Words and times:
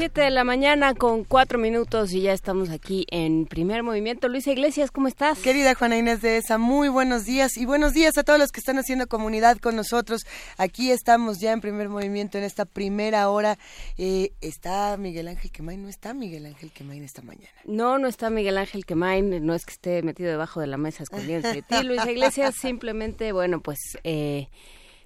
Siete 0.00 0.22
de 0.22 0.30
la 0.30 0.44
mañana 0.44 0.94
con 0.94 1.24
cuatro 1.24 1.58
minutos 1.58 2.14
y 2.14 2.22
ya 2.22 2.32
estamos 2.32 2.70
aquí 2.70 3.04
en 3.10 3.44
primer 3.44 3.82
movimiento. 3.82 4.28
Luisa 4.28 4.50
Iglesias, 4.50 4.90
¿cómo 4.90 5.08
estás? 5.08 5.40
Querida 5.40 5.74
Juana 5.74 5.98
Inés 5.98 6.22
de 6.22 6.38
ESA, 6.38 6.56
muy 6.56 6.88
buenos 6.88 7.26
días 7.26 7.58
y 7.58 7.66
buenos 7.66 7.92
días 7.92 8.16
a 8.16 8.22
todos 8.22 8.38
los 8.38 8.50
que 8.50 8.60
están 8.60 8.78
haciendo 8.78 9.08
comunidad 9.08 9.58
con 9.58 9.76
nosotros. 9.76 10.22
Aquí 10.56 10.90
estamos 10.90 11.38
ya 11.38 11.52
en 11.52 11.60
primer 11.60 11.90
movimiento 11.90 12.38
en 12.38 12.44
esta 12.44 12.64
primera 12.64 13.28
hora. 13.28 13.58
Eh, 13.98 14.32
¿Está 14.40 14.96
Miguel 14.96 15.28
Ángel 15.28 15.50
Quemain? 15.50 15.82
No 15.82 15.90
está 15.90 16.14
Miguel 16.14 16.46
Ángel 16.46 16.72
Quemain 16.72 17.04
esta 17.04 17.20
mañana. 17.20 17.52
No, 17.66 17.98
no 17.98 18.08
está 18.08 18.30
Miguel 18.30 18.56
Ángel 18.56 18.86
Quemain, 18.86 19.44
no 19.44 19.52
es 19.52 19.66
que 19.66 19.72
esté 19.72 20.02
metido 20.02 20.30
debajo 20.30 20.60
de 20.62 20.66
la 20.66 20.78
mesa 20.78 21.02
escondiéndose 21.02 21.56
de 21.56 21.60
ti. 21.60 21.82
Luisa 21.84 22.10
Iglesias 22.10 22.54
simplemente, 22.54 23.32
bueno, 23.32 23.60
pues 23.60 23.98
eh, 24.04 24.48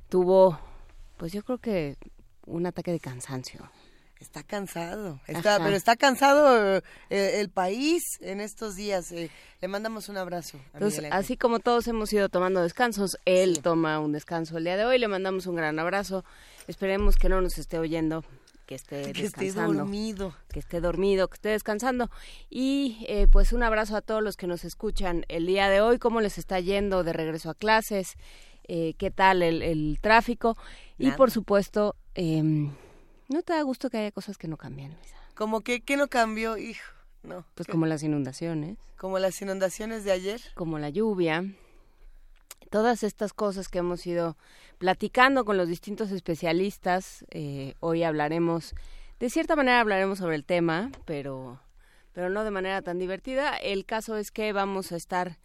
tuvo, 0.08 0.56
pues 1.16 1.32
yo 1.32 1.42
creo 1.42 1.58
que 1.58 1.96
un 2.46 2.64
ataque 2.66 2.92
de 2.92 3.00
cansancio. 3.00 3.69
Está 4.25 4.42
cansado, 4.42 5.20
está, 5.27 5.58
pero 5.62 5.77
está 5.77 5.97
cansado 5.97 6.78
eh, 7.11 7.41
el 7.41 7.50
país 7.50 8.03
en 8.22 8.41
estos 8.41 8.75
días. 8.75 9.12
Eh, 9.12 9.31
le 9.61 9.69
mandamos 9.69 10.08
un 10.08 10.16
abrazo. 10.16 10.58
Entonces, 10.72 11.05
así 11.11 11.36
como 11.36 11.58
todos 11.58 11.86
hemos 11.89 12.11
ido 12.11 12.31
tomando 12.31 12.62
descansos, 12.62 13.19
él 13.27 13.61
toma 13.61 14.00
un 14.00 14.12
descanso 14.12 14.56
el 14.56 14.64
día 14.64 14.78
de 14.78 14.86
hoy. 14.86 14.98
Le 14.98 15.08
mandamos 15.08 15.47
un 15.47 15.56
gran 15.56 15.78
abrazo. 15.78 16.25
Esperemos 16.69 17.16
que 17.16 17.28
no 17.28 17.42
nos 17.42 17.58
esté 17.58 17.78
oyendo, 17.78 18.25
que 18.64 18.77
esté 18.77 19.12
que 19.12 19.27
esté 19.27 19.53
dormido. 19.53 20.34
Que 20.48 20.61
esté 20.61 20.81
dormido, 20.81 21.28
que 21.28 21.34
esté 21.34 21.50
descansando. 21.50 22.11
Y 22.48 23.05
eh, 23.06 23.28
pues 23.31 23.53
un 23.53 23.62
abrazo 23.62 23.94
a 23.94 24.00
todos 24.00 24.22
los 24.22 24.38
que 24.38 24.47
nos 24.47 24.64
escuchan 24.64 25.27
el 25.28 25.44
día 25.44 25.69
de 25.69 25.83
hoy. 25.83 25.98
¿Cómo 25.98 26.22
les 26.22 26.38
está 26.38 26.59
yendo 26.61 27.05
de 27.05 27.12
regreso 27.12 27.50
a 27.50 27.55
clases? 27.55 28.16
¿Qué 28.66 29.12
tal 29.14 29.42
el, 29.42 29.98
tráfico? 30.00 30.56
Y 30.97 31.11
por 31.11 31.31
supuesto... 31.31 31.94
Eh, 32.14 32.70
¿No 33.28 33.42
te 33.42 33.55
da 33.55 33.62
gusto 33.62 33.89
que 33.89 33.98
haya 33.98 34.12
cosas 34.12 34.36
que 34.36 34.48
no 34.48 34.58
cambian, 34.58 34.92
Luisa? 34.94 35.17
Como 35.34 35.62
que, 35.62 35.80
¿qué 35.80 35.97
no 35.97 36.08
cambió, 36.08 36.58
hijo? 36.58 36.84
No. 37.22 37.47
Pues 37.55 37.66
como 37.66 37.86
las 37.86 38.03
inundaciones. 38.03 38.77
Como 38.98 39.19
las 39.19 39.41
inundaciones 39.41 40.05
de 40.05 40.12
ayer. 40.12 40.42
Como 40.55 40.78
la 40.78 40.91
lluvia. 40.91 41.44
Todas 42.70 43.03
estas 43.03 43.33
cosas 43.33 43.69
que 43.69 43.78
hemos 43.78 44.06
ido 44.06 44.36
platicando 44.78 45.47
con 45.47 45.56
los 45.56 45.69
distintos 45.69 46.11
especialistas. 46.11 47.25
Eh, 47.31 47.75
hoy 47.81 48.03
hablaremos, 48.03 48.75
de 49.20 49.31
cierta 49.31 49.56
manera 49.56 49.81
hablaremos 49.81 50.19
sobre 50.19 50.36
el 50.36 50.44
tema, 50.44 50.91
pero, 51.06 51.61
pero 52.12 52.28
no 52.28 52.44
de 52.44 52.50
manera 52.50 52.83
tan 52.83 52.98
divertida. 52.98 53.56
El 53.56 53.86
caso 53.86 54.19
es 54.19 54.31
que 54.31 54.53
vamos 54.53 54.92
a 54.92 54.97
estar 54.97 55.38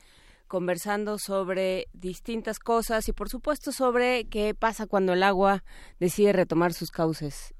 conversando 0.48 1.18
sobre 1.18 1.88
distintas 1.94 2.60
cosas 2.60 3.08
y 3.08 3.14
por 3.14 3.30
supuesto 3.30 3.72
sobre 3.72 4.28
qué 4.28 4.54
pasa 4.54 4.86
cuando 4.86 5.14
el 5.14 5.24
agua 5.24 5.64
decide 6.00 6.34
retomar 6.34 6.74
sus 6.74 6.90
cauces 6.90 7.54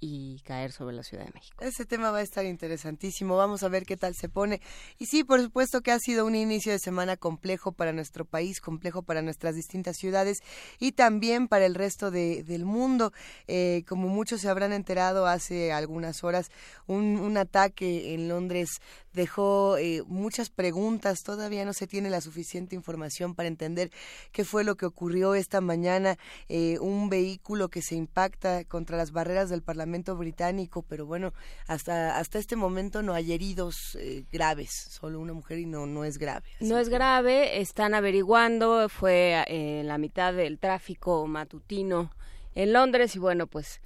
y 0.00 0.40
caer 0.40 0.72
sobre 0.72 0.94
la 0.94 1.02
Ciudad 1.02 1.24
de 1.24 1.32
México. 1.32 1.56
Ese 1.60 1.86
tema 1.86 2.10
va 2.10 2.18
a 2.18 2.22
estar 2.22 2.44
interesantísimo, 2.44 3.36
vamos 3.36 3.62
a 3.62 3.68
ver 3.68 3.86
qué 3.86 3.96
tal 3.96 4.14
se 4.14 4.28
pone. 4.28 4.60
Y 4.98 5.06
sí, 5.06 5.24
por 5.24 5.40
supuesto 5.40 5.80
que 5.80 5.92
ha 5.92 5.98
sido 5.98 6.26
un 6.26 6.34
inicio 6.34 6.72
de 6.72 6.78
semana 6.78 7.16
complejo 7.16 7.72
para 7.72 7.92
nuestro 7.92 8.24
país, 8.24 8.60
complejo 8.60 9.02
para 9.02 9.22
nuestras 9.22 9.54
distintas 9.54 9.96
ciudades 9.96 10.38
y 10.78 10.92
también 10.92 11.48
para 11.48 11.66
el 11.66 11.74
resto 11.74 12.10
de, 12.10 12.42
del 12.42 12.64
mundo. 12.64 13.12
Eh, 13.46 13.84
como 13.88 14.08
muchos 14.08 14.40
se 14.40 14.48
habrán 14.48 14.72
enterado 14.72 15.26
hace 15.26 15.72
algunas 15.72 16.24
horas, 16.24 16.50
un, 16.86 17.18
un 17.18 17.36
ataque 17.36 18.14
en 18.14 18.28
Londres 18.28 18.80
dejó 19.16 19.78
eh, 19.78 20.02
muchas 20.06 20.50
preguntas, 20.50 21.24
todavía 21.24 21.64
no 21.64 21.72
se 21.72 21.86
tiene 21.88 22.10
la 22.10 22.20
suficiente 22.20 22.76
información 22.76 23.34
para 23.34 23.48
entender 23.48 23.90
qué 24.30 24.44
fue 24.44 24.62
lo 24.62 24.76
que 24.76 24.86
ocurrió 24.86 25.34
esta 25.34 25.60
mañana, 25.60 26.18
eh, 26.48 26.78
un 26.80 27.08
vehículo 27.08 27.68
que 27.68 27.82
se 27.82 27.96
impacta 27.96 28.64
contra 28.64 28.96
las 28.96 29.10
barreras 29.10 29.48
del 29.48 29.62
Parlamento 29.62 30.14
británico, 30.16 30.82
pero 30.82 31.06
bueno, 31.06 31.32
hasta 31.66 32.18
hasta 32.18 32.38
este 32.38 32.56
momento 32.56 33.02
no 33.02 33.14
hay 33.14 33.32
heridos 33.32 33.96
eh, 33.98 34.24
graves, 34.30 34.70
solo 34.70 35.18
una 35.18 35.32
mujer 35.32 35.58
y 35.58 35.66
no 35.66 35.86
no 35.86 36.04
es 36.04 36.18
grave. 36.18 36.46
No 36.60 36.78
es 36.78 36.90
grave, 36.90 37.60
están 37.60 37.94
averiguando, 37.94 38.88
fue 38.90 39.42
en 39.48 39.80
eh, 39.80 39.84
la 39.84 39.96
mitad 39.96 40.34
del 40.34 40.58
tráfico 40.58 41.26
matutino 41.26 42.10
en 42.54 42.74
Londres 42.74 43.16
y 43.16 43.18
bueno, 43.18 43.46
pues 43.46 43.80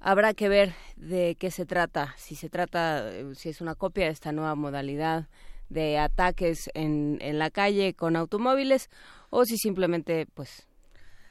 habrá 0.00 0.34
que 0.34 0.48
ver 0.48 0.74
de 0.96 1.36
qué 1.38 1.50
se 1.50 1.66
trata, 1.66 2.14
si 2.18 2.34
se 2.34 2.48
trata, 2.48 3.12
eh, 3.12 3.34
si 3.34 3.50
es 3.50 3.60
una 3.60 3.74
copia 3.74 4.06
de 4.06 4.12
esta 4.12 4.32
nueva 4.32 4.54
modalidad 4.54 5.28
de 5.68 5.98
ataques 5.98 6.68
en, 6.74 7.18
en 7.20 7.38
la 7.38 7.50
calle 7.50 7.94
con 7.94 8.16
automóviles 8.16 8.90
o 9.30 9.44
si 9.44 9.56
simplemente 9.56 10.26
pues 10.34 10.66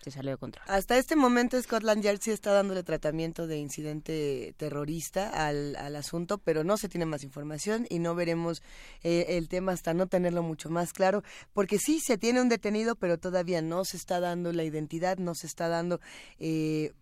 se 0.01 0.11
salió 0.11 0.31
de 0.31 0.37
control. 0.37 0.63
Hasta 0.69 0.97
este 0.97 1.17
momento 1.17 1.61
Scotland 1.61 2.01
Yard 2.01 2.19
sí 2.21 2.31
está 2.31 2.53
dándole 2.53 2.83
tratamiento 2.83 3.47
de 3.47 3.57
incidente 3.57 4.53
terrorista 4.55 5.29
al, 5.29 5.75
al 5.75 5.95
asunto, 5.97 6.37
pero 6.37 6.63
no 6.63 6.77
se 6.77 6.87
tiene 6.87 7.05
más 7.05 7.23
información 7.23 7.85
y 7.89 7.99
no 7.99 8.15
veremos 8.15 8.61
eh, 9.03 9.25
el 9.29 9.49
tema 9.49 9.73
hasta 9.73 9.93
no 9.93 10.07
tenerlo 10.07 10.41
mucho 10.41 10.69
más 10.69 10.93
claro, 10.93 11.21
porque 11.53 11.79
sí 11.79 11.99
se 11.99 12.17
tiene 12.17 12.41
un 12.41 12.47
detenido, 12.47 12.95
pero 12.95 13.17
todavía 13.17 13.61
no 13.61 13.83
se 13.83 13.97
está 13.97 14.21
dando 14.21 14.53
la 14.53 14.63
identidad, 14.63 15.17
no 15.17 15.35
se 15.35 15.47
está 15.47 15.67
dando... 15.67 15.99
Eh, 16.39 16.93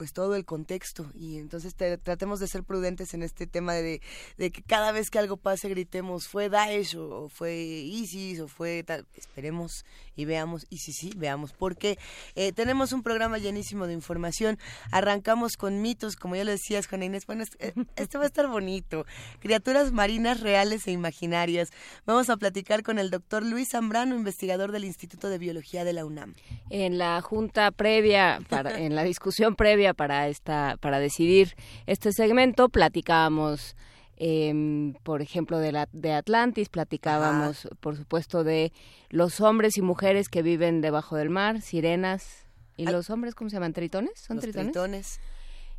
pues 0.00 0.14
todo 0.14 0.34
el 0.34 0.46
contexto. 0.46 1.10
Y 1.14 1.36
entonces 1.36 1.74
tratemos 1.74 2.40
de 2.40 2.48
ser 2.48 2.64
prudentes 2.64 3.12
en 3.12 3.22
este 3.22 3.46
tema 3.46 3.74
de, 3.74 4.00
de, 4.38 4.50
que 4.50 4.62
cada 4.62 4.92
vez 4.92 5.10
que 5.10 5.18
algo 5.18 5.36
pase 5.36 5.68
gritemos 5.68 6.26
fue 6.26 6.48
Daesh 6.48 6.96
o, 6.96 7.28
fue 7.28 7.54
ISIS 7.54 8.40
o 8.40 8.48
fue 8.48 8.82
tal, 8.82 9.06
esperemos 9.14 9.84
y 10.16 10.24
veamos 10.24 10.66
y 10.70 10.78
sí 10.78 10.94
sí 10.94 11.12
veamos 11.16 11.52
porque 11.52 11.98
eh, 12.34 12.52
tenemos 12.52 12.92
un 12.92 13.02
programa 13.02 13.36
llenísimo 13.36 13.86
de 13.86 13.92
información. 13.92 14.58
Arrancamos 14.90 15.58
con 15.58 15.82
mitos 15.82 16.16
como 16.16 16.34
ya 16.34 16.44
lo 16.44 16.50
decías 16.50 16.86
Juana 16.86 17.04
Inés. 17.04 17.26
Bueno 17.26 17.44
eh, 17.58 17.74
este 17.96 18.16
va 18.16 18.24
a 18.24 18.26
estar 18.26 18.46
bonito. 18.48 19.04
Criaturas 19.40 19.92
marinas 19.92 20.40
reales 20.40 20.86
e 20.86 20.92
imaginarias. 20.92 21.72
Vamos 22.06 22.30
a 22.30 22.38
platicar 22.38 22.82
con 22.82 22.98
el 22.98 23.10
doctor 23.10 23.44
Luis 23.44 23.68
Zambrano 23.72 24.14
investigador 24.14 24.72
del 24.72 24.86
Instituto 24.86 25.28
de 25.28 25.36
Biología 25.36 25.84
de 25.84 25.92
la 25.92 26.06
UNAM. 26.06 26.36
En 26.70 26.96
la 26.96 27.20
junta 27.20 27.70
previa 27.70 28.38
para 28.48 28.78
en 28.80 28.94
la 28.94 29.04
discusión 29.04 29.56
previa 29.56 29.89
para 29.94 30.28
esta 30.28 30.76
para 30.80 30.98
decidir 30.98 31.56
este 31.86 32.12
segmento. 32.12 32.68
Platicábamos 32.68 33.76
em, 34.16 34.94
por 35.02 35.22
ejemplo 35.22 35.58
de 35.58 35.72
la 35.72 35.88
de 35.92 36.12
Atlantis 36.12 36.68
platicábamos 36.68 37.68
por 37.80 37.96
supuesto 37.96 38.44
de 38.44 38.72
los 39.08 39.40
hombres 39.40 39.78
y 39.78 39.82
mujeres 39.82 40.28
que 40.28 40.42
viven 40.42 40.80
debajo 40.80 41.16
del 41.16 41.30
mar 41.30 41.62
sirenas 41.62 42.44
y 42.76 42.86
los 42.86 43.10
hombres 43.10 43.34
cómo 43.34 43.50
se 43.50 43.56
llaman 43.56 43.72
tritones 43.72 44.18
son 44.18 44.36
los 44.36 44.44
tritones, 44.50 45.20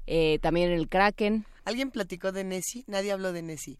Eh, 0.07 0.39
también 0.41 0.71
el 0.71 0.89
kraken. 0.89 1.45
Alguien 1.63 1.91
platicó 1.91 2.31
de 2.31 2.43
Nessie 2.43 2.83
nadie 2.87 3.11
habló 3.11 3.31
de 3.31 3.43
Nessie. 3.43 3.77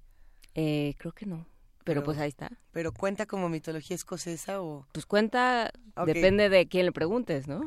Eh, 0.53 0.93
creo 0.99 1.13
que 1.13 1.25
no 1.25 1.47
pero, 1.83 2.03
pues 2.03 2.17
ahí 2.19 2.29
está. 2.29 2.51
¿Pero 2.71 2.93
cuenta 2.93 3.25
como 3.25 3.49
mitología 3.49 3.95
escocesa 3.95 4.61
o...? 4.61 4.85
Pues 4.91 5.05
cuenta, 5.05 5.71
depende 6.05 6.49
de 6.49 6.67
quién 6.67 6.85
le 6.85 6.91
preguntes, 6.91 7.47
¿no? 7.47 7.61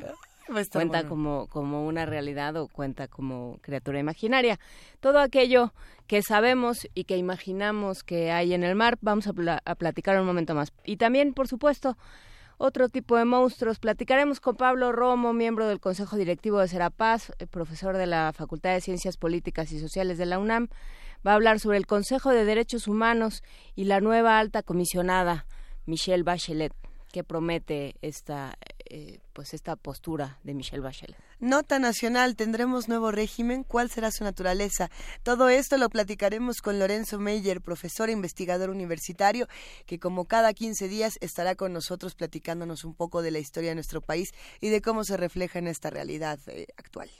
Cuenta 0.70 1.08
como, 1.08 1.46
como 1.48 1.86
una 1.86 2.06
realidad 2.06 2.56
o 2.56 2.68
cuenta 2.68 3.08
como 3.08 3.58
criatura 3.62 3.98
imaginaria. 3.98 4.58
Todo 5.00 5.18
aquello 5.18 5.72
que 6.06 6.22
sabemos 6.22 6.88
y 6.94 7.04
que 7.04 7.16
imaginamos 7.16 8.02
que 8.02 8.30
hay 8.30 8.54
en 8.54 8.62
el 8.62 8.74
mar, 8.74 8.98
vamos 9.00 9.26
a, 9.26 9.32
a 9.64 9.74
platicar 9.74 10.20
un 10.20 10.26
momento 10.26 10.54
más. 10.54 10.72
Y 10.84 10.96
también, 10.96 11.32
por 11.32 11.48
supuesto, 11.48 11.96
otro 12.58 12.88
tipo 12.88 13.16
de 13.16 13.24
monstruos. 13.24 13.78
Platicaremos 13.78 14.40
con 14.40 14.56
Pablo 14.56 14.92
Romo, 14.92 15.32
miembro 15.32 15.66
del 15.66 15.80
Consejo 15.80 16.16
Directivo 16.16 16.60
de 16.60 16.68
Serapaz, 16.68 17.30
eh, 17.38 17.46
profesor 17.46 17.96
de 17.96 18.06
la 18.06 18.32
Facultad 18.32 18.72
de 18.72 18.80
Ciencias 18.80 19.16
Políticas 19.16 19.72
y 19.72 19.80
Sociales 19.80 20.18
de 20.18 20.26
la 20.26 20.38
UNAM. 20.38 20.68
Va 21.26 21.32
a 21.32 21.34
hablar 21.34 21.58
sobre 21.58 21.78
el 21.78 21.86
Consejo 21.86 22.30
de 22.30 22.44
Derechos 22.44 22.86
Humanos 22.86 23.42
y 23.74 23.84
la 23.84 24.00
nueva 24.00 24.38
alta 24.38 24.62
comisionada, 24.62 25.46
Michelle 25.86 26.22
Bachelet. 26.22 26.72
Qué 27.14 27.22
promete 27.22 27.94
esta 28.02 28.58
eh, 28.86 29.20
pues 29.32 29.54
esta 29.54 29.76
postura 29.76 30.40
de 30.42 30.52
Michelle 30.52 30.82
Bachelet. 30.82 31.16
Nota 31.38 31.78
nacional, 31.78 32.34
tendremos 32.34 32.88
nuevo 32.88 33.12
régimen, 33.12 33.62
¿cuál 33.62 33.88
será 33.88 34.10
su 34.10 34.24
naturaleza? 34.24 34.90
Todo 35.22 35.48
esto 35.48 35.78
lo 35.78 35.88
platicaremos 35.90 36.56
con 36.56 36.80
Lorenzo 36.80 37.20
Meyer, 37.20 37.60
profesor 37.60 38.08
e 38.08 38.12
investigador 38.12 38.68
universitario, 38.68 39.46
que 39.86 40.00
como 40.00 40.24
cada 40.24 40.52
15 40.52 40.88
días 40.88 41.14
estará 41.20 41.54
con 41.54 41.72
nosotros 41.72 42.16
platicándonos 42.16 42.84
un 42.84 42.94
poco 42.94 43.22
de 43.22 43.30
la 43.30 43.38
historia 43.38 43.70
de 43.70 43.76
nuestro 43.76 44.00
país 44.00 44.30
y 44.60 44.70
de 44.70 44.82
cómo 44.82 45.04
se 45.04 45.16
refleja 45.16 45.60
en 45.60 45.68
esta 45.68 45.90
realidad 45.90 46.40
eh, 46.48 46.66
actual. 46.76 47.10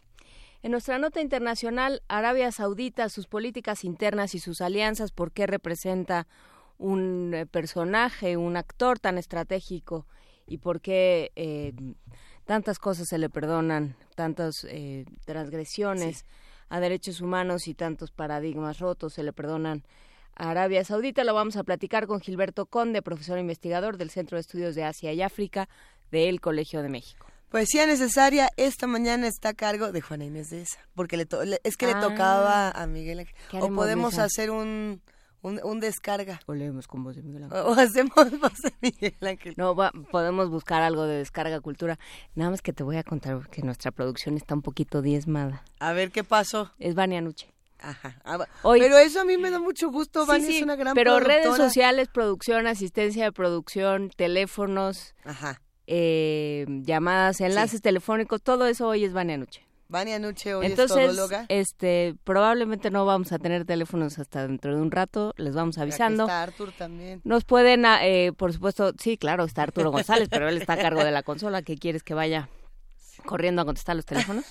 En 0.64 0.72
nuestra 0.72 0.98
nota 0.98 1.20
internacional, 1.20 2.02
Arabia 2.08 2.50
Saudita, 2.50 3.08
sus 3.10 3.28
políticas 3.28 3.84
internas 3.84 4.34
y 4.34 4.40
sus 4.40 4.60
alianzas, 4.60 5.12
¿por 5.12 5.30
qué 5.30 5.46
representa 5.46 6.26
un 6.78 7.34
eh, 7.34 7.46
personaje, 7.46 8.36
un 8.36 8.56
actor 8.56 8.98
tan 8.98 9.18
estratégico 9.18 10.06
y 10.46 10.58
por 10.58 10.80
qué 10.80 11.32
eh, 11.36 11.72
tantas 12.44 12.78
cosas 12.78 13.08
se 13.08 13.18
le 13.18 13.30
perdonan, 13.30 13.96
tantas 14.14 14.64
eh, 14.68 15.04
transgresiones 15.24 16.24
a 16.68 16.80
derechos 16.80 17.20
humanos 17.20 17.68
y 17.68 17.74
tantos 17.74 18.10
paradigmas 18.10 18.78
rotos 18.78 19.14
se 19.14 19.22
le 19.22 19.32
perdonan 19.32 19.84
a 20.34 20.50
Arabia 20.50 20.84
Saudita. 20.84 21.24
Lo 21.24 21.34
vamos 21.34 21.56
a 21.56 21.64
platicar 21.64 22.06
con 22.06 22.20
Gilberto 22.20 22.66
Conde, 22.66 23.02
profesor 23.02 23.38
investigador 23.38 23.96
del 23.96 24.10
Centro 24.10 24.36
de 24.36 24.40
Estudios 24.40 24.74
de 24.74 24.84
Asia 24.84 25.12
y 25.12 25.22
África 25.22 25.68
del 26.10 26.40
Colegio 26.40 26.82
de 26.82 26.88
México. 26.88 27.26
Poesía 27.48 27.86
necesaria 27.86 28.50
esta 28.56 28.88
mañana 28.88 29.28
está 29.28 29.50
a 29.50 29.54
cargo 29.54 29.92
de 29.92 30.00
Juana 30.00 30.24
Inés 30.24 30.50
de 30.50 30.62
esa, 30.62 30.80
porque 30.96 31.16
le 31.16 31.28
es 31.62 31.76
que 31.76 31.86
le 31.86 31.94
tocaba 31.94 32.70
a 32.70 32.86
Miguel. 32.88 33.28
O 33.52 33.68
podemos 33.68 34.18
hacer 34.18 34.50
un 34.50 35.00
un, 35.44 35.80
descarga. 35.80 36.40
O 36.46 36.54
leemos 36.54 36.88
con 36.88 37.04
voz 37.04 37.16
de 37.16 37.22
Miguel 37.22 37.44
Ángel. 37.44 37.58
O, 37.60 37.72
hacemos 37.72 38.14
voz 38.40 38.62
de 38.62 38.72
Miguel 38.80 39.14
Ángel. 39.20 39.54
No, 39.56 39.76
podemos 40.10 40.48
buscar 40.48 40.82
algo 40.82 41.04
de 41.04 41.18
descarga 41.18 41.60
cultura. 41.60 41.98
Nada 42.34 42.50
más 42.50 42.62
que 42.62 42.72
te 42.72 42.82
voy 42.82 42.96
a 42.96 43.02
contar 43.02 43.48
que 43.50 43.62
nuestra 43.62 43.90
producción 43.90 44.36
está 44.36 44.54
un 44.54 44.62
poquito 44.62 45.02
diezmada. 45.02 45.62
A 45.78 45.92
ver, 45.92 46.10
¿qué 46.10 46.24
pasó? 46.24 46.72
Es 46.78 46.94
Vania 46.94 47.20
Nuche. 47.20 47.52
Ajá. 47.78 48.18
Ah, 48.24 48.46
pero 48.62 48.96
eso 48.96 49.20
a 49.20 49.24
mí 49.24 49.36
me 49.36 49.50
da 49.50 49.58
mucho 49.58 49.90
gusto, 49.90 50.24
Vania 50.24 50.48
es 50.48 50.62
una 50.62 50.76
gran 50.76 50.94
Pero 50.94 51.20
redes 51.20 51.54
sociales, 51.54 52.08
producción, 52.08 52.66
asistencia 52.66 53.24
de 53.24 53.32
producción, 53.32 54.10
teléfonos, 54.16 55.14
Ajá. 55.24 55.60
Eh, 55.86 56.64
llamadas, 56.82 57.42
enlaces 57.42 57.82
telefónicos, 57.82 58.40
todo 58.40 58.66
eso 58.66 58.88
hoy 58.88 59.04
es 59.04 59.12
Vania 59.12 59.36
Nuche. 59.36 59.66
Vania 59.88 60.18
Nuche 60.18 60.54
hoy 60.54 60.66
Entonces, 60.66 61.18
es 61.18 61.44
este, 61.48 62.14
probablemente 62.24 62.90
no 62.90 63.04
vamos 63.04 63.32
a 63.32 63.38
tener 63.38 63.64
teléfonos 63.64 64.18
hasta 64.18 64.46
dentro 64.46 64.74
de 64.74 64.80
un 64.80 64.90
rato, 64.90 65.34
les 65.36 65.54
vamos 65.54 65.78
avisando. 65.78 66.24
Está 66.24 66.42
Artur 66.42 66.72
también. 66.72 67.20
Nos 67.24 67.44
pueden, 67.44 67.84
ah, 67.86 68.06
eh, 68.06 68.32
por 68.32 68.52
supuesto, 68.52 68.92
sí, 68.98 69.16
claro, 69.16 69.44
está 69.44 69.62
Arturo 69.62 69.90
González, 69.90 70.28
pero 70.30 70.48
él 70.48 70.56
está 70.56 70.74
a 70.74 70.78
cargo 70.78 71.04
de 71.04 71.10
la 71.10 71.22
consola. 71.22 71.62
¿Qué 71.62 71.76
quieres 71.76 72.02
que 72.02 72.14
vaya 72.14 72.48
corriendo 73.24 73.62
a 73.62 73.64
contestar 73.64 73.96
los 73.96 74.04
teléfonos? 74.04 74.44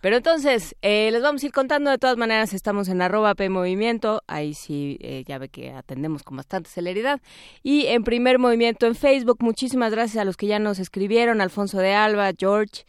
Pero 0.00 0.16
entonces, 0.16 0.76
eh, 0.82 1.10
les 1.10 1.22
vamos 1.22 1.42
a 1.42 1.46
ir 1.46 1.52
contando. 1.52 1.90
De 1.90 1.98
todas 1.98 2.16
maneras, 2.16 2.52
estamos 2.52 2.88
en 2.88 3.02
arroba 3.02 3.34
P 3.34 3.48
Movimiento. 3.48 4.22
Ahí 4.26 4.54
sí, 4.54 4.98
eh, 5.00 5.24
ya 5.26 5.38
ve 5.38 5.48
que 5.48 5.72
atendemos 5.72 6.22
con 6.22 6.36
bastante 6.36 6.70
celeridad. 6.70 7.20
Y 7.62 7.86
en 7.86 8.04
primer 8.04 8.38
movimiento 8.38 8.86
en 8.86 8.94
Facebook, 8.94 9.38
muchísimas 9.40 9.90
gracias 9.90 10.20
a 10.20 10.24
los 10.24 10.36
que 10.36 10.46
ya 10.46 10.58
nos 10.58 10.78
escribieron. 10.78 11.40
Alfonso 11.40 11.78
de 11.78 11.94
Alba, 11.94 12.30
George. 12.38 12.84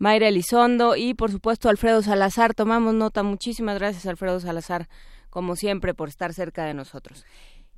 Mayra 0.00 0.28
Elizondo 0.28 0.96
y 0.96 1.12
por 1.12 1.30
supuesto 1.30 1.68
Alfredo 1.68 2.02
Salazar. 2.02 2.54
Tomamos 2.54 2.94
nota. 2.94 3.22
Muchísimas 3.22 3.78
gracias 3.78 4.06
Alfredo 4.06 4.40
Salazar, 4.40 4.88
como 5.28 5.56
siempre, 5.56 5.92
por 5.92 6.08
estar 6.08 6.32
cerca 6.32 6.64
de 6.64 6.72
nosotros. 6.72 7.26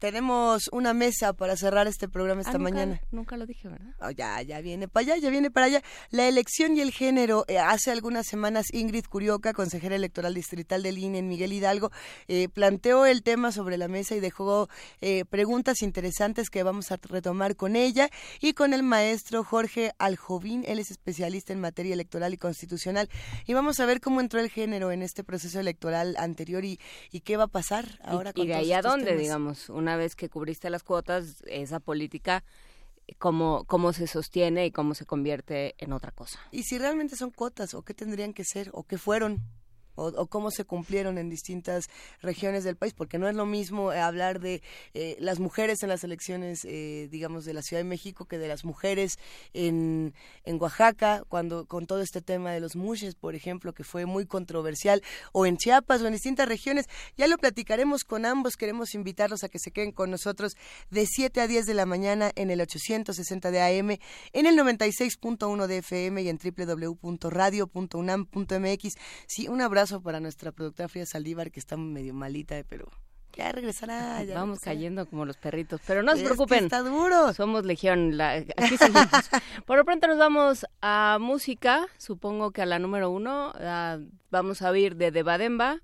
Tenemos 0.02 0.69
una 0.72 0.94
mesa 0.94 1.32
para 1.32 1.56
cerrar 1.56 1.87
este 1.87 2.08
programa 2.08 2.40
esta 2.40 2.56
ah, 2.56 2.58
mañana. 2.58 3.00
Nunca 3.12 3.37
lo 3.37 3.46
dije, 3.46 3.69
¿verdad? 3.69 3.94
Oh, 4.00 4.10
ya, 4.10 4.43
ya 4.43 4.60
viene 4.60 4.88
para 4.88 5.04
allá, 5.04 5.16
ya 5.19 5.31
viene 5.31 5.49
para 5.49 5.66
allá. 5.66 5.81
La 6.10 6.26
elección 6.26 6.76
y 6.76 6.81
el 6.81 6.90
género. 6.90 7.44
Eh, 7.46 7.58
hace 7.58 7.93
algunas 7.93 8.26
semanas 8.26 8.66
Ingrid 8.72 9.04
Curioca, 9.04 9.52
consejera 9.52 9.94
electoral 9.94 10.34
distrital 10.34 10.82
del 10.82 10.99
INE 10.99 11.19
en 11.19 11.28
Miguel 11.28 11.52
Hidalgo, 11.52 11.93
eh, 12.26 12.49
planteó 12.49 13.06
el 13.06 13.22
tema 13.22 13.52
sobre 13.52 13.76
la 13.76 13.87
mesa 13.87 14.16
y 14.16 14.19
dejó 14.19 14.69
eh, 15.02 15.25
preguntas 15.25 15.82
interesantes 15.82 16.50
que 16.50 16.64
vamos 16.64 16.90
a 16.90 16.96
retomar 16.96 17.55
con 17.55 17.76
ella 17.76 18.10
y 18.40 18.55
con 18.55 18.75
el 18.75 18.82
maestro 18.82 19.44
Jorge 19.44 19.93
Aljovín. 19.98 20.64
Él 20.66 20.81
es 20.81 20.90
especialista 20.90 21.52
en 21.52 21.60
materia 21.60 21.94
electoral 21.94 22.34
y 22.34 22.38
constitucional. 22.38 23.08
Y 23.46 23.55
vamos 23.55 23.78
a 23.78 23.87
ver 23.87 24.00
cómo 24.00 24.20
entró 24.20 24.40
el 24.40 24.50
género 24.50 24.90
en 24.90 25.02
este 25.02 25.22
proceso 25.22 25.60
electoral 25.60 26.16
anterior 26.19 26.64
y, 26.64 26.81
y 27.12 27.20
qué 27.20 27.37
va 27.37 27.44
a 27.44 27.46
pasar 27.46 28.00
ahora 28.02 28.31
y, 28.31 28.32
con 28.32 28.44
Y 28.46 28.48
de 28.48 28.55
ahí 28.56 28.72
a 28.72 28.82
dónde, 28.82 29.16
digamos, 29.16 29.69
una 29.69 29.91
vez 29.96 30.16
que 30.16 30.28
cubriste 30.28 30.70
las 30.70 30.82
cuotas, 30.82 31.42
esa 31.46 31.80
política 31.80 32.44
cómo, 33.18 33.64
cómo 33.66 33.92
se 33.92 34.06
sostiene 34.06 34.66
y 34.66 34.70
cómo 34.70 34.94
se 34.94 35.06
convierte 35.06 35.74
en 35.78 35.92
otra 35.92 36.12
cosa. 36.12 36.38
Y 36.50 36.64
si 36.64 36.78
realmente 36.78 37.16
son 37.16 37.30
cuotas 37.30 37.74
o 37.74 37.82
qué 37.82 37.94
tendrían 37.94 38.32
que 38.32 38.44
ser 38.44 38.70
o 38.72 38.84
qué 38.84 38.98
fueron 38.98 39.42
o, 39.94 40.26
cómo 40.26 40.50
se 40.50 40.64
cumplieron 40.64 41.18
en 41.18 41.28
distintas 41.28 41.88
regiones 42.20 42.64
del 42.64 42.76
país, 42.76 42.94
porque 42.94 43.18
no 43.18 43.28
es 43.28 43.34
lo 43.34 43.46
mismo 43.46 43.92
eh, 43.92 44.00
hablar 44.00 44.40
de 44.40 44.62
eh, 44.94 45.16
las 45.18 45.38
mujeres 45.38 45.82
en 45.82 45.88
las 45.88 46.04
elecciones, 46.04 46.64
eh, 46.64 47.08
digamos, 47.10 47.44
de 47.44 47.54
la 47.54 47.62
Ciudad 47.62 47.80
de 47.80 47.88
México 47.88 48.24
que 48.24 48.38
de 48.38 48.48
las 48.48 48.64
mujeres 48.64 49.18
en, 49.52 50.14
en 50.44 50.60
Oaxaca, 50.60 51.24
cuando 51.28 51.66
con 51.66 51.86
todo 51.86 52.00
este 52.00 52.22
tema 52.22 52.52
de 52.52 52.60
los 52.60 52.76
mushes, 52.76 53.14
por 53.14 53.34
ejemplo, 53.34 53.72
que 53.72 53.84
fue 53.84 54.06
muy 54.06 54.26
controversial, 54.26 55.02
o 55.32 55.46
en 55.46 55.56
Chiapas 55.56 56.02
o 56.02 56.06
en 56.06 56.12
distintas 56.12 56.48
regiones. 56.48 56.86
Ya 57.16 57.26
lo 57.26 57.38
platicaremos 57.38 58.04
con 58.04 58.24
ambos, 58.24 58.56
queremos 58.56 58.94
invitarlos 58.94 59.44
a 59.44 59.48
que 59.48 59.58
se 59.58 59.70
queden 59.70 59.92
con 59.92 60.10
nosotros 60.10 60.56
de 60.90 61.06
7 61.06 61.40
a 61.40 61.46
10 61.46 61.66
de 61.66 61.74
la 61.74 61.86
mañana 61.86 62.32
en 62.34 62.50
el 62.50 62.60
860 62.60 63.50
de 63.50 63.60
AM, 63.60 63.98
en 64.32 64.46
el 64.46 64.56
96.1 64.56 65.66
de 65.66 65.78
FM 65.78 66.22
y 66.22 66.28
en 66.28 66.38
www.radio.unam.mx. 66.38 68.94
Sí, 69.26 69.48
un 69.48 69.60
abrazo 69.60 69.81
para 70.02 70.20
nuestra 70.20 70.52
productora 70.52 70.88
Frida 70.88 71.06
Saldívar, 71.06 71.50
que 71.50 71.61
está 71.61 71.76
medio 71.76 72.14
malita, 72.14 72.62
pero 72.69 72.88
ya 73.37 73.50
regresará. 73.50 74.23
Ya 74.25 74.34
Vamos 74.34 74.61
cayendo 74.61 75.06
como 75.06 75.25
los 75.25 75.37
perritos, 75.37 75.81
pero 75.87 76.02
no 76.02 76.14
se 76.17 76.25
preocupen. 76.25 76.64
está 76.64 76.81
duro. 76.81 77.32
Somos 77.32 77.64
legión. 77.64 78.20
aquí 78.20 78.76
Por 79.67 79.79
lo 79.79 79.84
pronto 79.84 80.06
nos 80.06 80.19
vamos 80.19 80.67
a 80.82 81.19
música. 81.20 81.87
Supongo 81.96 82.50
que 82.50 82.62
a 82.62 82.67
la 82.67 82.79
número 82.79 83.11
uno 83.11 83.52
ah, 83.56 83.99
vamos 84.31 84.62
a 84.62 84.70
oír 84.70 84.96
de 84.96 85.11
Debademba 85.11 85.81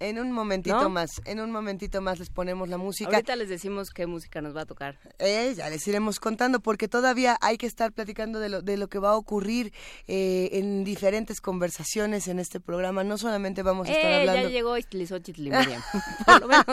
en 0.00 0.18
un 0.18 0.32
momentito 0.32 0.88
más, 0.88 1.20
en 1.24 1.40
un 1.40 1.50
momentito 1.50 2.00
más 2.00 2.18
les 2.18 2.30
ponemos 2.30 2.68
la 2.68 2.78
música. 2.78 3.10
Ahorita 3.10 3.36
les 3.36 3.48
decimos 3.48 3.90
qué 3.90 4.06
música 4.06 4.40
nos 4.40 4.56
va 4.56 4.62
a 4.62 4.66
tocar. 4.66 4.98
Eh, 5.18 5.54
ya 5.56 5.68
les 5.70 5.86
iremos 5.88 6.20
contando 6.20 6.60
porque 6.60 6.88
todavía 6.88 7.36
hay 7.40 7.58
que 7.58 7.66
estar 7.66 7.92
platicando 7.92 8.40
de 8.40 8.48
lo, 8.48 8.62
de 8.62 8.76
lo 8.76 8.88
que 8.88 8.98
va 8.98 9.10
a 9.10 9.16
ocurrir 9.16 9.72
eh, 10.06 10.50
en 10.52 10.84
diferentes 10.84 11.40
conversaciones 11.40 12.28
en 12.28 12.38
este 12.38 12.60
programa. 12.60 13.04
No 13.04 13.18
solamente 13.18 13.62
vamos 13.62 13.88
a 13.88 13.92
estar 13.92 14.10
eh, 14.10 14.20
hablando... 14.20 14.48
Ya 14.48 14.48
llegó 14.48 14.76
Por 16.26 16.40
lo 16.40 16.48
menos 16.48 16.66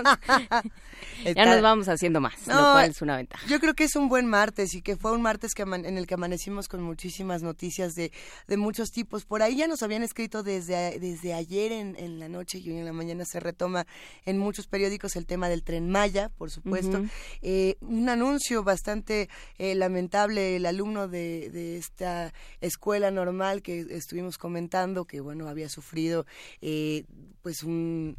ya 1.35 1.45
nos 1.45 1.61
vamos 1.61 1.87
haciendo 1.87 2.21
más, 2.21 2.47
lo 2.47 2.53
cual 2.53 2.89
es 2.89 3.01
una 3.01 3.17
ventaja. 3.17 3.45
Yo 3.47 3.59
creo 3.59 3.73
que 3.73 3.85
es 3.85 3.95
un 3.95 4.09
buen 4.09 4.27
martes 4.27 4.73
y 4.73 4.81
que 4.81 4.95
fue 4.95 5.11
un 5.11 5.21
martes 5.21 5.53
que 5.53 5.63
en 5.63 5.97
el 5.97 6.07
que 6.07 6.13
amanecimos 6.13 6.67
con 6.67 6.81
muchísimas 6.81 7.41
noticias 7.41 7.95
de, 7.95 8.11
de 8.47 8.57
muchos 8.57 8.91
tipos. 8.91 9.25
Por 9.25 9.41
ahí 9.41 9.57
ya 9.57 9.67
nos 9.67 9.81
habían 9.83 10.03
escrito 10.03 10.43
desde, 10.43 10.99
desde 10.99 11.33
ayer 11.33 11.71
en, 11.71 11.95
en 11.97 12.19
la 12.19 12.29
noche 12.29 12.59
y 12.59 12.69
hoy 12.69 12.77
en 12.77 12.85
la 12.85 12.93
mañana 12.93 13.14
se 13.23 13.39
retoma 13.39 13.87
en 14.25 14.37
muchos 14.37 14.67
periódicos 14.67 15.15
el 15.15 15.25
tema 15.25 15.47
del 15.47 15.63
tren 15.63 15.89
Maya, 15.89 16.29
por 16.37 16.51
supuesto. 16.51 17.05
Eh, 17.41 17.77
un 17.81 18.09
anuncio 18.09 18.63
bastante 18.63 19.29
eh, 19.57 19.75
lamentable, 19.75 20.57
el 20.57 20.65
alumno 20.65 21.07
de, 21.07 21.49
de, 21.51 21.77
esta 21.77 22.33
escuela 22.59 23.11
normal 23.11 23.61
que 23.61 23.85
estuvimos 23.91 24.37
comentando, 24.37 25.05
que 25.05 25.21
bueno, 25.21 25.47
había 25.47 25.69
sufrido 25.69 26.25
eh, 26.61 27.05
pues 27.41 27.63
un 27.63 28.17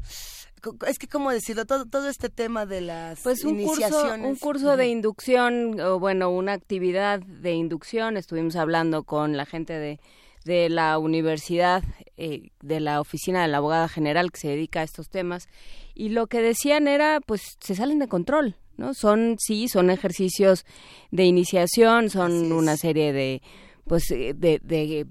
es 0.86 0.98
que 0.98 1.06
cómo 1.06 1.30
decirlo 1.30 1.64
todo 1.64 1.86
todo 1.86 2.08
este 2.08 2.28
tema 2.28 2.66
de 2.66 2.80
las 2.80 3.20
pues 3.20 3.44
un 3.44 3.62
curso 3.62 4.14
un 4.14 4.36
curso 4.36 4.76
de 4.76 4.88
inducción 4.88 5.80
o 5.80 5.98
bueno 5.98 6.30
una 6.30 6.52
actividad 6.52 7.20
de 7.20 7.52
inducción. 7.52 8.16
Estuvimos 8.16 8.56
hablando 8.56 9.04
con 9.04 9.36
la 9.36 9.46
gente 9.46 9.74
de 9.74 10.00
de 10.46 10.68
la 10.70 10.98
universidad, 10.98 11.82
eh, 12.16 12.50
de 12.62 12.80
la 12.80 13.00
oficina 13.00 13.42
de 13.42 13.48
la 13.48 13.58
abogada 13.58 13.88
general 13.88 14.30
que 14.30 14.40
se 14.40 14.48
dedica 14.48 14.80
a 14.80 14.84
estos 14.84 15.08
temas, 15.10 15.48
y 15.94 16.10
lo 16.10 16.28
que 16.28 16.40
decían 16.40 16.86
era, 16.86 17.20
pues, 17.20 17.56
se 17.60 17.74
salen 17.74 17.98
de 17.98 18.06
control, 18.06 18.54
¿no? 18.76 18.94
Son, 18.94 19.36
sí, 19.40 19.66
son 19.68 19.90
ejercicios 19.90 20.64
de 21.10 21.24
iniciación, 21.24 22.10
son 22.10 22.52
una 22.52 22.76
serie 22.76 23.12
de, 23.12 23.42
pues, 23.88 24.08
eh, 24.12 24.34
de, 24.34 24.60
de, 24.62 25.06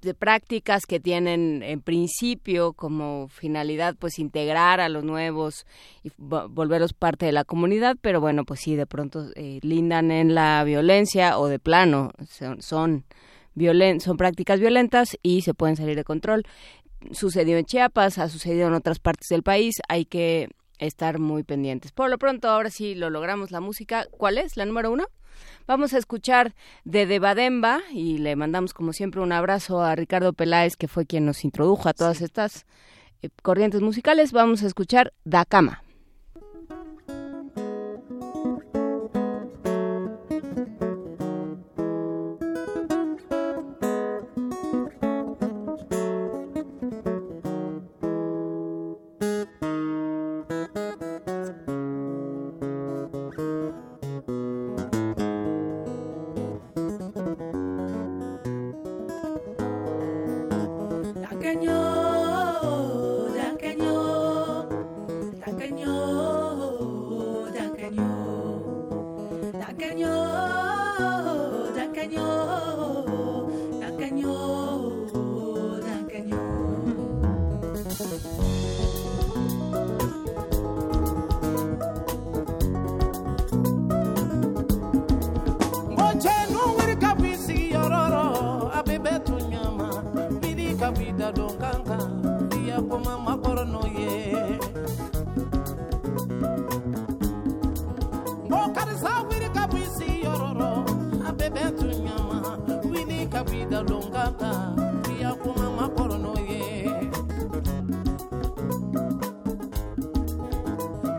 de 0.00 0.14
prácticas 0.14 0.86
que 0.86 1.00
tienen 1.00 1.62
en 1.62 1.82
principio 1.82 2.72
como 2.72 3.28
finalidad 3.28 3.94
pues 3.98 4.18
integrar 4.18 4.80
a 4.80 4.88
los 4.88 5.04
nuevos 5.04 5.66
y 6.04 6.12
volverlos 6.16 6.92
parte 6.92 7.26
de 7.26 7.32
la 7.32 7.44
comunidad 7.44 7.96
pero 8.00 8.20
bueno 8.20 8.44
pues 8.44 8.60
sí 8.60 8.76
de 8.76 8.86
pronto 8.86 9.26
eh, 9.34 9.58
lindan 9.62 10.12
en 10.12 10.36
la 10.36 10.62
violencia 10.62 11.36
o 11.36 11.48
de 11.48 11.58
plano 11.58 12.12
son, 12.28 12.62
son 12.62 13.04
son 14.00 14.16
prácticas 14.16 14.60
violentas 14.60 15.16
y 15.22 15.42
se 15.42 15.54
pueden 15.54 15.76
salir 15.76 15.96
de 15.96 16.04
control. 16.04 16.44
Sucedió 17.12 17.58
en 17.58 17.64
Chiapas, 17.64 18.18
ha 18.18 18.28
sucedido 18.28 18.68
en 18.68 18.74
otras 18.74 18.98
partes 18.98 19.28
del 19.28 19.42
país, 19.42 19.76
hay 19.88 20.04
que 20.04 20.48
estar 20.78 21.18
muy 21.18 21.42
pendientes. 21.42 21.92
Por 21.92 22.10
lo 22.10 22.18
pronto, 22.18 22.48
ahora 22.48 22.70
sí 22.70 22.94
lo 22.94 23.10
logramos 23.10 23.50
la 23.50 23.60
música. 23.60 24.06
¿Cuál 24.10 24.38
es? 24.38 24.56
¿La 24.56 24.64
número 24.64 24.90
uno? 24.90 25.06
Vamos 25.66 25.92
a 25.94 25.98
escuchar 25.98 26.54
de 26.84 27.06
Debademba 27.06 27.80
y 27.92 28.18
le 28.18 28.34
mandamos 28.36 28.74
como 28.74 28.92
siempre 28.92 29.20
un 29.20 29.32
abrazo 29.32 29.82
a 29.82 29.94
Ricardo 29.94 30.32
Peláez, 30.32 30.76
que 30.76 30.88
fue 30.88 31.06
quien 31.06 31.26
nos 31.26 31.44
introdujo 31.44 31.88
a 31.88 31.94
todas 31.94 32.22
estas 32.22 32.66
eh, 33.22 33.28
corrientes 33.42 33.80
musicales. 33.80 34.32
Vamos 34.32 34.62
a 34.62 34.66
escuchar 34.66 35.12
Da 35.24 35.44
Cama. 35.44 35.82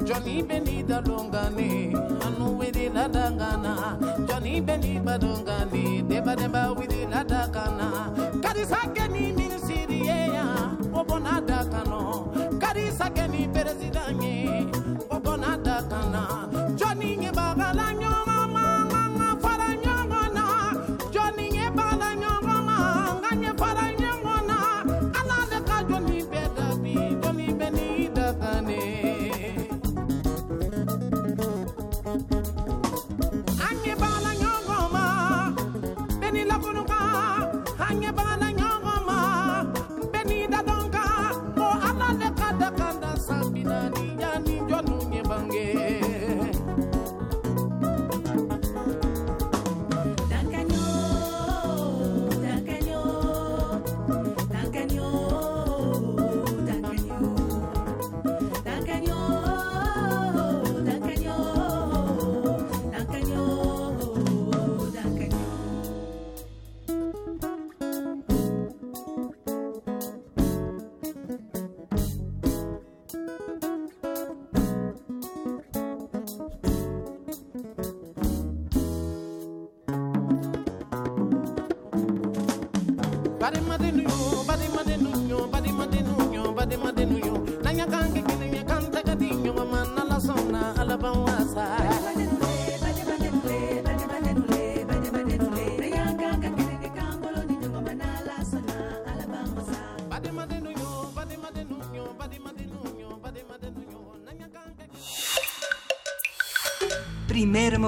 Johnny 0.10 0.42
Benny 0.42 0.82
Dalongani, 0.82 1.94
Anu 2.26 2.58
Widi 2.58 2.90
Ladagana, 2.90 3.94
Johnny 4.28 4.60
Benny 4.60 4.98
Badongani, 4.98 6.02
Deba 6.02 6.36
Deba 6.36 6.74
Widi 6.76 7.06
Ladagana. 7.06 8.19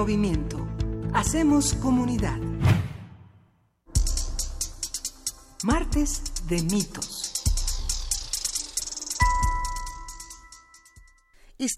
Movimiento. 0.02 0.58
Hacemos 1.14 1.74
comunidad. 1.74 2.40
Martes 5.62 6.24
de 6.48 6.60
mitos. 6.62 7.11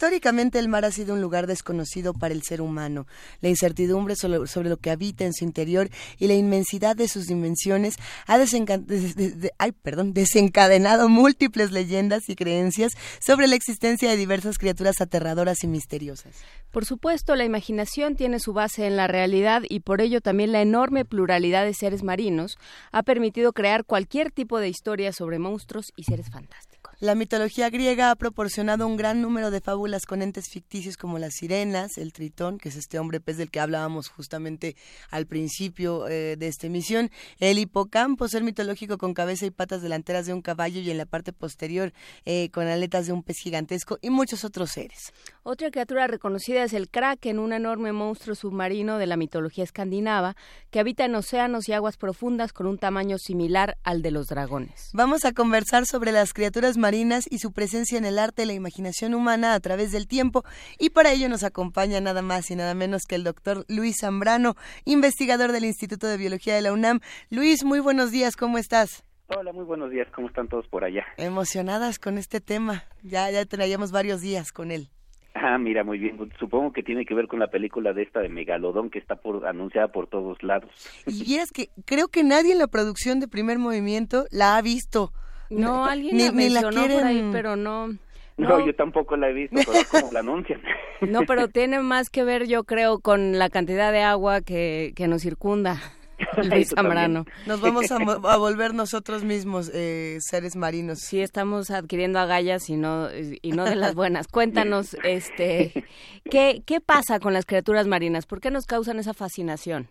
Históricamente 0.05 0.59
el 0.59 0.69
mar 0.69 0.85
ha 0.85 0.91
sido 0.91 1.15
un 1.15 1.23
lugar 1.23 1.47
desconocido 1.47 2.13
para 2.13 2.35
el 2.35 2.43
ser 2.43 2.61
humano. 2.61 3.07
La 3.41 3.49
incertidumbre 3.49 4.17
sobre, 4.17 4.69
lo 4.69 4.77
que 4.77 4.91
habita 4.91 5.25
en 5.25 5.33
su 5.33 5.45
interior 5.45 5.89
y 6.19 6.27
la 6.27 6.35
inmensidad 6.35 6.95
de 6.95 7.09
sus 7.09 7.25
dimensiones 7.25 7.97
ha 8.27 8.37
desencadenado 10.13 11.09
múltiples 11.09 11.73
leyendas 11.73 12.29
y 12.29 12.37
creencias 12.37 12.93
sobre 13.19 13.47
la 13.47 13.55
existencia 13.55 14.11
de 14.11 14.19
diversas 14.19 14.59
criaturas 14.59 15.01
aterradoras 15.01 15.65
y 15.65 15.69
misteriosas. 15.69 16.37
Por 16.71 16.85
supuesto, 16.85 17.35
la 17.35 17.47
imaginación 17.47 18.15
tiene 18.15 18.41
su 18.41 18.53
base 18.53 18.87
en 18.87 18.99
la 18.99 19.07
realidad 19.07 19.63
y 19.67 19.81
por 19.81 20.03
ello 20.03 20.21
también 20.21 20.53
la 20.53 20.61
enorme 20.61 21.07
pluralidad 21.07 21.65
de 21.65 21.73
seres 21.73 22.03
marinos 22.03 22.59
ha 22.93 23.05
permitido 23.05 23.55
crear 23.55 23.87
cualquier 23.87 24.31
tipo 24.31 24.61
de 24.61 24.69
historia 24.69 25.15
sobre 25.15 25.39
monstruos 25.39 25.95
y 25.97 26.05
seres 26.05 26.29
fantásticos. 26.31 26.74
La 27.01 27.15
mitología 27.17 27.71
griega 27.71 28.11
ha 28.11 28.17
proporcionado 28.17 28.87
un 28.87 28.97
gran 28.97 29.21
número 29.21 29.51
de 29.51 29.61
fábulas 29.61 30.07
con 30.07 30.23
entes 30.23 30.49
ficticios 30.49 30.97
como 30.97 31.19
las 31.19 31.35
sirenas, 31.35 31.99
el 31.99 32.13
tritón, 32.13 32.59
que 32.59 32.69
es 32.69 32.77
este 32.77 32.99
hombre 32.99 33.21
pez 33.21 33.37
del 33.37 33.51
que 33.51 33.59
hablábamos 33.59 34.09
justamente 34.09 34.77
al 35.11 35.27
principio 35.27 36.07
eh, 36.09 36.37
de 36.37 36.47
esta 36.47 36.69
emisión, 36.69 37.11
el 37.41 37.59
hipocampo, 37.59 38.29
ser 38.29 38.45
mitológico 38.45 38.97
con 38.97 39.13
cabeza 39.13 39.45
y 39.45 39.51
patas 39.51 39.83
delanteras 39.83 40.27
de 40.27 40.35
un 40.35 40.43
caballo 40.43 40.81
y 40.81 40.91
en 40.91 40.99
la 40.99 41.07
parte 41.07 41.33
posterior 41.33 41.93
eh, 42.25 42.51
con 42.51 42.69
aletas 42.69 43.07
de 43.07 43.13
un 43.13 43.23
pez 43.23 43.39
gigantesco 43.39 43.99
y 44.01 44.11
muchos 44.11 44.45
otros 44.45 44.71
seres. 44.71 45.13
Otra 45.47 45.71
criatura 45.71 46.07
reconocida 46.07 46.65
es 46.65 46.73
el 46.73 46.89
kraken, 46.89 47.39
un 47.39 47.53
enorme 47.53 47.93
monstruo 47.93 48.35
submarino 48.35 48.97
de 48.97 49.07
la 49.07 49.19
mitología 49.19 49.63
escandinava 49.63 50.37
que 50.71 50.81
habita 50.81 51.05
en 51.05 51.15
océanos 51.15 51.69
y 51.69 51.75
aguas 51.75 51.99
profundas 51.99 52.55
con 52.55 52.67
un 52.67 52.79
tamaño 52.79 53.19
similar 53.19 53.77
al 53.85 54.01
de 54.01 54.11
los 54.11 54.29
dragones. 54.29 54.91
Vamos 54.95 55.27
a 55.27 55.35
conversar 55.35 55.85
sobre 55.85 56.13
las 56.13 56.33
criaturas 56.33 56.79
marinas 56.79 57.27
y 57.31 57.41
su 57.41 57.53
presencia 57.53 57.99
en 57.99 58.07
el 58.07 58.19
arte 58.19 58.45
y 58.45 58.47
la 58.47 58.55
imaginación 58.55 59.13
humana 59.13 59.53
a 59.53 59.61
través 59.61 59.93
del 59.93 60.09
tiempo. 60.09 60.45
Y 60.79 60.91
para 60.91 61.13
ello 61.13 61.29
nos 61.29 61.45
acompaña 61.45 62.01
nada 62.01 62.23
más 62.23 62.51
y 62.51 62.57
nada 62.57 62.73
menos 62.73 63.03
que 63.07 63.17
el 63.17 63.23
doctor 63.23 63.67
Luis 63.69 63.99
Zambrano, 64.01 64.55
investigador 64.87 65.53
del 65.53 65.67
Instituto 65.67 66.07
de 66.07 66.17
Biología 66.17 66.55
de 66.55 66.63
la 66.63 66.73
UNAM. 66.73 67.01
Luis, 67.29 67.65
muy 67.65 67.81
buenos 67.81 68.11
días, 68.11 68.37
¿cómo 68.37 68.57
estás? 68.57 69.05
Hola, 69.27 69.53
muy 69.53 69.67
buenos 69.67 69.91
días, 69.91 70.09
¿cómo 70.15 70.29
están 70.29 70.49
todos 70.49 70.67
por 70.69 70.85
allá? 70.85 71.05
Emocionadas 71.19 71.99
con 71.99 72.17
este 72.17 72.41
tema, 72.41 72.85
ya, 73.03 73.31
ya 73.31 73.45
traíamos 73.45 73.93
varios 73.93 74.23
días 74.23 74.51
con 74.51 74.71
él. 74.71 74.89
Ah, 75.35 75.59
mira, 75.59 75.83
muy 75.83 75.99
bien. 75.99 76.17
Supongo 76.39 76.73
que 76.73 76.85
tiene 76.85 77.05
que 77.05 77.15
ver 77.15 77.27
con 77.27 77.41
la 77.41 77.49
película 77.49 77.93
de 77.93 78.03
esta 78.03 78.21
de 78.21 78.29
Megalodón 78.29 78.89
que 78.89 79.01
está 79.01 79.17
por, 79.17 79.47
anunciada 79.47 79.89
por 79.89 80.07
todos 80.07 80.41
lados. 80.43 80.71
Y 81.07 81.37
es 81.37 81.51
que 81.51 81.71
creo 81.85 82.07
que 82.09 82.23
nadie 82.23 82.53
en 82.53 82.59
la 82.59 82.69
producción 82.69 83.19
de 83.19 83.27
Primer 83.27 83.59
Movimiento 83.59 84.27
la 84.31 84.57
ha 84.57 84.63
visto. 84.63 85.13
No, 85.51 85.85
alguien 85.85 86.19
la 86.19 86.33
mencionó 86.33 86.83
por 86.87 87.05
ahí, 87.05 87.29
pero 87.33 87.57
no. 87.57 87.89
No, 88.37 88.67
yo 88.67 88.75
tampoco 88.75 89.17
la 89.17 89.29
he 89.29 89.33
visto, 89.33 89.57
pero 89.65 89.79
como 89.91 90.13
la 90.13 90.21
anuncian. 90.21 90.61
No, 91.01 91.23
pero 91.23 91.49
tiene 91.49 91.81
más 91.81 92.11
que 92.11 92.25
ver, 92.25 92.47
yo 92.47 92.65
creo, 92.65 92.99
con 92.99 93.39
la 93.39 93.51
cantidad 93.51 93.93
de 93.93 94.03
agua 94.03 94.41
que, 94.41 94.93
que 94.97 95.07
nos 95.07 95.23
circunda. 95.23 95.81
Luis 96.51 96.71
Zambrano. 96.75 97.25
Nos 97.47 97.61
vamos 97.61 97.91
a, 97.91 97.97
a, 97.97 98.37
volver 98.37 98.75
nosotros 98.75 99.25
mismos 99.25 99.71
eh, 99.75 100.19
seres 100.21 100.57
marinos. 100.57 101.01
Sí, 101.01 101.21
estamos 101.21 101.71
adquiriendo 101.71 102.19
agallas 102.19 102.69
y 102.71 102.77
no, 102.77 103.09
y 103.13 103.53
no 103.53 103.65
de 103.65 103.77
las 103.77 103.95
buenas. 103.95 104.29
Cuéntanos, 104.29 104.95
este, 105.05 105.85
¿qué, 106.31 106.63
¿qué 106.67 106.81
pasa 106.81 107.21
con 107.21 107.33
las 107.33 107.47
criaturas 107.47 107.87
marinas? 107.87 108.27
¿Por 108.27 108.41
qué 108.41 108.51
nos 108.51 108.67
causan 108.67 108.99
esa 108.99 109.15
fascinación? 109.15 109.89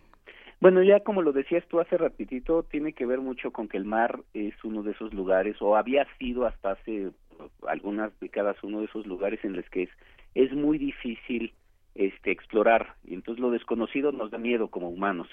Bueno, 0.60 0.82
ya 0.82 1.00
como 1.00 1.20
lo 1.20 1.32
decías 1.32 1.66
tú 1.68 1.80
hace 1.80 1.98
rapidito, 1.98 2.62
tiene 2.62 2.92
que 2.92 3.06
ver 3.06 3.20
mucho 3.20 3.50
con 3.50 3.68
que 3.68 3.76
el 3.76 3.84
mar 3.84 4.20
es 4.32 4.54
uno 4.64 4.82
de 4.82 4.92
esos 4.92 5.12
lugares, 5.12 5.60
o 5.60 5.76
había 5.76 6.06
sido 6.18 6.46
hasta 6.46 6.72
hace 6.72 7.10
algunas 7.68 8.18
décadas 8.20 8.56
uno 8.62 8.80
de 8.80 8.86
esos 8.86 9.06
lugares 9.06 9.44
en 9.44 9.54
los 9.54 9.68
que 9.68 9.82
es, 9.82 9.90
es 10.34 10.52
muy 10.52 10.78
difícil 10.78 11.52
este 11.94 12.30
explorar, 12.30 12.94
y 13.04 13.14
entonces 13.14 13.42
lo 13.42 13.50
desconocido 13.50 14.10
nos 14.12 14.30
da 14.30 14.38
miedo 14.38 14.68
como 14.68 14.88
humanos. 14.88 15.28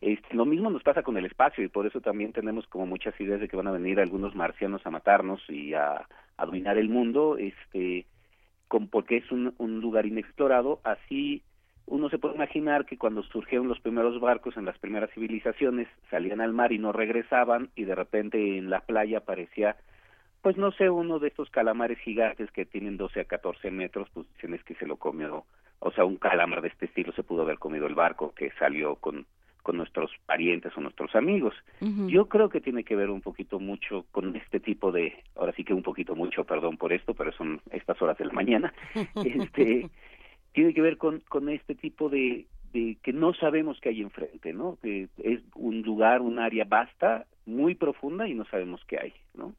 Este, 0.00 0.34
lo 0.34 0.44
mismo 0.44 0.70
nos 0.70 0.82
pasa 0.82 1.02
con 1.02 1.16
el 1.16 1.24
espacio 1.24 1.64
y 1.64 1.68
por 1.68 1.86
eso 1.86 2.00
también 2.00 2.32
tenemos 2.32 2.66
como 2.66 2.86
muchas 2.86 3.18
ideas 3.20 3.40
de 3.40 3.48
que 3.48 3.56
van 3.56 3.66
a 3.66 3.72
venir 3.72 3.98
algunos 3.98 4.34
marcianos 4.34 4.84
a 4.86 4.90
matarnos 4.90 5.42
y 5.48 5.74
a, 5.74 6.06
a 6.36 6.46
dominar 6.46 6.76
el 6.76 6.88
mundo, 6.88 7.38
este, 7.38 8.06
con, 8.68 8.88
porque 8.88 9.16
es 9.16 9.30
un, 9.32 9.54
un 9.58 9.80
lugar 9.80 10.06
inexplorado. 10.06 10.80
Así 10.84 11.42
uno 11.86 12.10
se 12.10 12.18
puede 12.18 12.34
imaginar 12.34 12.84
que 12.84 12.98
cuando 12.98 13.22
surgieron 13.22 13.68
los 13.68 13.80
primeros 13.80 14.20
barcos 14.20 14.56
en 14.56 14.64
las 14.64 14.78
primeras 14.78 15.10
civilizaciones 15.12 15.88
salían 16.10 16.40
al 16.40 16.52
mar 16.52 16.72
y 16.72 16.78
no 16.78 16.92
regresaban 16.92 17.70
y 17.76 17.84
de 17.84 17.94
repente 17.94 18.58
en 18.58 18.70
la 18.70 18.80
playa 18.80 19.18
aparecía 19.18 19.76
pues 20.42 20.56
no 20.56 20.70
sé, 20.70 20.88
uno 20.90 21.18
de 21.18 21.26
estos 21.26 21.50
calamares 21.50 21.98
gigantes 21.98 22.52
que 22.52 22.64
tienen 22.64 22.96
12 22.96 23.18
a 23.18 23.24
14 23.24 23.68
metros, 23.72 24.08
pues 24.14 24.28
dicen 24.34 24.54
es 24.54 24.62
que 24.62 24.76
se 24.76 24.86
lo 24.86 24.96
comió, 24.96 25.44
o 25.80 25.90
sea, 25.90 26.04
un 26.04 26.18
calamar 26.18 26.62
de 26.62 26.68
este 26.68 26.86
estilo 26.86 27.12
se 27.14 27.24
pudo 27.24 27.42
haber 27.42 27.58
comido 27.58 27.88
el 27.88 27.96
barco 27.96 28.32
que 28.32 28.52
salió 28.52 28.94
con 28.94 29.26
con 29.66 29.78
nuestros 29.78 30.12
parientes 30.26 30.72
o 30.76 30.80
nuestros 30.80 31.12
amigos. 31.16 31.52
Yo 32.06 32.28
creo 32.28 32.48
que 32.48 32.60
tiene 32.60 32.84
que 32.84 32.94
ver 32.94 33.10
un 33.10 33.20
poquito 33.20 33.58
mucho 33.58 34.06
con 34.12 34.36
este 34.36 34.60
tipo 34.60 34.92
de, 34.92 35.12
ahora 35.34 35.52
sí 35.56 35.64
que 35.64 35.74
un 35.74 35.82
poquito 35.82 36.14
mucho, 36.14 36.44
perdón 36.44 36.76
por 36.76 36.92
esto, 36.92 37.14
pero 37.14 37.32
son 37.32 37.60
estas 37.72 38.00
horas 38.00 38.16
de 38.16 38.26
la 38.26 38.32
mañana, 38.32 38.72
este, 39.24 39.90
tiene 40.52 40.72
que 40.72 40.80
ver 40.80 40.98
con, 40.98 41.18
con 41.28 41.48
este 41.48 41.74
tipo 41.74 42.08
de, 42.08 42.46
de 42.72 42.96
que 43.02 43.12
no 43.12 43.34
sabemos 43.34 43.80
qué 43.80 43.88
hay 43.88 44.02
enfrente, 44.02 44.52
¿no? 44.52 44.78
Que 44.80 45.08
es 45.18 45.40
un 45.56 45.82
lugar, 45.82 46.20
un 46.20 46.38
área 46.38 46.64
vasta, 46.64 47.26
muy 47.44 47.74
profunda 47.74 48.28
y 48.28 48.34
no 48.34 48.44
sabemos 48.44 48.80
qué 48.86 49.00
hay, 49.00 49.14
¿no? 49.34 49.52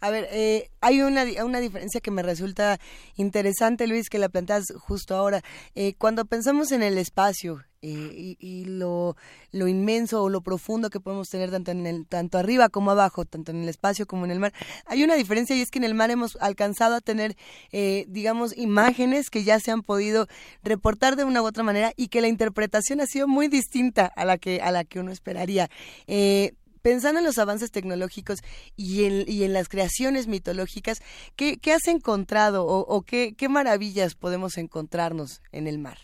A 0.00 0.10
ver, 0.10 0.28
eh, 0.32 0.70
hay 0.80 1.02
una, 1.02 1.24
una 1.44 1.60
diferencia 1.60 2.00
que 2.00 2.10
me 2.10 2.22
resulta 2.22 2.80
interesante, 3.16 3.86
Luis, 3.86 4.08
que 4.08 4.18
la 4.18 4.30
planteas 4.30 4.72
justo 4.78 5.14
ahora. 5.14 5.42
Eh, 5.74 5.94
cuando 5.98 6.24
pensamos 6.24 6.72
en 6.72 6.82
el 6.82 6.96
espacio 6.96 7.62
eh, 7.82 8.36
y, 8.38 8.64
lo, 8.64 9.16
lo, 9.52 9.68
inmenso 9.68 10.22
o 10.22 10.28
lo 10.30 10.40
profundo 10.40 10.88
que 10.88 11.00
podemos 11.00 11.28
tener 11.28 11.50
tanto, 11.50 11.70
en 11.70 11.86
el, 11.86 12.06
tanto 12.06 12.38
arriba 12.38 12.70
como 12.70 12.90
abajo, 12.90 13.26
tanto 13.26 13.52
en 13.52 13.62
el 13.62 13.68
espacio 13.68 14.06
como 14.06 14.24
en 14.24 14.30
el 14.30 14.40
mar, 14.40 14.54
hay 14.86 15.04
una 15.04 15.16
diferencia 15.16 15.54
y 15.54 15.60
es 15.60 15.70
que 15.70 15.78
en 15.78 15.84
el 15.84 15.94
mar 15.94 16.10
hemos 16.10 16.36
alcanzado 16.40 16.94
a 16.94 17.00
tener, 17.00 17.36
digamos, 17.70 18.56
imágenes 18.56 19.30
que 19.30 19.44
ya 19.44 19.60
se 19.60 19.70
han 19.70 19.82
podido 19.82 20.28
reportar 20.62 21.16
de 21.16 21.24
una 21.24 21.42
u 21.42 21.46
otra 21.46 21.62
manera 21.62 21.92
y 21.96 22.08
que 22.08 22.20
la 22.20 22.28
interpretación 22.28 23.00
ha 23.00 23.06
sido 23.06 23.28
muy 23.28 23.48
distinta 23.48 24.06
a 24.06 24.24
la 24.24 24.38
que, 24.38 24.60
a 24.60 24.70
la 24.70 24.84
que 24.84 25.00
uno 25.00 25.12
esperaría. 25.12 25.70
Eh, 26.06 26.52
pensando 26.82 27.20
en 27.20 27.26
los 27.26 27.38
avances 27.38 27.70
tecnológicos 27.70 28.40
y 28.76 29.04
en, 29.04 29.52
las 29.52 29.68
creaciones 29.68 30.28
mitológicas, 30.28 31.00
¿qué, 31.36 31.58
has 31.72 31.88
encontrado 31.88 32.66
o, 32.66 33.02
qué 33.02 33.48
maravillas 33.48 34.14
podemos 34.14 34.58
encontrarnos 34.58 35.42
en 35.52 35.66
el 35.66 35.78
mar? 35.78 35.98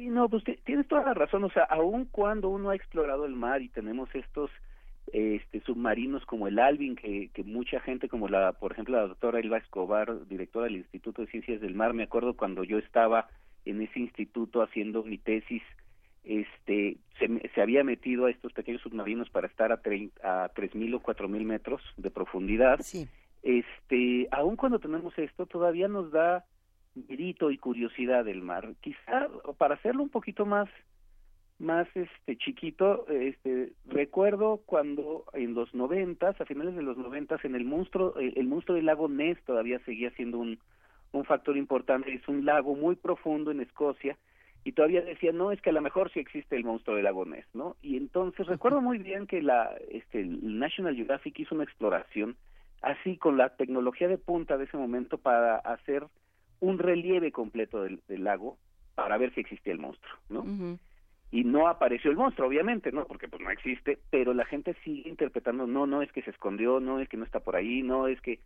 Sí, 0.00 0.08
no, 0.08 0.30
pues 0.30 0.42
tienes 0.64 0.88
toda 0.88 1.02
la 1.02 1.12
razón. 1.12 1.44
O 1.44 1.50
sea, 1.50 1.64
aun 1.64 2.06
cuando 2.06 2.48
uno 2.48 2.70
ha 2.70 2.74
explorado 2.74 3.26
el 3.26 3.34
mar 3.34 3.60
y 3.60 3.68
tenemos 3.68 4.08
estos 4.14 4.50
este, 5.12 5.60
submarinos 5.60 6.24
como 6.24 6.48
el 6.48 6.58
Alvin, 6.58 6.96
que, 6.96 7.28
que 7.34 7.44
mucha 7.44 7.80
gente, 7.80 8.08
como 8.08 8.26
la, 8.26 8.52
por 8.52 8.72
ejemplo, 8.72 8.96
la 8.96 9.08
doctora 9.08 9.40
Elba 9.40 9.58
Escobar, 9.58 10.26
directora 10.26 10.64
del 10.64 10.76
Instituto 10.76 11.20
de 11.20 11.28
Ciencias 11.28 11.60
del 11.60 11.74
Mar, 11.74 11.92
me 11.92 12.04
acuerdo 12.04 12.34
cuando 12.34 12.64
yo 12.64 12.78
estaba 12.78 13.28
en 13.66 13.82
ese 13.82 14.00
instituto 14.00 14.62
haciendo 14.62 15.02
mi 15.02 15.18
tesis 15.18 15.62
este 16.24 16.98
se, 17.18 17.50
se, 17.54 17.62
había 17.62 17.84
metido 17.84 18.26
a 18.26 18.30
estos 18.30 18.52
pequeños 18.52 18.82
submarinos 18.82 19.30
para 19.30 19.46
estar 19.46 19.72
a, 19.72 19.80
a 20.22 20.48
tres 20.50 20.74
mil 20.74 20.94
o 20.94 21.00
cuatro 21.00 21.28
mil 21.28 21.44
metros 21.44 21.82
de 21.96 22.10
profundidad. 22.10 22.80
Sí. 22.80 23.08
Este, 23.42 24.28
aun 24.30 24.56
cuando 24.56 24.78
tenemos 24.78 25.16
esto, 25.18 25.46
todavía 25.46 25.88
nos 25.88 26.10
da 26.10 26.44
grito 26.94 27.50
y 27.50 27.58
curiosidad 27.58 28.24
del 28.24 28.42
mar. 28.42 28.74
Quizá 28.80 29.28
para 29.56 29.74
hacerlo 29.74 30.02
un 30.02 30.10
poquito 30.10 30.46
más 30.46 30.68
más 31.58 31.86
este 31.94 32.38
chiquito, 32.38 33.06
este 33.08 33.72
recuerdo 33.84 34.62
cuando 34.64 35.24
en 35.34 35.52
los 35.52 35.74
noventas, 35.74 36.40
a 36.40 36.46
finales 36.46 36.74
de 36.74 36.82
los 36.82 36.96
noventas, 36.96 37.44
en 37.44 37.54
el 37.54 37.64
monstruo, 37.64 38.14
el 38.16 38.46
monstruo 38.46 38.76
del 38.76 38.86
lago 38.86 39.08
Ness 39.08 39.38
todavía 39.44 39.78
seguía 39.84 40.10
siendo 40.12 40.38
un 40.38 40.58
un 41.12 41.24
factor 41.24 41.56
importante. 41.56 42.12
Es 42.12 42.26
un 42.28 42.44
lago 42.44 42.74
muy 42.74 42.96
profundo 42.96 43.50
en 43.50 43.60
Escocia 43.60 44.16
y 44.64 44.72
todavía 44.72 45.02
decía 45.02 45.32
no 45.32 45.52
es 45.52 45.60
que 45.62 45.70
a 45.70 45.72
lo 45.72 45.80
mejor 45.80 46.10
sí 46.12 46.20
existe 46.20 46.56
el 46.56 46.64
monstruo 46.64 46.96
del 46.96 47.04
lago 47.04 47.24
Ness 47.24 47.46
no 47.54 47.76
y 47.82 47.96
entonces 47.96 48.46
recuerdo 48.46 48.80
muy 48.80 48.98
bien 48.98 49.26
que 49.26 49.42
la 49.42 49.74
este 49.90 50.20
el 50.20 50.58
National 50.58 50.94
Geographic 50.94 51.38
hizo 51.38 51.54
una 51.54 51.64
exploración 51.64 52.36
así 52.82 53.16
con 53.16 53.36
la 53.36 53.50
tecnología 53.56 54.08
de 54.08 54.18
punta 54.18 54.56
de 54.56 54.64
ese 54.64 54.76
momento 54.76 55.18
para 55.18 55.56
hacer 55.56 56.06
un 56.60 56.78
relieve 56.78 57.32
completo 57.32 57.82
del, 57.82 58.00
del 58.08 58.24
lago 58.24 58.58
para 58.94 59.16
ver 59.16 59.32
si 59.34 59.40
existía 59.40 59.72
el 59.72 59.78
monstruo 59.78 60.18
no 60.28 60.78
y 61.32 61.44
no 61.44 61.68
apareció 61.68 62.10
el 62.10 62.16
monstruo 62.16 62.48
obviamente 62.48 62.92
no 62.92 63.06
porque 63.06 63.28
pues 63.28 63.42
no 63.42 63.50
existe 63.50 63.98
pero 64.10 64.34
la 64.34 64.44
gente 64.44 64.74
sigue 64.84 65.08
interpretando 65.08 65.66
no 65.66 65.86
no 65.86 66.02
es 66.02 66.12
que 66.12 66.22
se 66.22 66.30
escondió 66.30 66.80
no 66.80 67.00
es 67.00 67.08
que 67.08 67.16
no 67.16 67.24
está 67.24 67.40
por 67.40 67.56
ahí 67.56 67.82
no 67.82 68.08
es 68.08 68.20
que 68.20 68.40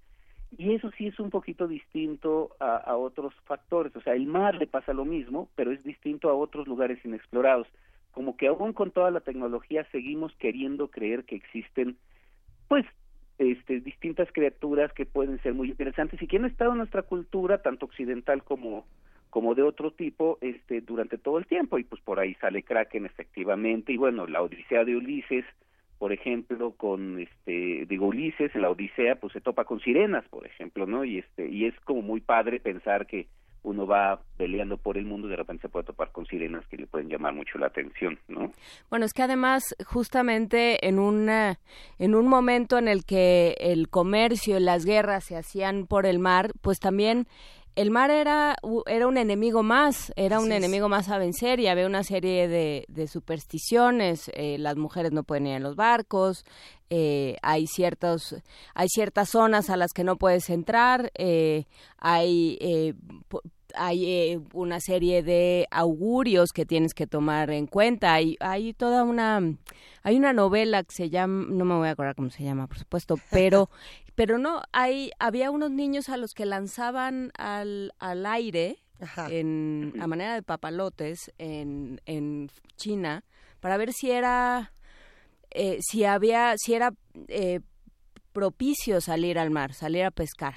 y 0.59 0.75
eso 0.75 0.91
sí 0.97 1.07
es 1.07 1.19
un 1.19 1.31
poquito 1.31 1.67
distinto 1.67 2.57
a, 2.61 2.97
otros 2.97 3.35
factores. 3.45 3.95
O 3.97 4.01
sea, 4.01 4.15
el 4.15 4.27
mar 4.27 4.55
le 4.55 4.67
pasa 4.67 4.93
lo 4.93 5.05
mismo, 5.05 5.49
pero 5.55 5.73
es 5.73 5.83
distinto 5.85 6.29
a 6.29 6.35
otros 6.35 6.67
lugares 6.67 7.05
inexplorados. 7.05 7.67
Como 8.13 8.37
que 8.37 8.47
aún 8.49 8.73
con 8.73 8.91
toda 8.91 9.11
la 9.11 9.21
tecnología 9.21 9.87
seguimos 9.91 10.35
queriendo 10.37 10.89
creer 10.89 11.25
que 11.25 11.37
existen, 11.37 11.97
pues, 12.69 12.87
este, 13.39 13.81
distintas 13.81 14.29
criaturas 14.33 14.93
que 14.93 15.07
pueden 15.07 15.43
ser 15.43 15.55
muy 15.55 15.69
interesantes 15.69 16.23
y 16.23 16.27
que 16.27 16.37
han 16.37 16.45
estado 16.45 16.73
en 16.73 16.79
nuestra 16.79 17.03
cultura, 17.03 17.63
tanto 17.63 17.87
occidental 17.87 18.45
como 18.45 18.85
como 19.35 19.57
de 19.57 19.65
otro 19.65 19.91
tipo, 19.91 20.39
este, 20.43 20.81
durante 20.81 21.19
todo 21.19 21.39
el 21.39 21.47
tiempo. 21.47 21.77
Y 21.77 21.83
pues 21.83 22.01
por 22.03 22.21
ahí 22.21 22.35
sale 22.35 22.63
Kraken 22.63 23.05
efectivamente, 23.05 23.93
y 23.93 23.97
bueno, 23.97 24.29
la 24.29 24.41
Odisea 24.41 24.85
de 24.85 24.95
Ulises, 24.95 25.45
por 26.05 26.13
ejemplo, 26.13 26.75
con 26.77 27.19
este 27.19 27.87
digo 27.87 28.09
Ulises 28.09 28.55
en 28.55 28.61
la 28.61 28.69
Odisea, 28.69 29.15
pues 29.15 29.33
se 29.33 29.41
topa 29.41 29.65
con 29.65 29.81
sirenas, 29.81 30.23
por 30.29 30.47
ejemplo, 30.47 30.85
¿no? 30.85 31.03
Y 31.03 31.21
este 31.21 31.49
y 31.49 31.65
es 31.65 31.75
como 31.81 32.03
muy 32.03 32.21
padre 32.21 32.61
pensar 32.61 33.07
que 33.07 33.27
uno 33.63 33.87
va 33.87 34.21
peleando 34.37 34.77
por 34.77 34.99
el 34.99 35.07
mundo 35.07 35.29
y 35.29 35.31
de 35.31 35.37
repente 35.37 35.63
se 35.63 35.71
puede 35.71 35.87
topar 35.87 36.13
con 36.13 36.27
sirenas 36.27 36.67
que 36.67 36.77
le 36.77 36.87
pueden 36.87 37.09
llamar 37.09 37.33
mucho 37.33 37.57
la 37.57 37.69
atención, 37.69 38.19
¿no? 38.29 38.53
Bueno, 38.91 39.07
es 39.07 39.15
que 39.15 39.23
además 39.23 39.75
justamente 39.87 40.87
en 40.87 40.99
una 40.99 41.59
en 41.99 42.15
un 42.15 42.29
momento 42.29 42.77
en 42.77 42.87
el 42.87 43.07
que 43.07 43.55
el 43.59 43.89
comercio 43.89 44.59
y 44.59 44.61
las 44.61 44.85
guerras 44.85 45.25
se 45.25 45.39
hacían 45.39 45.87
por 45.87 46.05
el 46.05 46.19
mar, 46.19 46.51
pues 46.61 46.81
también 46.81 47.27
el 47.77 47.91
mar 47.91 48.11
era, 48.11 48.57
era 48.87 49.07
un 49.07 49.17
enemigo 49.17 49.63
más, 49.63 50.13
era 50.17 50.41
un 50.41 50.53
enemigo 50.53 50.89
más 50.89 51.09
a 51.09 51.19
vencer 51.19 51.61
y 51.61 51.67
había 51.67 51.87
una 51.87 52.05
serie 52.05 52.49
de, 52.49 52.85
de 52.89 53.09
supersticiones, 53.09 54.31
eh, 54.35 54.59
las 54.59 54.77
mujeres 54.77 55.13
no 55.13 55.25
pueden 55.25 55.47
ir 55.47 55.55
en 55.55 55.63
los 55.63 55.77
barcos, 55.77 56.45
eh, 56.91 57.37
hay 57.43 57.67
ciertos 57.67 58.37
hay 58.75 58.89
ciertas 58.89 59.31
zonas 59.31 59.71
a 59.71 59.77
las 59.77 59.93
que 59.93 60.05
no 60.05 60.17
puedes 60.17 60.51
entrar, 60.51 61.11
eh, 61.15 61.65
hay 61.99 62.59
eh, 62.61 62.95
hay 63.77 64.07
eh, 64.07 64.41
una 64.53 64.81
serie 64.81 65.23
de 65.23 65.67
augurios 65.71 66.53
que 66.53 66.67
tienes 66.67 66.95
que 66.95 67.07
tomar 67.07 67.51
en 67.51 67.67
cuenta. 67.67 68.15
Hay, 68.15 68.37
hay 68.41 68.73
toda 68.73 69.05
una, 69.05 69.41
hay 70.03 70.17
una 70.17 70.33
novela 70.33 70.83
que 70.83 70.95
se 70.95 71.11
llama, 71.11 71.47
no 71.49 71.65
me 71.65 71.75
voy 71.75 71.89
a 71.89 71.93
acordar 71.93 72.15
cómo 72.15 72.31
se 72.31 72.45
llama, 72.45 72.67
por 72.67 72.79
supuesto, 72.79 73.17
pero, 73.31 73.71
pero 74.15 74.39
no, 74.39 74.63
hay, 74.73 75.11
había 75.19 75.51
unos 75.51 75.71
niños 75.71 76.09
a 76.09 76.17
los 76.17 76.33
que 76.35 76.47
lanzaban 76.47 77.31
al, 77.37 77.93
al 77.99 78.27
aire 78.27 78.77
en, 79.31 79.93
a 80.01 80.07
manera 80.07 80.35
de 80.35 80.43
papalotes 80.43 81.33
en, 81.39 82.01
en 82.07 82.49
China 82.77 83.25
para 83.61 83.77
ver 83.77 83.93
si 83.93 84.11
era, 84.11 84.73
eh, 85.51 85.79
si 85.81 86.05
había, 86.05 86.55
si 86.57 86.75
era 86.75 86.91
eh, 87.29 87.61
propicio 88.33 89.01
salir 89.01 89.39
al 89.39 89.51
mar, 89.51 89.73
salir 89.73 90.05
a 90.05 90.11
pescar. 90.11 90.55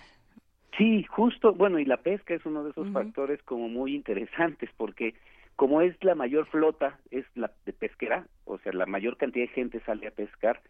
Sí, 0.77 1.03
justo, 1.05 1.53
bueno, 1.53 1.79
y 1.79 1.85
la 1.85 1.97
pesca 1.97 2.35
es 2.35 2.45
uno 2.45 2.63
de 2.63 2.69
esos 2.69 2.91
factores 2.91 3.41
como 3.43 3.67
muy 3.67 3.95
interesantes 3.95 4.69
porque 4.77 5.15
como 5.55 5.81
es 5.81 5.95
la 6.03 6.13
mayor 6.13 6.45
flota, 6.47 6.99
es 7.09 7.25
la 7.33 7.51
de 7.65 7.73
pesquera, 7.73 8.27
o 8.45 8.59
sea, 8.59 8.71
la 8.73 8.85
mayor 8.85 9.17
cantidad 9.17 9.47
de 9.47 9.53
gente 9.53 9.79
sale 9.85 10.07
a 10.07 10.11
pescar, 10.11 10.61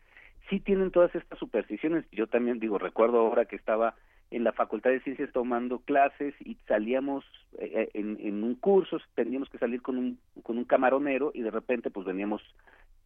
sí 0.49 0.59
tienen 0.59 0.91
todas 0.91 1.13
estas 1.15 1.39
supersticiones. 1.39 2.05
Yo 2.11 2.27
también 2.27 2.59
digo, 2.59 2.77
recuerdo 2.77 3.19
ahora 3.19 3.45
que 3.45 3.55
estaba 3.55 3.95
en 4.31 4.43
la 4.43 4.51
Facultad 4.51 4.89
de 4.89 4.99
Ciencias 5.01 5.31
tomando 5.31 5.79
clases 5.79 6.33
y 6.41 6.55
salíamos 6.67 7.23
eh, 7.59 7.89
en, 7.93 8.17
en, 8.19 8.43
un 8.43 8.55
curso, 8.55 8.97
teníamos 9.15 9.49
que 9.49 9.57
salir 9.57 9.81
con 9.81 9.97
un, 9.97 10.19
con 10.43 10.57
un 10.57 10.65
camaronero 10.65 11.31
y 11.33 11.41
de 11.41 11.51
repente 11.51 11.89
pues 11.89 12.05
veníamos 12.05 12.41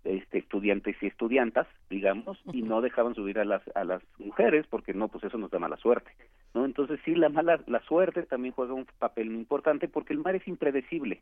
este, 0.04 0.40
estudiantes 0.40 0.96
y 1.02 1.06
estudiantas, 1.06 1.68
digamos, 1.92 2.40
y 2.52 2.64
no 2.64 2.82
dejaban 2.82 3.14
subir 3.14 3.38
a 3.38 3.46
las 3.46 3.62
a 3.76 3.84
las 3.84 4.02
mujeres 4.18 4.66
porque 4.68 4.96
no, 4.96 5.10
pues 5.10 5.24
eso 5.24 5.38
nos 5.38 5.52
da 5.52 5.60
mala 5.60 5.78
suerte, 5.78 6.12
¿no? 6.56 6.66
Entonces 6.66 7.00
sí, 7.06 7.14
la 7.14 7.30
mala 7.30 7.62
la 7.68 7.82
suerte 7.84 8.24
también 8.24 8.56
juega 8.56 8.74
un 8.74 8.88
papel 8.98 9.30
muy 9.30 9.42
importante 9.42 9.88
porque 9.88 10.14
el 10.14 10.20
mar 10.20 10.36
es 10.36 10.48
impredecible. 10.48 11.22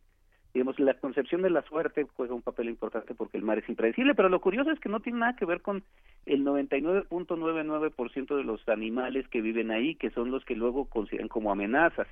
Digamos, 0.54 0.80
la 0.80 0.96
concepción 0.96 1.44
de 1.44 1.52
la 1.52 1.62
suerte 1.64 2.08
juega 2.16 2.34
un 2.34 2.42
papel 2.42 2.70
importante 2.70 3.14
porque 3.14 3.38
el 3.38 3.44
mar 3.44 3.60
es 3.60 3.70
impredecible, 3.70 4.16
pero 4.16 4.30
lo 4.30 4.42
curioso 4.42 4.72
es 4.72 4.80
que 4.80 4.90
no 4.90 5.00
tiene 5.00 5.20
nada 5.20 5.36
que 5.36 5.46
ver 5.46 5.62
con 5.62 5.84
el 6.26 6.44
99.99% 6.44 8.36
de 8.36 8.44
los 8.44 8.68
animales 8.68 9.28
que 9.28 9.42
viven 9.42 9.70
ahí, 9.70 9.96
que 9.96 10.10
son 10.10 10.32
los 10.32 10.44
que 10.46 10.56
luego 10.56 10.86
consideran 10.86 11.28
como 11.28 11.52
amenazas. 11.52 12.08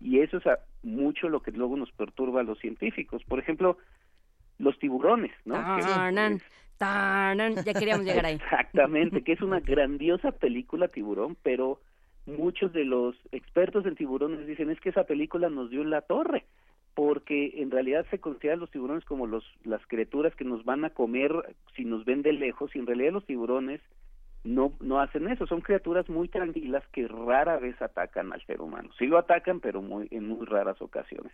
Y 0.00 0.20
eso 0.20 0.38
es 0.38 0.44
mucho 0.82 1.28
lo 1.28 1.40
que 1.40 1.50
luego 1.52 1.76
nos 1.76 1.92
perturba 1.92 2.40
a 2.40 2.44
los 2.44 2.58
científicos. 2.58 3.22
Por 3.24 3.38
ejemplo, 3.38 3.76
los 4.58 4.78
tiburones, 4.78 5.32
¿no? 5.44 5.54
ya 7.64 7.74
queríamos 7.74 8.04
llegar 8.04 8.26
ahí. 8.26 8.34
Exactamente, 8.42 9.22
que 9.22 9.32
es 9.32 9.42
una 9.42 9.60
grandiosa 9.60 10.32
película 10.32 10.88
tiburón, 10.88 11.36
pero 11.42 11.80
muchos 12.26 12.72
de 12.72 12.84
los 12.84 13.14
expertos 13.32 13.86
en 13.86 13.94
tiburones 13.94 14.46
dicen 14.46 14.70
es 14.70 14.80
que 14.80 14.88
esa 14.88 15.04
película 15.04 15.48
nos 15.48 15.70
dio 15.70 15.82
en 15.82 15.90
la 15.90 16.02
torre, 16.02 16.44
porque 16.94 17.54
en 17.56 17.70
realidad 17.70 18.06
se 18.10 18.20
consideran 18.20 18.60
los 18.60 18.70
tiburones 18.70 19.04
como 19.04 19.26
los 19.26 19.44
las 19.64 19.84
criaturas 19.86 20.34
que 20.34 20.44
nos 20.44 20.64
van 20.64 20.84
a 20.84 20.90
comer 20.90 21.32
si 21.76 21.84
nos 21.84 22.04
ven 22.04 22.22
de 22.22 22.32
lejos 22.32 22.74
y 22.74 22.78
en 22.78 22.86
realidad 22.86 23.12
los 23.12 23.26
tiburones 23.26 23.80
no 24.44 24.72
no 24.80 25.00
hacen 25.00 25.28
eso, 25.28 25.46
son 25.46 25.60
criaturas 25.60 26.08
muy 26.08 26.28
tranquilas 26.28 26.84
que 26.92 27.08
rara 27.08 27.58
vez 27.58 27.80
atacan 27.80 28.32
al 28.32 28.44
ser 28.46 28.60
humano. 28.60 28.90
Sí 28.98 29.06
lo 29.06 29.18
atacan, 29.18 29.60
pero 29.60 29.82
muy 29.82 30.06
en 30.10 30.28
muy 30.28 30.44
raras 30.46 30.80
ocasiones. 30.80 31.32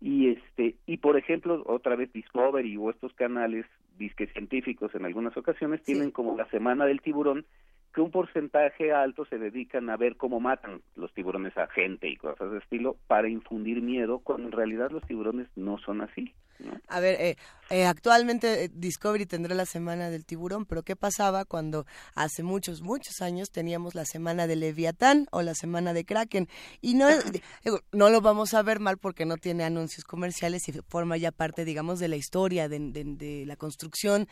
Y 0.00 0.30
este 0.30 0.76
y 0.86 0.96
por 0.96 1.16
ejemplo 1.16 1.62
otra 1.66 1.94
vez 1.94 2.12
Discovery 2.12 2.76
o 2.76 2.90
estos 2.90 3.12
canales 3.12 3.66
disque 3.98 4.26
científicos 4.28 4.94
en 4.94 5.04
algunas 5.04 5.36
ocasiones 5.36 5.82
tienen 5.82 6.10
como 6.10 6.36
la 6.36 6.48
semana 6.48 6.86
del 6.86 7.02
tiburón 7.02 7.44
que 7.92 8.00
un 8.00 8.10
porcentaje 8.10 8.92
alto 8.92 9.24
se 9.24 9.38
dedican 9.38 9.90
a 9.90 9.96
ver 9.96 10.16
cómo 10.16 10.40
matan 10.40 10.80
los 10.96 11.12
tiburones 11.12 11.56
a 11.56 11.66
gente 11.68 12.08
y 12.08 12.16
cosas 12.16 12.50
de 12.52 12.58
estilo 12.58 12.96
para 13.06 13.28
infundir 13.28 13.82
miedo 13.82 14.20
cuando 14.20 14.46
en 14.46 14.52
realidad 14.52 14.90
los 14.90 15.02
tiburones 15.04 15.48
no 15.56 15.78
son 15.78 16.00
así 16.00 16.32
a 16.88 17.00
ver, 17.00 17.20
eh, 17.20 17.36
eh, 17.70 17.86
actualmente 17.86 18.64
eh, 18.64 18.70
Discovery 18.72 19.26
tendrá 19.26 19.54
la 19.54 19.64
semana 19.64 20.10
del 20.10 20.24
tiburón, 20.24 20.66
pero 20.66 20.82
¿qué 20.82 20.96
pasaba 20.96 21.44
cuando 21.44 21.86
hace 22.14 22.42
muchos, 22.42 22.82
muchos 22.82 23.20
años 23.20 23.50
teníamos 23.50 23.94
la 23.94 24.04
semana 24.04 24.48
de 24.48 24.56
Leviatán 24.56 25.28
o 25.30 25.42
la 25.42 25.54
semana 25.54 25.92
de 25.92 26.04
Kraken? 26.04 26.48
Y 26.80 26.94
no, 26.94 27.06
no 27.92 28.10
lo 28.10 28.20
vamos 28.20 28.54
a 28.54 28.62
ver 28.62 28.80
mal 28.80 28.98
porque 28.98 29.24
no 29.24 29.36
tiene 29.36 29.62
anuncios 29.62 30.04
comerciales 30.04 30.68
y 30.68 30.72
forma 30.88 31.16
ya 31.16 31.30
parte, 31.30 31.64
digamos, 31.64 32.00
de 32.00 32.08
la 32.08 32.16
historia, 32.16 32.68
de, 32.68 33.44
la 33.46 33.56
construcción, 33.56 34.28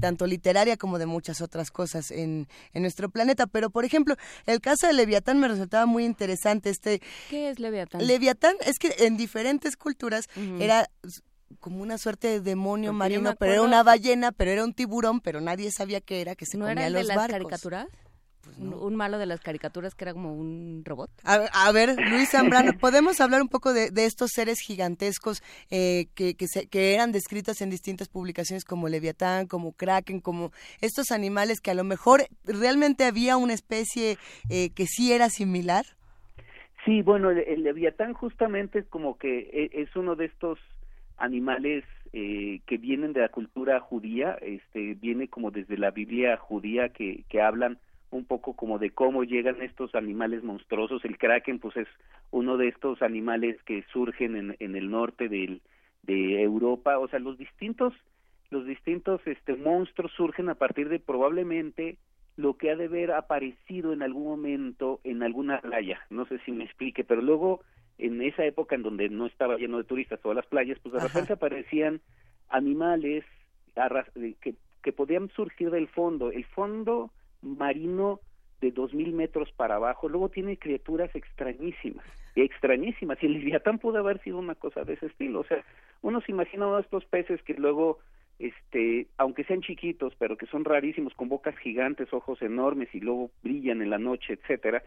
tanto 0.00 0.26
literaria 0.26 0.76
como 0.76 0.98
de 0.98 1.06
muchas 1.06 1.40
otras 1.40 1.70
cosas 1.70 2.10
en, 2.10 2.46
en 2.72 2.82
nuestro 2.82 3.08
planeta. 3.08 3.46
Pero, 3.46 3.70
por 3.70 3.84
ejemplo, 3.84 4.16
el 4.46 4.60
caso 4.60 4.86
de 4.86 4.92
Leviatán 4.92 5.40
me 5.40 5.48
resultaba 5.48 5.86
muy 5.86 6.04
interesante. 6.04 6.70
Este, 6.70 7.00
¿Qué 7.30 7.48
es 7.48 7.58
Leviatán? 7.58 8.06
Leviatán 8.06 8.54
es 8.66 8.78
que 8.78 8.94
en 8.98 9.16
diferentes 9.16 9.76
culturas 9.76 10.28
era 10.58 10.88
como 11.60 11.82
una 11.82 11.98
suerte 11.98 12.28
de 12.28 12.40
demonio 12.40 12.92
marino, 12.92 13.34
pero 13.38 13.52
era 13.52 13.62
una 13.62 13.82
ballena, 13.82 14.32
pero 14.32 14.50
era 14.50 14.64
un 14.64 14.74
tiburón, 14.74 15.20
pero 15.20 15.40
nadie 15.40 15.70
sabía 15.70 16.00
qué 16.00 16.20
era, 16.20 16.34
que 16.34 16.46
se 16.46 16.58
¿No 16.58 16.66
comía 16.66 16.86
era 16.86 16.98
los 16.98 17.08
de 17.08 17.14
las 17.14 17.28
caricaturas? 17.28 17.86
Pues 18.42 18.58
un, 18.58 18.96
malo 18.96 19.18
de 19.18 19.26
las 19.26 19.40
caricaturas 19.40 19.94
que 19.94 20.04
era 20.04 20.14
como 20.14 20.34
un 20.34 20.82
robot. 20.84 21.10
A, 21.22 21.70
ver, 21.70 21.94
Luis 22.10 22.28
Zambrano, 22.32 22.72
¿podemos 22.72 23.20
hablar 23.20 23.40
un 23.40 23.48
poco 23.48 23.72
de, 23.72 23.90
estos 23.94 24.30
seres 24.32 24.58
gigantescos 24.58 25.42
eh, 25.70 26.06
que, 26.16 26.34
que, 26.34 26.46
que, 26.68 26.94
eran 26.94 27.12
descritos 27.12 27.60
en 27.60 27.70
distintas 27.70 28.08
publicaciones 28.08 28.64
como 28.64 28.88
Leviatán, 28.88 29.46
como 29.46 29.72
Kraken, 29.72 30.20
como 30.20 30.50
estos 30.80 31.12
animales 31.12 31.60
que 31.60 31.70
a 31.70 31.74
lo 31.74 31.84
mejor 31.84 32.26
realmente 32.44 33.04
había 33.04 33.36
una 33.36 33.54
especie 33.54 34.18
eh, 34.50 34.70
que 34.70 34.86
sí 34.86 35.12
era 35.12 35.28
similar? 35.28 35.84
Sí, 36.84 37.00
bueno, 37.02 37.30
el, 37.30 37.62
Leviatán 37.62 38.12
justamente 38.12 38.80
es 38.80 38.86
como 38.86 39.16
que 39.18 39.38
e, 39.52 39.82
es 39.82 39.94
uno 39.94 40.16
de 40.16 40.24
estos 40.24 40.58
animales 41.16 41.84
eh, 42.12 42.60
que 42.66 42.76
vienen 42.78 43.12
de 43.12 43.20
la 43.20 43.28
cultura 43.28 43.80
judía, 43.80 44.36
este, 44.42 44.94
viene 44.94 45.28
como 45.28 45.50
desde 45.50 45.78
la 45.78 45.90
Biblia 45.90 46.36
judía 46.36 46.90
que, 46.90 47.24
que 47.28 47.40
hablan 47.40 47.78
un 48.10 48.26
poco 48.26 48.54
como 48.54 48.78
de 48.78 48.90
cómo 48.90 49.24
llegan 49.24 49.62
estos 49.62 49.94
animales 49.94 50.42
monstruosos. 50.44 51.04
El 51.04 51.16
kraken, 51.16 51.58
pues 51.58 51.76
es 51.76 51.88
uno 52.30 52.56
de 52.58 52.68
estos 52.68 53.00
animales 53.00 53.56
que 53.64 53.84
surgen 53.92 54.36
en, 54.36 54.56
en 54.58 54.76
el 54.76 54.90
norte 54.90 55.28
del, 55.28 55.62
de 56.02 56.42
Europa. 56.42 56.98
O 56.98 57.08
sea, 57.08 57.18
los 57.18 57.38
distintos, 57.38 57.94
los 58.50 58.66
distintos 58.66 59.20
este, 59.26 59.56
monstruos 59.56 60.12
surgen 60.12 60.50
a 60.50 60.54
partir 60.54 60.88
de 60.88 60.98
probablemente 60.98 61.96
lo 62.36 62.56
que 62.56 62.70
ha 62.70 62.76
de 62.76 62.86
haber 62.86 63.12
aparecido 63.12 63.92
en 63.92 64.02
algún 64.02 64.24
momento 64.24 65.00
en 65.04 65.22
alguna 65.22 65.60
playa. 65.60 66.00
No 66.10 66.26
sé 66.26 66.38
si 66.44 66.52
me 66.52 66.64
explique, 66.64 67.04
pero 67.04 67.22
luego 67.22 67.62
en 68.02 68.20
esa 68.20 68.44
época 68.44 68.74
en 68.74 68.82
donde 68.82 69.08
no 69.08 69.26
estaba 69.26 69.56
lleno 69.56 69.78
de 69.78 69.84
turistas 69.84 70.20
todas 70.20 70.36
las 70.36 70.46
playas, 70.46 70.78
pues 70.82 70.92
de 70.92 71.00
repente 71.00 71.32
aparecían 71.34 72.00
animales 72.48 73.24
que, 74.40 74.54
que 74.82 74.92
podían 74.92 75.30
surgir 75.30 75.70
del 75.70 75.88
fondo. 75.88 76.32
El 76.32 76.44
fondo 76.44 77.10
marino 77.42 78.20
de 78.60 78.72
dos 78.72 78.92
mil 78.92 79.12
metros 79.12 79.50
para 79.52 79.76
abajo, 79.76 80.08
luego 80.08 80.28
tiene 80.28 80.56
criaturas 80.56 81.14
extrañísimas, 81.14 82.04
extrañísimas, 82.36 83.18
y 83.20 83.26
el 83.26 83.32
Leviatán 83.34 83.78
pudo 83.78 83.98
haber 83.98 84.20
sido 84.22 84.38
una 84.38 84.54
cosa 84.54 84.84
de 84.84 84.94
ese 84.94 85.06
estilo, 85.06 85.40
o 85.40 85.44
sea, 85.44 85.64
uno 86.00 86.20
se 86.20 86.30
imagina 86.30 86.66
uno 86.66 86.76
de 86.76 86.82
estos 86.82 87.04
peces 87.06 87.42
que 87.42 87.54
luego, 87.54 87.98
este, 88.38 89.08
aunque 89.18 89.42
sean 89.44 89.62
chiquitos, 89.62 90.14
pero 90.16 90.36
que 90.36 90.46
son 90.46 90.64
rarísimos, 90.64 91.12
con 91.14 91.28
bocas 91.28 91.56
gigantes, 91.58 92.12
ojos 92.12 92.40
enormes, 92.40 92.88
y 92.94 93.00
luego 93.00 93.32
brillan 93.42 93.82
en 93.82 93.90
la 93.90 93.98
noche, 93.98 94.34
etcétera, 94.34 94.84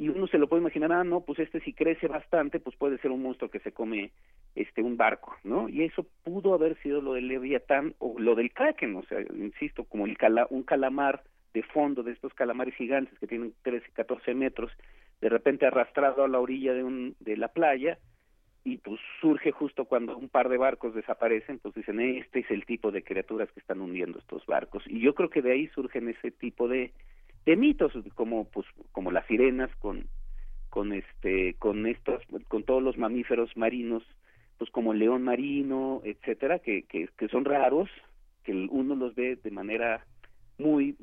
y 0.00 0.08
uno 0.08 0.26
se 0.28 0.38
lo 0.38 0.48
puede 0.48 0.62
imaginar, 0.62 0.92
ah, 0.92 1.04
no, 1.04 1.20
pues 1.20 1.40
este 1.40 1.60
si 1.60 1.74
crece 1.74 2.08
bastante, 2.08 2.58
pues 2.58 2.74
puede 2.74 2.96
ser 2.98 3.10
un 3.10 3.20
monstruo 3.20 3.50
que 3.50 3.60
se 3.60 3.72
come 3.72 4.12
este 4.54 4.80
un 4.82 4.96
barco, 4.96 5.36
¿no? 5.44 5.68
Y 5.68 5.82
eso 5.82 6.06
pudo 6.24 6.54
haber 6.54 6.80
sido 6.80 7.02
lo 7.02 7.12
del 7.12 7.28
Leviatán 7.28 7.94
o 7.98 8.18
lo 8.18 8.34
del 8.34 8.50
Kraken, 8.50 8.96
o 8.96 9.02
sea, 9.02 9.20
insisto, 9.20 9.84
como 9.84 10.06
el 10.06 10.16
cala, 10.16 10.46
un 10.48 10.62
calamar 10.62 11.22
de 11.52 11.62
fondo 11.64 12.02
de 12.02 12.12
estos 12.12 12.32
calamares 12.32 12.74
gigantes 12.76 13.18
que 13.18 13.26
tienen 13.26 13.52
13, 13.60 13.90
14 13.92 14.32
metros, 14.32 14.72
de 15.20 15.28
repente 15.28 15.66
arrastrado 15.66 16.24
a 16.24 16.28
la 16.28 16.40
orilla 16.40 16.72
de, 16.72 16.82
un, 16.82 17.14
de 17.20 17.36
la 17.36 17.48
playa, 17.48 17.98
y 18.64 18.78
pues 18.78 18.98
surge 19.20 19.52
justo 19.52 19.84
cuando 19.84 20.16
un 20.16 20.30
par 20.30 20.48
de 20.48 20.56
barcos 20.56 20.94
desaparecen, 20.94 21.58
pues 21.58 21.74
dicen, 21.74 22.00
este 22.00 22.38
es 22.38 22.50
el 22.50 22.64
tipo 22.64 22.90
de 22.90 23.02
criaturas 23.02 23.52
que 23.52 23.60
están 23.60 23.82
hundiendo 23.82 24.18
estos 24.18 24.46
barcos. 24.46 24.82
Y 24.86 25.00
yo 25.00 25.14
creo 25.14 25.28
que 25.28 25.42
de 25.42 25.52
ahí 25.52 25.66
surgen 25.68 26.08
ese 26.08 26.30
tipo 26.30 26.68
de, 26.68 26.92
de 27.46 27.56
mitos 27.56 27.92
como 28.14 28.44
pues 28.44 28.66
como 28.92 29.10
las 29.10 29.26
sirenas 29.26 29.70
con 29.76 30.06
con 30.68 30.92
este 30.92 31.54
con 31.54 31.86
estos 31.86 32.22
con 32.48 32.64
todos 32.64 32.82
los 32.82 32.96
mamíferos 32.96 33.56
marinos 33.56 34.02
pues 34.58 34.70
como 34.70 34.92
el 34.92 34.98
león 34.98 35.22
marino 35.22 36.02
etcétera 36.04 36.58
que, 36.58 36.82
que, 36.84 37.08
son 37.28 37.44
raros 37.44 37.88
que 38.44 38.52
uno 38.52 38.94
los 38.94 39.14
ve 39.14 39.36
de 39.36 39.50
manera 39.50 40.04
muy 40.58 40.96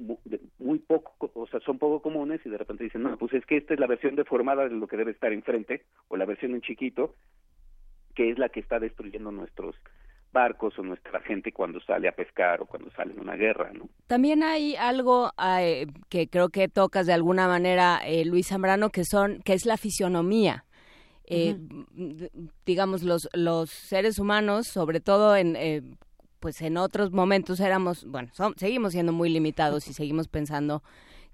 muy 0.60 0.80
poco 0.80 1.32
o 1.34 1.47
sea 1.47 1.60
son 1.62 1.80
poco 1.80 2.02
comunes 2.02 2.39
y 2.45 2.50
de 2.50 2.58
repente 2.58 2.84
dicen 2.84 3.04
no 3.04 3.17
pues 3.17 3.34
es 3.34 3.45
que 3.45 3.58
esta 3.58 3.73
es 3.73 3.80
la 3.80 3.88
versión 3.88 4.15
deformada 4.15 4.67
de 4.67 4.76
lo 4.76 4.88
que 4.88 4.97
debe 4.97 5.12
estar 5.12 5.34
enfrente 5.34 5.84
o 6.08 6.17
la 6.17 6.26
versión 6.26 6.54
en 6.54 6.62
chiquito 6.62 7.15
que 8.15 8.30
es 8.30 8.38
la 8.38 8.50
que 8.50 8.60
está 8.60 8.80
destruyendo 8.80 9.32
nuestros 9.32 9.76
barcos 10.32 10.78
o 10.78 10.84
nuestra 10.84 11.20
gente 11.22 11.52
cuando 11.52 11.80
sale 11.82 12.08
a 12.08 12.12
pescar 12.12 12.62
o 12.62 12.66
cuando 12.66 12.92
sale 12.92 13.13
en 13.13 13.20
una 13.20 13.36
guerra, 13.36 13.72
¿no? 13.74 13.90
También 14.08 14.44
hay 14.44 14.76
algo 14.76 15.32
eh, 15.60 15.88
que 16.10 16.28
creo 16.28 16.50
que 16.50 16.68
tocas 16.68 17.06
de 17.06 17.13
alguna 17.13 17.48
manera, 17.48 18.00
eh, 18.06 18.26
Luis 18.26 18.48
Zambrano, 18.48 18.90
que 18.90 19.04
son 19.04 19.42
que 19.44 19.54
es 19.54 19.66
la 19.66 19.78
fisionomía. 19.78 20.66
Eh, 21.30 21.58
digamos 22.66 23.04
los 23.04 23.28
los 23.34 23.70
seres 23.70 24.18
humanos, 24.18 24.68
sobre 24.68 25.02
todo 25.02 25.36
en 25.36 25.58
pues 26.40 26.62
en 26.62 26.78
otros 26.78 27.12
momentos 27.12 27.60
éramos, 27.60 28.06
bueno, 28.06 28.32
seguimos 28.56 28.94
siendo 28.94 29.12
muy 29.12 29.30
limitados 29.30 29.88
y 29.88 29.94
seguimos 29.94 30.28
pensando 30.28 30.84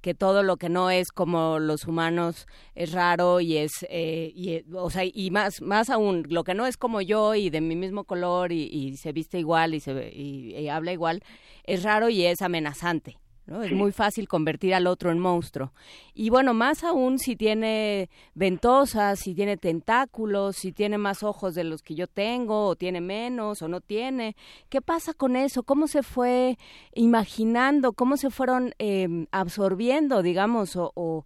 que 0.04 0.14
todo 0.14 0.44
lo 0.44 0.58
que 0.58 0.68
no 0.68 0.92
es 0.92 1.14
como 1.14 1.60
los 1.60 1.86
humanos 1.86 2.46
es 2.76 2.92
raro 2.92 3.40
y 3.40 3.56
es, 3.56 3.72
eh, 3.90 4.34
y, 4.36 4.62
o 4.76 4.90
sea, 4.90 5.06
y 5.06 5.32
más, 5.32 5.62
más 5.62 5.90
aún, 5.90 6.26
lo 6.30 6.44
que 6.44 6.54
no 6.54 6.68
es 6.68 6.76
como 6.76 7.00
yo 7.00 7.36
y 7.36 7.50
de 7.50 7.62
mi 7.62 7.78
mismo 7.78 8.04
color 8.04 8.52
y, 8.52 8.98
se 8.98 9.14
viste 9.14 9.40
igual 9.40 9.74
y, 9.74 9.80
se, 9.80 10.14
y 10.14 10.68
habla 10.68 10.92
igual, 10.92 11.24
es 11.64 11.84
raro 11.84 12.10
y 12.10 12.26
es 12.26 12.42
amenazante. 12.42 13.18
Es 13.46 13.74
muy 13.74 13.92
fácil 13.92 14.28
convertir 14.28 14.74
al 14.74 14.88
otro 14.88 15.12
en 15.12 15.20
monstruo. 15.20 15.74
Y 16.14 16.30
bueno, 16.30 16.54
más 16.54 16.84
aún 16.84 17.20
si 17.20 17.36
tiene 17.36 18.10
ventosas, 18.36 19.20
si 19.20 19.36
tiene 19.36 19.58
tentáculos, 19.58 20.56
si 20.56 20.72
tiene 20.72 20.98
más 20.98 21.24
ojos 21.24 21.54
de 21.54 21.66
los 21.66 21.82
que 21.82 21.94
yo 21.94 22.08
tengo, 22.08 22.68
o 22.68 22.76
tiene 22.78 23.02
menos, 23.02 23.62
o 23.62 23.68
no 23.68 23.82
tiene. 23.82 24.38
¿Qué 24.70 24.82
pasa 24.82 25.14
con 25.14 25.36
eso? 25.36 25.64
¿Cómo 25.64 25.88
se 25.88 26.04
fue 26.04 26.58
imaginando? 26.94 27.92
¿Cómo 27.92 28.16
se 28.16 28.30
fueron 28.30 28.74
em, 28.80 29.28
absorbiendo, 29.32 30.22
digamos, 30.22 30.78
o, 30.78 31.26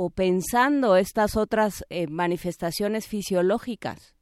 o 0.00 0.10
pensando 0.10 0.96
estas 0.96 1.36
otras 1.36 1.84
eh, 1.90 2.06
manifestaciones 2.06 3.08
fisiológicas. 3.08 4.14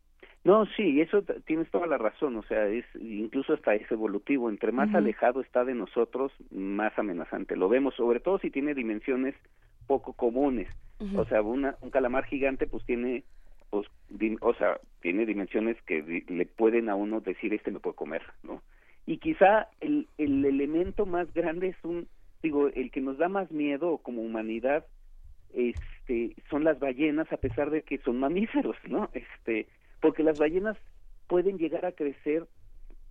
No, 0.47 0.65
sí, 0.77 1.01
eso 1.01 1.23
tienes 1.45 1.69
toda 1.73 1.89
la 1.89 1.99
razón, 1.99 2.37
o 2.37 2.43
sea, 2.45 2.69
es 2.69 2.85
incluso 3.01 3.55
hasta 3.55 3.75
es 3.75 3.91
evolutivo, 3.91 4.49
entre 4.49 4.71
más 4.71 4.95
alejado 4.95 5.41
está 5.41 5.65
de 5.65 5.75
nosotros, 5.75 6.31
más 6.53 6.97
amenazante 6.97 7.57
lo 7.57 7.69
vemos, 7.69 7.97
sobre 7.97 8.21
todo 8.21 8.39
si 8.39 8.53
tiene 8.53 8.73
dimensiones 8.73 9.35
poco 9.89 10.13
comunes. 10.13 10.69
O 11.17 11.25
sea, 11.25 11.43
una, 11.43 11.75
un 11.81 11.91
calamar 11.91 12.27
gigante 12.27 12.69
pues 12.69 12.85
tiene 12.87 13.25
pues, 13.71 13.89
o 14.41 14.55
sea, 14.55 14.79
tiene 15.01 15.27
dimensiones 15.27 15.83
que 15.83 16.25
le 16.29 16.47
pueden 16.47 16.91
a 16.91 16.95
uno 16.95 17.21
decir 17.21 17.53
este 17.53 17.73
me 17.73 17.81
puede 17.81 17.97
comer, 17.97 18.23
¿no? 18.45 18.63
Y 19.05 19.19
quizá 19.19 19.67
el, 19.81 20.07
el 20.17 20.45
elemento 20.45 21.07
más 21.07 21.35
grande 21.35 21.71
es 21.71 21.85
un 21.85 22.07
digo, 22.41 22.69
el 22.69 22.93
que 22.93 23.01
nos 23.01 23.19
da 23.19 23.29
más 23.29 23.51
miedo 23.51 23.99
como 23.99 24.23
humanidad 24.23 24.87
este 25.53 26.37
son 26.51 26.63
las 26.63 26.79
ballenas 26.79 27.33
a 27.33 27.37
pesar 27.37 27.71
de 27.71 27.83
que 27.83 27.99
son 27.99 28.21
mamíferos, 28.21 28.77
¿no? 28.87 29.11
Este 29.13 29.67
porque 30.07 30.23
las 30.23 30.39
ballenas 30.39 30.77
pueden 31.27 31.59
llegar 31.59 31.85
a 31.85 31.91
crecer 31.91 32.47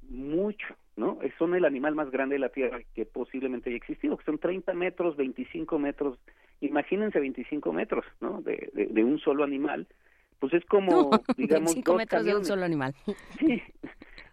mucho, 0.08 0.65
¿no? 0.95 1.19
Son 1.38 1.53
el 1.53 1.65
animal 1.65 1.93
más 1.93 2.10
grande 2.10 2.36
de 2.36 2.39
la 2.39 2.47
Tierra 2.47 2.79
que 2.93 3.05
posiblemente 3.05 3.69
haya 3.69 3.75
existido, 3.75 4.15
que 4.15 4.23
son 4.23 4.38
30 4.38 4.73
metros, 4.73 5.17
25 5.17 5.77
metros, 5.77 6.17
imagínense 6.62 7.19
25 7.19 7.73
metros, 7.73 8.05
¿no? 8.21 8.41
De, 8.41 8.71
de, 8.73 9.03
un 9.03 9.19
solo 9.19 9.43
animal, 9.43 9.88
pues 10.39 10.53
es 10.53 10.63
como, 10.67 11.10
digamos, 11.38 11.75
25 11.75 11.91
dos 11.91 11.97
metros 11.97 12.23
de 12.23 12.36
un 12.38 12.45
solo 12.45 12.63
animal. 12.63 12.95
Sí, 13.39 13.62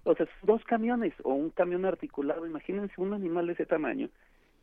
o 0.05 0.14
sea, 0.14 0.29
dos 0.44 0.62
camiones 0.62 1.14
o 1.25 1.35
un 1.35 1.51
camión 1.51 1.85
articulado, 1.85 2.46
imagínense 2.46 2.94
un 2.98 3.12
animal 3.12 3.48
de 3.48 3.55
ese 3.55 3.66
tamaño, 3.66 4.09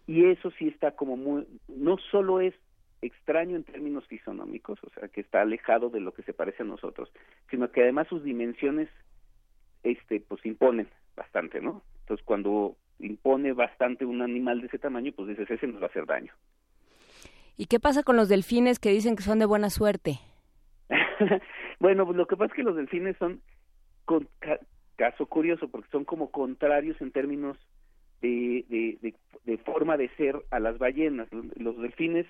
y 0.07 0.23
eso 0.23 0.51
sí 0.51 0.69
está 0.69 0.91
como 0.91 1.17
muy, 1.17 1.45
no 1.67 1.97
solo 1.97 2.39
es 2.39 2.53
extraño 3.01 3.55
en 3.55 3.63
términos 3.63 4.05
fisonómicos, 4.07 4.79
o 4.83 4.89
sea, 4.89 5.07
que 5.07 5.21
está 5.21 5.41
alejado 5.41 5.89
de 5.89 6.01
lo 6.01 6.13
que 6.13 6.23
se 6.23 6.33
parece 6.33 6.63
a 6.63 6.65
nosotros, 6.65 7.11
sino 7.49 7.71
que 7.71 7.81
además 7.81 8.07
sus 8.07 8.23
dimensiones 8.23 8.89
este 9.83 10.19
pues 10.19 10.45
imponen 10.45 10.87
bastante, 11.15 11.61
¿no? 11.61 11.81
Entonces, 12.01 12.25
cuando 12.25 12.75
impone 12.99 13.53
bastante 13.53 14.05
un 14.05 14.21
animal 14.21 14.61
de 14.61 14.67
ese 14.67 14.79
tamaño, 14.79 15.11
pues 15.15 15.29
dices, 15.29 15.49
ese 15.49 15.67
nos 15.67 15.81
va 15.81 15.85
a 15.85 15.89
hacer 15.89 16.05
daño. 16.05 16.33
¿Y 17.55 17.65
qué 17.65 17.79
pasa 17.79 18.03
con 18.03 18.15
los 18.15 18.29
delfines 18.29 18.79
que 18.79 18.89
dicen 18.89 19.15
que 19.15 19.23
son 19.23 19.39
de 19.39 19.45
buena 19.45 19.69
suerte? 19.69 20.19
bueno, 21.79 22.05
pues 22.05 22.17
lo 22.17 22.25
que 22.25 22.35
pasa 22.35 22.51
es 22.51 22.55
que 22.55 22.63
los 22.63 22.75
delfines 22.75 23.17
son 23.17 23.41
con, 24.05 24.27
caso 24.95 25.25
curioso 25.27 25.69
porque 25.69 25.89
son 25.91 26.03
como 26.03 26.31
contrarios 26.31 26.99
en 27.01 27.11
términos 27.11 27.57
de, 28.21 28.65
de, 28.69 29.13
de, 29.45 29.57
forma 29.59 29.97
de 29.97 30.09
ser 30.15 30.35
a 30.51 30.59
las 30.59 30.77
ballenas. 30.77 31.27
Los 31.31 31.77
delfines 31.81 32.25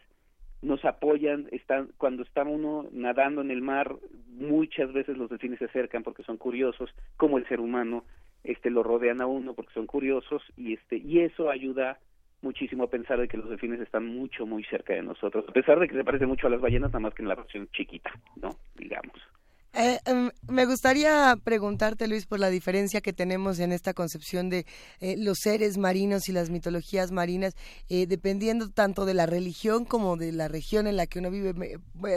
nos 0.61 0.83
apoyan, 0.83 1.47
están, 1.51 1.89
cuando 1.97 2.23
está 2.23 2.43
uno 2.43 2.87
nadando 2.91 3.41
en 3.41 3.51
el 3.51 3.61
mar, 3.61 3.95
muchas 4.27 4.91
veces 4.91 5.17
los 5.17 5.29
delfines 5.29 5.59
se 5.59 5.65
acercan 5.65 6.03
porque 6.03 6.23
son 6.23 6.37
curiosos, 6.37 6.89
como 7.17 7.37
el 7.37 7.47
ser 7.47 7.59
humano, 7.59 8.03
este 8.43 8.69
lo 8.69 8.83
rodean 8.83 9.21
a 9.21 9.27
uno 9.27 9.53
porque 9.53 9.73
son 9.73 9.85
curiosos 9.85 10.41
y 10.55 10.73
este 10.73 10.97
y 10.97 11.19
eso 11.19 11.49
ayuda 11.49 11.99
muchísimo 12.41 12.85
a 12.85 12.89
pensar 12.89 13.19
de 13.19 13.27
que 13.27 13.37
los 13.37 13.49
delfines 13.49 13.81
están 13.81 14.05
mucho 14.05 14.45
muy 14.45 14.63
cerca 14.63 14.93
de 14.93 15.03
nosotros, 15.03 15.45
a 15.47 15.51
pesar 15.51 15.79
de 15.79 15.87
que 15.87 15.95
se 15.95 16.03
parece 16.03 16.25
mucho 16.25 16.47
a 16.47 16.49
las 16.49 16.61
ballenas, 16.61 16.89
nada 16.89 16.99
más 16.99 17.13
que 17.13 17.21
en 17.21 17.29
la 17.29 17.35
versión 17.35 17.67
chiquita, 17.71 18.11
¿no? 18.41 18.55
Digamos. 18.75 19.15
Eh, 19.73 19.99
em, 20.05 20.31
me 20.47 20.65
gustaría 20.65 21.37
preguntarte, 21.43 22.07
Luis, 22.07 22.25
por 22.25 22.39
la 22.39 22.49
diferencia 22.49 23.01
que 23.01 23.13
tenemos 23.13 23.59
en 23.59 23.71
esta 23.71 23.93
concepción 23.93 24.49
de 24.49 24.65
eh, 24.99 25.15
los 25.15 25.37
seres 25.43 25.77
marinos 25.77 26.27
y 26.27 26.31
las 26.31 26.49
mitologías 26.49 27.11
marinas, 27.11 27.53
eh, 27.87 28.07
dependiendo 28.07 28.71
tanto 28.71 29.05
de 29.05 29.13
la 29.13 29.27
religión 29.27 29.85
como 29.85 30.17
de 30.17 30.31
la 30.31 30.47
región 30.47 30.87
en 30.87 30.97
la 30.97 31.05
que 31.05 31.19
uno 31.19 31.29
vive. 31.29 31.53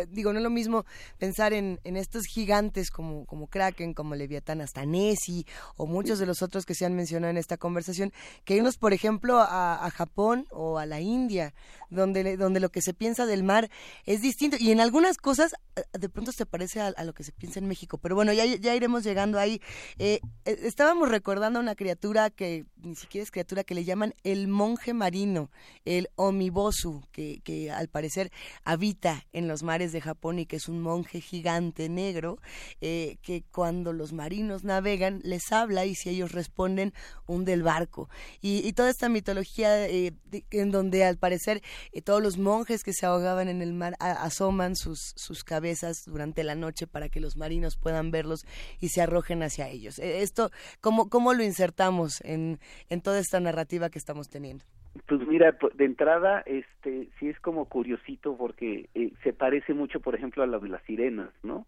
digo, 0.09 0.33
no 0.33 0.39
es 0.39 0.43
lo 0.43 0.51
mismo 0.51 0.87
pensar 1.19 1.53
en, 1.53 1.79
estos 1.85 2.25
gigantes 2.25 2.91
como, 2.91 3.27
como 3.27 3.49
Kraken, 3.49 3.93
como 3.93 4.15
Leviatán, 4.15 4.63
hasta 4.63 4.87
Nessie, 4.87 5.47
o 5.77 5.87
muchos 5.87 6.19
de 6.19 6.27
los 6.27 6.41
otros 6.41 6.65
que 6.65 6.75
se 6.75 6.87
han 6.87 6.95
mencionado 6.95 7.31
en 7.31 7.37
esta 7.37 7.59
conversación, 7.59 8.13
que 8.45 8.57
irnos, 8.57 8.79
por 8.79 8.95
ejemplo, 8.95 9.39
a, 9.41 9.91
Japón 9.95 10.47
o 10.51 10.79
a 10.79 10.87
la 10.87 11.01
India, 11.01 11.55
donde, 11.91 12.39
donde 12.39 12.61
lo 12.61 12.71
que 12.71 12.81
se 12.81 12.95
piensa 12.95 13.27
del 13.27 13.43
mar 13.43 13.71
es 14.07 14.23
distinto. 14.23 14.57
Y 14.59 14.71
en 14.71 14.81
algunas 14.81 15.19
cosas, 15.19 15.53
de 15.93 16.09
pronto 16.09 16.33
se 16.33 16.47
parece 16.47 16.81
a, 16.81 16.87
a 16.89 17.05
lo 17.05 17.13
que 17.13 17.25
se 17.25 17.33
piensa 17.33 17.42
en 17.57 17.67
México. 17.67 17.99
Pero 17.99 18.15
bueno, 18.15 18.33
ya, 18.33 18.45
ya 18.45 18.75
iremos 18.75 19.05
llegando 19.05 19.39
ahí. 19.39 19.61
Eh, 19.99 20.21
eh, 20.45 20.59
estábamos 20.63 21.09
recordando 21.09 21.59
a 21.59 21.63
una 21.63 21.75
criatura 21.75 22.31
que 22.31 22.65
ni 22.83 22.95
siquiera 22.95 23.23
es 23.23 23.31
criatura, 23.31 23.65
que 23.65 23.75
le 23.75 23.85
llaman 23.85 24.15
el 24.25 24.49
monje 24.49 24.95
marino, 24.95 25.51
el 25.85 26.09
Omibosu, 26.17 27.03
que, 27.13 27.41
que 27.45 27.71
al 27.71 27.89
parecer 27.89 28.31
habita 28.65 29.27
en 29.33 29.49
los 29.49 29.63
mares 29.63 29.93
de 29.93 30.01
Japón 30.01 30.39
y 30.39 30.47
que 30.47 30.57
es 30.57 30.69
un 30.69 30.81
monje 30.81 31.21
gigante 31.21 31.89
negro, 31.89 32.39
eh, 32.81 33.19
que 33.23 33.45
cuando 33.53 33.93
los 33.93 34.13
marinos 34.13 34.65
navegan 34.65 35.21
les 35.25 35.53
habla 35.53 35.85
y 35.85 35.95
si 35.95 36.11
ellos 36.11 36.33
responden, 36.33 36.93
hunde 37.27 37.53
el 37.53 37.63
barco. 37.63 38.09
Y, 38.41 38.73
toda 38.73 38.89
esta 38.89 39.11
mitología 39.11 39.87
en 39.87 40.71
donde 40.71 41.05
al 41.05 41.19
parecer 41.19 41.63
todos 42.05 42.23
los 42.23 42.39
monjes 42.39 42.83
que 42.83 42.95
se 42.95 43.05
ahogaban 43.05 43.49
en 43.49 43.61
el 43.61 43.75
mar 43.75 43.97
asoman 43.99 44.77
sus, 44.77 45.13
sus 45.17 45.45
cabezas 45.45 46.05
durante 46.07 46.43
la 46.43 46.55
noche 46.55 46.87
para 46.87 47.11
que 47.11 47.21
los 47.21 47.32
marinos 47.37 47.77
puedan 47.77 48.11
verlos 48.11 48.47
y 48.81 48.89
se 48.89 49.03
arrojen 49.03 49.43
hacia 49.43 49.69
ellos. 49.69 49.99
E, 49.99 50.23
esto, 50.23 50.51
¿cómo, 50.81 51.09
cómo 51.09 51.35
lo 51.35 51.43
insertamos 51.43 52.21
en, 52.23 52.59
en 52.89 53.01
toda 53.01 53.19
esta 53.19 53.41
narrativa 53.41 53.91
que 53.91 53.99
estamos 53.99 54.29
teniendo? 54.29 54.65
Pues 55.07 55.27
mira, 55.27 55.57
de 55.75 55.85
entrada, 55.87 56.43
este, 56.45 57.09
sí 57.19 57.29
es 57.29 57.41
como 57.41 57.65
curiosito 57.65 58.37
porque 58.37 58.91
eh, 58.95 59.11
se 59.23 59.33
parece 59.33 59.73
mucho, 59.73 60.01
por 60.01 60.15
ejemplo, 60.15 60.43
a 60.43 60.47
lo 60.47 60.61
de 60.61 60.69
las 60.69 60.83
sirenas, 60.83 61.31
¿no? 61.43 61.67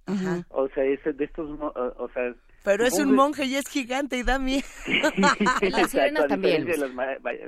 O 0.50 0.68
sea, 0.68 0.85
es 0.85 1.03
de 1.05 1.24
estos, 1.24 1.59
o, 1.59 2.11
sea... 2.12 2.35
Pero 2.64 2.85
es 2.85 2.98
un 2.98 3.14
monje 3.14 3.46
y 3.46 3.57
es 3.57 3.66
gigante 3.66 4.18
y 4.18 4.24
da 4.24 4.38
miedo. 4.38 4.66
las 5.62 5.90
sirenas 5.90 6.27
también. 6.27 6.66
De 6.66 6.77
las 6.77 6.90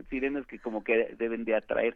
sirenas 0.08 0.46
que 0.46 0.58
como 0.58 0.82
que 0.82 1.14
deben 1.18 1.44
de 1.44 1.56
atraer. 1.56 1.94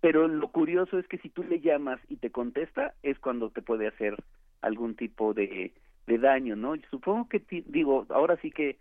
Pero 0.00 0.26
lo 0.26 0.48
curioso 0.48 0.98
es 0.98 1.06
que 1.06 1.18
si 1.18 1.28
tú 1.28 1.44
le 1.44 1.60
llamas 1.60 2.00
y 2.08 2.16
te 2.16 2.30
contesta, 2.30 2.94
es 3.02 3.18
cuando 3.20 3.50
te 3.50 3.62
puede 3.62 3.86
hacer 3.86 4.16
algún 4.64 4.94
tipo 4.96 5.34
de, 5.34 5.72
de 6.06 6.18
daño, 6.18 6.56
¿no? 6.56 6.74
Supongo 6.90 7.28
que, 7.28 7.42
digo, 7.66 8.06
ahora 8.10 8.36
sí 8.42 8.50
que 8.50 8.78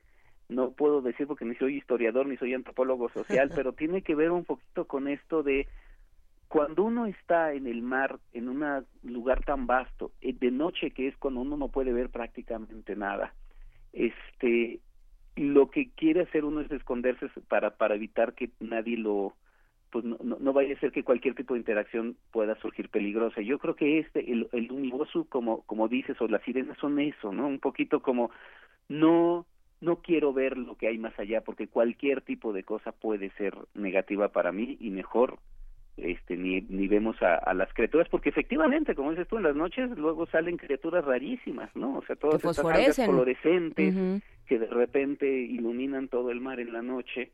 no 0.50 0.72
puedo 0.72 1.02
decir 1.02 1.28
porque 1.28 1.46
ni 1.46 1.56
soy 1.56 1.78
historiador 1.78 2.28
ni 2.28 2.38
soy 2.38 2.54
antropólogo 2.54 3.10
social, 3.10 3.52
pero 3.56 3.74
tiene 3.74 4.02
que 4.02 4.16
ver 4.16 4.32
un 4.32 4.46
poquito 4.46 4.86
con 4.86 5.08
esto 5.08 5.44
de 5.44 5.68
cuando 6.48 6.84
uno 6.84 7.08
está 7.08 7.54
en 7.54 7.66
el 7.66 7.82
mar, 7.82 8.20
en 8.32 8.48
un 8.48 8.86
lugar 9.02 9.44
tan 9.44 9.66
vasto, 9.66 10.12
eh, 10.22 10.34
de 10.34 10.52
noche 10.52 10.92
que 10.92 11.08
es 11.08 11.18
cuando 11.18 11.42
uno 11.42 11.58
no 11.58 11.70
puede 11.70 11.92
ver 11.94 12.10
prácticamente 12.10 12.96
nada, 12.96 13.34
este, 13.92 14.80
lo 15.36 15.72
que 15.72 15.90
quiere 15.92 16.22
hacer 16.22 16.46
uno 16.46 16.62
es 16.62 16.70
esconderse 16.72 17.28
para 17.48 17.72
para 17.76 17.96
evitar 17.96 18.34
que 18.34 18.52
nadie 18.60 18.98
lo 18.98 19.34
pues 19.94 20.04
no, 20.06 20.18
no, 20.20 20.54
vaya 20.54 20.74
a 20.74 20.80
ser 20.80 20.92
que 20.92 21.04
cualquier 21.04 21.36
tipo 21.36 21.54
de 21.54 21.60
interacción 21.60 22.18
pueda 22.32 22.56
surgir 22.56 22.90
peligrosa. 22.90 23.42
Yo 23.42 23.60
creo 23.60 23.76
que 23.76 24.00
este, 24.00 24.32
el, 24.32 24.50
el 24.52 24.92
como, 25.30 25.62
como 25.68 25.88
dices, 25.88 26.20
o 26.20 26.28
las 26.28 26.42
sirenas 26.42 26.80
son 26.80 27.00
eso, 27.00 27.32
¿no? 27.32 27.46
Un 27.46 27.60
poquito 27.60 28.00
como, 28.00 28.32
no, 28.90 29.46
no 29.82 29.98
quiero 29.98 30.34
ver 30.34 30.58
lo 30.58 30.78
que 30.78 30.88
hay 30.88 30.98
más 30.98 31.18
allá, 31.20 31.42
porque 31.42 31.68
cualquier 31.68 32.22
tipo 32.22 32.54
de 32.54 32.64
cosa 32.64 32.92
puede 32.92 33.30
ser 33.38 33.56
negativa 33.76 34.30
para 34.30 34.52
mí 34.52 34.78
y 34.80 34.90
mejor 34.90 35.38
este 35.96 36.38
ni, 36.38 36.62
ni 36.62 36.88
vemos 36.88 37.16
a, 37.22 37.54
las 37.54 37.72
criaturas 37.72 38.10
porque 38.10 38.30
efectivamente 38.30 38.96
como 38.96 39.12
dices 39.12 39.28
tú 39.28 39.38
en 39.38 39.44
las 39.44 39.56
noches 39.56 39.92
luego 39.96 40.26
salen 40.26 40.58
criaturas 40.58 41.06
rarísimas 41.06 41.70
no 41.76 42.00
o 42.00 42.06
sea 42.08 42.16
todas 42.16 42.44
estas 42.44 42.66
algas 42.66 42.96
fluorescentes 42.96 44.24
que 44.48 44.58
de 44.58 44.66
repente 44.66 45.28
iluminan 45.30 46.08
todo 46.08 46.32
el 46.32 46.42
mar 46.42 46.60
en 46.60 46.74
la 46.74 46.82
noche 46.82 47.32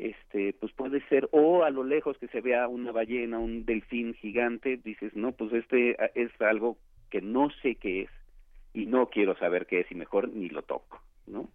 este 0.00 0.54
pues 0.54 0.72
puede 0.72 1.06
ser 1.08 1.28
o 1.32 1.62
a 1.62 1.70
lo 1.70 1.84
lejos 1.84 2.16
que 2.18 2.28
se 2.28 2.40
vea 2.40 2.68
una 2.68 2.92
ballena 2.92 3.38
un 3.38 3.64
delfín 3.64 4.14
gigante 4.14 4.78
dices 4.78 5.14
no 5.14 5.32
pues 5.32 5.52
este 5.52 5.96
es 6.14 6.30
algo 6.40 6.78
que 7.10 7.20
no 7.20 7.50
sé 7.62 7.76
qué 7.76 8.02
es 8.02 8.10
y 8.72 8.86
no 8.86 9.08
quiero 9.08 9.36
saber 9.36 9.66
qué 9.66 9.80
es 9.80 9.90
y 9.92 9.94
mejor 9.94 10.28
ni 10.28 10.48
lo 10.48 10.62
toco 10.62 11.00
no 11.26 11.48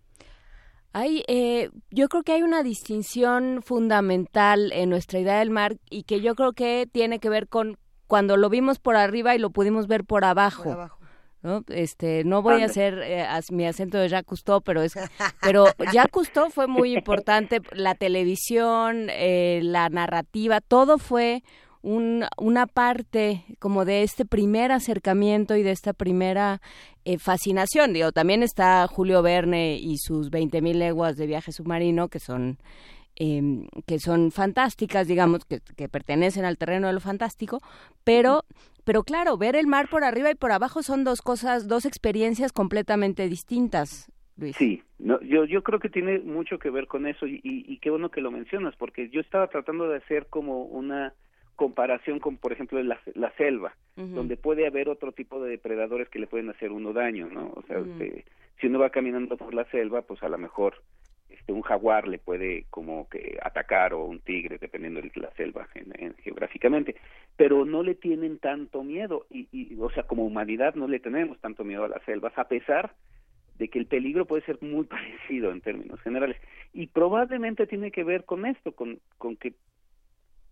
hay, 0.97 1.25
eh, 1.27 1.71
yo 1.91 2.07
creo 2.07 2.23
que 2.23 2.31
hay 2.31 2.41
una 2.41 2.63
distinción 2.63 3.61
fundamental 3.61 4.71
en 4.71 4.89
nuestra 4.89 5.19
idea 5.19 5.39
del 5.39 5.49
mar 5.49 5.75
y 5.89 6.03
que 6.03 6.21
yo 6.21 6.35
creo 6.35 6.53
que 6.53 6.87
tiene 6.89 7.19
que 7.19 7.27
ver 7.27 7.49
con 7.49 7.77
cuando 8.07 8.37
lo 8.37 8.49
vimos 8.49 8.79
por 8.79 8.95
arriba 8.95 9.35
y 9.35 9.39
lo 9.39 9.49
pudimos 9.49 9.87
ver 9.87 10.05
por 10.05 10.23
abajo. 10.23 10.63
Por 10.63 10.71
abajo. 10.71 11.04
¿No? 11.45 11.63
Este, 11.67 12.23
no 12.23 12.41
voy 12.41 12.61
a 12.61 12.65
hacer 12.65 12.99
eh, 13.03 13.25
mi 13.51 13.65
acento 13.65 13.97
de 13.97 14.09
Jacques 14.09 14.27
Cousteau, 14.27 14.61
pero 14.61 14.81
es, 14.81 14.93
pero 15.41 15.65
Jacques 15.93 16.11
Cousteau 16.11 16.49
fue 16.49 16.67
muy 16.67 16.93
importante. 16.97 17.61
La 17.71 17.95
televisión, 17.95 19.07
eh, 19.09 19.61
la 19.63 19.89
narrativa, 19.89 20.59
todo 20.59 20.97
fue 20.97 21.43
un, 21.81 22.25
una 22.37 22.65
parte 22.65 23.45
como 23.59 23.85
de 23.85 24.03
este 24.03 24.25
primer 24.25 24.71
acercamiento 24.71 25.55
y 25.55 25.63
de 25.63 25.71
esta 25.71 25.93
primera 25.93 26.61
eh, 27.05 27.19
fascinación. 27.19 27.93
Digo, 27.93 28.11
también 28.11 28.43
está 28.43 28.87
Julio 28.87 29.21
Verne 29.21 29.77
y 29.77 29.97
sus 29.99 30.31
20.000 30.31 30.73
leguas 30.73 31.15
de 31.15 31.27
viaje 31.27 31.51
submarino, 31.51 32.09
que 32.09 32.19
son 32.19 32.57
Em, 33.17 33.67
que 33.85 33.97
son 33.97 34.29
fantásticas, 34.29 35.07
digamos, 35.07 35.45
que, 35.45 35.61
pertenecen 35.87 36.43
al 36.43 36.57
terreno 36.57 36.87
de 36.87 36.93
lo 36.93 36.99
fantástico, 36.99 37.61
pero 38.03 38.43
pero 38.85 39.03
claro, 39.03 39.37
ver 39.37 39.55
el 39.55 39.67
mar 39.67 39.89
por 39.89 40.03
arriba 40.03 40.31
y 40.31 40.35
por 40.35 40.51
abajo 40.51 40.83
son 40.83 41.03
dos 41.03 41.21
cosas, 41.21 41.67
dos 41.67 41.85
experiencias 41.85 42.53
completamente 42.53 43.27
distintas. 43.27 44.11
Luis. 44.37 44.55
Sí, 44.57 44.83
no, 44.99 45.19
yo, 45.21 45.45
yo 45.45 45.63
creo 45.63 45.79
que 45.79 45.89
tiene 45.89 46.19
mucho 46.19 46.59
que 46.59 46.69
ver 46.69 46.87
con 46.87 47.07
eso 47.07 47.25
y, 47.25 47.41
y, 47.43 47.77
qué 47.79 47.89
bueno 47.89 48.11
que 48.11 48.21
lo 48.21 48.31
mencionas, 48.31 48.75
porque 48.75 49.09
yo 49.09 49.21
estaba 49.21 49.47
tratando 49.47 49.87
de 49.87 49.97
hacer 49.97 50.27
como 50.27 50.63
una 50.63 51.13
comparación 51.55 52.19
con, 52.19 52.37
por 52.37 52.51
ejemplo, 52.51 52.81
la, 52.83 52.99
la 53.13 53.31
selva, 53.37 53.75
donde 53.95 54.35
puede 54.35 54.67
haber 54.67 54.89
otro 54.89 55.13
tipo 55.13 55.41
de 55.41 55.51
depredadores 55.51 56.09
que 56.09 56.19
le 56.19 56.27
pueden 56.27 56.49
hacer 56.49 56.73
uno 56.73 56.91
daño, 56.91 57.29
¿no? 57.31 57.53
O 57.55 57.63
sea, 57.65 57.79
este, 57.79 58.25
si 58.59 58.67
uno 58.67 58.79
va 58.79 58.89
caminando 58.89 59.37
por 59.37 59.53
la 59.53 59.63
selva, 59.71 60.01
pues 60.01 60.21
a 60.21 60.27
lo 60.27 60.37
mejor 60.37 60.83
este, 61.37 61.53
un 61.53 61.61
jaguar 61.61 62.07
le 62.07 62.17
puede 62.17 62.65
como 62.69 63.07
que 63.09 63.37
atacar 63.41 63.93
o 63.93 64.05
un 64.05 64.19
tigre, 64.19 64.57
dependiendo 64.57 65.01
de 65.01 65.11
la 65.15 65.31
selva 65.31 65.67
en, 65.75 66.15
geográficamente, 66.15 66.95
pero 67.35 67.65
no 67.65 67.83
le 67.83 67.95
tienen 67.95 68.39
tanto 68.39 68.83
miedo 68.83 69.25
y, 69.29 69.47
y, 69.51 69.75
o 69.79 69.89
sea, 69.89 70.03
como 70.03 70.25
humanidad 70.25 70.75
no 70.75 70.87
le 70.87 70.99
tenemos 70.99 71.39
tanto 71.39 71.63
miedo 71.63 71.83
a 71.83 71.89
las 71.89 72.03
selvas, 72.03 72.37
a 72.37 72.47
pesar 72.47 72.93
de 73.57 73.69
que 73.69 73.79
el 73.79 73.85
peligro 73.85 74.25
puede 74.25 74.43
ser 74.43 74.57
muy 74.61 74.85
parecido 74.85 75.51
en 75.51 75.61
términos 75.61 75.99
generales. 76.01 76.37
Y 76.73 76.87
probablemente 76.87 77.67
tiene 77.67 77.91
que 77.91 78.03
ver 78.03 78.25
con 78.25 78.45
esto, 78.45 78.73
con, 78.73 78.99
con 79.17 79.35
que 79.37 79.53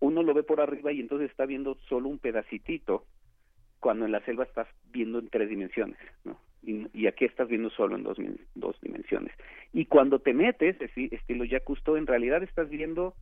uno 0.00 0.22
lo 0.22 0.34
ve 0.34 0.42
por 0.42 0.60
arriba 0.60 0.92
y 0.92 1.00
entonces 1.00 1.30
está 1.30 1.46
viendo 1.46 1.76
solo 1.88 2.08
un 2.08 2.18
pedacitito, 2.18 3.06
cuando 3.80 4.06
en 4.06 4.12
la 4.12 4.24
selva 4.24 4.44
estás 4.44 4.68
viendo 4.90 5.18
en 5.18 5.28
tres 5.28 5.48
dimensiones, 5.48 5.98
¿no? 6.24 6.38
Y, 6.66 7.06
aquí 7.06 7.26
estás 7.26 7.48
viendo 7.48 7.68
solo 7.70 7.96
en 7.96 8.02
dos, 8.02 8.16
dos 8.54 8.80
dimensiones. 8.80 9.34
Y 9.72 9.84
cuando 9.84 10.18
te 10.18 10.32
metes, 10.32 10.76
estilo 10.80 11.44
ya 11.44 11.60
Cousteau, 11.60 11.96
en 11.96 12.06
realidad 12.06 12.42
estás 12.42 12.70
viendo 12.70 13.14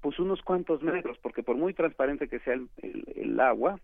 pues 0.00 0.18
unos 0.20 0.42
cuantos 0.42 0.82
metros, 0.82 1.18
porque 1.18 1.42
por 1.42 1.56
muy 1.56 1.74
transparente 1.74 2.28
que 2.28 2.38
sea 2.40 2.54
el, 2.54 2.68
el 3.16 3.40
agua, 3.40 3.80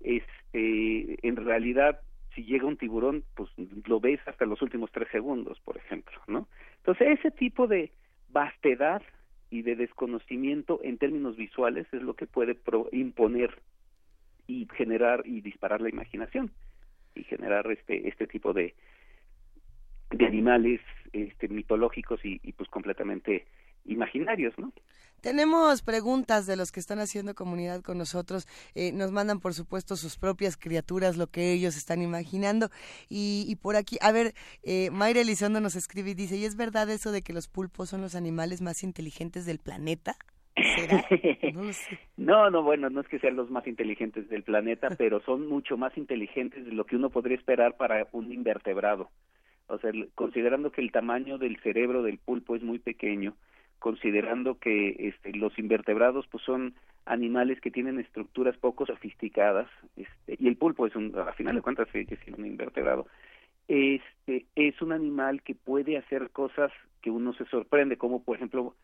este, 0.00 1.26
en 1.26 1.36
realidad 1.36 2.00
si 2.34 2.44
llega 2.44 2.66
un 2.66 2.76
tiburón, 2.76 3.24
pues 3.34 3.50
lo 3.86 4.00
ves 4.00 4.20
hasta 4.26 4.46
los 4.46 4.60
últimos 4.62 4.90
tres 4.90 5.08
segundos, 5.10 5.60
por 5.60 5.76
ejemplo, 5.76 6.18
¿no? 6.26 6.48
Entonces, 6.78 7.18
ese 7.18 7.30
tipo 7.30 7.66
de 7.66 7.92
vastedad 8.30 9.02
y 9.50 9.62
de 9.62 9.76
desconocimiento 9.76 10.80
en 10.82 10.96
términos 10.98 11.36
visuales 11.36 11.86
es 11.92 12.02
lo 12.02 12.14
que 12.14 12.26
puede 12.26 12.56
imponer 12.92 13.58
y 14.46 14.66
generar 14.74 15.22
y 15.26 15.42
disparar 15.42 15.80
la 15.80 15.90
imaginación 15.90 16.50
y 17.14 17.24
generar 17.24 17.70
este 17.70 18.08
este 18.08 18.26
tipo 18.26 18.52
de 18.52 18.74
de 20.10 20.26
animales 20.26 20.80
este 21.12 21.48
mitológicos 21.48 22.20
y, 22.24 22.38
pues 22.52 22.68
completamente 22.70 23.46
imaginarios, 23.84 24.54
¿no? 24.58 24.72
Tenemos 25.20 25.82
preguntas 25.82 26.46
de 26.46 26.56
los 26.56 26.72
que 26.72 26.80
están 26.80 26.98
haciendo 26.98 27.34
comunidad 27.34 27.82
con 27.82 27.96
nosotros. 27.96 28.48
Eh, 28.74 28.92
nos 28.92 29.12
mandan, 29.12 29.38
por 29.38 29.54
supuesto, 29.54 29.96
sus 29.96 30.16
propias 30.16 30.56
criaturas, 30.56 31.16
lo 31.16 31.28
que 31.28 31.52
ellos 31.52 31.76
están 31.76 32.02
imaginando. 32.02 32.70
Y, 33.08 33.56
por 33.62 33.76
aquí, 33.76 33.98
a 34.00 34.10
ver, 34.10 34.34
eh, 34.64 34.90
Mayra 34.90 35.20
Elizondo 35.20 35.60
nos 35.60 35.76
escribe 35.76 36.10
y 36.10 36.14
dice, 36.14 36.36
¿y 36.36 36.44
es 36.44 36.56
verdad 36.56 36.90
eso 36.90 37.12
de 37.12 37.22
que 37.22 37.32
los 37.32 37.46
pulpos 37.46 37.90
son 37.90 38.00
los 38.00 38.16
animales 38.16 38.62
más 38.62 38.82
inteligentes 38.82 39.46
del 39.46 39.58
planeta? 39.58 40.16
¿Será? 40.56 41.04
No, 42.16 42.50
no, 42.50 42.62
bueno, 42.62 42.90
no 42.90 43.00
es 43.00 43.08
que 43.08 43.18
sean 43.18 43.36
los 43.36 43.50
más 43.50 43.66
inteligentes 43.66 44.28
del 44.28 44.42
planeta, 44.42 44.88
pero 44.98 45.20
son 45.20 45.48
mucho 45.48 45.76
más 45.76 45.96
inteligentes 45.96 46.64
de 46.64 46.72
lo 46.72 46.84
que 46.84 46.96
uno 46.96 47.10
podría 47.10 47.36
esperar 47.36 47.76
para 47.76 48.06
un 48.12 48.32
invertebrado. 48.32 49.10
O 49.66 49.78
sea, 49.78 49.90
considerando 50.14 50.70
que 50.70 50.82
el 50.82 50.92
tamaño 50.92 51.38
del 51.38 51.58
cerebro 51.60 52.02
del 52.02 52.18
pulpo 52.18 52.56
es 52.56 52.62
muy 52.62 52.78
pequeño, 52.78 53.34
considerando 53.82 54.58
que 54.58 55.08
este, 55.08 55.32
los 55.32 55.58
invertebrados 55.58 56.26
pues 56.28 56.44
son 56.44 56.74
animales 57.04 57.60
que 57.60 57.72
tienen 57.72 57.98
estructuras 57.98 58.56
poco 58.56 58.86
sofisticadas 58.86 59.68
este, 59.96 60.36
y 60.38 60.46
el 60.46 60.56
pulpo 60.56 60.86
es 60.86 60.94
un 60.94 61.12
a 61.18 61.32
final 61.32 61.56
de 61.56 61.62
cuentas 61.62 61.88
es 61.92 62.18
un 62.28 62.46
invertebrado 62.46 63.08
este 63.66 64.46
es 64.54 64.80
un 64.80 64.92
animal 64.92 65.42
que 65.42 65.56
puede 65.56 65.96
hacer 65.96 66.30
cosas 66.30 66.70
que 67.00 67.10
uno 67.10 67.34
se 67.34 67.44
sorprende 67.46 67.96
como 67.96 68.22
por 68.22 68.36
ejemplo 68.36 68.76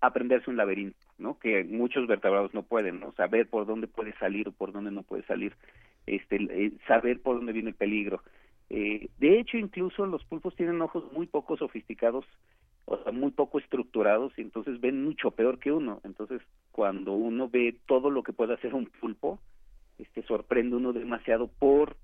aprenderse 0.00 0.50
un 0.50 0.56
laberinto 0.56 0.98
no 1.18 1.38
que 1.38 1.64
muchos 1.64 2.06
vertebrados 2.06 2.52
no 2.54 2.62
pueden 2.62 3.00
no 3.00 3.12
saber 3.12 3.48
por 3.48 3.66
dónde 3.66 3.86
puede 3.86 4.12
salir 4.18 4.48
o 4.48 4.52
por 4.52 4.72
dónde 4.72 4.90
no 4.90 5.02
puede 5.02 5.24
salir 5.24 5.54
este 6.06 6.36
eh, 6.36 6.72
saber 6.86 7.20
por 7.20 7.36
dónde 7.36 7.52
viene 7.52 7.70
el 7.70 7.74
peligro 7.74 8.22
eh, 8.68 9.08
de 9.18 9.38
hecho 9.38 9.56
incluso 9.56 10.06
los 10.06 10.24
pulpos 10.24 10.54
tienen 10.56 10.82
ojos 10.82 11.04
muy 11.12 11.26
poco 11.26 11.56
sofisticados 11.56 12.24
o 12.86 13.02
sea, 13.02 13.12
muy 13.12 13.32
poco 13.32 13.58
estructurados 13.58 14.32
y 14.38 14.42
entonces 14.42 14.80
ven 14.80 15.04
mucho 15.04 15.32
peor 15.32 15.58
que 15.58 15.72
uno. 15.72 16.00
Entonces, 16.04 16.40
cuando 16.70 17.12
uno 17.12 17.48
ve 17.48 17.76
todo 17.86 18.10
lo 18.10 18.22
que 18.22 18.32
puede 18.32 18.54
hacer 18.54 18.74
un 18.74 18.86
pulpo, 18.86 19.40
este 19.98 20.22
sorprende 20.22 20.76
uno 20.76 20.92
demasiado 20.92 21.48
por 21.48 21.96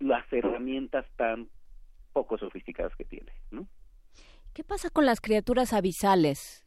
las 0.00 0.30
herramientas 0.32 1.06
tan 1.16 1.48
poco 2.12 2.36
sofisticadas 2.36 2.94
que 2.96 3.04
tiene, 3.04 3.32
¿no? 3.50 3.66
¿Qué 4.52 4.64
pasa 4.64 4.90
con 4.90 5.06
las 5.06 5.20
criaturas 5.20 5.72
abisales? 5.72 6.63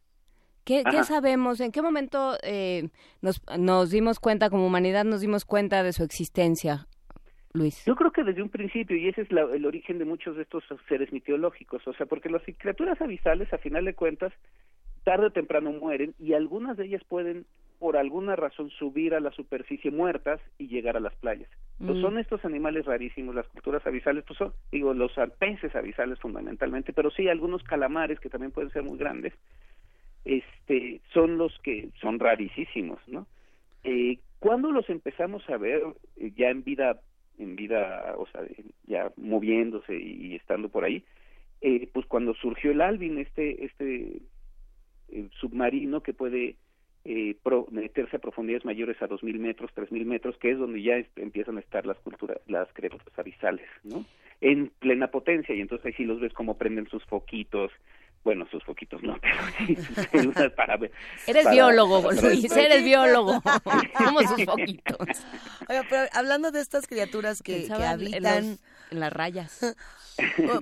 ¿Qué, 0.68 0.84
¿Qué, 0.84 1.04
sabemos? 1.06 1.62
¿En 1.62 1.72
qué 1.72 1.82
momento 1.82 2.36
eh, 2.44 2.90
nos, 3.22 3.42
nos 3.58 3.90
dimos 3.90 4.20
cuenta, 4.20 4.50
como 4.50 4.68
humanidad, 4.68 5.06
nos 5.06 5.22
dimos 5.22 5.46
cuenta 5.46 5.82
de 5.82 5.94
su 5.94 6.04
existencia? 6.04 6.88
Yo 7.86 7.96
creo 7.96 8.12
que 8.12 8.24
desde 8.24 8.42
un 8.44 8.50
principio, 8.50 8.98
y 8.98 9.08
ese 9.08 9.22
es 9.22 9.32
el 9.32 9.66
origen 9.66 9.98
de 9.98 10.06
muchos 10.06 10.36
de 10.36 10.44
estos 10.44 10.64
seres 10.88 11.12
mitológicos, 11.12 11.88
o 11.88 11.94
sea, 11.94 12.06
porque 12.06 12.30
las 12.30 12.44
criaturas 12.44 13.02
abisales, 13.02 13.52
a 13.54 13.58
final 13.58 13.86
de 13.86 13.96
cuentas, 13.96 14.34
tarde 15.04 15.28
o 15.28 15.32
temprano 15.32 15.72
mueren 15.72 16.14
y 16.20 16.34
algunas 16.34 16.78
de 16.78 16.86
ellas 16.86 17.02
pueden, 17.08 17.46
por 17.80 17.98
alguna 17.98 18.36
razón, 18.36 18.70
subir 18.72 19.16
a 19.16 19.20
la 19.20 19.32
superficie 19.32 19.90
muertas 19.90 20.42
y 20.58 20.68
llegar 20.68 20.98
a 20.98 21.00
las 21.00 21.16
playas. 21.16 21.50
Pues 21.80 22.02
son 22.02 22.18
estos 22.18 22.44
animales 22.44 22.86
rarísimos, 22.86 23.36
las 23.36 23.48
culturas 23.48 23.86
abisales, 23.86 24.24
pues 24.28 24.38
son, 24.38 24.52
digo, 24.72 24.94
los 24.94 25.14
peces 25.40 25.76
abisales 25.76 26.20
fundamentalmente, 26.20 26.92
pero 26.92 27.10
sí 27.12 27.30
algunos 27.30 27.64
calamares 27.64 28.20
que 28.20 28.30
también 28.30 28.52
pueden 28.52 28.72
ser 28.72 28.84
muy 28.84 28.98
grandes, 28.98 29.34
este, 30.28 31.02
son 31.14 31.38
los 31.38 31.58
que 31.60 31.90
son 32.02 32.20
rarísimos, 32.20 33.00
¿no? 33.08 33.28
Eh, 33.84 34.20
cuando 34.40 34.72
los 34.72 34.90
empezamos 34.90 35.50
a 35.50 35.58
ver 35.58 35.82
eh, 36.18 36.32
ya 36.36 36.50
en 36.50 36.64
vida 36.64 37.00
en 37.38 37.56
vida, 37.56 38.16
o 38.18 38.28
sea, 38.28 38.42
ya 38.86 39.12
moviéndose 39.16 39.96
y, 39.96 40.36
estando 40.36 40.70
por 40.70 40.84
ahí, 40.84 41.04
eh, 41.62 41.90
pues 41.94 42.06
cuando 42.06 42.34
surgió 42.36 42.72
el 42.72 42.82
Alvin, 42.82 43.18
este, 43.20 43.66
este 43.66 44.22
eh, 45.10 45.30
submarino 45.40 46.02
que 46.02 46.14
puede 46.14 46.56
eh, 47.06 47.36
meterse 47.72 48.18
a 48.18 48.20
profundidades 48.20 48.66
mayores 48.66 49.02
a 49.02 49.08
2.000 49.08 49.40
metros, 49.40 49.72
3.000 49.76 50.06
metros, 50.06 50.38
que 50.38 50.52
es 50.52 50.58
donde 50.58 50.82
ya 50.82 51.04
empiezan 51.16 51.58
a 51.58 51.62
estar 51.62 51.86
las 51.86 51.98
culturas, 52.00 52.40
las 52.48 52.72
criaturas 52.74 53.08
abisales, 53.18 53.68
¿no? 53.84 54.06
En 54.42 54.72
plena 54.80 55.08
potencia, 55.08 55.56
y 55.56 55.62
entonces 55.62 55.86
ahí 55.86 55.94
sí 55.94 56.06
los 56.06 56.20
ves 56.20 56.34
como 56.34 56.58
prenden 56.58 56.88
sus 56.88 57.04
foquitos, 57.06 57.72
bueno, 58.28 58.46
sus 58.52 58.62
foquitos 58.66 59.02
no, 59.04 59.18
pero 60.12 60.34
sí 60.34 60.50
para 60.54 60.76
ver. 60.76 60.92
Eres 61.28 61.50
biólogo, 61.50 62.12
Luis, 62.12 62.52
eres 62.52 62.84
biólogo. 62.84 63.42
Como 63.98 64.20
sus 64.24 64.44
foquitos. 64.44 64.98
Oiga, 65.70 65.86
pero 65.90 66.10
hablando 66.12 66.52
de 66.52 66.60
estas 66.60 66.88
criaturas 66.88 67.42
que, 67.42 67.70
habitan... 67.72 68.60
En, 68.92 69.00
las 69.00 69.14
rayas. 69.14 69.76
Oh, 70.40 70.60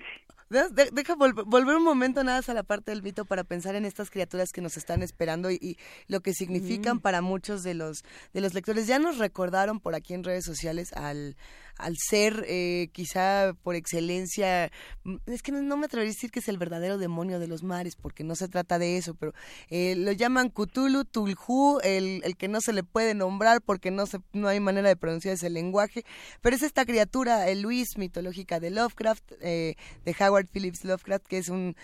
deja 0.49 1.15
volver 1.15 1.77
un 1.77 1.83
momento 1.83 2.21
nada 2.25 2.39
más 2.39 2.49
a 2.49 2.53
la 2.53 2.63
parte 2.63 2.91
del 2.91 3.01
mito 3.01 3.23
para 3.23 3.45
pensar 3.45 3.75
en 3.75 3.85
estas 3.85 4.09
criaturas 4.09 4.51
que 4.51 4.59
nos 4.59 4.75
están 4.75 5.01
esperando 5.01 5.49
y, 5.49 5.77
lo 6.07 6.19
que 6.19 6.33
significan 6.33 6.99
para 6.99 7.21
muchos 7.21 7.63
de 7.63 7.73
los 7.73 8.03
de 8.33 8.41
los 8.41 8.53
lectores. 8.53 8.85
Ya 8.85 8.99
nos 8.99 9.17
recordaron 9.17 9.79
por 9.79 9.95
aquí 9.95 10.13
en 10.13 10.25
redes 10.25 10.43
sociales 10.43 10.91
al 10.91 11.37
al 11.77 11.95
ser 11.97 12.45
eh, 12.47 12.89
quizá 12.93 13.53
por 13.63 13.75
excelencia, 13.75 14.71
mm, 15.03 15.15
es 15.27 15.41
que 15.41 15.51
no, 15.51 15.77
me 15.77 15.85
atrevería 15.85 16.11
a 16.11 16.13
decir 16.13 16.31
que 16.31 16.39
es 16.39 16.47
el 16.47 16.57
verdadero 16.57 16.97
demonio 16.97 17.39
de 17.39 17.47
los 17.47 17.63
mares, 17.63 17.95
porque 17.95 18.23
no 18.23 18.35
se 18.35 18.47
trata 18.47 18.79
de 18.79 18.97
eso, 18.97 19.15
pero 19.15 19.33
eh, 19.69 19.95
lo 19.95 20.11
llaman 20.11 20.49
Cthulhu, 20.49 21.05
Tulhu, 21.05 21.79
el, 21.83 22.21
el 22.23 22.37
que 22.37 22.47
no 22.47 22.61
se 22.61 22.73
le 22.73 22.83
puede 22.83 23.13
nombrar 23.13 23.61
porque 23.61 23.91
no, 23.91 24.05
se, 24.05 24.19
no 24.33 24.47
hay 24.47 24.59
manera 24.59 24.89
de 24.89 24.95
pronunciar 24.95 25.33
ese 25.33 25.49
lenguaje, 25.49 26.03
pero 26.41 26.55
es 26.55 26.61
esta 26.61 26.85
criatura, 26.85 27.49
el 27.49 27.61
Luis 27.61 27.97
mitológica 27.97 28.59
de 28.59 28.69
Lovecraft, 28.71 29.33
eh, 29.41 29.75
de 30.05 30.15
Howard 30.19 30.47
Phillips 30.47 30.85
Lovecraft, 30.85 31.25
que 31.27 31.37
es 31.37 31.49
un 31.49 31.75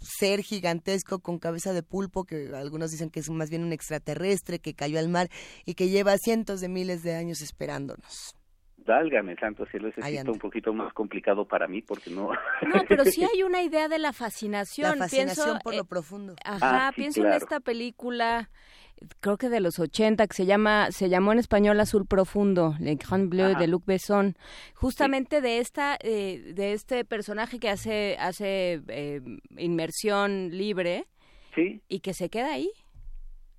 ser 0.00 0.42
gigantesco 0.42 1.18
con 1.18 1.38
cabeza 1.38 1.72
de 1.72 1.82
pulpo, 1.82 2.24
que 2.24 2.50
algunos 2.54 2.90
dicen 2.90 3.10
que 3.10 3.20
es 3.20 3.30
más 3.30 3.50
bien 3.50 3.62
un 3.62 3.72
extraterrestre 3.72 4.58
que 4.58 4.74
cayó 4.74 4.98
al 4.98 5.08
mar 5.08 5.30
y 5.64 5.74
que 5.74 5.88
lleva 5.88 6.16
cientos 6.18 6.60
de 6.60 6.68
miles 6.68 7.02
de 7.02 7.14
años 7.14 7.42
esperándonos. 7.42 8.39
Válgame, 8.90 9.36
santo 9.36 9.64
cielo, 9.66 9.88
ese 9.88 10.00
es 10.00 10.24
un 10.24 10.40
poquito 10.40 10.72
más 10.72 10.92
complicado 10.92 11.46
para 11.46 11.68
mí 11.68 11.80
porque 11.80 12.10
no... 12.10 12.32
No, 12.32 12.84
pero 12.88 13.04
sí 13.04 13.22
hay 13.34 13.44
una 13.44 13.62
idea 13.62 13.86
de 13.86 14.00
la 14.00 14.12
fascinación. 14.12 14.98
La 14.98 15.04
fascinación 15.04 15.60
por 15.62 15.76
lo 15.76 15.82
eh, 15.82 15.88
profundo. 15.88 16.34
Ajá, 16.44 16.88
ah, 16.88 16.92
pienso 16.92 17.24
en 17.24 17.32
esta 17.32 17.60
película, 17.60 18.50
creo 19.20 19.38
que 19.38 19.48
de 19.48 19.60
los 19.60 19.78
80, 19.78 20.26
que 20.26 20.34
se 20.34 20.44
llama, 20.44 20.90
se 20.90 21.08
llamó 21.08 21.30
en 21.30 21.38
español 21.38 21.78
Azul 21.78 22.04
Profundo, 22.04 22.74
Le 22.80 22.96
Grand 22.96 23.30
Bleu 23.30 23.56
de 23.56 23.68
Luc 23.68 23.86
Besson, 23.86 24.34
justamente 24.74 25.40
de 25.40 25.58
esta, 25.58 25.96
eh, 26.02 26.52
de 26.52 26.72
este 26.72 27.04
personaje 27.04 27.60
que 27.60 27.68
hace, 27.68 28.16
hace 28.18 28.82
eh, 28.88 29.20
inmersión 29.56 30.50
libre 30.50 31.06
sí. 31.54 31.80
y 31.86 32.00
que 32.00 32.12
se 32.12 32.28
queda 32.28 32.54
ahí. 32.54 32.72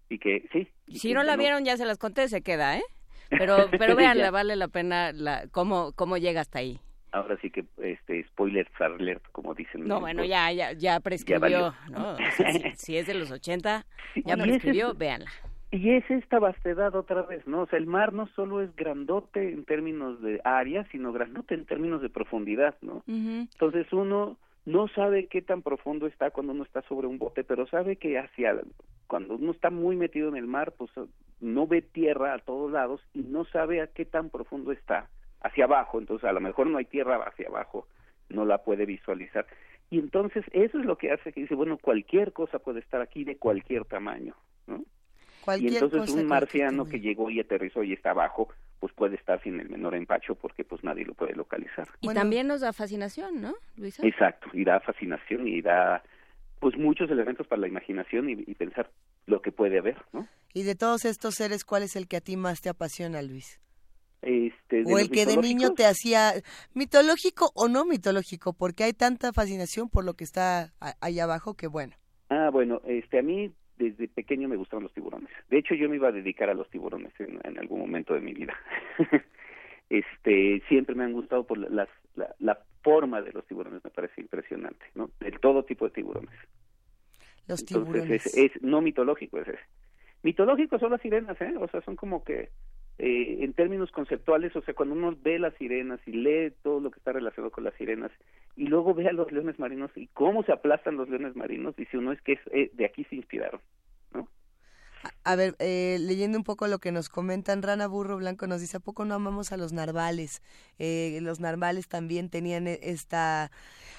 Y 0.09 0.19
que, 0.19 0.43
sí. 0.51 0.67
si 0.89 1.13
no 1.13 1.23
la 1.23 1.38
vieron, 1.38 1.63
ya 1.63 1.77
se 1.77 1.86
las 1.86 1.97
conté, 1.97 2.27
se 2.27 2.41
queda, 2.41 2.77
¿eh? 2.77 2.84
Pero, 3.32 3.69
pero 3.71 3.95
véanla, 3.95 4.32
vale 4.32 4.55
la 4.55 4.67
pena 4.67 5.11
la, 5.11 5.47
cómo, 5.51 5.93
cómo 5.93 6.17
llega 6.17 6.41
hasta 6.41 6.59
ahí. 6.59 6.79
Ahora 7.13 7.38
sí 7.41 7.49
que, 7.49 7.65
este, 7.82 8.23
spoiler 8.27 8.67
alert, 8.79 9.23
como 9.34 9.53
dicen. 9.53 9.86
No, 9.86 9.99
bueno, 9.99 10.23
ya, 10.23 10.51
ya, 10.53 10.71
ya 10.71 10.99
prescribió, 11.01 11.73
¿no? 11.89 12.15
si, 12.75 12.97
es 12.97 13.07
de 13.07 13.15
los 13.15 13.32
80, 13.32 13.86
ya 14.23 14.38
prescribió, 14.38 14.93
véanla. 14.93 15.29
Y 15.71 15.91
es 15.91 16.09
esta 16.09 16.39
vastedad 16.39 16.95
otra 16.95 17.21
vez, 17.23 17.45
¿no? 17.47 17.61
O 17.61 17.67
sea, 17.67 17.79
el 17.79 17.86
mar 17.86 18.13
no 18.13 18.27
solo 18.36 18.61
es 18.61 18.73
grandote 18.75 19.51
en 19.51 19.63
términos 19.65 20.21
de 20.21 20.41
área, 20.43 20.86
sino 20.91 21.13
grandote 21.13 21.55
en 21.55 21.65
términos 21.65 22.01
de 22.01 22.09
profundidad, 22.09 22.75
¿no? 22.82 23.03
Entonces 23.07 23.91
uno 23.93 24.38
no 24.66 24.88
sabe 24.89 25.28
qué 25.28 25.41
tan 25.41 25.62
profundo 25.62 26.07
está 26.07 26.32
cuando 26.32 26.53
uno 26.53 26.64
está 26.64 26.82
sobre 26.84 27.07
un 27.07 27.18
bote, 27.18 27.43
pero 27.43 27.68
sabe 27.68 27.95
que 27.95 28.18
hacia 28.20 28.59
cuando 29.07 29.36
uno 29.36 29.51
está 29.51 29.70
muy 29.70 29.95
metido 29.95 30.30
en 30.30 30.38
el 30.38 30.47
mar, 30.47 30.74
pues 30.78 30.91
no 31.39 31.68
ve 31.68 31.82
tierra 31.82 32.34
a 32.34 32.39
todos 32.39 32.72
lados 32.72 33.01
y 33.14 33.24
no 33.24 33.45
sabe 33.45 33.82
a 33.82 33.88
qué 33.88 34.05
tan 34.05 34.30
profundo 34.30 34.72
está 34.72 35.09
hacia 35.41 35.66
abajo, 35.66 35.99
entonces 35.99 36.30
a 36.30 36.34
lo 36.34 36.39
mejor 36.39 36.68
no 36.68 36.78
hay 36.78 36.86
tierra 36.86 37.18
hacia 37.26 37.47
abajo, 37.47 37.88
no 38.30 38.45
la 38.45 38.59
puede 38.59 38.86
visualizar. 38.86 39.47
Y 39.89 39.99
entonces 39.99 40.45
eso 40.53 40.80
es 40.80 40.86
lo 40.86 40.97
que 40.97 41.12
hace 41.12 41.34
que 41.34 41.41
dice, 41.41 41.55
bueno, 41.55 41.78
cualquier 41.78 42.32
cosa 42.32 42.59
puede 42.59 42.80
estar 42.80 43.01
aquí 43.01 43.24
de 43.24 43.38
cualquier 43.38 43.86
tamaño, 43.86 44.36
¿no? 44.68 44.86
Y 45.59 45.67
entonces 45.67 46.11
un 46.11 46.27
marciano 46.27 46.85
que 46.85 46.99
llegó 46.99 47.29
y 47.29 47.39
aterrizó 47.39 47.83
y 47.83 47.93
está 47.93 48.11
abajo, 48.11 48.49
pues 48.79 48.93
puede 48.93 49.15
estar 49.15 49.41
sin 49.43 49.59
el 49.59 49.69
menor 49.69 49.95
empacho 49.95 50.35
porque 50.35 50.63
pues 50.63 50.83
nadie 50.83 51.05
lo 51.05 51.13
puede 51.13 51.35
localizar. 51.35 51.87
Y 52.01 52.09
también 52.09 52.47
nos 52.47 52.61
da 52.61 52.73
fascinación, 52.73 53.41
¿no, 53.41 53.53
Luisa? 53.77 54.05
Exacto, 54.05 54.47
y 54.53 54.63
da 54.63 54.79
fascinación 54.79 55.47
y 55.47 55.61
da 55.61 56.03
pues 56.59 56.77
muchos 56.77 57.09
elementos 57.09 57.47
para 57.47 57.61
la 57.61 57.67
imaginación 57.67 58.29
y, 58.29 58.35
pensar 58.53 58.89
lo 59.25 59.41
que 59.41 59.51
puede 59.51 59.79
haber, 59.79 59.97
¿no? 60.13 60.27
Y 60.53 60.63
de 60.63 60.75
todos 60.75 61.05
estos 61.05 61.35
seres, 61.35 61.65
¿cuál 61.65 61.81
es 61.81 61.95
el 61.95 62.07
que 62.07 62.17
a 62.17 62.21
ti 62.21 62.37
más 62.37 62.61
te 62.61 62.69
apasiona, 62.69 63.21
Luis? 63.23 63.59
Este, 64.21 64.83
o 64.85 64.99
el 64.99 65.09
que 65.09 65.25
de 65.25 65.37
niño 65.37 65.73
te 65.73 65.85
hacía 65.85 66.33
mitológico 66.75 67.51
o 67.55 67.67
no 67.67 67.85
mitológico, 67.85 68.53
porque 68.53 68.83
hay 68.83 68.93
tanta 68.93 69.33
fascinación 69.33 69.89
por 69.89 70.05
lo 70.05 70.13
que 70.13 70.23
está 70.23 70.73
ahí 71.01 71.19
abajo 71.19 71.55
que 71.55 71.65
bueno. 71.65 71.95
Ah, 72.29 72.49
bueno, 72.51 72.81
este 72.85 73.19
a 73.19 73.23
mí 73.23 73.51
desde 73.82 74.07
pequeño 74.07 74.47
me 74.47 74.55
gustaron 74.55 74.84
los 74.84 74.93
tiburones. 74.93 75.29
De 75.49 75.57
hecho, 75.57 75.73
yo 75.73 75.89
me 75.89 75.95
iba 75.95 76.09
a 76.09 76.11
dedicar 76.11 76.49
a 76.49 76.53
los 76.53 76.69
tiburones 76.69 77.11
en, 77.19 77.57
algún 77.57 77.79
momento 77.79 78.13
de 78.13 78.21
mi 78.21 78.34
vida. 78.34 78.55
este, 79.89 80.61
siempre 80.67 80.95
me 80.95 81.03
han 81.03 81.13
gustado 81.13 81.45
por 81.45 81.57
la, 81.57 81.88
la, 82.39 82.59
forma 82.84 83.21
de 83.21 83.32
los 83.32 83.45
tiburones, 83.45 83.84
me 83.84 83.91
parece 83.91 84.21
impresionante, 84.21 84.84
¿no? 84.95 85.11
De 85.19 85.32
todo 85.34 85.63
tipo 85.63 85.86
de 85.86 85.91
tiburones. 85.93 86.34
Los 87.47 87.63
tiburones. 87.63 88.25
es, 88.36 88.51
no 88.63 88.82
mitológico, 88.82 89.38
es 89.38 89.49
ese. 89.49 89.59
Mitológico 90.23 90.79
son 90.79 90.91
las 90.91 91.01
sirenas, 91.01 91.39
¿eh? 91.41 91.53
O 91.59 91.67
sea, 91.67 91.82
son 91.82 91.95
como 91.95 92.23
que 92.23 92.49
eh, 93.04 93.43
en 93.43 93.54
términos 93.54 93.91
conceptuales, 93.91 94.56
o 94.56 94.62
sea, 94.62 94.76
cuando 94.76 94.93
uno 94.93 95.18
ve 95.24 95.39
las 95.39 95.56
sirenas 95.56 95.99
y 96.06 96.12
lee 96.12 96.54
todo 96.62 96.80
lo 96.80 96.91
que 96.91 96.99
está 96.99 97.12
relacionado 97.12 97.49
con 97.52 97.64
las 97.64 97.74
sirenas 97.74 98.12
y 98.56 98.68
luego 98.68 98.93
ve 98.93 99.08
a 99.08 99.12
los 99.12 99.32
leones 99.32 99.58
marinos 99.58 99.89
y 99.95 100.06
cómo 100.14 100.43
se 100.43 100.52
aplastan 100.52 100.97
los 100.97 101.10
leones 101.10 101.36
marinos, 101.36 101.76
dice 101.76 101.97
uno 101.97 102.12
es 102.12 102.22
que 102.22 102.38
eh, 102.52 102.70
de 102.74 102.86
aquí 102.86 103.04
se 103.06 103.16
inspiraron, 103.16 103.60
¿no? 104.14 104.28
A 105.24 105.36
ver, 105.36 105.56
eh, 105.58 105.97
leyendo 105.99 106.38
un 106.38 106.43
poco 106.43 106.68
lo 106.68 106.78
que 106.78 106.91
nos 106.91 107.10
comentan, 107.10 107.64
Rana 107.64 107.88
Burro 107.88 108.18
Blanco 108.18 108.45
nos 108.45 108.62
dice, 108.62 108.78
¿a 108.78 108.82
poco 108.82 109.04
no 109.04 109.16
amamos 109.16 109.52
a 109.52 109.58
los 109.58 109.74
narvales? 109.74 110.43
los 110.78 111.39
narvales 111.39 111.88
también 111.88 112.30
tenían 112.30 112.68
esta, 112.68 113.49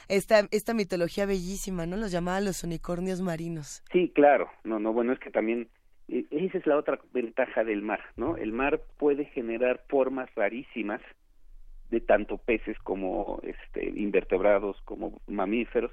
esta, 0.08 0.46
esta 0.52 0.74
mitología 0.74 1.26
bellísima, 1.26 1.86
¿no? 1.86 1.96
Los 1.96 2.12
llamaban 2.12 2.44
los 2.44 2.62
unicornios 2.62 3.20
marinos. 3.20 3.82
Sí, 3.90 4.12
claro. 4.14 4.48
No, 4.62 4.78
no, 4.78 4.92
bueno, 4.92 5.12
es 5.12 5.18
que 5.18 5.30
también 5.30 5.62
e, 5.62 5.81
esa 6.30 6.58
es 6.58 6.66
la 6.66 6.76
otra 6.76 6.98
ventaja 7.12 7.64
del 7.64 7.82
mar, 7.82 8.00
¿no? 8.16 8.36
El 8.36 8.52
mar 8.52 8.82
puede 8.98 9.24
generar 9.26 9.82
formas 9.88 10.32
rarísimas 10.34 11.00
de 11.90 12.00
tanto 12.00 12.38
peces 12.38 12.78
como 12.78 13.40
este 13.42 13.84
invertebrados 13.84 14.80
como 14.84 15.20
mamíferos 15.26 15.92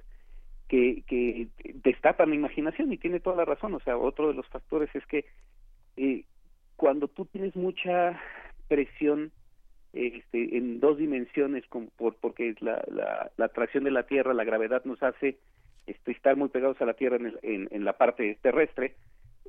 que, 0.70 1.04
que 1.08 1.48
destapan 1.84 2.30
la 2.30 2.36
imaginación 2.36 2.92
y 2.94 2.98
tiene 2.98 3.20
toda 3.20 3.36
la 3.36 3.46
razón 3.46 3.74
o 3.74 3.82
sea 3.82 3.98
otro 3.98 4.30
de 4.30 4.34
los 4.34 4.48
factores 4.48 4.90
es 4.96 5.06
que 5.08 5.26
eh, 5.98 6.24
cuando 6.78 7.10
tú 7.10 7.26
tienes 7.26 7.54
mucha 7.58 8.18
presión 8.70 9.34
este, 9.92 10.58
en 10.58 10.80
dos 10.80 10.98
dimensiones 10.98 11.66
como 11.68 11.90
por, 11.98 12.16
porque 12.16 12.56
la, 12.62 12.82
la, 12.88 13.30
la 13.36 13.46
atracción 13.46 13.84
de 13.84 13.92
la 13.92 14.04
tierra 14.04 14.34
la 14.34 14.46
gravedad 14.46 14.86
nos 14.86 15.04
hace 15.04 15.38
este, 15.86 16.12
estar 16.14 16.38
muy 16.38 16.48
pegados 16.48 16.80
a 16.82 16.86
la 16.86 16.94
tierra 16.94 17.18
en, 17.18 17.26
el, 17.26 17.40
en, 17.42 17.68
en 17.72 17.84
la 17.84 17.94
parte 17.94 18.38
terrestre 18.42 18.96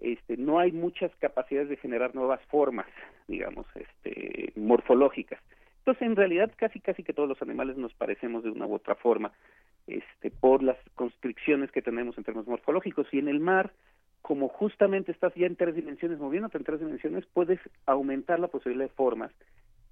este, 0.00 0.36
no 0.36 0.58
hay 0.58 0.72
muchas 0.72 1.14
capacidades 1.16 1.68
de 1.68 1.76
generar 1.76 2.14
nuevas 2.14 2.40
formas, 2.46 2.86
digamos, 3.28 3.66
este, 3.74 4.52
morfológicas. 4.56 5.40
Entonces, 5.78 6.02
en 6.02 6.16
realidad, 6.16 6.52
casi 6.56 6.80
casi 6.80 7.02
que 7.02 7.12
todos 7.12 7.28
los 7.28 7.40
animales 7.42 7.76
nos 7.76 7.92
parecemos 7.94 8.44
de 8.44 8.50
una 8.50 8.66
u 8.66 8.74
otra 8.74 8.94
forma, 8.94 9.32
este, 9.86 10.30
por 10.30 10.62
las 10.62 10.76
constricciones 10.94 11.70
que 11.72 11.82
tenemos 11.82 12.16
en 12.16 12.24
términos 12.24 12.48
morfológicos. 12.48 13.06
Y 13.12 13.18
en 13.18 13.28
el 13.28 13.40
mar, 13.40 13.72
como 14.22 14.48
justamente 14.48 15.10
estás 15.12 15.34
ya 15.34 15.46
en 15.46 15.56
tres 15.56 15.74
dimensiones, 15.74 16.18
moviéndote 16.18 16.58
en 16.58 16.64
tres 16.64 16.80
dimensiones, 16.80 17.24
puedes 17.32 17.60
aumentar 17.86 18.38
la 18.38 18.48
posibilidad 18.48 18.88
de 18.88 18.94
formas, 18.94 19.32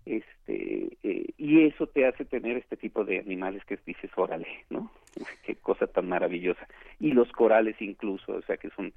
este, 0.06 0.96
eh, 1.02 1.26
y 1.36 1.66
eso 1.66 1.86
te 1.86 2.06
hace 2.06 2.24
tener 2.24 2.56
este 2.56 2.76
tipo 2.76 3.04
de 3.04 3.18
animales 3.18 3.62
que 3.66 3.78
dices, 3.84 4.10
órale, 4.16 4.48
¿no? 4.70 4.90
Qué 5.44 5.56
cosa 5.56 5.86
tan 5.86 6.08
maravillosa. 6.08 6.66
Y 6.98 7.12
los 7.12 7.30
corales 7.32 7.76
incluso, 7.80 8.32
o 8.32 8.42
sea, 8.42 8.56
que 8.56 8.70
son 8.70 8.92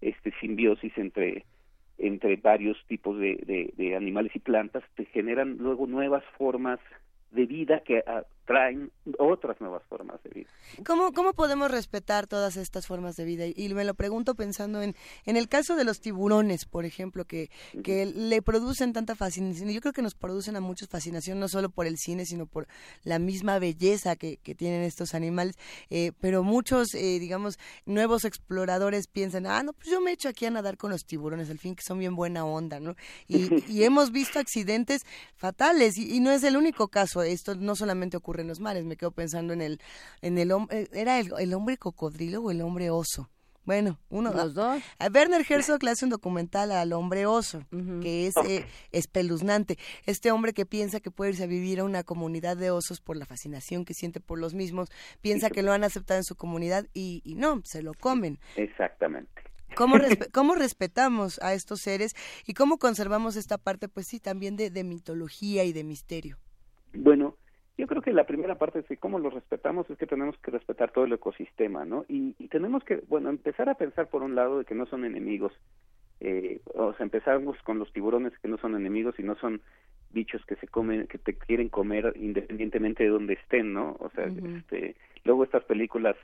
este 0.00 0.32
simbiosis 0.40 0.96
entre 0.96 1.44
entre 1.98 2.36
varios 2.36 2.76
tipos 2.86 3.18
de, 3.18 3.36
de, 3.44 3.72
de 3.76 3.96
animales 3.96 4.30
y 4.34 4.38
plantas 4.38 4.84
te 4.94 5.04
generan 5.06 5.56
luego 5.58 5.88
nuevas 5.88 6.22
formas 6.36 6.78
de 7.30 7.46
vida 7.46 7.82
que 7.84 8.02
traen 8.48 8.90
otras 9.18 9.60
nuevas 9.60 9.82
formas 9.90 10.22
de 10.22 10.30
vida. 10.30 10.50
¿Cómo, 10.86 11.12
¿Cómo 11.12 11.34
podemos 11.34 11.70
respetar 11.70 12.26
todas 12.26 12.56
estas 12.56 12.86
formas 12.86 13.14
de 13.14 13.26
vida? 13.26 13.44
Y 13.46 13.68
me 13.74 13.84
lo 13.84 13.92
pregunto 13.92 14.34
pensando 14.34 14.80
en, 14.80 14.96
en 15.26 15.36
el 15.36 15.48
caso 15.50 15.76
de 15.76 15.84
los 15.84 16.00
tiburones, 16.00 16.64
por 16.64 16.86
ejemplo, 16.86 17.26
que, 17.26 17.50
que 17.84 18.06
le 18.06 18.40
producen 18.40 18.94
tanta 18.94 19.14
fascinación. 19.14 19.68
Yo 19.68 19.82
creo 19.82 19.92
que 19.92 20.00
nos 20.00 20.14
producen 20.14 20.56
a 20.56 20.60
muchos 20.60 20.88
fascinación, 20.88 21.38
no 21.38 21.48
solo 21.48 21.68
por 21.68 21.86
el 21.86 21.98
cine, 21.98 22.24
sino 22.24 22.46
por 22.46 22.66
la 23.04 23.18
misma 23.18 23.58
belleza 23.58 24.16
que, 24.16 24.38
que 24.38 24.54
tienen 24.54 24.80
estos 24.80 25.14
animales. 25.14 25.56
Eh, 25.90 26.12
pero 26.18 26.42
muchos, 26.42 26.94
eh, 26.94 27.18
digamos, 27.18 27.58
nuevos 27.84 28.24
exploradores 28.24 29.08
piensan, 29.08 29.46
ah, 29.46 29.62
no, 29.62 29.74
pues 29.74 29.90
yo 29.90 30.00
me 30.00 30.12
echo 30.12 30.30
aquí 30.30 30.46
a 30.46 30.50
nadar 30.50 30.78
con 30.78 30.90
los 30.90 31.04
tiburones, 31.04 31.50
al 31.50 31.58
fin 31.58 31.74
que 31.74 31.82
son 31.82 31.98
bien 31.98 32.16
buena 32.16 32.46
onda, 32.46 32.80
¿no? 32.80 32.94
Y, 33.26 33.62
y 33.70 33.84
hemos 33.84 34.10
visto 34.10 34.38
accidentes 34.38 35.04
fatales 35.36 35.98
y, 35.98 36.16
y 36.16 36.20
no 36.20 36.30
es 36.30 36.42
el 36.44 36.56
único 36.56 36.88
caso. 37.18 37.32
Esto 37.32 37.54
no 37.54 37.76
solamente 37.76 38.16
ocurre 38.16 38.42
en 38.42 38.48
los 38.48 38.60
mares. 38.60 38.84
Me 38.84 38.96
quedo 38.96 39.10
pensando 39.10 39.52
en 39.52 39.60
el, 39.60 39.80
en 40.22 40.38
el 40.38 40.52
hombre, 40.52 40.82
eh, 40.82 40.88
¿era 40.92 41.18
el, 41.18 41.54
hombre 41.54 41.76
cocodrilo 41.76 42.42
o 42.42 42.50
el 42.50 42.60
hombre 42.62 42.90
oso? 42.90 43.30
Bueno, 43.64 43.98
uno 44.08 44.32
los 44.32 44.54
dos. 44.54 44.82
Werner 45.12 45.44
Herzog 45.46 45.82
le 45.82 45.90
hace 45.90 46.06
un 46.06 46.10
documental 46.10 46.72
al 46.72 46.94
hombre 46.94 47.26
oso, 47.26 47.66
que 48.00 48.26
es 48.26 48.34
eh, 48.46 48.64
espeluznante. 48.92 49.76
Este 50.06 50.32
hombre 50.32 50.54
que 50.54 50.64
piensa 50.64 51.00
que 51.00 51.10
puede 51.10 51.32
irse 51.32 51.44
a 51.44 51.48
vivir 51.48 51.80
a 51.80 51.84
una 51.84 52.02
comunidad 52.02 52.56
de 52.56 52.70
osos 52.70 53.02
por 53.02 53.18
la 53.18 53.26
fascinación 53.26 53.84
que 53.84 53.92
siente 53.92 54.20
por 54.20 54.38
los 54.38 54.54
mismos, 54.54 54.88
piensa 55.20 55.50
que 55.50 55.62
lo 55.62 55.72
han 55.72 55.84
aceptado 55.84 56.16
en 56.16 56.24
su 56.24 56.34
comunidad 56.34 56.86
y, 56.94 57.22
no, 57.36 57.60
se 57.64 57.82
lo 57.82 57.92
comen. 57.92 58.38
Exactamente. 58.56 59.42
¿Cómo, 59.74 59.96
¿Cómo, 60.32 60.54
respetamos 60.54 61.38
a 61.42 61.52
estos 61.52 61.80
seres 61.80 62.14
y 62.46 62.54
cómo 62.54 62.78
conservamos 62.78 63.36
esta 63.36 63.58
parte, 63.58 63.86
pues 63.86 64.06
sí, 64.06 64.18
también 64.18 64.56
de, 64.56 64.70
de 64.70 64.82
mitología 64.82 65.64
y 65.64 65.74
de 65.74 65.84
misterio? 65.84 66.38
Bueno, 66.94 67.36
yo 67.76 67.86
creo 67.86 68.02
que 68.02 68.12
la 68.12 68.26
primera 68.26 68.56
parte 68.56 68.82
de 68.82 68.96
cómo 68.96 69.18
los 69.18 69.32
respetamos 69.32 69.88
es 69.88 69.98
que 69.98 70.06
tenemos 70.06 70.36
que 70.38 70.50
respetar 70.50 70.90
todo 70.90 71.04
el 71.04 71.12
ecosistema, 71.12 71.84
¿no? 71.84 72.04
Y, 72.08 72.32
tenemos 72.48 72.82
que, 72.84 73.02
bueno, 73.08 73.30
empezar 73.30 73.68
a 73.68 73.74
pensar 73.74 74.08
por 74.08 74.22
un 74.22 74.34
lado 74.34 74.58
de 74.58 74.64
que 74.64 74.74
no 74.74 74.86
son 74.86 75.04
enemigos. 75.04 75.52
Eh, 76.20 76.60
o 76.74 76.92
sea, 76.94 77.04
empezamos 77.04 77.56
con 77.62 77.78
los 77.78 77.92
tiburones 77.92 78.36
que 78.40 78.48
no 78.48 78.58
son 78.58 78.74
enemigos 78.74 79.14
y 79.18 79.22
no 79.22 79.36
son 79.36 79.60
bichos 80.10 80.44
que 80.46 80.56
se 80.56 80.66
comen, 80.66 81.06
que 81.06 81.18
te 81.18 81.34
quieren 81.34 81.68
comer 81.68 82.14
independientemente 82.16 83.04
de 83.04 83.10
donde 83.10 83.34
estén, 83.34 83.72
¿no? 83.72 83.96
O 84.00 84.10
sea, 84.10 84.26
este, 84.26 84.96
luego 85.24 85.44
estas 85.44 85.62
películas 85.64 86.16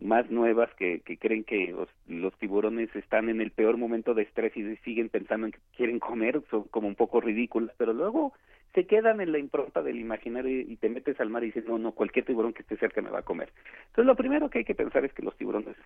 más 0.00 0.30
nuevas 0.30 0.70
que, 0.74 1.00
que 1.00 1.18
creen 1.18 1.44
que 1.44 1.74
los, 2.08 2.34
tiburones 2.38 2.94
están 2.96 3.28
en 3.28 3.40
el 3.40 3.50
peor 3.50 3.76
momento 3.76 4.14
de 4.14 4.22
estrés 4.22 4.56
y 4.56 4.76
siguen 4.76 5.10
pensando 5.10 5.46
en 5.46 5.52
que 5.52 5.58
quieren 5.76 5.98
comer, 5.98 6.42
son 6.50 6.64
como 6.64 6.88
un 6.88 6.94
poco 6.94 7.20
ridículas, 7.20 7.74
pero 7.76 7.92
luego 7.92 8.32
se 8.74 8.86
quedan 8.86 9.20
en 9.20 9.32
la 9.32 9.38
impronta 9.38 9.82
del 9.82 9.98
imaginario 9.98 10.60
y 10.60 10.76
te 10.76 10.88
metes 10.88 11.20
al 11.20 11.30
mar 11.30 11.42
y 11.42 11.46
dices, 11.46 11.64
no, 11.66 11.78
no, 11.78 11.92
cualquier 11.92 12.24
tiburón 12.24 12.52
que 12.52 12.62
esté 12.62 12.76
cerca 12.76 13.02
me 13.02 13.10
va 13.10 13.20
a 13.20 13.24
comer. 13.24 13.52
Entonces 13.88 14.06
lo 14.06 14.14
primero 14.14 14.48
que 14.48 14.58
hay 14.58 14.64
que 14.64 14.74
pensar 14.74 15.04
es 15.04 15.12
que 15.12 15.22
los 15.22 15.36
tiburones 15.36 15.76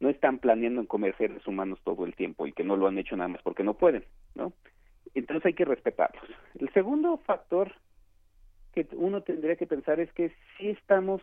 no 0.00 0.08
están 0.08 0.38
planeando 0.38 0.80
en 0.80 0.86
comer 0.86 1.14
seres 1.18 1.46
humanos 1.46 1.78
todo 1.84 2.06
el 2.06 2.14
tiempo 2.14 2.46
y 2.46 2.52
que 2.52 2.64
no 2.64 2.76
lo 2.76 2.86
han 2.86 2.98
hecho 2.98 3.16
nada 3.16 3.28
más 3.28 3.42
porque 3.42 3.62
no 3.62 3.74
pueden, 3.74 4.04
¿no? 4.34 4.52
Entonces 5.14 5.46
hay 5.46 5.54
que 5.54 5.64
respetarlos. 5.64 6.24
El 6.58 6.72
segundo 6.72 7.18
factor 7.18 7.72
que 8.72 8.86
uno 8.92 9.22
tendría 9.22 9.56
que 9.56 9.66
pensar 9.66 10.00
es 10.00 10.10
que 10.12 10.32
si 10.56 10.68
estamos 10.68 11.20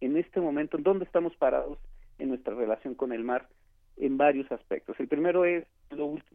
en 0.00 0.16
este 0.16 0.40
momento, 0.40 0.78
¿dónde 0.78 1.04
estamos 1.04 1.34
parados 1.36 1.78
en 2.18 2.28
nuestra 2.28 2.54
relación 2.54 2.94
con 2.94 3.12
el 3.12 3.24
mar? 3.24 3.48
En 3.96 4.16
varios 4.16 4.50
aspectos. 4.52 4.98
El 5.00 5.08
primero 5.08 5.44
es 5.44 5.66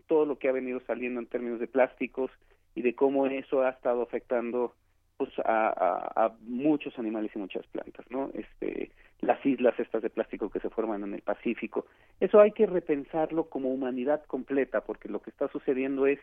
todo 0.08 0.26
lo 0.26 0.38
que 0.38 0.50
ha 0.50 0.52
venido 0.52 0.82
saliendo 0.82 1.20
en 1.20 1.28
términos 1.28 1.60
de 1.60 1.68
plásticos 1.68 2.30
y 2.76 2.82
de 2.82 2.94
cómo 2.94 3.26
eso 3.26 3.64
ha 3.64 3.70
estado 3.70 4.04
afectando 4.04 4.76
pues 5.18 5.32
a, 5.46 6.34
muchos 6.42 6.98
animales 7.00 7.32
y 7.34 7.40
muchas 7.40 7.66
plantas, 7.68 8.06
¿no? 8.10 8.32
Este, 8.34 8.92
las 9.22 9.44
islas 9.46 9.80
estas 9.80 10.02
de 10.02 10.10
plástico 10.10 10.50
que 10.50 10.60
se 10.60 10.70
forman 10.70 11.04
en 11.04 11.14
el 11.14 11.22
Pacífico. 11.22 11.86
Eso 12.20 12.42
hay 12.42 12.52
que 12.52 12.66
repensarlo 12.66 13.46
como 13.50 13.70
humanidad 13.70 14.24
completa, 14.26 14.82
porque 14.82 15.08
lo 15.08 15.22
que 15.22 15.30
está 15.30 15.48
sucediendo 15.48 16.06
es 16.06 16.20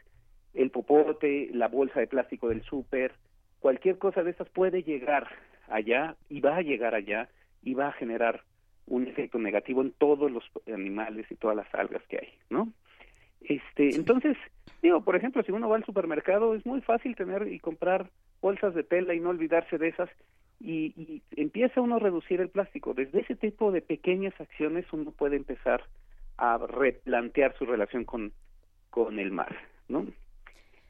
el 0.52 0.70
popote, 0.70 1.48
la 1.54 1.68
bolsa 1.68 2.00
de 2.00 2.06
plástico 2.06 2.50
del 2.50 2.62
súper, 2.64 3.14
cualquier 3.60 3.96
cosa 3.96 4.22
de 4.22 4.32
esas 4.32 4.48
puede 4.50 4.82
llegar 4.82 5.28
allá 5.68 6.16
y 6.28 6.40
va 6.40 6.56
a 6.56 6.62
llegar 6.62 6.94
allá 6.94 7.30
y 7.62 7.72
va 7.72 7.88
a 7.88 7.92
generar 7.92 8.42
un 8.86 9.06
efecto 9.06 9.38
negativo 9.38 9.80
en 9.80 9.92
todos 9.92 10.30
los 10.30 10.44
animales 10.66 11.26
y 11.30 11.36
todas 11.36 11.56
las 11.56 11.72
algas 11.74 12.02
que 12.08 12.18
hay, 12.18 12.28
¿no? 12.50 12.68
Este, 13.48 13.94
entonces, 13.96 14.36
digo, 14.82 15.02
por 15.02 15.16
ejemplo, 15.16 15.42
si 15.42 15.52
uno 15.52 15.68
va 15.68 15.76
al 15.76 15.84
supermercado 15.84 16.54
es 16.54 16.64
muy 16.64 16.80
fácil 16.80 17.16
tener 17.16 17.48
y 17.48 17.58
comprar 17.58 18.10
bolsas 18.40 18.74
de 18.74 18.84
tela 18.84 19.14
y 19.14 19.20
no 19.20 19.30
olvidarse 19.30 19.78
de 19.78 19.88
esas 19.88 20.10
y, 20.60 20.94
y 20.96 21.22
empieza 21.36 21.80
uno 21.80 21.96
a 21.96 22.00
reducir 22.00 22.40
el 22.40 22.48
plástico. 22.48 22.94
Desde 22.94 23.20
ese 23.20 23.34
tipo 23.34 23.72
de 23.72 23.82
pequeñas 23.82 24.34
acciones 24.40 24.86
uno 24.92 25.10
puede 25.10 25.36
empezar 25.36 25.82
a 26.36 26.58
replantear 26.58 27.56
su 27.58 27.66
relación 27.66 28.04
con, 28.04 28.32
con 28.90 29.18
el 29.18 29.32
mar, 29.32 29.56
¿no? 29.88 30.06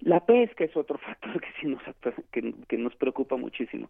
La 0.01 0.25
pesca 0.27 0.65
es 0.65 0.77
otro 0.77 0.99
factor 1.07 1.41
que 1.41 1.49
sí 1.61 1.67
nos, 1.67 1.83
que, 2.31 2.55
que 2.69 2.79
nos 2.79 2.95
preocupa 2.97 3.37
muchísimo. 3.37 3.89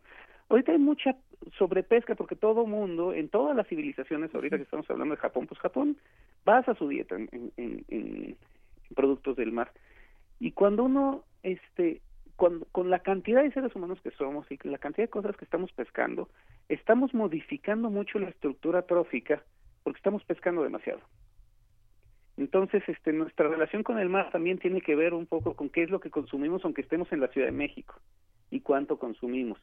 Ahorita 0.48 0.72
hay 0.72 0.78
mucha 0.78 1.16
sobrepesca 1.56 2.14
porque 2.14 2.36
todo 2.36 2.66
mundo, 2.66 3.14
en 3.14 3.28
todas 3.28 3.56
las 3.56 3.66
civilizaciones, 3.68 4.34
ahorita 4.34 4.58
que 4.58 4.64
estamos 4.64 4.88
hablando 4.90 5.14
de 5.14 5.20
Japón, 5.20 5.46
pues 5.46 5.58
Japón 5.60 5.96
basa 6.44 6.74
su 6.74 6.88
dieta 6.88 7.16
en, 7.16 7.52
en, 7.56 7.84
en 7.88 8.36
productos 8.92 9.36
del 9.36 9.52
mar. 9.52 9.72
Y 10.38 10.52
cuando 10.52 10.84
uno, 10.84 11.24
este, 11.42 12.02
con, 12.36 12.64
con 12.72 12.90
la 12.90 13.00
cantidad 13.00 13.42
de 13.42 13.52
seres 13.52 13.74
humanos 13.74 14.00
que 14.02 14.10
somos 14.12 14.46
y 14.50 14.58
la 14.66 14.78
cantidad 14.78 15.04
de 15.04 15.10
cosas 15.10 15.36
que 15.36 15.44
estamos 15.44 15.72
pescando, 15.72 16.28
estamos 16.68 17.14
modificando 17.14 17.90
mucho 17.90 18.18
la 18.18 18.28
estructura 18.28 18.82
trófica 18.82 19.42
porque 19.82 19.98
estamos 19.98 20.24
pescando 20.24 20.62
demasiado. 20.62 21.00
Entonces, 22.36 22.82
este, 22.88 23.12
nuestra 23.12 23.48
relación 23.48 23.82
con 23.82 23.98
el 23.98 24.08
mar 24.08 24.30
también 24.30 24.58
tiene 24.58 24.80
que 24.80 24.96
ver 24.96 25.12
un 25.12 25.26
poco 25.26 25.54
con 25.54 25.68
qué 25.68 25.82
es 25.82 25.90
lo 25.90 26.00
que 26.00 26.10
consumimos, 26.10 26.64
aunque 26.64 26.80
estemos 26.80 27.12
en 27.12 27.20
la 27.20 27.28
Ciudad 27.28 27.46
de 27.46 27.52
México, 27.52 27.94
y 28.50 28.60
cuánto 28.60 28.98
consumimos. 28.98 29.58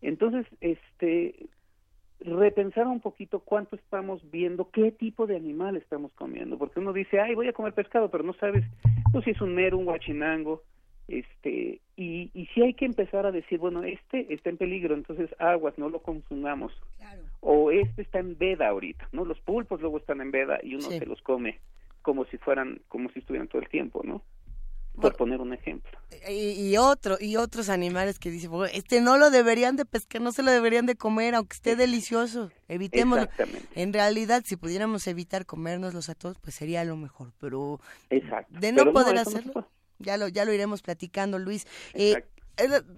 Entonces, 0.00 0.46
este, 0.60 1.48
repensar 2.20 2.86
un 2.86 3.00
poquito 3.00 3.40
cuánto 3.40 3.76
estamos 3.76 4.28
viendo, 4.30 4.70
qué 4.70 4.90
tipo 4.92 5.26
de 5.26 5.36
animal 5.36 5.76
estamos 5.76 6.12
comiendo, 6.12 6.58
porque 6.58 6.80
uno 6.80 6.92
dice, 6.92 7.20
ay, 7.20 7.34
voy 7.34 7.48
a 7.48 7.52
comer 7.52 7.74
pescado, 7.74 8.10
pero 8.10 8.24
no 8.24 8.32
sabes 8.34 8.64
pues, 9.12 9.24
si 9.24 9.30
es 9.30 9.40
un 9.40 9.54
mero, 9.54 9.78
un 9.78 9.84
guachinango, 9.84 10.62
este, 11.06 11.80
y, 11.96 12.30
y 12.34 12.46
si 12.54 12.62
hay 12.62 12.74
que 12.74 12.84
empezar 12.84 13.24
a 13.24 13.32
decir, 13.32 13.58
bueno, 13.58 13.82
este 13.82 14.32
está 14.32 14.50
en 14.50 14.58
peligro, 14.58 14.94
entonces 14.94 15.30
aguas, 15.38 15.78
no 15.78 15.88
lo 15.88 16.00
consumamos, 16.00 16.72
o 17.40 17.70
este 17.70 18.02
está 18.02 18.18
en 18.18 18.36
veda 18.36 18.68
ahorita, 18.68 19.08
¿no? 19.12 19.24
Los 19.24 19.40
pulpos 19.40 19.80
luego 19.80 19.98
están 19.98 20.20
en 20.20 20.30
veda 20.30 20.58
y 20.62 20.74
uno 20.74 20.88
se 20.88 21.06
los 21.06 21.22
come 21.22 21.60
como 22.02 22.24
si 22.26 22.38
fueran, 22.38 22.80
como 22.88 23.10
si 23.10 23.20
estuvieran 23.20 23.48
todo 23.48 23.62
el 23.62 23.68
tiempo, 23.68 24.02
¿no? 24.04 24.22
Por 25.00 25.16
poner 25.16 25.40
un 25.40 25.52
ejemplo. 25.52 25.98
Y, 26.28 26.76
otro, 26.76 27.16
y 27.20 27.36
otros 27.36 27.68
animales 27.68 28.18
que 28.18 28.30
dicen, 28.30 28.50
este 28.72 29.00
no 29.00 29.16
lo 29.16 29.30
deberían 29.30 29.76
de 29.76 29.84
pescar, 29.84 30.20
no 30.20 30.32
se 30.32 30.42
lo 30.42 30.50
deberían 30.50 30.86
de 30.86 30.96
comer, 30.96 31.34
aunque 31.34 31.54
esté 31.54 31.76
delicioso, 31.76 32.50
evitémoslo. 32.66 33.24
Exactamente. 33.24 33.68
En 33.80 33.92
realidad, 33.92 34.42
si 34.44 34.56
pudiéramos 34.56 35.06
evitar 35.06 35.46
comérnoslos 35.46 36.08
a 36.08 36.14
todos, 36.14 36.38
pues 36.38 36.54
sería 36.54 36.84
lo 36.84 36.96
mejor, 36.96 37.32
pero 37.40 37.80
Exacto. 38.10 38.58
de 38.58 38.72
no 38.72 38.92
poder 38.92 39.18
hacerlo, 39.18 39.68
ya 39.98 40.16
lo, 40.16 40.28
ya 40.28 40.44
lo 40.44 40.52
iremos 40.52 40.82
platicando, 40.82 41.38
Luis. 41.38 41.66
Eh, 41.94 42.24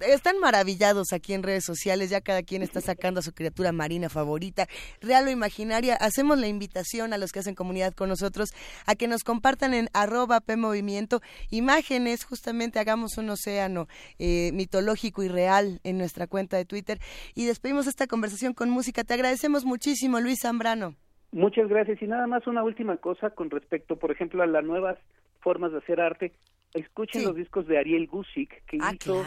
están 0.07 0.39
maravillados 0.39 1.13
aquí 1.13 1.35
en 1.35 1.43
redes 1.43 1.65
sociales, 1.65 2.11
ya 2.11 2.21
cada 2.21 2.43
quien 2.43 2.63
está 2.63 2.81
sacando 2.81 3.21
a 3.21 3.23
su 3.23 3.33
criatura 3.33 3.73
marina 3.73 4.09
favorita, 4.09 4.67
real 5.01 5.27
o 5.27 5.31
imaginaria. 5.31 5.95
Hacemos 5.97 6.39
la 6.39 6.49
invitación 6.49 7.13
a 7.13 7.19
los 7.19 7.33
que 7.33 7.41
hacen 7.41 7.55
comunidad 7.55 7.93
con 7.95 8.09
nosotros 8.09 8.51
a 8.87 8.95
que 8.95 9.09
nos 9.09 9.25
compartan 9.25 9.75
en 9.75 9.89
arroba 9.93 10.41
PMovimiento 10.41 11.21
imágenes, 11.51 12.25
justamente 12.25 12.79
hagamos 12.79 13.19
un 13.19 13.31
océano 13.31 13.87
eh, 14.19 14.51
mitológico 14.53 15.23
y 15.23 15.29
real 15.29 15.81
en 15.85 15.99
nuestra 15.99 16.27
cuenta 16.27 16.57
de 16.57 16.65
Twitter. 16.65 16.99
Y 17.35 17.47
despedimos 17.47 17.87
esta 17.87 18.07
conversación 18.07 18.55
con 18.55 18.71
música. 18.71 19.05
Te 19.05 19.15
agradecemos 19.15 19.65
muchísimo, 19.65 20.21
Luis 20.21 20.41
Zambrano. 20.43 20.95
Muchas 21.33 21.69
gracias. 21.69 22.03
Y 22.03 22.07
nada 22.07 22.27
más 22.27 22.47
una 22.47 22.63
última 22.63 22.97
cosa 22.97 23.31
con 23.31 23.51
respecto, 23.51 23.97
por 23.97 24.11
ejemplo, 24.11 24.43
a 24.43 24.47
las 24.47 24.65
nuevas 24.65 24.99
formas 25.41 25.73
de 25.73 25.79
hacer 25.79 26.01
arte 26.01 26.33
escuchen 26.75 27.25
los 27.25 27.37
discos 27.37 27.67
de 27.67 27.79
Ariel 27.79 28.07
Gusick 28.07 28.65
que 28.67 28.79
ah, 28.81 28.93
hizo 28.95 29.25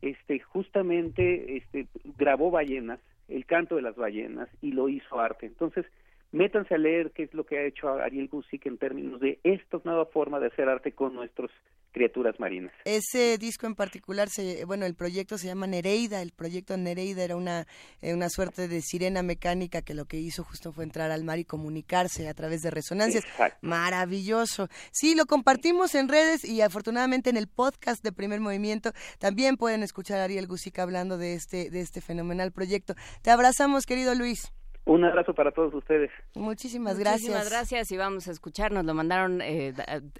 este 0.00 0.38
justamente 0.40 1.56
este 1.56 1.86
grabó 2.16 2.50
ballenas 2.50 3.00
el 3.28 3.44
canto 3.44 3.76
de 3.76 3.82
las 3.82 3.96
ballenas 3.96 4.48
y 4.62 4.72
lo 4.72 4.88
hizo 4.88 5.20
arte. 5.20 5.46
Entonces 5.46 5.84
métanse 6.32 6.74
a 6.74 6.78
leer 6.78 7.12
qué 7.12 7.24
es 7.24 7.34
lo 7.34 7.44
que 7.44 7.58
ha 7.58 7.64
hecho 7.64 7.88
Ariel 7.88 8.28
Gusick 8.28 8.66
en 8.66 8.78
términos 8.78 9.20
de 9.20 9.38
esta 9.44 9.80
nueva 9.84 10.06
forma 10.06 10.38
de 10.40 10.48
hacer 10.48 10.68
arte 10.68 10.92
con 10.92 11.14
nuestros 11.14 11.50
criaturas 11.92 12.38
marinas. 12.38 12.72
Ese 12.84 13.38
disco 13.38 13.66
en 13.66 13.74
particular, 13.74 14.28
se, 14.28 14.64
bueno, 14.64 14.86
el 14.86 14.94
proyecto 14.94 15.38
se 15.38 15.46
llama 15.46 15.66
Nereida, 15.66 16.22
el 16.22 16.32
proyecto 16.32 16.76
Nereida 16.76 17.24
era 17.24 17.36
una, 17.36 17.66
eh, 18.02 18.14
una 18.14 18.28
suerte 18.28 18.68
de 18.68 18.82
sirena 18.82 19.22
mecánica 19.22 19.82
que 19.82 19.94
lo 19.94 20.04
que 20.04 20.18
hizo 20.18 20.44
justo 20.44 20.72
fue 20.72 20.84
entrar 20.84 21.10
al 21.10 21.24
mar 21.24 21.38
y 21.38 21.44
comunicarse 21.44 22.28
a 22.28 22.34
través 22.34 22.62
de 22.62 22.70
resonancias. 22.70 23.24
Maravilloso. 23.62 24.68
Sí, 24.92 25.14
lo 25.14 25.26
compartimos 25.26 25.94
en 25.94 26.08
redes 26.08 26.44
y 26.44 26.60
afortunadamente 26.60 27.30
en 27.30 27.36
el 27.36 27.48
podcast 27.48 28.04
de 28.04 28.12
Primer 28.12 28.40
Movimiento 28.40 28.92
también 29.18 29.56
pueden 29.56 29.82
escuchar 29.82 30.20
a 30.20 30.24
Ariel 30.24 30.46
Gusica 30.46 30.82
hablando 30.82 31.16
de 31.16 31.34
este, 31.34 31.70
de 31.70 31.80
este 31.80 32.00
fenomenal 32.00 32.52
proyecto. 32.52 32.94
Te 33.22 33.30
abrazamos, 33.30 33.86
querido 33.86 34.14
Luis. 34.14 34.52
Un 34.88 35.04
abrazo 35.04 35.34
para 35.34 35.52
todos 35.52 35.74
ustedes. 35.74 36.10
Muchísimas 36.34 36.98
gracias. 36.98 37.20
Muchísimas 37.20 37.50
gracias 37.50 37.92
y 37.92 37.98
vamos 37.98 38.26
a 38.26 38.30
escuchar, 38.30 38.72
nos 38.72 38.86
lo 38.86 38.94
mandaron 38.94 39.42
eh, 39.42 39.74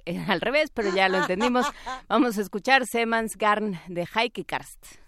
eh, 0.04 0.24
al 0.28 0.42
revés, 0.42 0.70
pero 0.70 0.94
ya 0.94 1.08
lo 1.08 1.16
entendimos. 1.16 1.66
vamos 2.08 2.36
a 2.36 2.42
escuchar 2.42 2.86
Semans 2.86 3.38
Garn 3.38 3.80
de 3.88 4.06
Heike 4.14 4.44
Karst. 4.44 4.98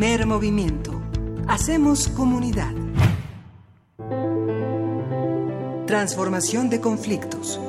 Primer 0.00 0.26
movimiento. 0.26 0.92
Hacemos 1.46 2.08
comunidad. 2.08 2.72
Transformación 5.86 6.70
de 6.70 6.80
conflictos. 6.80 7.60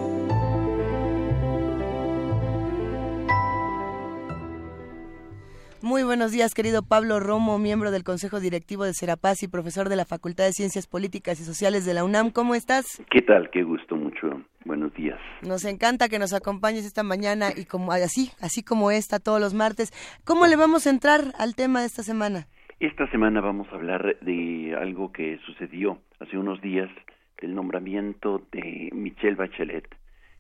Muy 5.82 6.03
buenos 6.03 6.32
días, 6.32 6.53
querido 6.53 6.84
Pablo 6.84 7.19
Romo, 7.19 7.59
miembro 7.59 7.91
del 7.91 8.05
Consejo 8.05 8.39
Directivo 8.39 8.86
de 8.86 8.93
Serapaz 8.93 9.43
y 9.43 9.49
profesor 9.49 9.89
de 9.89 9.97
la 9.97 10.05
Facultad 10.05 10.45
de 10.45 10.53
Ciencias 10.53 10.88
Políticas 10.88 11.41
y 11.41 11.43
Sociales 11.43 11.86
de 11.86 11.93
la 11.93 12.05
UNAM. 12.05 12.32
¿Cómo 12.32 12.55
estás? 12.55 13.03
¿Qué 13.09 13.21
tal? 13.23 13.49
Qué 13.51 13.63
gusto, 13.63 13.97
mucho. 13.97 14.41
Buenos 14.66 14.93
días. 14.93 15.20
Nos 15.41 15.66
encanta 15.66 16.07
que 16.07 16.20
nos 16.20 16.34
acompañes 16.34 16.86
esta 16.86 17.03
mañana 17.03 17.49
y 17.55 17.66
como 17.66 17.91
así, 17.91 18.32
así 18.41 18.64
como 18.64 18.91
esta 18.91 19.20
todos 19.20 19.41
los 19.41 19.53
martes. 19.53 19.91
¿Cómo 20.24 20.45
le 20.45 20.55
vamos 20.55 20.86
a 20.86 20.91
entrar 20.91 21.34
al 21.39 21.55
tema 21.55 21.80
de 21.82 21.88
esta 21.88 22.03
semana? 22.03 22.47
Esta 22.80 23.09
semana 23.09 23.41
vamos 23.41 23.68
a 23.72 23.76
hablar 23.76 24.18
de 24.22 24.76
algo 24.80 25.12
que 25.12 25.39
sucedió 25.45 25.99
hace 26.20 26.38
unos 26.38 26.62
días, 26.62 26.89
el 27.38 27.55
nombramiento 27.55 28.43
de 28.51 28.89
Michelle 28.93 29.36
Bachelet 29.36 29.88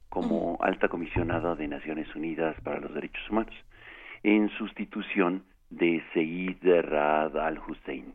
como 0.09 0.57
alta 0.61 0.87
comisionada 0.87 1.55
de 1.55 1.67
Naciones 1.67 2.13
Unidas 2.15 2.55
para 2.63 2.79
los 2.79 2.93
Derechos 2.93 3.27
Humanos 3.29 3.55
en 4.23 4.49
sustitución 4.57 5.43
de 5.69 6.03
Seid 6.13 6.57
Raad 6.63 7.37
al-Hussein. 7.37 8.13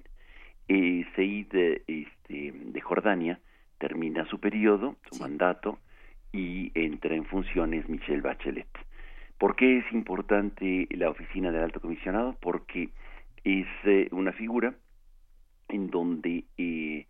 Eh, 0.69 1.05
Seid 1.17 1.55
este, 1.55 2.53
de 2.53 2.81
Jordania 2.81 3.41
termina 3.79 4.25
su 4.27 4.39
periodo, 4.39 4.97
su 5.11 5.21
mandato, 5.21 5.79
y 6.33 6.73
entra 6.75 7.15
en 7.15 7.25
funciones 7.25 7.89
Michelle 7.89 8.21
Bachelet. 8.21 8.69
¿Por 9.39 9.55
qué 9.55 9.79
es 9.79 9.93
importante 9.93 10.89
la 10.91 11.11
oficina 11.11 11.51
del 11.51 11.65
alto 11.65 11.81
comisionado? 11.81 12.37
Porque 12.41 12.89
es 13.45 13.67
eh, 13.85 14.09
una 14.13 14.33
figura 14.33 14.75
en 15.69 15.91
donde, 15.91 16.45
eh, 16.57 17.07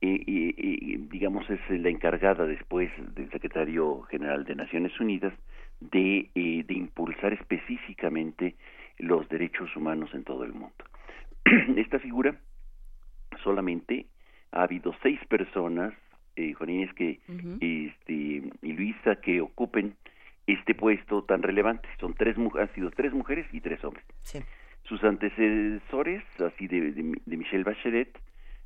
eh, 0.00 0.98
digamos, 1.10 1.48
es 1.48 1.60
la 1.70 1.88
encargada 1.88 2.46
después 2.46 2.90
del 3.14 3.30
secretario 3.30 4.02
general 4.02 4.44
de 4.44 4.56
Naciones 4.56 4.98
Unidas 5.00 5.32
de, 5.80 6.30
de 6.34 6.74
impulsar 6.74 7.32
específicamente 7.32 8.56
los 8.98 9.28
derechos 9.28 9.74
humanos 9.74 10.10
en 10.12 10.24
todo 10.24 10.44
el 10.44 10.52
mundo. 10.52 10.84
Esta 11.76 11.98
figura 11.98 12.38
solamente 13.42 14.06
ha 14.52 14.62
habido 14.62 14.94
seis 15.02 15.20
personas, 15.26 15.94
eh, 16.40 16.54
Juan 16.54 16.70
Inés 16.70 16.92
que, 16.94 17.20
este, 17.60 18.50
y 18.62 18.72
Luisa, 18.72 19.16
que 19.16 19.40
ocupen 19.40 19.94
este 20.46 20.74
puesto 20.74 21.22
tan 21.24 21.42
relevante. 21.42 21.88
Son 21.98 22.14
tres, 22.14 22.36
han 22.36 22.74
sido 22.74 22.90
tres 22.90 23.12
mujeres 23.12 23.46
y 23.52 23.60
tres 23.60 23.82
hombres. 23.84 24.04
Sus 24.84 25.04
antecesores, 25.04 26.24
así 26.40 26.66
de, 26.66 26.92
de, 26.92 27.36
Michelle 27.36 27.64
Bachelet, 27.64 28.18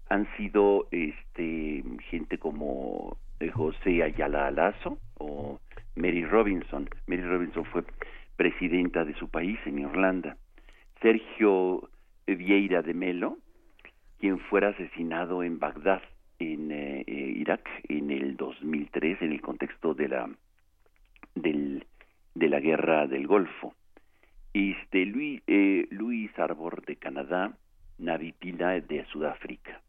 han 0.08 0.28
sido 0.36 0.86
este, 0.90 1.82
gente 2.10 2.38
como 2.38 3.16
eh, 3.40 3.50
José 3.50 4.02
Ayala 4.02 4.46
Alazo 4.46 4.98
o 5.18 5.60
Mary 5.96 6.24
Robinson. 6.24 6.88
Mary 7.06 7.22
Robinson 7.22 7.64
fue 7.64 7.84
presidenta 8.36 9.04
de 9.04 9.14
su 9.14 9.28
país 9.28 9.58
en 9.66 9.80
Irlanda. 9.80 10.36
Sergio 11.02 11.90
Vieira 12.26 12.82
de 12.82 12.94
Melo, 12.94 13.38
quien 14.18 14.38
fuera 14.38 14.68
asesinado 14.68 15.42
en 15.42 15.58
Bagdad, 15.58 16.02
en 16.38 16.70
eh, 16.70 17.04
eh, 17.06 17.34
Irak, 17.36 17.68
en 17.88 18.10
el 18.10 18.36
2003, 18.36 19.22
en 19.22 19.32
el 19.32 19.40
contexto 19.40 19.94
de 19.94 20.08
la 20.08 20.30
del, 21.34 21.84
de 22.34 22.48
la 22.48 22.60
guerra 22.60 23.06
del 23.06 23.26
Golfo. 23.26 23.74
Este 24.52 25.04
Luis, 25.06 25.42
eh, 25.46 25.86
Luis 25.90 26.30
Arbor 26.38 26.84
de 26.84 26.96
Canadá, 26.96 27.56
Navi 27.98 28.32
Pila 28.32 28.80
de 28.80 29.04
Sudáfrica. 29.06 29.80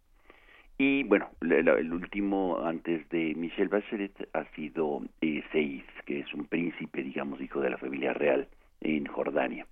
Y 0.78 1.04
bueno, 1.04 1.30
el 1.42 1.94
último 1.94 2.60
antes 2.66 3.08
de 3.10 3.34
Michelle 3.36 3.70
Bachelet 3.70 4.28
ha 4.34 4.44
sido 4.56 5.04
eh, 5.22 5.42
Seiz, 5.52 5.86
que 6.06 6.20
es 6.20 6.34
un 6.34 6.46
príncipe, 6.46 7.02
digamos, 7.02 7.40
hijo 7.40 7.62
de 7.62 7.70
la 7.70 7.78
familia 7.78 8.12
real 8.14 8.48
en 8.82 9.06
Jordania. 9.06 9.66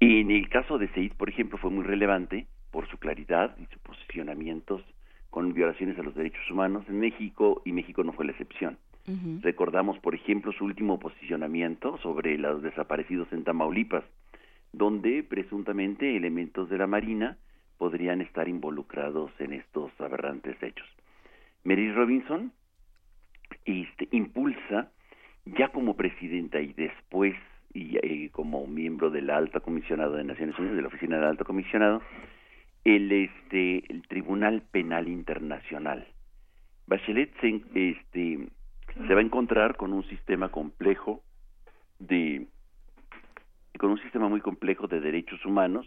En 0.00 0.30
el 0.30 0.48
caso 0.50 0.76
de 0.76 0.88
Seiz, 0.88 1.14
por 1.14 1.30
ejemplo, 1.30 1.56
fue 1.56 1.70
muy 1.70 1.84
relevante 1.84 2.46
por 2.70 2.88
su 2.90 2.98
claridad 2.98 3.56
y 3.58 3.64
sus 3.66 3.80
posicionamientos 3.82 4.82
con 5.32 5.54
violaciones 5.54 5.98
a 5.98 6.02
los 6.02 6.14
derechos 6.14 6.48
humanos 6.50 6.84
en 6.88 7.00
México 7.00 7.62
y 7.64 7.72
México 7.72 8.04
no 8.04 8.12
fue 8.12 8.26
la 8.26 8.32
excepción. 8.32 8.76
Recordamos, 9.40 9.98
por 9.98 10.14
ejemplo, 10.14 10.52
su 10.52 10.64
último 10.66 11.00
posicionamiento 11.00 11.96
sobre 12.02 12.36
los 12.36 12.62
desaparecidos 12.62 13.32
en 13.32 13.42
Tamaulipas, 13.42 14.04
donde 14.72 15.22
presuntamente 15.24 16.16
elementos 16.16 16.68
de 16.68 16.76
la 16.76 16.86
Marina 16.86 17.38
podrían 17.78 18.20
estar 18.20 18.46
involucrados 18.46 19.32
en 19.38 19.54
estos 19.54 19.90
aberrantes 19.98 20.62
hechos. 20.62 20.86
Mary 21.64 21.90
Robinson 21.92 22.52
este, 23.64 24.08
impulsa, 24.12 24.90
ya 25.46 25.68
como 25.68 25.96
presidenta 25.96 26.60
y 26.60 26.74
después 26.74 27.34
y, 27.72 27.96
eh, 28.02 28.28
como 28.32 28.66
miembro 28.66 29.08
del 29.08 29.30
alta 29.30 29.60
comisionado 29.60 30.12
de 30.12 30.24
Naciones 30.24 30.58
Unidas, 30.58 30.76
de 30.76 30.82
la 30.82 30.88
oficina 30.88 31.16
del 31.16 31.24
alto 31.24 31.46
comisionado, 31.46 32.02
el, 32.84 33.12
este, 33.12 33.84
el 33.92 34.02
Tribunal 34.08 34.62
Penal 34.70 35.08
Internacional. 35.08 36.06
Bachelet 36.86 37.32
se, 37.40 37.62
este, 37.74 38.48
se 39.06 39.14
va 39.14 39.20
a 39.20 39.24
encontrar 39.24 39.76
con 39.76 39.92
un 39.92 40.04
sistema 40.08 40.50
complejo 40.50 41.22
de 41.98 42.46
con 43.78 43.90
un 43.90 43.98
sistema 44.02 44.28
muy 44.28 44.40
complejo 44.40 44.86
de 44.86 45.00
derechos 45.00 45.44
humanos 45.44 45.86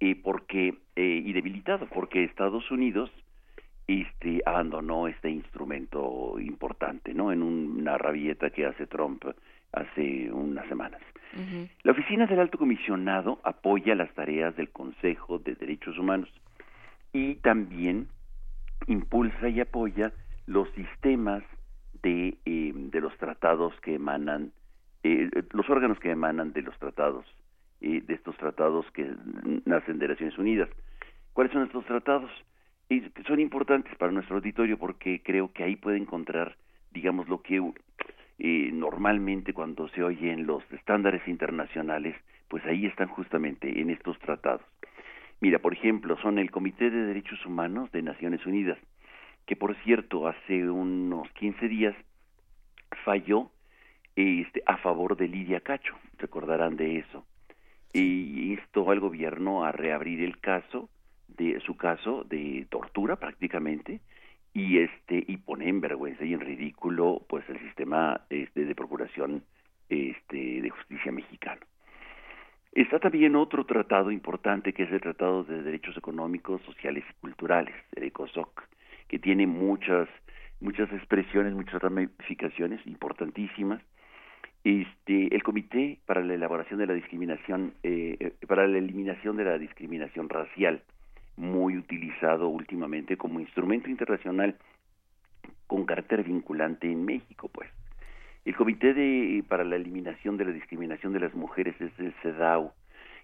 eh, 0.00 0.20
porque 0.22 0.74
eh, 0.96 1.22
y 1.24 1.32
debilitado 1.32 1.86
porque 1.86 2.24
Estados 2.24 2.70
Unidos 2.70 3.10
este 3.86 4.42
abandonó 4.44 5.06
este 5.06 5.30
instrumento 5.30 6.38
importante 6.40 7.14
no 7.14 7.32
en 7.32 7.42
una 7.42 7.96
rabieta 7.96 8.50
que 8.50 8.66
hace 8.66 8.86
Trump 8.86 9.24
hace 9.72 10.30
unas 10.32 10.66
semanas 10.68 11.00
la 11.82 11.92
oficina 11.92 12.26
del 12.26 12.40
alto 12.40 12.58
comisionado 12.58 13.40
apoya 13.44 13.94
las 13.94 14.12
tareas 14.14 14.56
del 14.56 14.70
Consejo 14.70 15.38
de 15.38 15.54
Derechos 15.54 15.98
Humanos 15.98 16.30
y 17.12 17.36
también 17.36 18.08
impulsa 18.86 19.48
y 19.48 19.60
apoya 19.60 20.12
los 20.46 20.68
sistemas 20.70 21.42
de, 22.02 22.38
eh, 22.44 22.72
de 22.74 23.00
los 23.00 23.16
tratados 23.18 23.74
que 23.80 23.94
emanan 23.94 24.52
eh, 25.02 25.30
los 25.52 25.68
órganos 25.70 25.98
que 26.00 26.10
emanan 26.10 26.52
de 26.52 26.62
los 26.62 26.76
tratados 26.78 27.24
de 27.80 28.14
estos 28.14 28.36
tratados 28.36 28.90
que 28.92 29.14
nacen 29.64 29.98
de 29.98 30.08
Naciones 30.08 30.36
Unidas. 30.38 30.68
¿Cuáles 31.32 31.52
son 31.52 31.64
estos 31.64 31.84
tratados? 31.84 32.30
Y 32.88 33.02
son 33.26 33.40
importantes 33.40 33.94
para 33.96 34.12
nuestro 34.12 34.36
auditorio 34.36 34.78
porque 34.78 35.22
creo 35.22 35.52
que 35.52 35.64
ahí 35.64 35.76
puede 35.76 35.98
encontrar, 35.98 36.56
digamos, 36.92 37.28
lo 37.28 37.42
que 37.42 37.60
eh, 38.38 38.70
normalmente 38.72 39.52
cuando 39.52 39.88
se 39.88 40.02
oyen 40.02 40.46
los 40.46 40.62
estándares 40.72 41.26
internacionales, 41.26 42.16
pues 42.48 42.64
ahí 42.66 42.86
están 42.86 43.08
justamente 43.08 43.80
en 43.80 43.90
estos 43.90 44.18
tratados. 44.18 44.62
Mira, 45.40 45.58
por 45.58 45.72
ejemplo, 45.72 46.16
son 46.22 46.38
el 46.38 46.50
Comité 46.50 46.90
de 46.90 47.06
Derechos 47.06 47.44
Humanos 47.44 47.90
de 47.92 48.02
Naciones 48.02 48.44
Unidas, 48.46 48.78
que 49.46 49.56
por 49.56 49.76
cierto 49.82 50.28
hace 50.28 50.68
unos 50.70 51.30
15 51.32 51.68
días 51.68 51.94
falló 53.04 53.50
este, 54.14 54.62
a 54.66 54.78
favor 54.78 55.16
de 55.16 55.28
Lidia 55.28 55.60
Cacho, 55.60 55.94
recordarán 56.18 56.76
de 56.76 56.98
eso 56.98 57.24
y 57.96 58.52
instó 58.52 58.90
al 58.90 59.00
gobierno 59.00 59.64
a 59.64 59.72
reabrir 59.72 60.22
el 60.22 60.38
caso 60.38 60.90
de 61.28 61.60
su 61.60 61.76
caso 61.76 62.24
de 62.24 62.66
tortura 62.68 63.16
prácticamente 63.16 64.00
y 64.56 64.78
este 64.78 65.22
y 65.28 65.36
pone 65.36 65.68
en 65.68 65.82
vergüenza 65.82 66.24
y 66.24 66.32
en 66.32 66.40
ridículo 66.40 67.20
pues 67.28 67.46
el 67.50 67.58
sistema 67.60 68.22
este 68.30 68.64
de 68.64 68.74
procuración 68.74 69.42
este 69.90 70.62
de 70.62 70.70
justicia 70.70 71.12
mexicano. 71.12 71.60
Está 72.72 72.98
también 72.98 73.36
otro 73.36 73.66
tratado 73.66 74.10
importante 74.10 74.72
que 74.72 74.84
es 74.84 74.92
el 74.92 75.02
Tratado 75.02 75.44
de 75.44 75.62
Derechos 75.62 75.94
Económicos, 75.98 76.62
Sociales 76.62 77.04
y 77.10 77.20
Culturales, 77.20 77.74
el 77.96 78.04
ECOSOC, 78.04 78.62
que 79.08 79.18
tiene 79.18 79.46
muchas 79.46 80.08
muchas 80.60 80.90
expresiones, 80.90 81.52
muchas 81.52 81.82
ramificaciones 81.82 82.80
importantísimas 82.86 83.82
este, 84.64 85.34
el 85.34 85.42
Comité 85.42 86.00
para 86.06 86.24
la 86.24 86.32
elaboración 86.32 86.80
de 86.80 86.86
la 86.86 86.94
discriminación, 86.94 87.74
eh, 87.82 88.16
eh, 88.18 88.46
para 88.48 88.66
la 88.66 88.78
eliminación 88.78 89.36
de 89.36 89.44
la 89.44 89.58
discriminación 89.58 90.30
racial, 90.30 90.82
muy 91.36 91.76
utilizado 91.76 92.48
últimamente 92.48 93.16
como 93.16 93.40
instrumento 93.40 93.90
internacional 93.90 94.56
con 95.66 95.84
carácter 95.84 96.22
vinculante 96.22 96.90
en 96.90 97.04
México, 97.04 97.48
pues. 97.52 97.68
El 98.44 98.54
Comité 98.54 98.94
de, 98.94 99.42
para 99.48 99.64
la 99.64 99.76
Eliminación 99.76 100.36
de 100.36 100.44
la 100.44 100.52
Discriminación 100.52 101.12
de 101.12 101.20
las 101.20 101.34
Mujeres 101.34 101.74
es 101.80 101.90
el 101.98 102.12
CEDAW, 102.22 102.72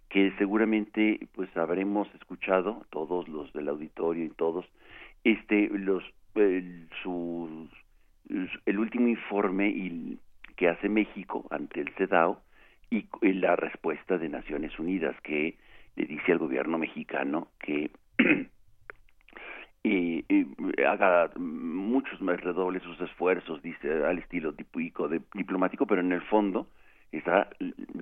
que 0.08 0.32
seguramente 0.36 1.28
pues 1.34 1.56
habremos 1.56 2.12
escuchado 2.14 2.84
todos 2.90 3.28
los 3.28 3.52
del 3.52 3.68
auditorio 3.68 4.24
y 4.24 4.30
todos 4.30 4.66
este 5.24 5.68
los 5.68 6.02
el, 6.34 6.88
el 8.66 8.78
último 8.78 9.08
informe 9.08 9.68
y 9.68 10.18
que 10.56 10.68
hace 10.68 10.88
México 10.88 11.46
ante 11.50 11.80
el 11.80 11.90
CEDAW 11.94 12.36
y 12.90 13.06
la 13.32 13.56
respuesta 13.56 14.18
de 14.18 14.28
Naciones 14.28 14.78
Unidas 14.78 15.16
que 15.22 15.56
le 15.96 16.04
dice 16.04 16.32
al 16.32 16.38
gobierno 16.38 16.78
mexicano 16.78 17.48
que 17.58 17.90
y, 19.84 20.24
haga 20.86 21.30
muchos 21.36 22.20
más 22.20 22.40
redobles 22.40 22.82
sus 22.82 23.00
esfuerzos, 23.00 23.62
dice 23.62 24.04
al 24.04 24.18
estilo 24.18 24.52
típico 24.52 25.08
de, 25.08 25.20
diplomático, 25.34 25.86
pero 25.86 26.00
en 26.00 26.12
el 26.12 26.22
fondo 26.22 26.68
está 27.10 27.50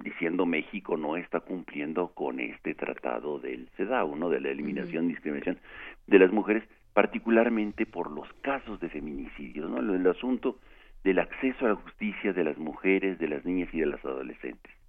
diciendo 0.04 0.46
México 0.46 0.96
no 0.96 1.16
está 1.16 1.40
cumpliendo 1.40 2.08
con 2.14 2.38
este 2.38 2.74
tratado 2.74 3.40
del 3.40 3.68
CEDAW, 3.76 4.16
¿no? 4.16 4.28
de 4.30 4.40
la 4.40 4.50
eliminación 4.50 5.06
y 5.06 5.08
discriminación 5.08 5.58
de 6.06 6.18
las 6.18 6.32
mujeres, 6.32 6.62
particularmente 6.92 7.86
por 7.86 8.10
los 8.10 8.32
casos 8.40 8.78
de 8.80 8.88
feminicidio, 8.88 9.68
¿no? 9.68 9.78
el 9.78 10.06
asunto 10.06 10.58
del 11.02 11.18
acceso 11.18 11.66
a 11.66 11.70
la 11.70 11.74
justicia 11.76 12.32
de 12.32 12.44
las 12.44 12.58
mujeres, 12.58 13.18
de 13.18 13.28
las 13.28 13.44
niñas 13.44 13.68
y 13.72 13.80
de 13.80 13.86
las 13.86 14.04
adolescentes. 14.04 14.79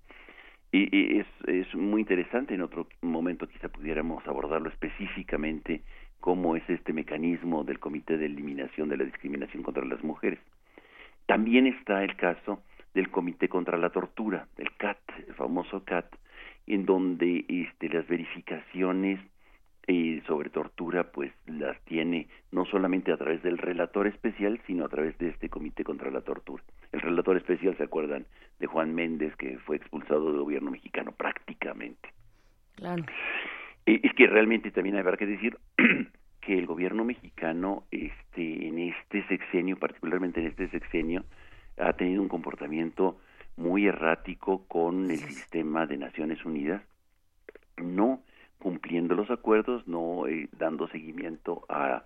Y, 0.71 1.19
es, 1.19 1.27
es 1.47 1.75
muy 1.75 2.01
interesante, 2.01 2.53
en 2.53 2.61
otro 2.61 2.87
momento 3.01 3.47
quizá 3.47 3.67
pudiéramos 3.67 4.25
abordarlo 4.25 4.69
específicamente, 4.69 5.81
cómo 6.19 6.55
es 6.55 6.63
este 6.69 6.93
mecanismo 6.93 7.63
del 7.63 7.79
Comité 7.79 8.17
de 8.17 8.27
Eliminación 8.27 8.87
de 8.87 8.97
la 8.97 9.03
Discriminación 9.03 9.63
contra 9.63 9.83
las 9.83 10.03
Mujeres. 10.03 10.39
También 11.25 11.67
está 11.67 12.03
el 12.03 12.15
caso 12.15 12.63
del 12.93 13.09
Comité 13.09 13.49
contra 13.49 13.77
la 13.77 13.89
Tortura, 13.89 14.47
el 14.57 14.71
CAT, 14.77 14.99
el 15.27 15.33
famoso 15.33 15.83
CAT, 15.83 16.05
en 16.67 16.85
donde 16.85 17.45
este, 17.47 17.89
las 17.89 18.07
verificaciones 18.07 19.19
eh, 19.87 20.21
sobre 20.27 20.49
tortura 20.51 21.11
pues 21.11 21.33
las 21.47 21.79
tiene 21.85 22.27
no 22.51 22.65
solamente 22.65 23.11
a 23.11 23.17
través 23.17 23.41
del 23.41 23.57
relator 23.57 24.07
especial, 24.07 24.61
sino 24.67 24.85
a 24.85 24.89
través 24.89 25.17
de 25.17 25.29
este 25.29 25.49
Comité 25.49 25.83
contra 25.83 26.11
la 26.11 26.21
Tortura. 26.21 26.63
El 26.91 27.01
relator 27.01 27.37
especial, 27.37 27.75
¿se 27.77 27.83
acuerdan? 27.83 28.25
De 28.59 28.67
Juan 28.67 28.93
Méndez, 28.93 29.35
que 29.37 29.57
fue 29.59 29.77
expulsado 29.77 30.31
del 30.31 30.41
gobierno 30.41 30.71
mexicano 30.71 31.11
prácticamente. 31.11 32.09
Claro. 32.75 33.03
Es 33.85 34.13
que 34.13 34.27
realmente 34.27 34.71
también 34.71 34.95
hay 34.95 35.17
que 35.17 35.25
decir 35.25 35.57
que 36.41 36.57
el 36.57 36.65
gobierno 36.65 37.03
mexicano 37.03 37.83
este, 37.91 38.67
en 38.67 38.79
este 38.79 39.25
sexenio, 39.27 39.77
particularmente 39.77 40.39
en 40.39 40.47
este 40.47 40.69
sexenio, 40.69 41.23
ha 41.77 41.93
tenido 41.93 42.21
un 42.21 42.27
comportamiento 42.27 43.19
muy 43.57 43.87
errático 43.87 44.65
con 44.67 45.09
el 45.09 45.17
sistema 45.17 45.85
de 45.85 45.97
Naciones 45.97 46.43
Unidas, 46.45 46.81
no 47.77 48.21
cumpliendo 48.59 49.15
los 49.15 49.29
acuerdos, 49.31 49.87
no 49.87 50.27
eh, 50.27 50.47
dando 50.57 50.87
seguimiento 50.87 51.65
a, 51.69 52.03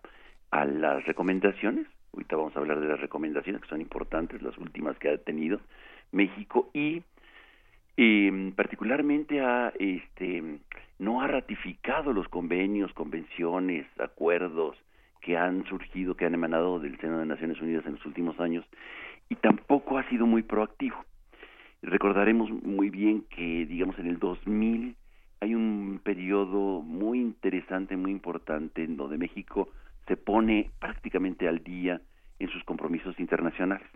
a 0.52 0.66
las 0.66 1.06
recomendaciones. 1.06 1.88
Ahorita 2.16 2.38
vamos 2.38 2.56
a 2.56 2.60
hablar 2.60 2.80
de 2.80 2.88
las 2.88 3.00
recomendaciones 3.00 3.62
que 3.62 3.68
son 3.68 3.82
importantes, 3.82 4.42
las 4.42 4.58
últimas 4.58 4.98
que 4.98 5.10
ha 5.10 5.18
tenido 5.18 5.60
México 6.14 6.70
y 6.74 7.04
eh, 7.98 8.54
particularmente 8.56 9.42
a 9.42 9.74
este 9.78 10.60
no 10.98 11.22
ha 11.22 11.28
ratificado 11.28 12.14
los 12.14 12.30
convenios, 12.30 12.94
convenciones, 12.94 13.86
acuerdos 14.00 14.78
que 15.20 15.36
han 15.36 15.66
surgido, 15.66 16.16
que 16.16 16.26
han 16.26 16.34
emanado 16.34 16.80
del 16.80 16.98
seno 17.02 17.20
de 17.20 17.26
Naciones 17.26 17.60
Unidas 17.60 17.86
en 17.86 17.94
los 17.94 18.06
últimos 18.06 18.40
años 18.40 18.66
y 19.28 19.36
tampoco 19.36 19.98
ha 19.98 20.08
sido 20.10 20.26
muy 20.26 20.42
proactivo. 20.42 20.96
Recordaremos 21.82 22.50
muy 22.50 22.90
bien 22.90 23.26
que, 23.30 23.66
digamos, 23.66 24.00
en 24.00 24.08
el 24.08 24.20
2000 24.20 24.96
hay 25.42 25.54
un 25.54 26.00
periodo 26.02 26.82
muy 26.82 27.20
interesante, 27.20 27.98
muy 27.98 28.12
importante, 28.12 28.84
en 28.84 28.96
donde 28.96 29.18
México 29.18 29.68
se 30.08 30.18
pone 30.18 30.72
prácticamente 30.80 31.48
al 31.48 31.64
día 31.64 32.02
en 32.40 32.50
sus 32.50 32.64
compromisos 32.64 33.20
internacionales. 33.20 33.88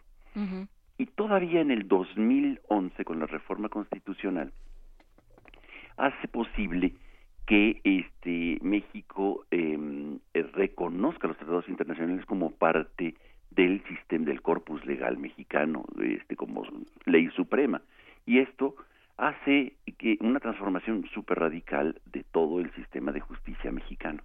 Y 0.98 1.06
todavía 1.08 1.62
en 1.62 1.72
el 1.72 1.88
2011, 1.88 3.04
con 3.04 3.20
la 3.20 3.26
reforma 3.26 3.70
constitucional, 3.70 4.54
hace 5.98 6.28
posible 6.28 6.94
que 7.46 7.82
este 7.84 8.60
México 8.62 9.46
em, 9.52 10.20
reconozca 10.34 11.28
los 11.28 11.38
tratados 11.38 11.68
internacionales 11.68 12.26
como 12.26 12.52
parte 12.52 13.16
del 13.52 13.84
sistema 13.86 14.26
del 14.26 14.42
corpus 14.42 14.86
legal 14.86 15.18
mexicano, 15.18 15.84
este 16.02 16.36
como 16.36 16.64
ley 17.06 17.28
suprema. 17.36 17.82
Y 18.26 18.40
esto 18.40 18.76
hace 19.18 19.74
que 19.98 20.18
una 20.22 20.40
transformación 20.40 21.06
súper 21.14 21.40
radical 21.40 22.00
de 22.06 22.24
todo 22.24 22.60
el 22.60 22.72
sistema 22.76 23.12
de 23.12 23.20
justicia 23.20 23.72
mexicano, 23.72 24.22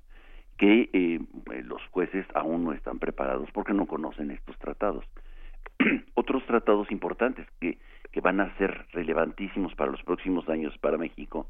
que 0.57 0.88
eh, 0.92 1.20
los 1.64 1.82
jueces 1.90 2.26
aún 2.34 2.64
no 2.64 2.72
están 2.72 2.98
preparados 2.98 3.50
porque 3.52 3.72
no 3.72 3.86
conocen 3.86 4.30
estos 4.30 4.57
tratados. 4.59 5.05
Otros 6.14 6.44
tratados 6.46 6.90
importantes 6.90 7.46
que, 7.61 7.78
que 8.12 8.20
van 8.20 8.40
a 8.40 8.57
ser 8.59 8.86
relevantísimos 8.92 9.74
para 9.74 9.90
los 9.90 10.02
próximos 10.02 10.48
años 10.48 10.76
para 10.78 10.98
México 10.98 11.48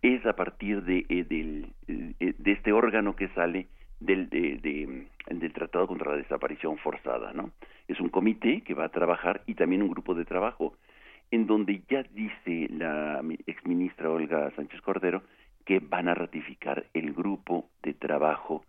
es 0.00 0.24
a 0.26 0.34
partir 0.34 0.82
de, 0.82 1.04
eh, 1.08 1.24
del, 1.24 1.72
eh, 1.86 2.34
de 2.36 2.52
este 2.52 2.72
órgano 2.72 3.14
que 3.14 3.28
sale 3.28 3.68
del, 4.00 4.28
de, 4.28 5.06
del 5.28 5.52
Tratado 5.52 5.86
contra 5.86 6.10
la 6.10 6.16
Desaparición 6.16 6.76
Forzada, 6.78 7.32
¿no? 7.32 7.50
Es 7.86 8.00
un 8.00 8.08
comité 8.08 8.62
que 8.62 8.74
va 8.74 8.86
a 8.86 8.88
trabajar 8.88 9.42
y 9.46 9.54
también 9.54 9.82
un 9.82 9.90
grupo 9.90 10.14
de 10.14 10.24
trabajo 10.24 10.74
en 11.30 11.46
donde 11.46 11.82
ya 11.88 12.02
dice 12.02 12.68
la 12.72 13.22
exministra 13.46 14.10
Olga 14.10 14.50
Sánchez 14.56 14.80
Cordero 14.82 15.22
que 15.64 15.80
van 15.80 16.08
a 16.08 16.14
ratificar 16.14 16.86
el 16.94 17.12
grupo 17.12 17.68
de 17.82 17.94
trabajo, 17.94 18.64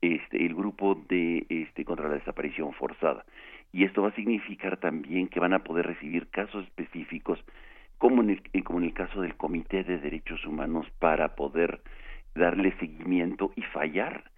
este, 0.00 0.44
el 0.44 0.54
grupo 0.54 0.94
de 1.08 1.46
este 1.48 1.84
contra 1.84 2.08
la 2.08 2.14
desaparición 2.14 2.72
forzada. 2.72 3.24
Y 3.72 3.84
esto 3.84 4.02
va 4.02 4.08
a 4.08 4.14
significar 4.14 4.78
también 4.78 5.28
que 5.28 5.40
van 5.40 5.52
a 5.52 5.64
poder 5.64 5.86
recibir 5.86 6.28
casos 6.28 6.64
específicos, 6.64 7.38
como 7.98 8.22
en 8.22 8.30
el, 8.30 8.64
como 8.64 8.78
en 8.78 8.86
el 8.86 8.94
caso 8.94 9.20
del 9.20 9.36
Comité 9.36 9.84
de 9.84 9.98
Derechos 9.98 10.44
Humanos, 10.46 10.86
para 10.98 11.34
poder 11.34 11.80
darle 12.34 12.72
seguimiento 12.78 13.52
y 13.56 13.62
fallar 13.62 14.30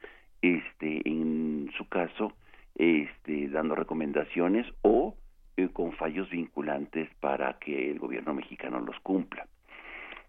este 0.43 1.07
en 1.07 1.71
su 1.77 1.89
caso 1.89 2.33
este 2.75 3.49
dando 3.49 3.75
recomendaciones 3.75 4.67
o 4.83 5.15
eh, 5.57 5.69
con 5.73 5.93
fallos 5.93 6.31
vinculantes 6.31 7.11
para 7.21 7.59
que 7.59 7.91
el 7.91 7.99
gobierno 7.99 8.33
mexicano 8.33 8.81
los 8.81 8.99
cumpla. 9.01 9.47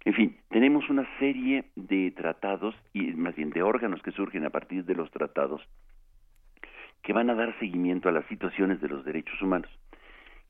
En 0.04 0.14
fin, 0.14 0.38
tenemos 0.49 0.89
una 0.89 1.08
serie 1.20 1.66
de 1.76 2.12
tratados 2.12 2.76
y 2.93 3.12
más 3.14 3.36
bien 3.36 3.52
de 3.52 3.62
órganos 3.62 4.02
que 4.02 4.12
surgen 4.12 4.45
a 4.45 4.49
partir 4.49 4.84
de 4.86 4.95
los 4.95 5.12
tratados 5.12 5.62
que 7.04 7.14
van 7.14 7.30
a 7.30 7.36
dar 7.36 7.58
seguimiento 7.60 8.10
a 8.10 8.12
las 8.12 8.26
situaciones 8.28 8.80
de 8.82 8.88
los 8.88 9.04
derechos 9.06 9.41
humanos, 9.41 9.70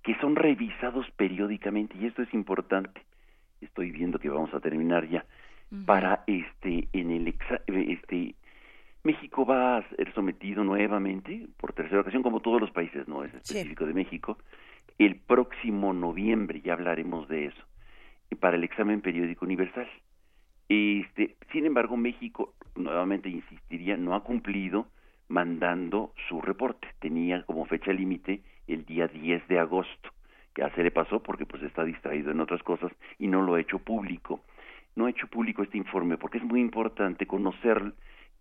que 0.03 0.15
son 0.19 0.35
revisados 0.35 1.09
periódicamente 1.11 1.97
y 1.97 2.05
esto 2.05 2.21
es 2.21 2.33
importante. 2.33 3.01
Estoy 3.61 3.91
viendo 3.91 4.19
que 4.19 4.29
vamos 4.29 4.53
a 4.53 4.59
terminar 4.59 5.07
ya. 5.07 5.25
Para 5.85 6.23
este 6.27 6.89
en 6.91 7.11
el 7.11 7.33
este 7.67 8.35
México 9.03 9.45
va 9.45 9.77
a 9.77 9.89
ser 9.89 10.13
sometido 10.13 10.63
nuevamente, 10.63 11.47
por 11.57 11.73
tercera 11.73 12.01
ocasión, 12.01 12.23
como 12.23 12.41
todos 12.41 12.59
los 12.59 12.71
países, 12.71 13.07
no 13.07 13.23
es 13.23 13.33
específico 13.33 13.85
de 13.85 13.93
México, 13.93 14.37
el 14.97 15.15
próximo 15.15 15.93
noviembre, 15.93 16.61
ya 16.61 16.73
hablaremos 16.73 17.27
de 17.27 17.45
eso, 17.45 17.63
para 18.39 18.57
el 18.57 18.63
examen 18.63 19.01
periódico 19.01 19.45
universal. 19.45 19.87
Este, 20.69 21.35
sin 21.51 21.65
embargo, 21.65 21.97
México, 21.97 22.53
nuevamente 22.75 23.29
insistiría, 23.29 23.97
no 23.97 24.15
ha 24.15 24.23
cumplido 24.23 24.87
mandando 25.27 26.13
su 26.27 26.41
reporte. 26.41 26.87
Tenía 26.99 27.43
como 27.43 27.65
fecha 27.65 27.91
límite 27.91 28.41
el 28.67 28.85
día 28.85 29.07
10 29.07 29.47
de 29.47 29.59
agosto. 29.59 30.09
Ya 30.55 30.69
se 30.75 30.83
le 30.83 30.91
pasó 30.91 31.21
porque 31.23 31.45
pues 31.45 31.63
está 31.63 31.83
distraído 31.83 32.31
en 32.31 32.41
otras 32.41 32.61
cosas 32.63 32.91
y 33.17 33.27
no 33.27 33.41
lo 33.41 33.55
ha 33.55 33.61
hecho 33.61 33.79
público. 33.79 34.41
No 34.95 35.05
ha 35.05 35.09
hecho 35.09 35.27
público 35.27 35.63
este 35.63 35.77
informe 35.77 36.17
porque 36.17 36.37
es 36.37 36.43
muy 36.43 36.59
importante 36.59 37.25
conocer 37.25 37.93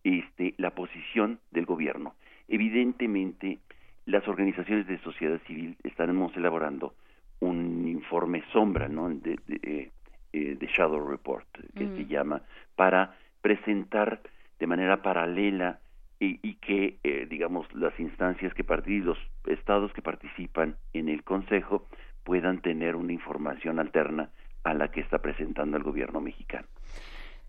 este, 0.02 0.54
la 0.56 0.70
posición 0.74 1.38
del 1.50 1.66
gobierno. 1.66 2.14
Evidentemente, 2.48 3.58
las 4.06 4.26
organizaciones 4.26 4.86
de 4.88 4.98
sociedad 4.98 5.40
civil 5.46 5.76
estamos 5.84 6.36
elaborando 6.36 6.94
un 7.40 7.88
informe 7.88 8.42
sombra, 8.52 8.88
¿no? 8.88 9.08
De, 9.08 9.38
de, 9.46 9.90
eh, 10.32 10.58
Shadow 10.76 11.08
Report, 11.08 11.46
que 11.74 11.86
se 11.88 12.06
llama, 12.06 12.42
para 12.76 13.16
presentar 13.42 14.20
de 14.58 14.66
manera 14.66 15.02
paralela 15.02 15.80
y, 16.20 16.38
y 16.46 16.54
que, 16.56 16.98
eh, 17.02 17.26
digamos, 17.28 17.66
las 17.74 17.98
instancias 17.98 18.54
que 18.54 18.62
participan, 18.62 19.06
los 19.06 19.18
estados 19.46 19.92
que 19.92 20.02
participan 20.02 20.76
en 20.92 21.08
el 21.08 21.24
Consejo 21.24 21.88
puedan 22.24 22.60
tener 22.60 22.94
una 22.94 23.12
información 23.12 23.78
alterna 23.78 24.30
a 24.62 24.74
la 24.74 24.90
que 24.90 25.00
está 25.00 25.18
presentando 25.18 25.76
el 25.76 25.82
gobierno 25.82 26.20
mexicano. 26.20 26.68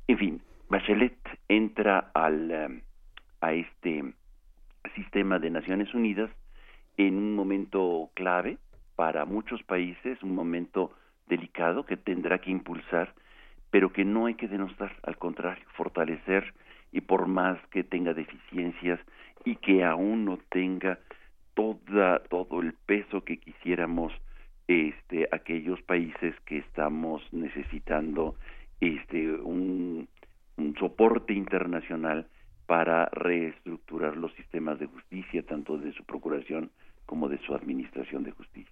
En 0.08 0.18
fin, 0.18 0.42
Bachelet 0.70 1.18
entra 1.50 2.12
al, 2.14 2.52
eh, 2.52 2.82
a 3.42 3.54
este 3.54 4.14
sistema 4.96 5.38
de 5.40 5.50
Naciones 5.50 5.94
Unidas 5.94 6.30
en 6.98 7.18
un 7.18 7.36
momento 7.36 8.10
clave 8.14 8.58
para 8.96 9.26
muchos 9.26 9.64
países, 9.64 10.22
un 10.24 10.36
momento 10.36 10.92
delicado 11.28 11.86
que 11.86 11.98
tendrá 11.98 12.40
que 12.40 12.52
impulsar, 12.52 13.14
pero 13.70 13.92
que 13.94 14.06
no 14.06 14.26
hay 14.26 14.36
que 14.36 14.48
denostar, 14.48 14.96
al 15.04 15.18
contrario, 15.18 15.64
fortalecer 15.74 16.54
y 16.92 17.02
por 17.02 17.28
más 17.28 17.58
que 17.68 17.84
tenga 17.84 18.14
deficiencias 18.14 19.00
y 19.46 19.56
que 19.56 19.84
aún 19.84 20.26
no 20.26 20.38
tenga 20.50 21.00
toda 21.54 22.20
todo 22.30 22.62
el 22.62 22.74
peso 22.74 23.24
que 23.24 23.38
quisiéramos 23.38 24.14
este 24.68 25.28
aquellos 25.32 25.82
países 25.82 26.36
que 26.46 26.58
estamos 26.58 27.22
necesitando 27.32 28.36
este 28.80 29.32
un, 29.32 30.08
un 30.58 30.76
soporte 30.76 31.34
internacional 31.34 32.28
para 32.68 33.10
reestructurar 33.12 34.16
los 34.16 34.34
sistemas 34.36 34.80
de 34.80 34.86
justicia, 34.86 35.44
tanto 35.46 35.78
de 35.78 35.92
su 35.92 36.06
procuración 36.06 36.72
como 37.06 37.28
de 37.28 37.38
su 37.40 37.54
administración 37.54 38.24
de 38.24 38.32
justicia. 38.32 38.71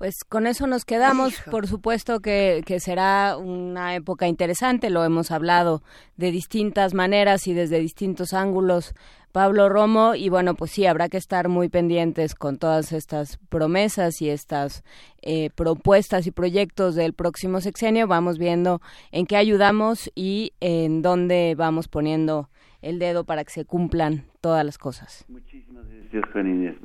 Pues 0.00 0.24
con 0.24 0.46
eso 0.46 0.66
nos 0.66 0.86
quedamos. 0.86 1.42
Por 1.50 1.66
supuesto 1.66 2.20
que, 2.20 2.62
que, 2.64 2.80
será 2.80 3.36
una 3.36 3.94
época 3.94 4.26
interesante, 4.28 4.88
lo 4.88 5.04
hemos 5.04 5.30
hablado 5.30 5.82
de 6.16 6.30
distintas 6.30 6.94
maneras 6.94 7.46
y 7.46 7.52
desde 7.52 7.80
distintos 7.80 8.32
ángulos, 8.32 8.94
Pablo 9.30 9.68
Romo. 9.68 10.14
Y 10.14 10.30
bueno, 10.30 10.54
pues 10.54 10.70
sí, 10.70 10.86
habrá 10.86 11.10
que 11.10 11.18
estar 11.18 11.50
muy 11.50 11.68
pendientes 11.68 12.34
con 12.34 12.56
todas 12.56 12.92
estas 12.92 13.36
promesas 13.50 14.22
y 14.22 14.30
estas 14.30 14.84
eh, 15.20 15.50
propuestas 15.54 16.26
y 16.26 16.30
proyectos 16.30 16.94
del 16.94 17.12
próximo 17.12 17.60
sexenio. 17.60 18.06
Vamos 18.06 18.38
viendo 18.38 18.80
en 19.12 19.26
qué 19.26 19.36
ayudamos 19.36 20.10
y 20.14 20.54
en 20.60 21.02
dónde 21.02 21.54
vamos 21.58 21.88
poniendo 21.88 22.48
el 22.80 22.98
dedo 23.00 23.24
para 23.24 23.44
que 23.44 23.50
se 23.50 23.66
cumplan 23.66 24.24
todas 24.40 24.64
las 24.64 24.78
cosas. 24.78 25.26
Muchísimas 25.28 25.84
gracias, 25.86 26.24
Juan 26.32 26.78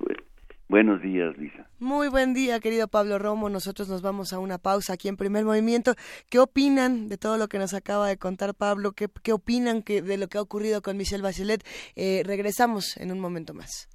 Buenos 0.68 1.02
días, 1.02 1.38
Lisa. 1.38 1.66
Muy 1.86 2.08
buen 2.08 2.34
día, 2.34 2.60
querido 2.60 2.88
Pablo 2.88 3.20
Romo. 3.20 3.48
Nosotros 3.48 3.88
nos 3.88 4.02
vamos 4.02 4.34
a 4.34 4.40
una 4.40 4.58
pausa 4.58 4.94
aquí 4.94 5.08
en 5.08 5.18
Primer 5.18 5.46
Movimiento. 5.46 5.94
¿Qué 6.32 6.40
opinan 6.40 7.10
de 7.10 7.20
todo 7.20 7.38
lo 7.38 7.48
que 7.48 7.60
nos 7.60 7.76
acaba 7.76 8.08
de 8.08 8.18
contar 8.18 8.56
Pablo? 8.56 8.94
¿Qué, 8.94 9.08
qué 9.22 9.34
opinan 9.34 9.84
de 9.86 10.18
lo 10.18 10.28
que 10.28 10.40
ha 10.40 10.42
ocurrido 10.42 10.82
con 10.82 10.98
Michelle 10.98 11.22
Bachelet? 11.22 11.64
Eh, 11.96 12.24
regresamos 12.26 12.98
en 12.98 13.12
un 13.12 13.20
momento 13.20 13.54
más. 13.54 13.88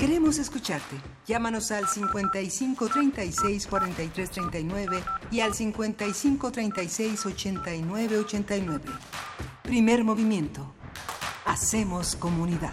Queremos 0.00 0.38
escucharte. 0.38 0.96
Llámanos 1.28 1.70
al 1.70 1.86
55 1.86 2.88
36 2.88 3.68
43 3.68 4.30
39 4.32 5.00
y 5.30 5.38
al 5.38 5.54
55 5.54 6.50
36 6.50 7.24
89 7.26 8.18
89. 8.18 8.84
Primer 9.62 10.02
movimiento. 10.02 10.74
Hacemos 11.44 12.16
comunidad. 12.16 12.72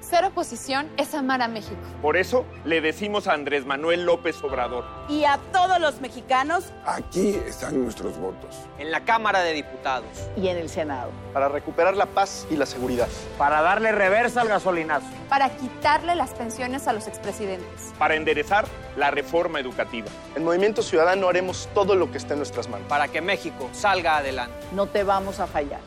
Ser 0.00 0.24
oposición 0.24 0.88
es 0.96 1.12
amar 1.12 1.42
a 1.42 1.48
México. 1.48 1.76
Por 2.00 2.16
eso 2.16 2.46
le 2.64 2.80
decimos 2.80 3.26
a 3.26 3.34
Andrés 3.34 3.66
Manuel 3.66 4.04
López 4.04 4.42
Obrador. 4.44 4.84
Y 5.08 5.24
a 5.24 5.38
todos 5.52 5.80
los 5.80 6.00
mexicanos. 6.00 6.66
Aquí 6.86 7.30
están 7.46 7.82
nuestros 7.82 8.16
votos. 8.16 8.56
En 8.78 8.90
la 8.90 9.04
Cámara 9.04 9.40
de 9.40 9.52
Diputados. 9.52 10.08
Y 10.36 10.48
en 10.48 10.56
el 10.56 10.70
Senado. 10.70 11.10
Para 11.34 11.48
recuperar 11.48 11.96
la 11.96 12.06
paz 12.06 12.46
y 12.48 12.56
la 12.56 12.64
seguridad. 12.64 13.08
Para 13.36 13.60
darle 13.60 13.90
reversa 13.92 14.40
al 14.42 14.48
gasolinazo. 14.48 15.08
Para 15.28 15.50
quitarle 15.50 16.14
las 16.14 16.30
pensiones 16.30 16.86
a 16.86 16.92
los 16.92 17.06
expresidentes. 17.08 17.92
Para 17.98 18.14
enderezar 18.14 18.66
la 18.96 19.10
reforma 19.10 19.58
educativa. 19.58 20.06
En 20.36 20.44
Movimiento 20.44 20.80
Ciudadano 20.80 21.28
haremos 21.28 21.68
todo 21.74 21.96
lo 21.96 22.10
que 22.10 22.18
esté 22.18 22.32
en 22.34 22.38
nuestras 22.38 22.68
manos. 22.68 22.86
Para 22.88 23.08
que 23.08 23.20
México 23.20 23.68
salga 23.72 24.16
adelante. 24.18 24.54
No 24.72 24.86
te 24.86 25.02
vamos 25.02 25.40
a 25.40 25.48
fallar. 25.48 25.80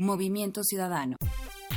Movimiento 0.00 0.64
Ciudadano. 0.64 1.16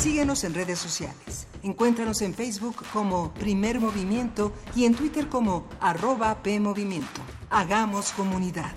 Síguenos 0.00 0.44
en 0.44 0.54
redes 0.54 0.78
sociales. 0.78 1.46
Encuéntranos 1.62 2.22
en 2.22 2.32
Facebook 2.32 2.76
como 2.90 3.34
Primer 3.34 3.80
Movimiento 3.80 4.50
y 4.74 4.86
en 4.86 4.94
Twitter 4.94 5.28
como 5.28 5.68
arroba 5.78 6.42
PMovimiento. 6.42 7.20
Hagamos 7.50 8.12
comunidad. 8.12 8.72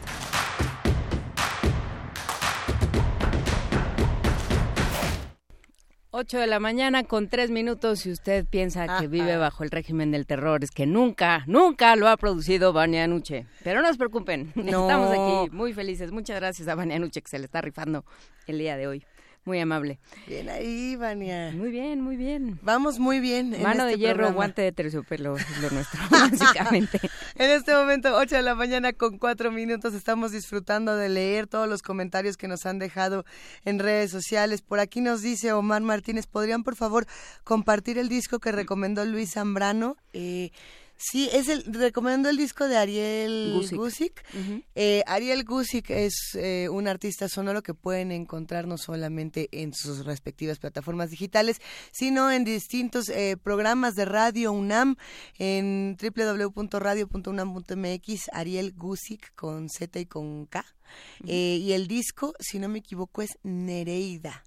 8 6.15 6.39
de 6.39 6.47
la 6.47 6.59
mañana 6.59 7.05
con 7.05 7.30
3 7.30 7.51
minutos. 7.51 8.01
Si 8.01 8.11
usted 8.11 8.45
piensa 8.45 8.99
que 8.99 9.07
vive 9.07 9.38
bajo 9.38 9.63
el 9.63 9.71
régimen 9.71 10.11
del 10.11 10.28
terror, 10.28 10.61
es 10.61 10.71
que 10.71 10.86
nunca, 10.86 11.45
nunca 11.47 11.95
lo 11.95 12.09
ha 12.09 12.17
producido 12.17 12.74
Vania 12.74 13.07
Nuche. 13.07 13.47
Pero 13.63 13.82
no 13.82 13.89
se 13.89 13.97
preocupen, 13.97 14.51
estamos 14.55 15.09
aquí 15.09 15.55
muy 15.55 15.71
felices. 15.71 16.11
Muchas 16.11 16.36
gracias 16.36 16.67
a 16.67 16.76
Vania 16.76 16.99
Nuche 16.99 17.21
que 17.21 17.30
se 17.30 17.39
le 17.39 17.45
está 17.45 17.61
rifando 17.61 18.03
el 18.45 18.59
día 18.59 18.76
de 18.76 18.88
hoy. 18.88 19.05
Muy 19.46 19.60
amable. 19.60 20.00
Bien 20.26 20.48
ahí, 20.50 20.96
Vania. 20.96 21.52
Muy 21.54 21.70
bien, 21.70 22.00
muy 22.00 22.16
bien. 22.16 22.60
Vamos 22.62 22.98
muy 22.98 23.20
bien. 23.20 23.52
Mano 23.62 23.84
de 23.86 23.91
este 23.91 24.00
hierro, 24.00 24.16
programa. 24.16 24.36
guante 24.36 24.62
de 24.62 24.72
terciopelo 24.72 25.36
es 25.38 25.62
lo 25.62 25.70
nuestro, 25.70 26.00
básicamente. 26.10 27.00
En 27.36 27.50
este 27.50 27.74
momento, 27.74 28.16
8 28.16 28.38
de 28.38 28.41
la 28.41 28.56
mañana 28.56 28.94
con 28.94 29.18
4 29.18 29.52
minutos, 29.52 29.94
estamos 29.96 30.32
disfrutando 30.32 30.96
de 30.96 31.10
leer 31.10 31.48
todos 31.48 31.68
los 31.68 31.82
comentarios 31.82 32.38
que 32.38 32.48
nos 32.48 32.66
han 32.66 32.80
dejado 32.80 33.26
en 33.66 33.80
redes 33.80 34.12
sociales. 34.12 34.62
Por 34.62 34.80
aquí 34.80 35.02
nos 35.02 35.22
dice 35.22 35.52
Omar 35.52 35.82
Martínez, 35.82 36.26
¿podrían 36.26 36.64
por 36.64 36.78
favor 36.78 37.06
compartir 37.44 37.98
el 37.98 38.08
disco 38.08 38.39
que 38.39 38.54
recomendó 38.54 39.04
Luis 39.04 39.34
Zambrano? 39.34 39.98
Eh, 40.14 40.52
sí, 40.98 41.30
es 41.32 41.48
el, 41.50 41.64
recomendó 41.74 42.30
el 42.30 42.38
disco 42.38 42.68
de 42.68 42.78
Ariel. 42.78 43.60
Gusick. 43.72 44.24
Eh, 44.76 45.02
Ariel 45.08 45.44
Gusick 45.44 45.89
es 45.89 46.36
eh, 46.36 46.70
un 46.70 46.88
artista 46.88 47.28
sonoro 47.30 47.64
que 47.64 47.74
pueden 47.74 48.12
encontrar 48.12 48.68
no 48.68 48.78
solamente 48.78 49.50
en 49.52 49.74
sus 49.74 50.06
respectivas 50.06 50.60
plataformas 50.60 51.10
digitales, 51.10 51.60
sino 51.91 52.30
en 52.32 52.44
distintos 52.44 53.10
eh, 53.10 53.38
programas 53.41 53.96
de 53.96 54.06
Radio 54.06 54.52
UNAM 54.52 54.98
en 55.38 55.98
www.radio.unam.mx, 56.02 58.30
Ariel 58.32 58.74
Gusick 58.74 59.34
con 59.36 59.70
Z 59.70 60.00
y 60.00 60.06
con 60.06 60.46
K. 60.46 60.64
Eh, 61.26 61.58
y 61.62 61.74
el 61.74 61.88
disco, 61.88 62.34
si 62.39 62.60
no 62.60 62.70
me 62.70 62.80
equivoco, 62.80 63.22
es 63.22 63.38
Nereida. 63.44 64.44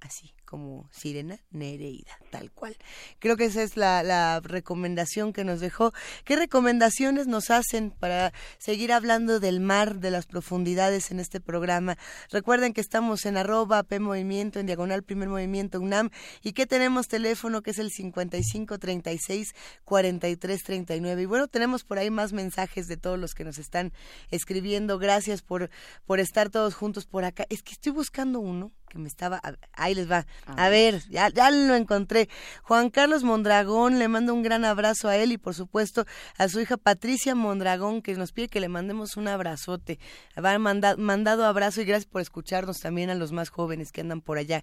Así 0.00 0.34
como 0.52 0.86
Sirena 0.92 1.38
Nereida, 1.50 2.18
tal 2.30 2.50
cual. 2.50 2.76
Creo 3.20 3.38
que 3.38 3.46
esa 3.46 3.62
es 3.62 3.78
la, 3.78 4.38
recomendación 4.42 5.32
que 5.32 5.44
nos 5.44 5.60
dejó. 5.60 5.94
¿Qué 6.26 6.36
recomendaciones 6.36 7.26
nos 7.26 7.48
hacen 7.48 7.90
para 7.90 8.34
seguir 8.58 8.92
hablando 8.92 9.40
del 9.40 9.60
mar, 9.60 9.98
de 9.98 10.10
las 10.10 10.26
profundidades 10.26 11.10
en 11.10 11.20
este 11.20 11.40
programa? 11.40 11.96
Recuerden 12.30 12.74
que 12.74 12.82
estamos 12.82 13.24
en 13.24 13.38
arroba 13.38 13.82
P 13.82 13.98
Movimiento, 13.98 14.60
en 14.60 14.66
diagonal 14.66 15.02
Primer 15.02 15.30
Movimiento 15.30 15.80
UNAM, 15.80 16.10
y 16.42 16.52
que 16.52 16.66
tenemos 16.66 17.08
teléfono 17.08 17.62
que 17.62 17.70
es 17.70 17.78
el 17.78 17.90
55 17.90 18.78
36 18.78 19.54
43 19.86 20.62
39. 20.62 21.22
Y 21.22 21.24
bueno, 21.24 21.48
tenemos 21.48 21.82
por 21.82 21.98
ahí 21.98 22.10
más 22.10 22.34
mensajes 22.34 22.88
de 22.88 22.98
todos 22.98 23.18
los 23.18 23.32
que 23.32 23.44
nos 23.44 23.56
están 23.56 23.94
escribiendo. 24.30 24.98
Gracias 24.98 25.40
por, 25.40 25.70
por 26.04 26.20
estar 26.20 26.50
todos 26.50 26.74
juntos 26.74 27.06
por 27.06 27.24
acá. 27.24 27.46
Es 27.48 27.62
que 27.62 27.72
estoy 27.72 27.92
buscando 27.92 28.38
uno 28.38 28.70
que 28.92 28.98
me 28.98 29.08
estaba... 29.08 29.40
a- 29.42 29.54
Ahí 29.72 29.94
les 29.94 30.10
va. 30.10 30.26
A 30.46 30.68
ver, 30.68 31.02
ya, 31.08 31.30
ya 31.30 31.50
lo 31.50 31.74
encontré. 31.74 32.28
Juan 32.62 32.90
Carlos 32.90 33.24
Mondragón, 33.24 33.98
le 33.98 34.06
mando 34.06 34.34
un 34.34 34.42
gran 34.42 34.66
abrazo 34.66 35.08
a 35.08 35.16
él 35.16 35.32
y 35.32 35.38
por 35.38 35.54
supuesto 35.54 36.04
a 36.36 36.48
su 36.50 36.60
hija 36.60 36.76
Patricia 36.76 37.34
Mondragón, 37.34 38.02
que 38.02 38.14
nos 38.14 38.32
pide 38.32 38.48
que 38.48 38.60
le 38.60 38.68
mandemos 38.68 39.16
un 39.16 39.28
abrazote. 39.28 39.98
Va 40.36 40.58
manda- 40.58 40.96
mandado 40.96 41.46
abrazo 41.46 41.80
y 41.80 41.86
gracias 41.86 42.06
por 42.10 42.20
escucharnos 42.20 42.80
también 42.80 43.08
a 43.08 43.14
los 43.14 43.32
más 43.32 43.48
jóvenes 43.48 43.92
que 43.92 44.02
andan 44.02 44.20
por 44.20 44.36
allá. 44.36 44.62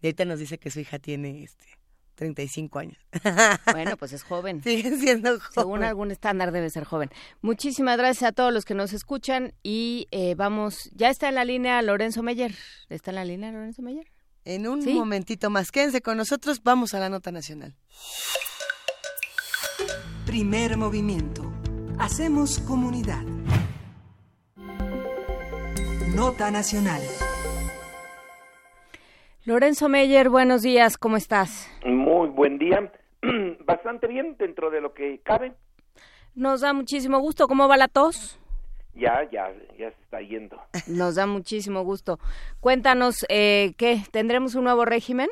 Y 0.00 0.06
ahorita 0.06 0.24
nos 0.24 0.38
dice 0.38 0.58
que 0.58 0.70
su 0.70 0.80
hija 0.80 0.98
tiene 0.98 1.42
este 1.44 1.75
35 2.16 2.78
años. 2.80 2.98
Bueno, 3.72 3.96
pues 3.96 4.12
es 4.12 4.24
joven. 4.24 4.60
Sigue 4.64 4.96
siendo 4.98 5.30
joven. 5.38 5.50
Según 5.54 5.84
algún 5.84 6.10
estándar 6.10 6.50
debe 6.50 6.68
ser 6.70 6.82
joven. 6.84 7.10
Muchísimas 7.42 7.96
gracias 7.96 8.28
a 8.28 8.32
todos 8.32 8.52
los 8.52 8.64
que 8.64 8.74
nos 8.74 8.92
escuchan 8.92 9.54
y 9.62 10.08
eh, 10.10 10.34
vamos, 10.34 10.90
ya 10.94 11.10
está 11.10 11.28
en 11.28 11.36
la 11.36 11.44
línea 11.44 11.80
Lorenzo 11.82 12.22
Meyer. 12.24 12.54
¿Está 12.88 13.12
en 13.12 13.14
la 13.14 13.24
línea 13.24 13.52
Lorenzo 13.52 13.82
Meyer? 13.82 14.10
En 14.44 14.66
un 14.66 14.82
Sí. 14.82 14.94
momentito 14.94 15.50
más, 15.50 15.70
quédense 15.70 16.02
con 16.02 16.16
nosotros, 16.16 16.62
vamos 16.62 16.94
a 16.94 16.98
la 17.00 17.08
nota 17.08 17.30
nacional. 17.32 17.76
Primer 20.24 20.76
movimiento. 20.76 21.52
Hacemos 21.98 22.58
comunidad. 22.60 23.22
Nota 26.14 26.50
nacional. 26.50 27.02
Lorenzo 29.46 29.88
Meyer, 29.88 30.28
buenos 30.28 30.62
días, 30.62 30.98
¿cómo 30.98 31.16
estás? 31.16 31.70
Muy 31.84 32.30
buen 32.30 32.58
día. 32.58 32.92
Bastante 33.64 34.08
bien 34.08 34.36
dentro 34.36 34.70
de 34.70 34.80
lo 34.80 34.92
que 34.92 35.20
cabe. 35.20 35.52
Nos 36.34 36.62
da 36.62 36.72
muchísimo 36.72 37.20
gusto. 37.20 37.46
¿Cómo 37.46 37.68
va 37.68 37.76
la 37.76 37.86
tos? 37.86 38.40
Ya, 38.94 39.22
ya, 39.30 39.54
ya 39.78 39.92
se 39.92 40.02
está 40.02 40.20
yendo. 40.20 40.60
Nos 40.88 41.14
da 41.14 41.26
muchísimo 41.26 41.84
gusto. 41.84 42.18
Cuéntanos, 42.58 43.24
eh, 43.28 43.74
¿qué? 43.78 43.98
¿Tendremos 44.10 44.56
un 44.56 44.64
nuevo 44.64 44.84
régimen? 44.84 45.28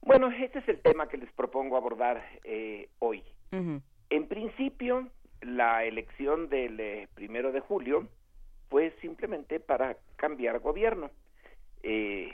Bueno, 0.00 0.28
este 0.30 0.60
es 0.60 0.68
el 0.70 0.80
tema 0.80 1.06
que 1.08 1.18
les 1.18 1.30
propongo 1.32 1.76
abordar 1.76 2.24
eh, 2.44 2.88
hoy. 2.98 3.22
En 3.50 4.26
principio, 4.28 5.06
la 5.42 5.84
elección 5.84 6.48
del 6.48 6.80
eh, 6.80 7.08
primero 7.14 7.52
de 7.52 7.60
julio 7.60 8.08
fue 8.70 8.94
simplemente 9.02 9.60
para 9.60 9.98
cambiar 10.16 10.60
gobierno. 10.60 11.10
Eh, 11.82 12.32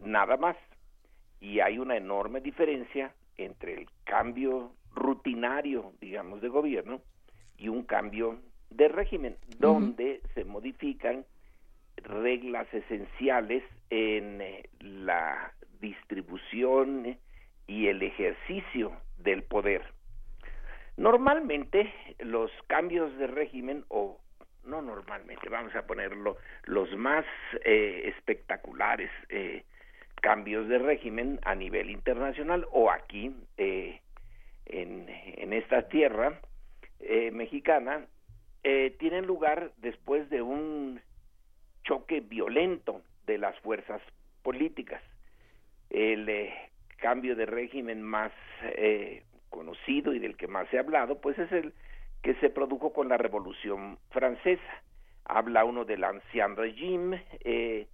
nada 0.00 0.36
más. 0.36 0.56
Y 1.40 1.60
hay 1.60 1.78
una 1.78 1.96
enorme 1.96 2.40
diferencia 2.40 3.14
entre 3.36 3.74
el 3.74 3.88
cambio 4.04 4.72
rutinario, 4.94 5.92
digamos, 6.00 6.40
de 6.40 6.48
gobierno 6.48 7.00
y 7.58 7.68
un 7.68 7.82
cambio 7.84 8.38
de 8.70 8.88
régimen, 8.88 9.36
donde 9.58 10.20
se 10.34 10.44
modifican 10.44 11.24
reglas 11.96 12.66
esenciales 12.72 13.62
en 13.90 14.40
eh, 14.40 14.68
la 14.80 15.52
distribución 15.80 17.18
y 17.66 17.86
el 17.88 18.02
ejercicio 18.02 18.92
del 19.18 19.42
poder. 19.42 19.82
Normalmente 20.96 21.92
los 22.20 22.50
cambios 22.68 23.16
de 23.18 23.26
régimen, 23.26 23.84
o 23.88 24.18
no 24.64 24.82
normalmente, 24.82 25.48
vamos 25.48 25.74
a 25.74 25.86
ponerlo, 25.86 26.36
los 26.64 26.90
más 26.96 27.24
eh, 27.64 28.12
espectaculares 28.16 29.10
eh, 29.28 29.64
cambios 30.20 30.68
de 30.68 30.78
régimen 30.78 31.38
a 31.42 31.54
nivel 31.54 31.90
internacional 31.90 32.66
o 32.72 32.90
aquí 32.90 33.34
eh, 33.56 34.00
en, 34.66 35.06
en 35.08 35.52
esta 35.52 35.88
tierra 35.88 36.40
eh, 37.00 37.30
mexicana 37.30 38.06
eh, 38.64 38.96
tienen 38.98 39.26
lugar 39.26 39.70
después 39.76 40.28
de 40.30 40.42
un 40.42 41.00
choque 41.84 42.20
violento 42.20 43.02
de 43.26 43.38
las 43.38 43.56
fuerzas 43.60 44.02
políticas. 44.42 45.02
El 45.90 46.28
eh, 46.28 46.52
cambio 46.96 47.36
de 47.36 47.46
régimen 47.46 48.02
más 48.02 48.32
eh, 48.62 49.22
conocido 49.50 50.14
y 50.14 50.18
del 50.18 50.36
que 50.36 50.48
más 50.48 50.68
se 50.70 50.78
ha 50.78 50.80
hablado, 50.80 51.20
pues 51.20 51.38
es 51.38 51.52
el 51.52 51.72
que 52.22 52.34
se 52.36 52.50
produjo 52.50 52.92
con 52.92 53.08
la 53.08 53.16
Revolución 53.16 53.98
Francesa. 54.10 54.82
Habla 55.24 55.64
uno 55.64 55.84
del 55.84 56.02
ancien 56.02 56.56
régime 56.56 57.24
eh, 57.44 57.86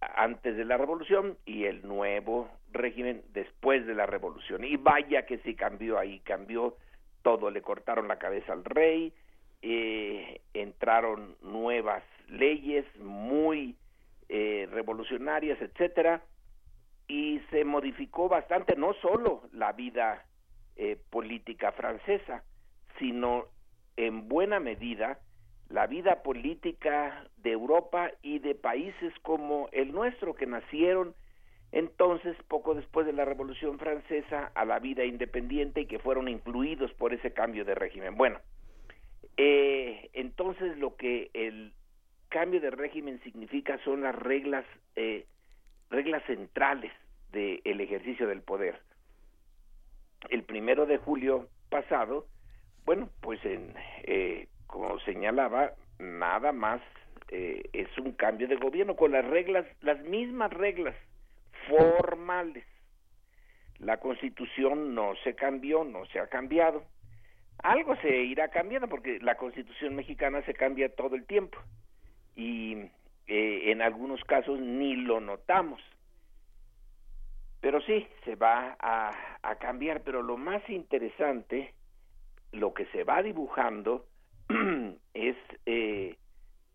antes 0.00 0.56
de 0.56 0.64
la 0.64 0.76
Revolución 0.76 1.36
y 1.44 1.64
el 1.64 1.86
nuevo 1.86 2.48
régimen 2.72 3.22
después 3.32 3.86
de 3.86 3.94
la 3.94 4.06
Revolución. 4.06 4.64
Y 4.64 4.76
vaya 4.76 5.26
que 5.26 5.38
sí 5.38 5.54
cambió 5.54 5.98
ahí, 5.98 6.20
cambió 6.20 6.76
todo, 7.22 7.50
le 7.50 7.62
cortaron 7.62 8.08
la 8.08 8.18
cabeza 8.18 8.52
al 8.52 8.64
rey, 8.64 9.12
eh, 9.62 10.40
entraron 10.54 11.36
nuevas 11.42 12.02
leyes 12.28 12.84
muy 13.00 13.76
eh, 14.28 14.68
revolucionarias, 14.70 15.60
etcétera, 15.60 16.22
y 17.08 17.40
se 17.50 17.64
modificó 17.64 18.28
bastante 18.28 18.76
no 18.76 18.92
solo 18.94 19.42
la 19.52 19.72
vida 19.72 20.24
eh, 20.76 20.98
política 21.10 21.72
francesa, 21.72 22.42
sino 22.98 23.46
en 23.96 24.28
buena 24.28 24.60
medida 24.60 25.18
la 25.68 25.86
vida 25.86 26.22
política 26.22 27.28
de 27.38 27.52
Europa 27.52 28.10
y 28.22 28.38
de 28.38 28.54
países 28.54 29.12
como 29.22 29.68
el 29.72 29.92
nuestro 29.92 30.34
que 30.34 30.46
nacieron 30.46 31.14
entonces 31.72 32.36
poco 32.48 32.74
después 32.74 33.06
de 33.06 33.12
la 33.12 33.24
Revolución 33.24 33.78
Francesa 33.78 34.52
a 34.54 34.64
la 34.64 34.78
vida 34.78 35.04
independiente 35.04 35.82
y 35.82 35.86
que 35.86 35.98
fueron 35.98 36.28
influidos 36.28 36.92
por 36.94 37.12
ese 37.12 37.32
cambio 37.32 37.64
de 37.64 37.74
régimen. 37.74 38.16
Bueno, 38.16 38.40
eh, 39.36 40.08
entonces 40.12 40.78
lo 40.78 40.96
que 40.96 41.30
el 41.34 41.72
cambio 42.28 42.60
de 42.60 42.70
régimen 42.70 43.20
significa 43.22 43.78
son 43.84 44.02
las 44.02 44.14
reglas 44.14 44.64
eh, 44.94 45.26
reglas 45.90 46.22
centrales 46.26 46.92
del 47.32 47.80
ejercicio 47.80 48.26
del 48.26 48.42
poder. 48.42 48.80
El 50.30 50.42
primero 50.42 50.86
de 50.86 50.96
julio 50.96 51.48
pasado, 51.68 52.26
bueno, 52.84 53.10
pues 53.20 53.44
en, 53.44 53.74
eh, 54.04 54.48
como 54.66 54.98
señalaba, 55.00 55.72
nada 55.98 56.52
más 56.52 56.80
eh, 57.28 57.62
es 57.72 57.88
un 57.98 58.12
cambio 58.12 58.46
de 58.48 58.56
gobierno 58.56 58.94
con 58.94 59.12
las 59.12 59.24
reglas, 59.24 59.66
las 59.80 60.00
mismas 60.04 60.52
reglas 60.52 60.94
formales. 61.68 62.64
La 63.78 63.98
constitución 63.98 64.94
no 64.94 65.14
se 65.24 65.34
cambió, 65.34 65.84
no 65.84 66.06
se 66.06 66.20
ha 66.20 66.28
cambiado. 66.28 66.84
Algo 67.62 67.96
se 67.96 68.16
irá 68.16 68.48
cambiando 68.48 68.88
porque 68.88 69.18
la 69.20 69.36
constitución 69.36 69.96
mexicana 69.96 70.42
se 70.42 70.54
cambia 70.54 70.94
todo 70.94 71.16
el 71.16 71.24
tiempo 71.24 71.58
y 72.34 72.76
eh, 73.26 73.72
en 73.72 73.82
algunos 73.82 74.22
casos 74.24 74.58
ni 74.60 74.94
lo 74.96 75.20
notamos. 75.20 75.80
pero 77.60 77.80
sí, 77.80 78.06
se 78.24 78.36
va 78.36 78.76
a, 78.78 79.12
a 79.42 79.56
cambiar, 79.56 80.02
pero 80.02 80.22
lo 80.22 80.36
más 80.36 80.62
interesante, 80.68 81.74
lo 82.52 82.72
que 82.72 82.86
se 82.86 83.02
va 83.02 83.22
dibujando 83.22 84.06
es 85.14 85.36
eh, 85.66 86.16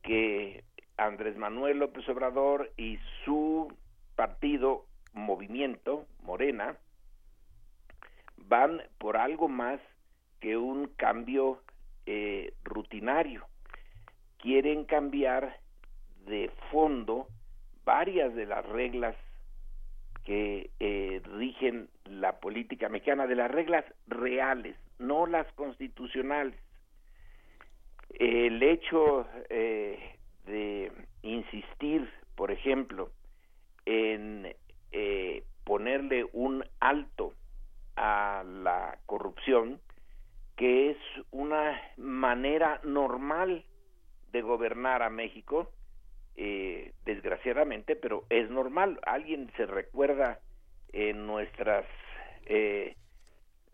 que 0.04 0.64
Andrés 0.98 1.38
Manuel 1.38 1.80
López 1.80 2.08
Obrador 2.10 2.72
y 2.78 3.00
su 3.26 3.74
partido 4.16 4.86
Movimiento 5.14 6.06
Morena 6.24 6.78
van 8.38 8.82
por 8.98 9.18
algo 9.18 9.48
más 9.48 9.80
que 10.40 10.58
un 10.58 10.88
cambio 10.98 11.62
eh, 12.06 12.54
rutinario. 12.64 13.46
Quieren 14.38 14.86
cambiar 14.86 15.60
de 16.26 16.52
fondo 16.72 17.28
varias 17.86 18.34
de 18.36 18.46
las 18.46 18.66
reglas 18.66 19.16
que 20.26 20.70
eh, 20.80 21.22
rigen 21.38 21.90
la 22.06 22.40
política 22.40 22.90
mexicana, 22.90 23.28
de 23.28 23.36
las 23.36 23.50
reglas 23.50 23.86
reales, 24.08 24.76
no 25.00 25.26
las 25.26 25.52
constitucionales. 25.54 26.60
El 28.20 28.62
hecho 28.64 29.28
eh, 29.50 30.18
de 30.46 30.92
insistir, 31.22 32.10
por 32.36 32.52
ejemplo, 32.52 33.12
en 33.86 34.54
eh, 34.92 35.44
ponerle 35.64 36.26
un 36.34 36.64
alto 36.80 37.34
a 37.96 38.44
la 38.46 38.98
corrupción, 39.06 39.80
que 40.56 40.92
es 40.92 40.98
una 41.32 41.80
manera 41.98 42.82
normal 42.84 43.64
de 44.32 44.42
gobernar 44.42 45.02
a 45.04 45.10
México, 45.10 45.72
eh, 46.36 46.94
desgraciadamente, 47.06 47.96
pero 47.96 48.26
es 48.30 48.50
normal. 48.50 49.00
Alguien 49.06 49.52
se 49.58 49.66
recuerda 49.66 50.40
en 50.94 51.28
nuestras 51.28 51.86
eh, 52.46 52.96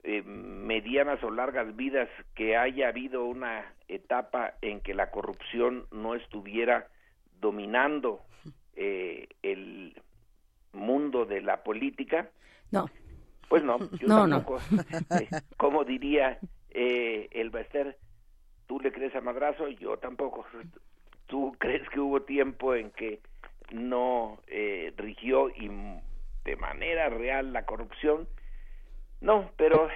eh, 0.07 0.23
medianas 0.23 1.21
o 1.23 1.29
largas 1.29 1.75
vidas 1.75 2.09
que 2.33 2.55
haya 2.55 2.87
habido 2.87 3.25
una 3.25 3.73
etapa 3.87 4.53
en 4.61 4.81
que 4.81 4.93
la 4.93 5.11
corrupción 5.11 5.85
no 5.91 6.15
estuviera 6.15 6.87
dominando 7.41 8.21
el 8.75 9.99
mundo 10.71 11.25
de 11.25 11.41
la 11.41 11.63
política. 11.63 12.29
No. 12.71 12.89
Pues 13.49 13.63
no, 13.63 13.79
yo 13.99 14.07
no, 14.07 14.29
tampoco. 14.29 14.59
como 15.57 15.83
diría 15.83 16.39
el 16.69 17.49
Bester, 17.49 17.97
tú 18.67 18.79
le 18.79 18.91
crees 18.91 19.15
a 19.15 19.21
Madrazo, 19.21 19.67
yo 19.69 19.97
tampoco. 19.97 20.45
¿Tú 21.25 21.55
crees 21.57 21.87
que 21.89 21.99
hubo 21.99 22.21
tiempo 22.21 22.75
en 22.75 22.91
que 22.91 23.19
no 23.71 24.39
eh, 24.47 24.93
rigió 24.95 25.49
y 25.49 25.69
de 26.45 26.55
manera 26.55 27.09
real 27.09 27.51
la 27.51 27.65
corrupción? 27.65 28.27
No, 29.21 29.51
pero... 29.57 29.87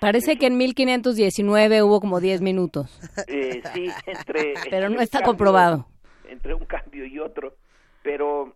Parece 0.00 0.36
que 0.36 0.46
en 0.46 0.56
1519 0.56 1.82
hubo 1.82 2.00
como 2.00 2.20
10 2.20 2.40
minutos. 2.40 2.98
Eh, 3.28 3.62
sí, 3.74 3.88
entre... 4.06 4.54
pero 4.70 4.88
no 4.88 5.00
está 5.00 5.22
comprobado. 5.22 5.86
Entre 6.28 6.54
un 6.54 6.64
cambio 6.64 7.04
y 7.06 7.18
otro. 7.18 7.54
Pero 8.02 8.54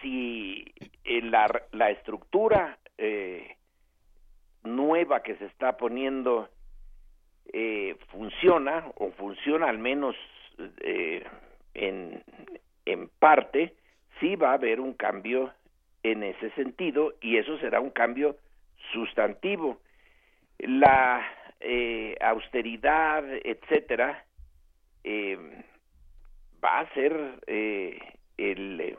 si 0.00 0.64
la, 1.04 1.48
la 1.72 1.90
estructura 1.90 2.78
eh, 2.96 3.56
nueva 4.64 5.22
que 5.22 5.36
se 5.36 5.46
está 5.46 5.76
poniendo 5.76 6.48
eh, 7.52 7.96
funciona, 8.10 8.84
o 8.96 9.10
funciona 9.12 9.68
al 9.68 9.78
menos 9.78 10.14
eh, 10.80 11.24
en, 11.74 12.22
en 12.84 13.08
parte, 13.18 13.74
sí 14.20 14.36
va 14.36 14.50
a 14.50 14.54
haber 14.54 14.80
un 14.80 14.92
cambio 14.94 15.52
en 16.02 16.22
ese 16.22 16.50
sentido 16.50 17.14
y 17.20 17.38
eso 17.38 17.58
será 17.58 17.80
un 17.80 17.90
cambio 17.90 18.36
sustantivo. 18.92 19.80
La 20.58 21.26
eh, 21.60 22.16
austeridad, 22.20 23.24
etcétera, 23.44 24.24
eh, 25.02 25.36
va 26.62 26.80
a 26.80 26.94
ser 26.94 27.40
eh, 27.48 27.98
el, 28.36 28.96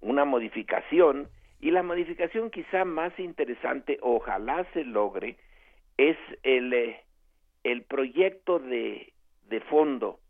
una 0.00 0.24
modificación 0.24 1.28
y 1.60 1.70
la 1.70 1.82
modificación 1.82 2.50
quizá 2.50 2.86
más 2.86 3.18
interesante, 3.18 3.98
ojalá 4.00 4.64
se 4.72 4.84
logre, 4.84 5.36
es 5.98 6.16
el, 6.44 6.96
el 7.64 7.82
proyecto 7.82 8.58
de, 8.58 9.12
de 9.48 9.60
fondo 9.60 10.20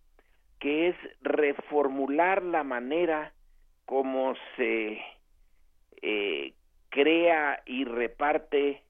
que 0.59 0.89
es 0.89 0.97
reformular 1.21 2.43
la 2.43 2.65
manera 2.65 3.33
como 3.85 4.35
se 4.57 5.01
crea 6.91 7.63
y 7.67 7.85
reparte 7.85 8.83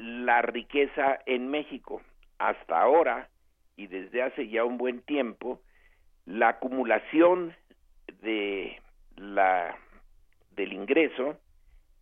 la 0.00 0.42
riqueza 0.42 1.20
en 1.26 1.48
México. 1.48 2.02
Hasta 2.38 2.80
ahora, 2.80 3.28
y 3.76 3.86
desde 3.86 4.22
hace 4.22 4.48
ya 4.48 4.64
un 4.64 4.78
buen 4.78 5.00
tiempo, 5.02 5.60
la 6.26 6.50
acumulación 6.50 7.54
de 8.22 8.80
la 9.16 9.76
del 10.56 10.72
ingreso 10.72 11.36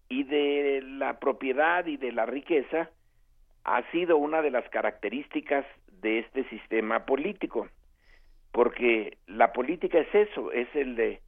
y 0.08 0.24
de 0.24 0.82
la 0.82 1.18
propiedad 1.18 1.86
y 1.86 1.96
de 1.96 2.12
la 2.12 2.26
riqueza 2.26 2.90
ha 3.64 3.82
sido 3.90 4.18
una 4.18 4.42
de 4.42 4.50
las 4.50 4.68
características 4.68 5.64
de 6.02 6.18
este 6.18 6.44
sistema 6.50 7.06
político 7.06 7.68
porque 8.52 9.16
la 9.26 9.52
política 9.52 9.98
es 9.98 10.14
eso, 10.14 10.52
es 10.52 10.68
el 10.76 10.94
de 10.94 11.20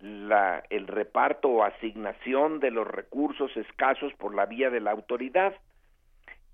la, 0.00 0.64
el 0.68 0.88
reparto 0.88 1.48
o 1.48 1.62
asignación 1.62 2.58
de 2.58 2.72
los 2.72 2.86
recursos 2.86 3.56
escasos 3.56 4.12
por 4.14 4.34
la 4.34 4.46
vía 4.46 4.68
de 4.68 4.80
la 4.80 4.90
autoridad. 4.90 5.54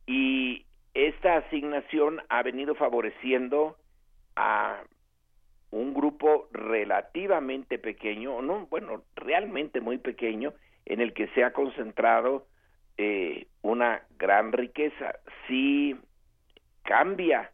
Y 0.08 0.64
esta 0.94 1.36
asignación 1.36 2.22
ha 2.30 2.42
venido 2.42 2.74
favoreciendo 2.74 3.76
a 4.36 4.82
un 5.70 5.92
grupo 5.92 6.48
relativamente 6.50 7.78
pequeño, 7.78 8.40
no, 8.40 8.66
bueno, 8.70 9.02
realmente 9.16 9.82
muy 9.82 9.98
pequeño, 9.98 10.54
en 10.86 11.02
el 11.02 11.12
que 11.12 11.28
se 11.28 11.44
ha 11.44 11.52
concentrado 11.52 12.46
eh, 12.96 13.48
una 13.60 14.02
gran 14.18 14.52
riqueza. 14.52 15.14
Si 15.46 15.94
cambia 16.84 17.50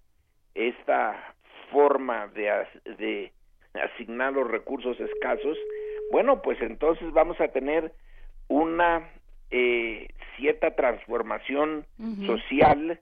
esta 0.55 1.35
forma 1.73 2.29
de, 2.29 2.69
de 2.99 3.33
asignar 3.75 4.33
los 4.33 4.49
recursos 4.49 4.99
escasos, 5.01 5.59
bueno, 6.13 6.41
pues 6.41 6.61
entonces 6.61 7.13
vamos 7.13 7.41
a 7.41 7.49
tener 7.49 7.93
una 8.47 9.11
eh, 9.51 10.09
cierta 10.37 10.75
transformación 10.75 11.87
social 12.27 13.01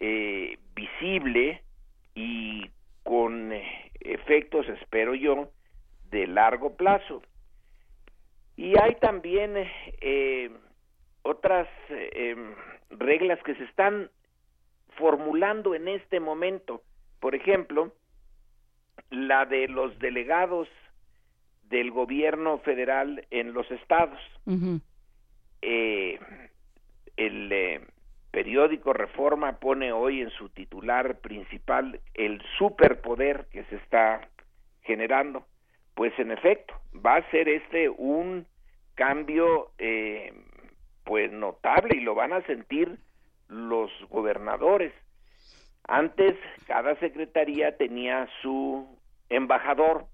eh, 0.00 0.58
visible 0.74 1.62
y 2.14 2.70
con 3.02 3.52
eh, 3.52 3.90
efectos, 4.00 4.68
espero 4.68 5.14
yo, 5.14 5.50
de 6.10 6.26
largo 6.26 6.76
plazo. 6.76 7.22
Y 8.56 8.78
hay 8.78 8.94
también 8.96 9.54
eh, 10.00 10.50
otras 11.22 11.68
em, 11.88 12.54
reglas 12.90 13.38
que 13.44 13.54
se 13.54 13.64
están 13.64 14.10
formulando 14.96 15.74
en 15.74 15.88
este 15.88 16.20
momento. 16.20 16.82
Por 17.20 17.34
ejemplo, 17.34 17.92
la 19.10 19.46
de 19.46 19.68
los 19.68 19.98
delegados 19.98 20.68
del 21.64 21.90
gobierno 21.90 22.58
federal 22.58 23.26
en 23.30 23.52
los 23.52 23.70
estados. 23.70 24.20
Eh, 25.62 26.18
el 27.16 27.52
eh, 27.52 27.80
periódico 28.30 28.92
Reforma 28.92 29.58
pone 29.58 29.92
hoy 29.92 30.20
en 30.20 30.30
su 30.30 30.48
titular 30.48 31.18
principal 31.18 32.00
el 32.14 32.42
superpoder 32.58 33.46
que 33.50 33.64
se 33.64 33.76
está 33.76 34.28
generando. 34.82 35.46
Pues 35.94 36.16
en 36.18 36.30
efecto, 36.30 36.74
va 36.94 37.16
a 37.16 37.30
ser 37.30 37.48
este 37.48 37.88
un 37.88 38.46
cambio 38.94 39.72
eh, 39.78 40.32
pues 41.04 41.32
notable 41.32 41.96
y 41.96 42.00
lo 42.00 42.14
van 42.14 42.32
a 42.32 42.42
sentir 42.42 42.98
los 43.48 43.90
gobernadores. 44.10 44.92
Antes 45.84 46.36
cada 46.66 46.94
secretaría 46.96 47.76
tenía 47.76 48.28
su 48.42 48.86
embajador, 49.30 50.06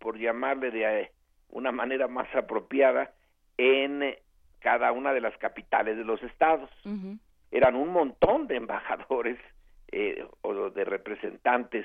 por 0.00 0.18
llamarle 0.18 0.70
de 0.70 1.10
una 1.48 1.72
manera 1.72 2.08
más 2.08 2.32
apropiada, 2.34 3.12
en 3.56 4.16
cada 4.64 4.92
una 4.92 5.12
de 5.12 5.20
las 5.20 5.36
capitales 5.36 5.98
de 5.98 6.04
los 6.04 6.22
estados. 6.22 6.70
Eran 7.50 7.76
un 7.76 7.90
montón 7.90 8.46
de 8.46 8.56
embajadores 8.56 9.38
eh, 9.92 10.26
o 10.40 10.70
de 10.70 10.84
representantes, 10.84 11.84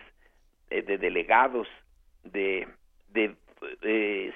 eh, 0.70 0.82
de 0.82 0.98
delegados, 0.98 1.68
de, 2.24 2.70
de, 3.12 3.36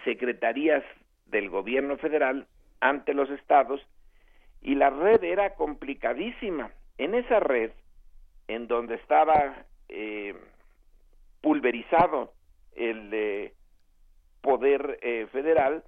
secretarías 0.04 0.84
del 1.28 1.50
gobierno 1.50 1.98
federal 1.98 2.46
ante 2.82 3.14
los 3.14 3.30
estados 3.30 3.80
y 4.62 4.76
la 4.76 4.90
red 4.90 5.24
era 5.24 5.56
complicadísima. 5.56 6.72
En 6.98 7.16
esa 7.16 7.40
red, 7.40 7.72
en 8.50 8.68
donde 8.68 8.96
estaba 8.96 9.66
eh, 9.88 10.36
pulverizado 11.40 12.34
el 12.76 13.54
poder 14.42 15.00
eh, 15.02 15.28
federal, 15.32 15.84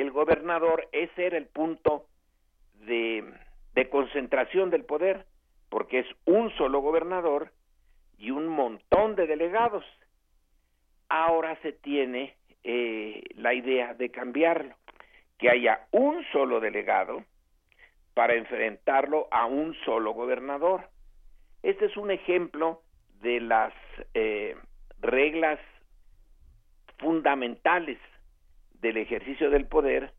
el 0.00 0.10
gobernador, 0.10 0.88
ese 0.92 1.26
era 1.26 1.36
el 1.36 1.46
punto 1.46 2.06
de, 2.86 3.24
de 3.74 3.88
concentración 3.88 4.70
del 4.70 4.84
poder, 4.84 5.26
porque 5.68 6.00
es 6.00 6.06
un 6.24 6.50
solo 6.56 6.80
gobernador 6.80 7.52
y 8.18 8.30
un 8.30 8.48
montón 8.48 9.16
de 9.16 9.26
delegados. 9.26 9.84
Ahora 11.08 11.56
se 11.62 11.72
tiene 11.72 12.36
eh, 12.64 13.22
la 13.36 13.54
idea 13.54 13.94
de 13.94 14.10
cambiarlo, 14.10 14.74
que 15.38 15.50
haya 15.50 15.86
un 15.90 16.24
solo 16.32 16.60
delegado 16.60 17.24
para 18.14 18.34
enfrentarlo 18.34 19.28
a 19.30 19.46
un 19.46 19.74
solo 19.84 20.12
gobernador. 20.12 20.88
Este 21.62 21.86
es 21.86 21.96
un 21.96 22.10
ejemplo 22.10 22.82
de 23.20 23.40
las 23.40 23.72
eh, 24.14 24.56
reglas 25.00 25.60
fundamentales 26.98 27.98
del 28.80 28.96
ejercicio 28.96 29.50
del 29.50 29.66
poder 29.66 30.12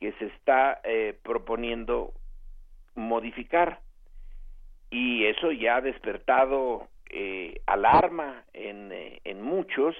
que 0.00 0.12
se 0.12 0.26
está 0.26 0.80
eh, 0.84 1.18
proponiendo 1.22 2.12
modificar. 2.94 3.80
Y 4.90 5.24
eso 5.24 5.52
ya 5.52 5.76
ha 5.76 5.80
despertado 5.80 6.88
eh, 7.10 7.60
alarma 7.66 8.44
en, 8.52 8.92
eh, 8.92 9.20
en 9.24 9.42
muchos. 9.42 9.94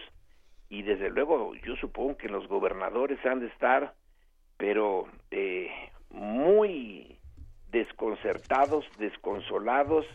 Y 0.69 0.83
desde 0.83 1.11
luego 1.11 1.55
yo 1.57 1.77
supongo 1.77 2.17
que 2.17 2.29
los 2.29 2.47
gobernadores 2.49 3.25
han 3.25 3.41
de 3.41 3.47
estar 3.47 3.95
pero 4.63 5.09
eh, 5.33 5.73
muy 6.11 7.19
desconcertados, 7.73 8.85
desconsolados 8.97 10.07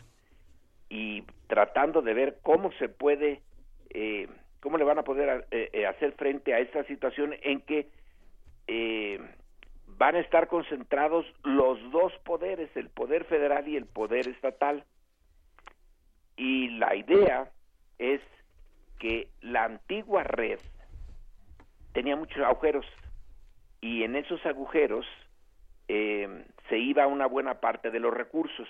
y 0.88 1.24
tratando 1.48 2.02
de 2.02 2.14
ver 2.14 2.40
cómo 2.44 2.72
se 2.80 2.88
puede, 2.88 3.42
cómo 4.60 4.78
le 4.78 4.84
van 4.84 5.00
a 5.00 5.04
poder 5.04 5.48
eh, 5.52 5.70
eh, 5.74 5.86
hacer 5.86 6.14
frente 6.14 6.54
a 6.54 6.60
esta 6.60 6.84
situación 6.86 7.36
en 7.42 7.62
que 7.62 7.90
eh, 8.68 9.20
van 9.98 10.16
a 10.16 10.20
estar 10.20 10.48
concentrados 10.48 11.26
los 11.44 11.80
dos 11.92 12.14
poderes, 12.24 12.70
el 12.76 12.90
poder 12.90 13.24
federal 13.26 13.68
y 13.68 13.76
el 13.76 13.86
poder 13.86 14.28
estatal. 14.28 14.84
Y 16.36 16.70
la 16.78 16.96
idea 16.96 17.50
es 17.98 18.22
que 19.00 19.30
la 19.42 19.64
antigua 19.64 20.24
red 20.24 20.60
tenía 21.94 22.16
muchos 22.16 22.44
agujeros 22.44 22.86
y 23.82 24.04
en 24.04 24.16
esos 24.16 24.46
agujeros 24.46 25.06
eh, 25.88 26.46
se 26.70 26.78
iba 26.78 27.08
una 27.08 27.26
buena 27.26 27.60
parte 27.60 27.92
de 27.92 28.00
los 28.00 28.14
recursos. 28.14 28.68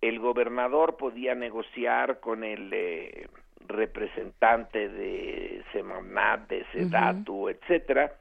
El 0.00 0.18
gobernador 0.18 0.96
podía 0.96 1.34
negociar 1.34 2.20
con 2.20 2.42
el 2.42 2.70
eh, 2.72 3.28
representante 3.66 4.88
de 4.88 5.62
Semanat, 5.72 6.48
de 6.48 6.64
Sedatu, 6.72 7.48
etcétera, 7.48 8.12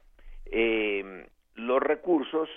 eh, 0.45 1.27
los 1.55 1.81
recursos, 1.81 2.49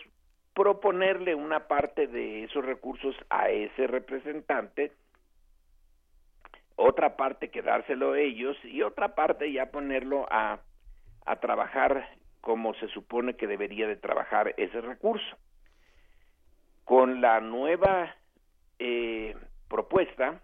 proponerle 0.55 1.35
una 1.35 1.67
parte 1.67 2.07
de 2.07 2.45
esos 2.45 2.65
recursos 2.65 3.17
a 3.31 3.49
ese 3.51 3.87
representante, 3.87 4.93
otra 6.77 7.17
parte 7.17 7.51
quedárselo 7.51 8.13
a 8.13 8.19
ellos 8.19 8.57
y 8.65 8.83
otra 8.83 9.15
parte 9.15 9.53
ya 9.53 9.71
ponerlo 9.71 10.27
a, 10.31 10.61
a 11.27 11.37
trabajar 11.37 12.09
como 12.41 12.75
se 12.75 12.89
supone 12.89 13.37
que 13.37 13.47
debería 13.47 13.87
de 13.87 13.97
trabajar 13.97 14.55
ese 14.57 14.81
recurso. 14.81 15.37
Con 16.85 17.21
la 17.21 17.41
nueva 17.41 18.15
eh, 18.79 19.37
propuesta, 19.69 20.41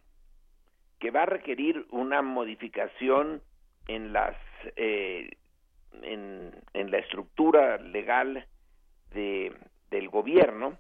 que 0.99 1.11
va 1.11 1.23
a 1.23 1.27
requerir 1.27 1.87
una 1.91 2.23
modificación 2.23 3.43
en 3.87 4.13
las 4.13 4.37
eh, 4.77 5.31
en, 6.03 6.91
la 6.91 6.99
estructura 6.99 7.79
legal 7.79 8.47
de, 9.13 9.53
del 9.91 10.09
gobierno, 10.09 10.79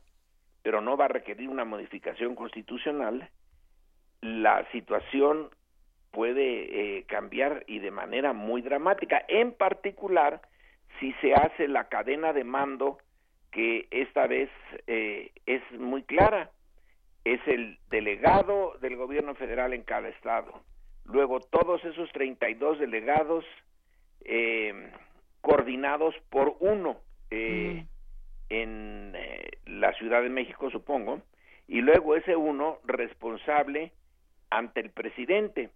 pero 0.63 0.81
no 0.81 0.97
va 0.97 1.07
a 1.07 1.09
requerir 1.09 1.49
una 1.49 1.65
modificación 1.65 2.35
constitucional, 2.35 3.29
la 4.21 4.67
situación 4.73 5.51
puede 6.11 6.99
eh, 6.99 7.05
cambiar 7.05 7.65
y 7.67 7.79
de 7.79 7.91
manera 7.91 8.33
muy 8.33 8.63
dramática, 8.63 9.25
en 9.29 9.53
particular 9.53 10.41
si 10.99 11.13
se 11.21 11.35
hace 11.35 11.69
la 11.69 11.89
cadena 11.89 12.33
de 12.33 12.45
mando 12.45 12.99
que 13.51 13.87
esta 13.91 14.27
vez 14.27 14.51
eh, 14.87 15.31
es 15.47 15.63
muy 15.79 16.03
clara, 16.03 16.51
es 17.35 17.41
el 17.47 17.79
delegado 17.91 18.75
del 18.81 18.97
gobierno 18.97 19.35
federal 19.35 19.73
en 19.73 19.83
cada 19.83 20.09
estado. 20.09 20.63
Luego 21.05 21.41
todos 21.41 21.85
esos 21.85 22.11
32 22.13 22.79
delegados 22.79 23.45
eh, 24.25 24.91
coordinados 25.41 26.15
por 26.31 26.57
uno 26.61 26.99
eh, 27.31 27.83
mm. 27.83 28.53
en 28.53 29.13
eh, 29.17 29.51
la 29.67 29.93
Ciudad 29.95 30.23
de 30.23 30.29
México, 30.29 30.71
supongo, 30.71 31.23
y 31.67 31.81
luego 31.81 32.17
ese 32.17 32.37
uno 32.37 32.79
responsable 32.85 33.93
ante 34.51 34.81
el 34.81 34.91
presidente. 34.91 35.71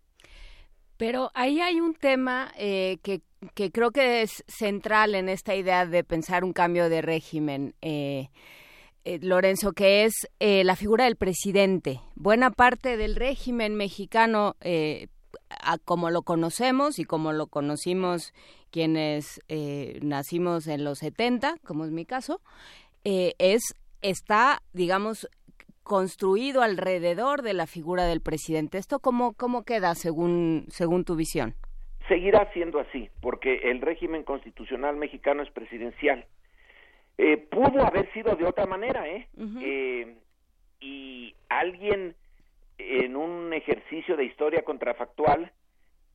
Pero 0.96 1.30
ahí 1.34 1.60
hay 1.60 1.80
un 1.80 1.94
tema 1.94 2.52
eh, 2.56 2.98
que, 3.02 3.20
que, 3.54 3.70
creo 3.70 3.90
que 3.90 4.22
es 4.22 4.44
central 4.46 5.14
en 5.14 5.28
esta 5.28 5.54
idea 5.54 5.84
de 5.84 6.04
pensar 6.04 6.44
un 6.44 6.52
cambio 6.52 6.88
de 6.88 7.02
régimen. 7.02 7.74
Eh, 7.82 8.28
eh, 9.04 9.18
Lorenzo, 9.22 9.72
que 9.72 10.04
es 10.04 10.12
eh, 10.40 10.64
la 10.64 10.76
figura 10.76 11.04
del 11.04 11.16
presidente. 11.16 12.00
Buena 12.14 12.50
parte 12.50 12.96
del 12.96 13.16
régimen 13.16 13.74
mexicano, 13.74 14.54
eh, 14.60 15.08
a, 15.48 15.78
como 15.78 16.10
lo 16.10 16.22
conocemos 16.22 16.98
y 16.98 17.04
como 17.04 17.32
lo 17.32 17.46
conocimos 17.46 18.32
quienes 18.70 19.40
eh, 19.48 19.98
nacimos 20.02 20.66
en 20.66 20.84
los 20.84 20.98
70, 20.98 21.56
como 21.64 21.84
es 21.84 21.90
mi 21.90 22.06
caso, 22.06 22.40
es 23.04 23.74
está, 24.00 24.62
digamos, 24.72 25.28
construido 25.82 26.62
alrededor 26.62 27.42
de 27.42 27.54
la 27.54 27.66
figura 27.66 28.04
del 28.04 28.20
presidente. 28.20 28.78
¿Esto 28.78 29.00
cómo, 29.00 29.34
cómo 29.34 29.64
queda 29.64 29.94
según, 29.94 30.66
según 30.68 31.04
tu 31.04 31.16
visión? 31.16 31.54
Seguirá 32.08 32.50
siendo 32.52 32.78
así, 32.78 33.10
porque 33.20 33.70
el 33.70 33.80
régimen 33.80 34.22
constitucional 34.22 34.96
mexicano 34.96 35.42
es 35.42 35.50
presidencial. 35.50 36.26
Eh, 37.18 37.36
pudo 37.36 37.84
haber 37.86 38.10
sido 38.12 38.34
de 38.36 38.44
otra 38.44 38.66
manera, 38.66 39.08
¿eh? 39.08 39.28
Uh 39.36 39.42
-huh. 39.44 39.62
eh 39.62 40.16
y 40.82 41.34
alguien 41.48 42.16
en 42.78 43.16
un 43.16 43.52
ejercicio 43.52 44.16
de 44.16 44.24
historia 44.24 44.62
contrafactual 44.62 45.52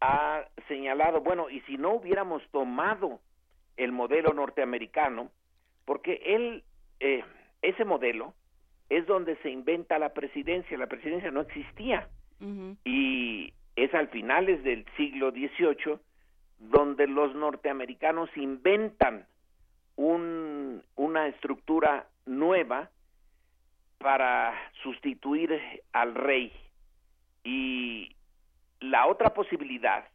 ha 0.02 0.44
señalado, 0.68 1.22
bueno, 1.22 1.50
y 1.50 1.62
si 1.62 1.78
no 1.78 1.94
hubiéramos 1.94 2.44
tomado 2.52 3.20
el 3.78 3.92
modelo 3.92 4.34
norteamericano, 4.34 5.32
porque 5.86 6.22
él, 6.26 6.64
eh, 7.00 7.24
ese 7.62 7.86
modelo 7.86 8.34
es 8.90 9.06
donde 9.08 9.38
se 9.38 9.50
inventa 9.50 9.98
la 9.98 10.14
presidencia, 10.14 10.78
la 10.78 10.88
presidencia 10.88 11.32
no 11.32 11.42
existía, 11.42 12.10
uh 12.42 12.46
-huh. 12.46 12.78
y 12.84 13.54
es 13.76 13.94
al 13.94 14.10
finales 14.10 14.64
del 14.64 14.86
siglo 14.98 15.32
XVIII 15.32 16.00
donde 16.60 17.08
los 17.08 17.36
norteamericanos 17.36 18.30
inventan 18.36 19.26
un, 19.98 20.82
una 20.96 21.28
estructura 21.28 22.08
nueva 22.26 22.90
para 23.98 24.54
sustituir 24.84 25.60
al 25.92 26.16
rey. 26.16 26.54
Y 27.44 28.16
la 28.80 29.08
otra 29.08 29.34
posibilidad, 29.34 30.08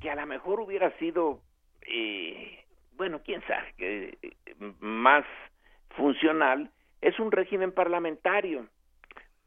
que 0.00 0.10
a 0.10 0.14
lo 0.14 0.26
mejor 0.26 0.60
hubiera 0.60 0.96
sido, 0.98 1.40
eh, 1.82 2.64
bueno, 2.96 3.20
quién 3.24 3.42
sabe, 3.46 3.74
eh, 3.78 4.34
más 4.80 5.24
funcional, 5.96 6.70
es 7.00 7.18
un 7.18 7.32
régimen 7.32 7.72
parlamentario, 7.72 8.68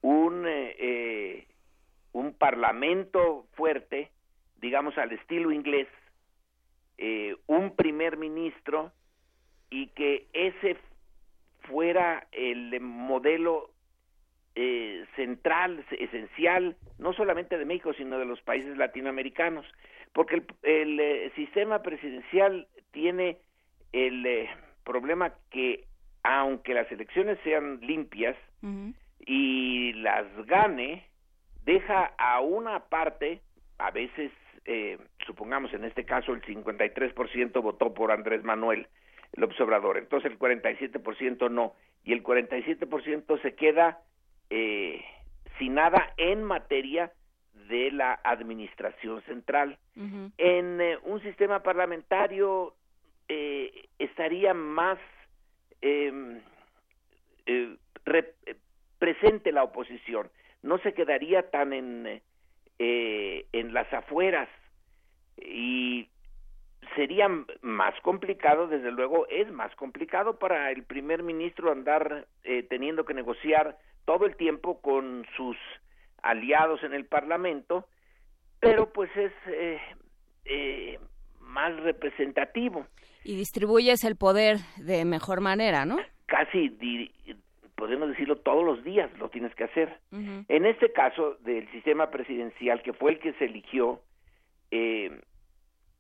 un, 0.02 0.46
eh, 0.48 1.48
un 2.14 2.34
parlamento 2.34 3.46
fuerte, 3.54 4.12
digamos 4.58 4.98
al 4.98 5.12
estilo 5.14 5.52
inglés, 5.52 5.88
eh, 7.02 7.36
un 7.48 7.76
primer 7.78 8.18
ministro 8.18 8.92
y 9.70 9.88
que 9.88 10.28
ese 10.34 10.76
fuera 11.62 12.28
el 12.34 12.78
modelo 12.82 13.70
eh, 14.56 15.06
central, 15.16 15.86
esencial, 15.92 16.76
no 16.98 17.14
solamente 17.14 17.58
de 17.58 17.64
México, 17.64 17.94
sino 17.94 18.20
de 18.20 18.26
los 18.26 18.42
países 18.42 18.78
latinoamericanos, 18.78 19.66
porque 20.12 20.36
el, 20.36 20.46
el 20.64 21.00
eh, 21.00 21.32
sistema 21.36 21.82
presidencial 21.82 22.68
tiene 22.92 23.38
el 23.94 24.26
eh, 24.26 24.50
problema 24.84 25.34
que 25.52 25.86
aunque 26.24 26.74
las 26.74 26.92
elecciones 26.92 27.40
sean 27.46 27.80
limpias 27.80 28.36
uh 28.62 28.68
-huh. 28.68 28.94
y 29.26 29.94
las 29.94 30.28
gane, 30.48 31.06
deja 31.64 32.12
a 32.18 32.42
una 32.42 32.82
parte, 32.90 33.40
a 33.78 33.92
veces 33.92 34.32
eh, 34.72 35.00
supongamos 35.26 35.74
en 35.74 35.84
este 35.84 36.06
caso 36.06 36.32
el 36.32 36.44
53% 36.44 37.60
votó 37.60 37.92
por 37.92 38.12
Andrés 38.12 38.44
Manuel 38.44 38.88
López 39.34 39.60
Obrador, 39.62 39.98
entonces 39.98 40.32
el 40.32 40.38
47% 40.38 41.50
no, 41.50 41.74
y 42.04 42.14
el 42.14 42.22
47% 42.22 43.42
se 43.42 43.56
queda 43.56 43.98
eh, 44.52 45.04
sin 45.58 45.74
nada 45.74 46.14
en 46.18 46.44
materia 46.44 47.12
de 47.68 47.90
la 47.92 48.20
administración 48.24 49.24
central. 49.24 49.80
Uh 49.96 50.02
-huh. 50.02 50.32
En 50.38 50.82
eh, 50.82 51.00
un 51.04 51.20
sistema 51.24 51.64
parlamentario 51.64 52.76
eh, 53.28 53.88
estaría 53.98 54.54
más 54.54 55.00
em, 55.82 56.42
eh, 57.48 57.76
presente 59.00 59.52
la 59.52 59.64
oposición, 59.64 60.30
no 60.62 60.78
se 60.78 60.94
quedaría 60.94 61.50
tan 61.50 61.74
en, 61.74 62.22
en 62.78 63.74
las 63.74 63.92
afueras 63.94 64.48
y 65.42 66.08
sería 66.96 67.28
más 67.62 67.94
complicado, 68.02 68.68
desde 68.68 68.92
luego 68.92 69.28
es 69.28 69.52
más 69.52 69.74
complicado 69.76 70.40
para 70.40 70.72
el 70.72 70.84
primer 70.84 71.24
ministro 71.24 71.72
andar 71.72 72.28
teniendo 72.70 73.06
que 73.06 73.14
negociar 73.14 73.78
todo 74.06 74.26
el 74.26 74.36
tiempo 74.36 74.82
con 74.82 75.26
sus 75.38 75.56
aliados 76.24 76.84
en 76.84 76.94
el 76.94 77.06
Parlamento, 77.06 77.86
pero 78.60 78.92
pues 78.92 79.10
es 79.16 79.32
eh, 79.48 79.80
eh, 80.46 81.00
más 81.40 81.76
representativo. 81.82 82.86
Y 83.24 83.36
distribuyes 83.36 84.04
el 84.04 84.16
poder 84.16 84.58
de 84.78 85.06
mejor 85.06 85.42
manera, 85.42 85.86
¿no? 85.86 85.98
Casi, 86.26 86.70
podemos 87.76 88.10
decirlo, 88.10 88.38
todos 88.38 88.66
los 88.66 88.84
días 88.84 89.10
lo 89.18 89.30
tienes 89.30 89.54
que 89.56 89.66
hacer. 89.66 90.00
En 90.12 90.66
este 90.66 90.92
caso 90.92 91.36
del 91.42 91.70
sistema 91.72 92.10
presidencial, 92.10 92.82
que 92.82 92.94
fue 92.94 93.12
el 93.12 93.20
que 93.20 93.34
se 93.34 93.46
eligió, 93.46 94.02
eh, 94.72 95.22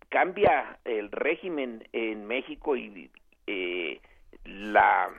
cambia 0.10 0.80
el 0.86 1.12
régimen 1.12 1.88
en 1.94 2.26
México 2.26 2.76
y 2.76 3.12
la 4.46 5.10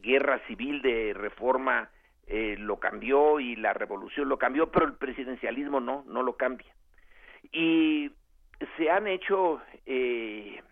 guerra 0.00 0.40
civil 0.46 0.80
de 0.82 1.12
reforma 1.14 1.90
eh, 2.26 2.56
lo 2.58 2.78
cambió 2.78 3.40
y 3.40 3.56
la 3.56 3.72
revolución 3.72 4.28
lo 4.28 4.38
cambió, 4.38 4.70
pero 4.70 4.86
el 4.86 4.94
presidencialismo 4.94 5.80
no, 5.80 6.04
no 6.06 6.22
lo 6.22 6.36
cambia. 6.36 6.72
Y 7.52 8.10
se 8.76 8.90
han 8.90 9.06
hecho 9.06 9.60
eh, 9.86 10.62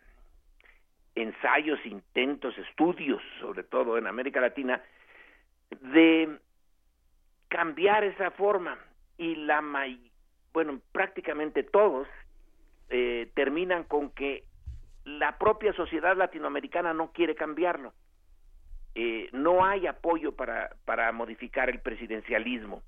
ensayos, 1.14 1.84
intentos, 1.86 2.56
estudios, 2.58 3.22
sobre 3.40 3.62
todo 3.62 3.96
en 3.96 4.06
América 4.06 4.40
Latina, 4.40 4.82
de 5.80 6.38
cambiar 7.48 8.04
esa 8.04 8.30
forma 8.32 8.78
y 9.16 9.36
la 9.36 9.62
bueno 10.52 10.80
prácticamente 10.92 11.62
todos 11.62 12.06
eh, 12.90 13.30
terminan 13.34 13.84
con 13.84 14.10
que 14.10 14.44
la 15.04 15.38
propia 15.38 15.72
sociedad 15.72 16.16
latinoamericana 16.16 16.92
no 16.92 17.12
quiere 17.12 17.34
cambiarlo 17.34 17.92
eh, 18.98 19.28
no 19.32 19.62
hay 19.62 19.86
apoyo 19.86 20.32
para, 20.32 20.70
para 20.86 21.12
modificar 21.12 21.68
el 21.68 21.80
presidencialismo. 21.80 22.82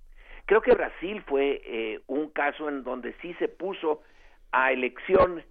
Creo 0.46 0.62
que 0.62 0.72
Brasil 0.72 1.22
fue 1.26 1.60
eh, 1.66 2.00
un 2.06 2.30
caso 2.30 2.66
en 2.70 2.82
donde 2.82 3.12
sí 3.20 3.34
se 3.34 3.46
puso 3.46 4.00
a 4.50 4.72
elección 4.72 5.44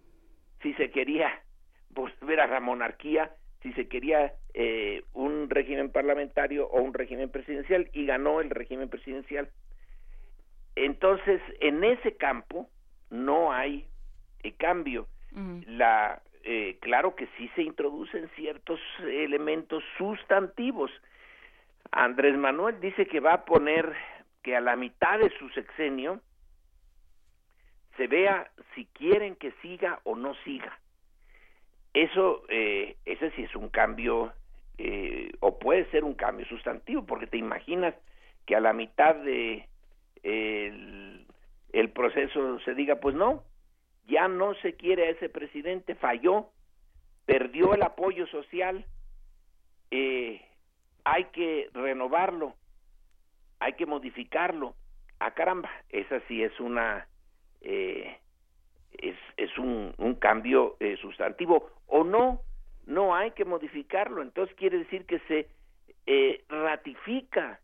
si 0.63 0.73
se 0.73 0.89
quería 0.89 1.43
volver 1.91 2.39
a 2.39 2.47
la 2.47 2.59
monarquía, 2.59 3.35
si 3.61 3.71
se 3.73 3.87
quería 3.87 4.33
eh, 4.55 5.03
un 5.13 5.47
régimen 5.51 5.91
parlamentario 5.91 6.67
o 6.67 6.81
un 6.81 6.95
régimen 6.95 7.29
presidencial 7.29 7.87
y 7.93 8.07
ganó 8.07 8.41
el 8.41 8.49
régimen 8.49 8.89
presidencial. 8.89 9.51
Entonces, 10.75 11.39
en 11.59 11.83
ese 11.83 12.17
campo 12.17 12.67
no 13.11 13.53
hay 13.53 13.85
cambio. 14.57 15.07
La 15.67 16.21
eh, 16.49 16.77
claro 16.79 17.13
que 17.13 17.27
sí 17.37 17.51
se 17.55 17.61
introducen 17.61 18.29
ciertos 18.37 18.79
elementos 19.01 19.83
sustantivos. 19.97 20.89
Andrés 21.91 22.37
Manuel 22.37 22.79
dice 22.79 23.05
que 23.05 23.19
va 23.19 23.33
a 23.33 23.43
poner 23.43 23.93
que 24.43 24.55
a 24.55 24.61
la 24.61 24.77
mitad 24.77 25.19
de 25.19 25.29
su 25.37 25.49
sexenio 25.49 26.21
se 27.97 28.07
vea 28.07 28.49
si 28.75 28.85
quieren 28.85 29.35
que 29.35 29.51
siga 29.61 29.99
o 30.05 30.15
no 30.15 30.35
siga. 30.45 30.79
Eso, 31.93 32.43
eh, 32.47 32.95
ese 33.03 33.29
sí 33.31 33.43
es 33.43 33.53
un 33.53 33.67
cambio, 33.67 34.31
eh, 34.77 35.33
o 35.41 35.59
puede 35.59 35.91
ser 35.91 36.05
un 36.05 36.13
cambio 36.13 36.45
sustantivo, 36.45 37.05
porque 37.05 37.27
te 37.27 37.37
imaginas 37.37 37.93
que 38.45 38.55
a 38.55 38.61
la 38.61 38.71
mitad 38.71 39.15
de 39.15 39.67
el 40.23 41.89
proceso 41.89 42.59
se 42.61 42.73
diga, 42.73 42.95
pues 43.01 43.15
no, 43.15 43.43
ya 44.07 44.27
no 44.27 44.55
se 44.55 44.73
quiere 44.73 45.07
a 45.07 45.09
ese 45.11 45.29
presidente, 45.29 45.95
falló, 45.95 46.49
perdió 47.25 47.73
el 47.73 47.83
apoyo 47.83 48.25
social, 48.27 48.85
eh, 49.91 50.41
hay 51.03 51.25
que 51.25 51.69
renovarlo, 51.73 52.55
hay 53.59 53.73
que 53.73 53.85
modificarlo. 53.85 54.75
Ah, 55.19 55.31
caramba, 55.31 55.69
esa 55.89 56.21
sí 56.27 56.43
es 56.43 56.57
una, 56.59 57.07
eh, 57.61 58.17
es, 58.93 59.17
es 59.35 59.57
un, 59.57 59.93
cambio 60.19 60.77
eh, 60.79 60.97
sustantivo. 61.01 61.69
O 61.87 62.03
no, 62.03 62.41
no 62.85 63.15
hay 63.15 63.31
que 63.31 63.45
modificarlo. 63.45 64.21
Entonces 64.21 64.55
quiere 64.55 64.79
decir 64.79 65.05
que 65.05 65.19
se 65.27 65.47
ratifica, 66.47 67.59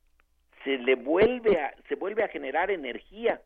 se 0.65 0.77
le 0.77 0.95
vuelve 0.95 1.59
a, 1.59 1.73
se 1.87 1.95
vuelve 1.95 2.23
a 2.23 2.27
generar 2.27 2.69
energía 2.69 3.41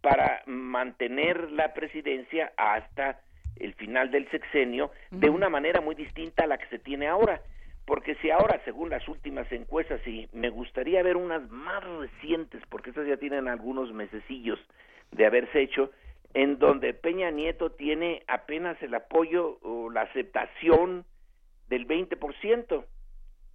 para 0.00 0.42
mantener 0.46 1.50
la 1.52 1.74
presidencia 1.74 2.52
hasta 2.56 3.20
el 3.56 3.74
final 3.74 4.10
del 4.10 4.28
sexenio 4.30 4.90
de 5.10 5.28
una 5.28 5.48
manera 5.48 5.80
muy 5.80 5.94
distinta 5.94 6.44
a 6.44 6.46
la 6.46 6.58
que 6.58 6.66
se 6.68 6.78
tiene 6.78 7.06
ahora. 7.06 7.42
Porque 7.84 8.14
si 8.16 8.30
ahora, 8.30 8.60
según 8.64 8.90
las 8.90 9.06
últimas 9.08 9.50
encuestas, 9.52 10.06
y 10.06 10.28
me 10.32 10.48
gustaría 10.48 11.02
ver 11.02 11.16
unas 11.16 11.50
más 11.50 11.82
recientes, 11.84 12.62
porque 12.68 12.90
estas 12.90 13.06
ya 13.06 13.16
tienen 13.16 13.48
algunos 13.48 13.92
mesecillos 13.92 14.58
de 15.10 15.26
haberse 15.26 15.60
hecho, 15.60 15.90
en 16.32 16.58
donde 16.58 16.94
Peña 16.94 17.30
Nieto 17.30 17.72
tiene 17.72 18.22
apenas 18.28 18.80
el 18.82 18.94
apoyo 18.94 19.58
o 19.62 19.90
la 19.90 20.02
aceptación 20.02 21.04
del 21.68 21.86
20%. 21.88 22.84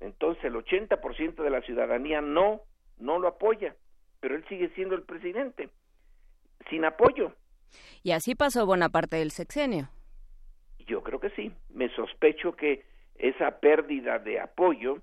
Entonces 0.01 0.43
el 0.43 0.55
80% 0.55 1.35
de 1.41 1.49
la 1.49 1.61
ciudadanía 1.61 2.19
no, 2.19 2.61
no 2.99 3.19
lo 3.19 3.29
apoya, 3.29 3.75
pero 4.19 4.35
él 4.35 4.43
sigue 4.49 4.69
siendo 4.75 4.95
el 4.95 5.03
presidente 5.03 5.69
sin 6.69 6.85
apoyo. 6.85 7.33
Y 8.03 8.11
así 8.11 8.35
pasó 8.35 8.65
buena 8.65 8.89
parte 8.89 9.17
del 9.17 9.31
sexenio. 9.31 9.89
Yo 10.87 11.03
creo 11.03 11.19
que 11.19 11.29
sí. 11.31 11.51
Me 11.69 11.89
sospecho 11.95 12.55
que 12.55 12.83
esa 13.15 13.59
pérdida 13.59 14.19
de 14.19 14.39
apoyo, 14.39 14.99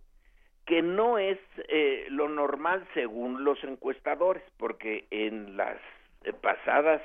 que 0.67 0.83
no 0.83 1.19
es 1.19 1.39
eh, 1.69 2.07
lo 2.11 2.29
normal 2.29 2.87
según 2.95 3.45
los 3.45 3.63
encuestadores, 3.65 4.43
porque 4.59 5.07
en 5.11 5.57
las 5.57 5.79
eh, 6.25 6.33
pasadas 6.33 7.03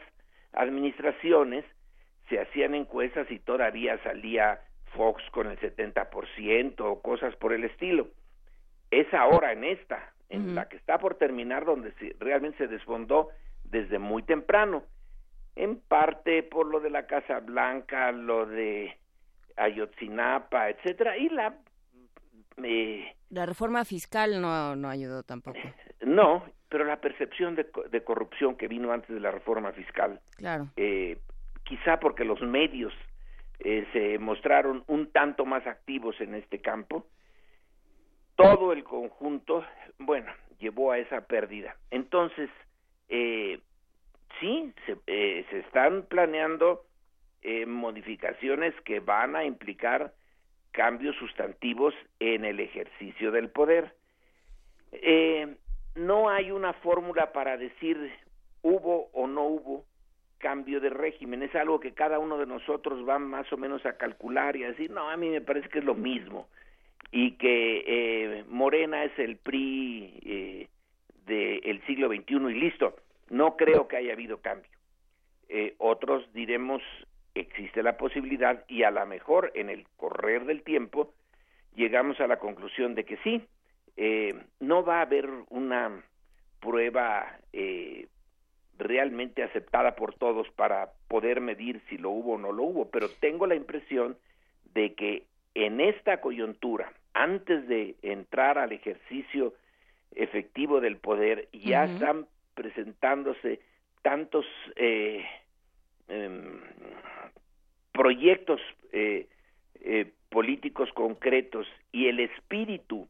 administraciones 0.53 1.65
se 2.29 2.39
hacían 2.39 2.75
encuestas 2.75 3.29
y 3.31 3.39
todavía 3.39 4.01
salía 4.03 4.61
Fox 4.93 5.23
con 5.31 5.47
el 5.47 5.59
70% 5.59 6.75
o 6.79 7.01
cosas 7.01 7.35
por 7.35 7.53
el 7.53 7.63
estilo. 7.63 8.07
Es 8.91 9.11
ahora 9.13 9.51
en 9.51 9.63
esta, 9.63 10.13
en 10.29 10.55
la 10.55 10.67
que 10.67 10.77
está 10.77 10.97
por 10.97 11.15
terminar, 11.15 11.65
donde 11.65 11.93
realmente 12.19 12.57
se 12.57 12.67
desfondó 12.67 13.29
desde 13.69 13.99
muy 13.99 14.23
temprano, 14.23 14.83
en 15.55 15.79
parte 15.79 16.43
por 16.43 16.67
lo 16.67 16.79
de 16.79 16.89
la 16.89 17.07
Casa 17.07 17.39
Blanca, 17.39 18.11
lo 18.11 18.45
de 18.45 18.97
Ayotzinapa, 19.55 20.69
etcétera, 20.69 21.17
y 21.17 21.29
la 21.29 21.55
eh, 22.63 23.15
la 23.29 23.45
reforma 23.45 23.85
fiscal 23.85 24.41
no, 24.41 24.75
no 24.75 24.89
ayudó 24.89 25.23
tampoco. 25.23 25.59
No, 26.01 26.43
pero 26.69 26.85
la 26.85 27.01
percepción 27.01 27.55
de, 27.55 27.67
de, 27.91 28.03
corrupción 28.03 28.55
que 28.55 28.67
vino 28.67 28.91
antes 28.91 29.09
de 29.09 29.19
la 29.19 29.31
reforma 29.31 29.71
fiscal. 29.73 30.19
Claro. 30.37 30.69
Eh, 30.75 31.19
quizá 31.63 31.99
porque 31.99 32.23
los 32.23 32.41
medios 32.41 32.93
eh, 33.59 33.85
se 33.91 34.17
mostraron 34.19 34.83
un 34.87 35.11
tanto 35.11 35.45
más 35.45 35.65
activos 35.67 36.19
en 36.21 36.35
este 36.35 36.59
campo. 36.59 37.05
Todo 38.35 38.71
el 38.71 38.83
conjunto, 38.83 39.65
bueno, 39.97 40.31
llevó 40.59 40.91
a 40.91 40.99
esa 40.99 41.21
pérdida. 41.21 41.75
Entonces, 41.91 42.49
eh, 43.09 43.59
sí, 44.39 44.73
se, 44.85 44.97
eh, 45.07 45.45
se 45.49 45.59
están 45.59 46.03
planeando 46.03 46.85
eh, 47.41 47.65
modificaciones 47.65 48.73
que 48.81 48.99
van 48.99 49.35
a 49.35 49.45
implicar 49.45 50.13
cambios 50.71 51.15
sustantivos 51.15 51.93
en 52.19 52.45
el 52.45 52.59
ejercicio 52.59 53.31
del 53.31 53.49
poder. 53.49 53.95
Eh, 54.91 55.55
no 55.95 56.29
hay 56.29 56.51
una 56.51 56.73
fórmula 56.73 57.31
para 57.31 57.57
decir 57.57 58.11
hubo 58.61 59.09
o 59.13 59.27
no 59.27 59.43
hubo 59.45 59.85
cambio 60.39 60.79
de 60.79 60.89
régimen, 60.89 61.41
es 61.41 61.55
algo 61.55 61.79
que 61.79 61.93
cada 61.93 62.19
uno 62.19 62.37
de 62.37 62.45
nosotros 62.45 63.07
va 63.07 63.17
más 63.17 63.51
o 63.51 63.57
menos 63.57 63.85
a 63.85 63.97
calcular 63.97 64.55
y 64.55 64.63
a 64.63 64.69
decir, 64.69 64.91
no, 64.91 65.09
a 65.09 65.17
mí 65.17 65.29
me 65.29 65.41
parece 65.41 65.69
que 65.69 65.79
es 65.79 65.85
lo 65.85 65.95
mismo 65.95 66.47
y 67.11 67.31
que 67.37 67.83
eh, 67.87 68.45
Morena 68.47 69.03
es 69.03 69.17
el 69.17 69.37
PRI 69.37 70.69
del 71.27 71.81
siglo 71.85 72.07
XXI 72.07 72.35
y 72.49 72.59
listo. 72.59 72.95
No 73.29 73.55
creo 73.55 73.87
que 73.87 73.97
haya 73.97 74.13
habido 74.13 74.41
cambio. 74.41 74.71
Eh, 75.49 75.75
otros 75.77 76.31
diremos 76.33 76.81
existe 77.35 77.83
la 77.83 77.97
posibilidad 77.97 78.65
y 78.67 78.83
a 78.83 78.91
lo 78.91 79.05
mejor 79.05 79.51
en 79.53 79.69
el 79.69 79.85
correr 79.95 80.45
del 80.45 80.63
tiempo 80.63 81.13
llegamos 81.75 82.19
a 82.19 82.27
la 82.27 82.39
conclusión 82.39 82.95
de 82.95 83.05
que 83.05 83.17
sí, 83.17 83.41
eh, 83.95 84.35
no 84.59 84.83
va 84.83 84.99
a 84.99 85.01
haber 85.01 85.29
una 85.49 86.03
prueba 86.59 87.39
eh, 87.53 88.07
realmente 88.77 89.43
aceptada 89.43 89.95
por 89.95 90.15
todos 90.15 90.49
para 90.51 90.91
poder 91.07 91.39
medir 91.39 91.81
si 91.89 91.97
lo 91.97 92.09
hubo 92.09 92.33
o 92.33 92.37
no 92.37 92.51
lo 92.51 92.63
hubo, 92.63 92.89
pero 92.89 93.07
tengo 93.19 93.45
la 93.45 93.55
impresión 93.55 94.17
de 94.73 94.93
que 94.93 95.23
en 95.53 95.79
esta 95.81 96.21
coyuntura, 96.21 96.91
antes 97.13 97.67
de 97.67 97.95
entrar 98.01 98.57
al 98.57 98.71
ejercicio 98.71 99.53
efectivo 100.15 100.81
del 100.81 100.97
poder, 100.97 101.49
ya 101.51 101.85
están 101.85 102.27
presentándose 102.55 103.59
tantos 104.01 104.45
eh, 104.75 105.25
em, 106.07 106.59
proyectos 107.91 108.61
eh, 108.91 109.27
eh, 109.81 110.11
políticos 110.29 110.89
concretos 110.93 111.67
y 111.91 112.07
el 112.07 112.19
espíritu 112.19 113.07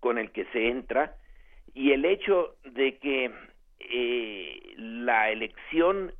con 0.00 0.18
el 0.18 0.30
que 0.32 0.44
se 0.46 0.68
entra 0.68 1.16
y 1.74 1.92
el 1.92 2.04
hecho 2.04 2.56
de 2.64 2.98
que 2.98 3.30
eh, 3.80 4.74
la 4.76 5.30
elección 5.30 6.12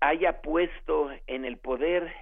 haya 0.00 0.40
puesto 0.42 1.10
en 1.26 1.44
el 1.44 1.56
poder 1.56 2.12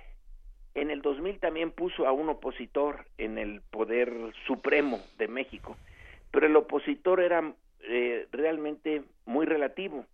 en 0.75 0.91
el 0.91 1.03
2000 1.03 1.39
también 1.39 1.71
puso 1.71 2.07
a 2.07 2.13
un 2.13 2.29
opositor 2.29 3.07
en 3.19 3.39
el 3.39 3.61
poder 3.71 4.13
supremo 4.47 5.01
de 5.19 5.29
México, 5.29 5.77
pero 6.31 6.47
el 6.47 6.57
opositor 6.57 7.21
era 7.21 7.55
eh, 7.81 8.27
realmente 8.33 9.05
muy 9.25 9.47
relativo, 9.47 10.05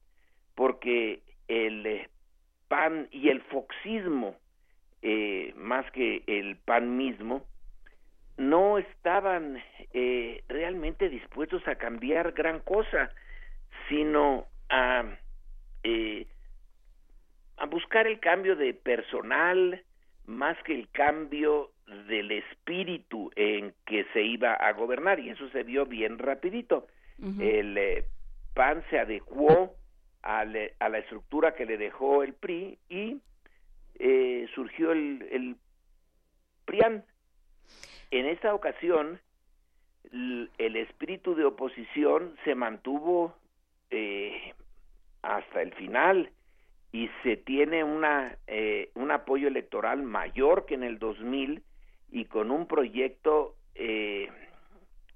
porque 0.54 1.20
el 1.48 1.86
eh, 1.86 2.08
PAN 2.68 3.08
y 3.10 3.30
el 3.30 3.40
foxismo, 3.42 4.36
eh, 5.02 5.54
más 5.56 5.90
que 5.92 6.22
el 6.26 6.56
PAN 6.56 6.96
mismo, 6.96 7.42
no 8.36 8.78
estaban 8.78 9.62
realmente 10.48 11.10
dispuestos 11.10 11.66
a 11.68 11.74
cambiar 11.74 12.32
gran 12.32 12.60
cosa, 12.60 13.10
sino 13.88 14.46
a, 14.70 15.04
a 17.58 17.66
buscar 17.66 18.06
el 18.06 18.18
cambio 18.18 18.56
de 18.56 18.72
personal, 18.72 19.84
más 20.30 20.56
que 20.62 20.74
el 20.74 20.88
cambio 20.90 21.70
del 22.06 22.30
espíritu 22.30 23.30
en 23.36 23.74
que 23.84 24.04
se 24.12 24.22
iba 24.22 24.54
a 24.54 24.72
gobernar 24.72 25.18
y 25.20 25.30
eso 25.30 25.48
se 25.50 25.62
vio 25.62 25.86
bien 25.86 26.18
rapidito. 26.18 26.86
El 27.38 27.76
eh, 27.76 28.06
PAN 28.54 28.82
se 28.88 28.98
adecuó 28.98 29.74
a, 30.22 30.40
a, 30.40 30.88
la 30.88 30.98
estructura 30.98 31.54
que 31.54 31.66
le 31.66 31.76
dejó 31.76 32.22
el 32.22 32.32
PRI 32.32 32.78
y 32.88 33.20
eh, 33.98 34.48
surgió 34.54 34.92
el, 34.92 35.28
el 35.30 35.56
PRIAN. 36.64 37.04
En 38.10 38.26
esta 38.26 38.54
ocasión, 38.54 39.20
el 40.12 40.76
espíritu 40.76 41.34
de 41.34 41.44
oposición 41.44 42.34
se 42.44 42.54
mantuvo 42.54 43.34
eh, 43.90 44.54
hasta 45.22 45.62
el 45.62 45.74
final 45.74 46.30
y 46.92 47.08
se 47.22 47.36
tiene 47.36 47.84
una, 47.84 48.36
eh, 48.46 48.90
un 48.94 49.10
apoyo 49.10 49.48
electoral 49.48 50.02
mayor 50.02 50.66
que 50.66 50.74
en 50.74 50.82
el 50.82 50.98
2000 50.98 51.62
y 52.10 52.24
con 52.24 52.50
un 52.50 52.66
proyecto 52.66 53.54
eh, 53.74 54.28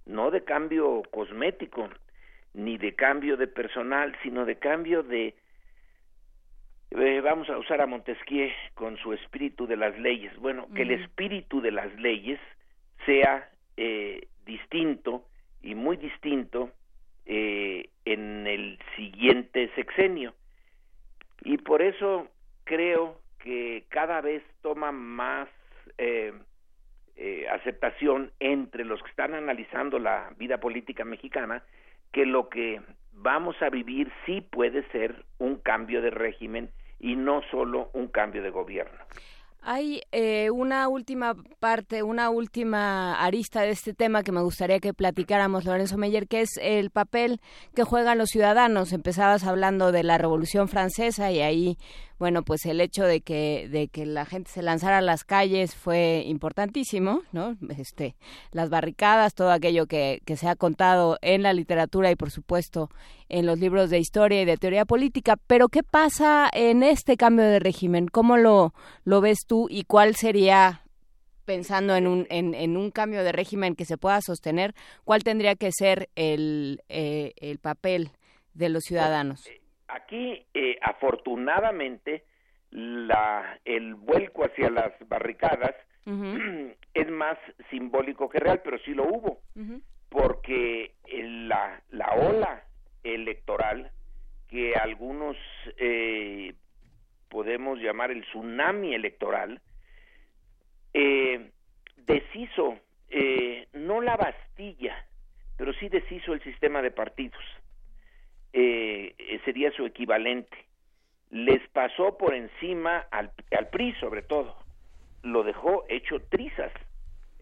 no 0.07 0.31
de 0.31 0.45
cambio 0.45 1.03
cosmético 1.11 1.89
ni 2.53 2.79
de 2.79 2.95
cambio 2.95 3.37
de 3.37 3.49
personal, 3.49 4.17
sino 4.23 4.45
de 4.45 4.57
cambio 4.57 5.03
de 5.03 5.35
eh, 6.97 7.21
vamos 7.21 7.51
a 7.51 7.59
usar 7.59 7.81
a 7.81 7.87
Montesquieu 7.87 8.51
con 8.75 8.97
su 8.99 9.13
espíritu 9.13 9.67
de 9.67 9.77
las 9.77 9.99
leyes. 9.99 10.37
Bueno, 10.37 10.69
que 10.75 10.83
el 10.83 10.93
espíritu 10.93 11.61
de 11.61 11.73
las 11.73 11.93
leyes 11.97 12.39
sea 13.05 13.51
eh, 13.77 14.29
distinto 14.47 15.25
y 15.61 15.75
muy 15.75 15.97
distinto 15.97 16.71
eh, 17.27 17.89
en 18.05 18.47
el 18.47 18.79
siguiente 18.95 19.71
sexenio 19.75 20.35
y 21.43 21.59
por 21.59 21.83
eso 21.83 22.29
creo 22.65 23.19
que 23.39 23.85
cada 23.89 24.21
vez 24.21 24.43
toma 24.63 24.93
más 24.93 25.49
eh, 25.99 26.33
eh, 27.17 27.47
aceptación 27.49 28.33
entre 28.41 28.85
los 28.85 29.03
que 29.03 29.11
están 29.11 29.35
analizando 29.35 29.99
la 29.99 30.33
vida 30.39 30.59
política 30.59 31.05
mexicana 31.05 31.63
que 32.13 32.27
lo 32.27 32.49
que 32.49 32.81
vamos 33.13 33.61
a 33.61 33.71
vivir 33.71 34.11
sí 34.25 34.41
puede 34.41 34.83
ser 34.91 35.25
un 35.39 35.57
cambio 35.57 36.01
de 36.01 36.11
régimen 36.11 36.71
y 36.99 37.17
no 37.17 37.43
solo 37.51 37.91
un 37.93 38.09
cambio 38.09 38.43
de 38.43 38.51
gobierno. 38.51 38.99
Hay 39.67 40.03
eh, 40.13 40.51
una 40.51 40.89
última 40.89 41.35
parte, 41.59 42.03
una 42.03 42.29
última 42.29 43.15
arista 43.15 43.63
de 43.63 43.71
este 43.71 43.95
tema 43.95 44.23
que 44.23 44.31
me 44.31 44.43
gustaría 44.43 44.79
que 44.79 44.93
platicáramos, 44.93 45.65
Lorenzo 45.65 45.97
Meyer, 45.97 46.29
que 46.29 46.43
es 46.43 46.59
el 46.61 46.91
papel 46.91 47.41
que 47.75 47.83
juegan 47.83 48.19
los 48.19 48.29
ciudadanos. 48.29 48.93
Empezabas 48.93 49.45
hablando 49.45 49.91
de 49.91 50.03
la 50.03 50.19
Revolución 50.19 50.69
Francesa 50.69 51.33
y 51.33 51.41
ahí 51.41 51.79
bueno, 52.19 52.43
pues 52.43 52.65
el 52.67 52.81
hecho 52.81 53.05
de 53.05 53.21
que, 53.21 53.69
de 53.71 53.89
que 53.89 54.07
la 54.07 54.25
gente 54.25 54.51
se 54.51 54.63
lanzara 54.63 54.99
a 54.99 55.03
las 55.03 55.25
calles 55.25 55.75
fue 55.75 56.23
importantísimo, 56.27 57.23
¿no? 57.33 57.57
Este, 57.77 58.15
las 58.53 58.71
barricadas, 58.71 59.35
todo 59.35 59.51
aquello 59.51 59.87
que, 59.87 60.23
que 60.25 60.37
se 60.37 60.49
ha 60.49 60.57
contado 60.57 61.19
en 61.23 61.43
la 61.43 61.53
literatura 61.53 62.11
y 62.11 62.17
por 62.17 62.31
supuesto 62.31 62.91
en 63.29 63.47
los 63.47 63.59
libros 63.59 63.91
de 63.91 63.99
historia 63.99 64.43
y 64.43 64.45
de 64.45 64.57
teoría 64.57 64.85
política. 64.85 65.37
Pero 65.47 65.69
¿qué 65.69 65.83
pasa 65.83 66.49
en 66.53 66.83
este 66.83 67.17
cambio 67.17 67.45
de 67.45 67.59
régimen? 67.59 68.09
¿Cómo 68.09 68.37
lo, 68.37 68.75
lo 69.05 69.21
ves 69.21 69.41
tú 69.47 69.67
y 69.69 69.85
cuál 69.85 70.15
sería 70.15 70.83
pensando 71.45 71.95
en 71.95 72.07
un, 72.07 72.27
en, 72.31 72.55
en, 72.55 72.77
un 72.77 72.91
cambio 72.91 73.23
de 73.23 73.33
régimen 73.33 73.77
que 73.77 73.85
se 73.85 73.99
pueda 73.99 74.21
sostener, 74.23 74.75
¿cuál 75.05 75.23
tendría 75.23 75.57
que 75.57 75.71
ser 75.73 76.09
el, 76.15 76.83
eh, 76.89 77.35
el 77.37 77.59
papel 77.59 78.11
de 78.55 78.71
los 78.71 78.85
ciudadanos? 78.85 79.45
Aquí, 79.95 80.45
eh, 80.53 80.77
afortunadamente, 80.83 82.25
la, 82.71 83.61
el 83.65 83.95
vuelco 83.95 84.45
hacia 84.45 84.69
las 84.69 84.93
barricadas 85.09 85.75
es 86.95 87.11
más 87.11 87.39
simbólico 87.71 88.29
que 88.29 88.41
real, 88.41 88.61
pero 88.65 88.79
sí 88.81 88.93
lo 88.93 89.05
hubo, 89.05 89.41
porque 90.09 90.95
la, 91.07 91.81
la 91.91 92.11
ola 92.15 92.65
electoral 93.05 93.93
que 94.49 94.75
algunos 94.75 95.37
eh, 95.77 96.55
podemos 97.29 97.79
llamar 97.79 98.11
el 98.11 98.23
tsunami 98.23 98.95
electoral, 98.95 99.61
eh, 100.93 101.51
deshizo 101.99 102.79
eh, 103.11 103.69
no 103.73 104.01
la 104.01 104.17
Bastilla, 104.17 105.07
pero 105.57 105.73
sí 105.75 105.89
deshizo 105.89 106.33
el 106.33 106.43
sistema 106.43 106.83
de 106.83 106.91
partidos 106.91 107.43
eh, 108.57 109.41
sería 109.45 109.73
su 109.73 109.85
equivalente. 109.85 110.57
Les 111.31 111.61
pasó 111.71 112.17
por 112.17 112.35
encima 112.35 112.99
al, 113.11 113.33
al 113.57 113.69
PRI 113.69 113.93
sobre 113.95 114.23
todo, 114.23 114.57
lo 115.23 115.43
dejó 115.43 115.85
hecho 115.89 116.21
trizas. 116.29 116.73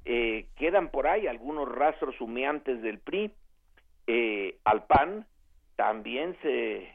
Eh, 0.04 0.46
quedan 0.56 0.88
por 0.88 1.06
ahí 1.06 1.26
algunos 1.26 1.68
rastros 1.68 2.20
humeantes 2.20 2.82
del 2.82 2.98
PRI, 2.98 3.30
eh, 4.06 4.56
al 4.64 4.86
PAN 4.86 5.26
también 5.76 6.36
se 6.42 6.90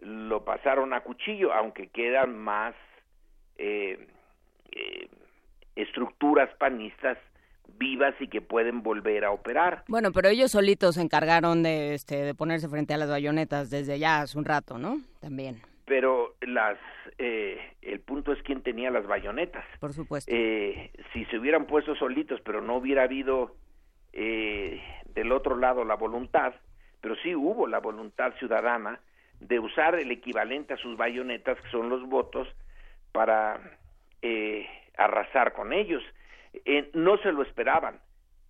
lo 0.00 0.44
pasaron 0.44 0.92
a 0.92 1.00
cuchillo, 1.02 1.52
aunque 1.52 1.88
quedan 1.88 2.36
más 2.36 2.74
eh, 3.56 4.06
estructuras 5.76 6.52
panistas 6.56 7.16
vivas 7.78 8.14
y 8.20 8.28
que 8.28 8.40
pueden 8.40 8.82
volver 8.82 9.24
a 9.24 9.30
operar. 9.30 9.84
Bueno, 9.88 10.12
pero 10.12 10.28
ellos 10.28 10.52
solitos 10.52 10.94
se 10.96 11.02
encargaron 11.02 11.62
de, 11.62 11.94
este, 11.94 12.22
de 12.22 12.34
ponerse 12.34 12.68
frente 12.68 12.94
a 12.94 12.96
las 12.96 13.08
bayonetas 13.08 13.70
desde 13.70 13.98
ya 13.98 14.20
hace 14.20 14.38
un 14.38 14.44
rato, 14.44 14.78
¿no? 14.78 15.00
También. 15.20 15.62
Pero 15.84 16.36
las, 16.40 16.78
eh, 17.18 17.58
el 17.82 18.00
punto 18.00 18.32
es 18.32 18.42
quién 18.42 18.62
tenía 18.62 18.90
las 18.90 19.06
bayonetas. 19.06 19.64
Por 19.80 19.92
supuesto. 19.92 20.30
Eh, 20.32 20.90
si 21.12 21.24
se 21.26 21.38
hubieran 21.38 21.66
puesto 21.66 21.94
solitos, 21.96 22.40
pero 22.42 22.60
no 22.60 22.76
hubiera 22.76 23.02
habido 23.02 23.56
eh, 24.12 24.80
del 25.14 25.32
otro 25.32 25.56
lado 25.56 25.84
la 25.84 25.96
voluntad, 25.96 26.54
pero 27.00 27.16
sí 27.16 27.34
hubo 27.34 27.66
la 27.66 27.78
voluntad 27.78 28.32
ciudadana 28.38 29.00
de 29.40 29.58
usar 29.58 29.96
el 29.96 30.10
equivalente 30.10 30.74
a 30.74 30.76
sus 30.76 30.96
bayonetas, 30.96 31.60
que 31.60 31.70
son 31.70 31.88
los 31.88 32.08
votos, 32.08 32.46
para 33.10 33.60
eh, 34.22 34.66
arrasar 34.96 35.52
con 35.52 35.72
ellos 35.72 36.02
eh, 36.52 36.90
no 36.94 37.16
se 37.18 37.32
lo 37.32 37.42
esperaban. 37.42 38.00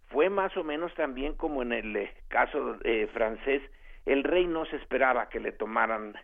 Fue 0.08 0.28
más 0.28 0.56
o 0.56 0.64
menos 0.64 0.94
también 0.94 1.34
como 1.34 1.62
en 1.62 1.72
el 1.72 1.96
eh, 1.96 2.14
caso 2.28 2.76
eh, 2.84 3.08
francés, 3.12 3.62
el 4.04 4.24
rey 4.24 4.46
no 4.46 4.64
se 4.66 4.76
esperaba 4.76 5.28
que 5.28 5.40
le 5.40 5.52
tomaran 5.52 6.14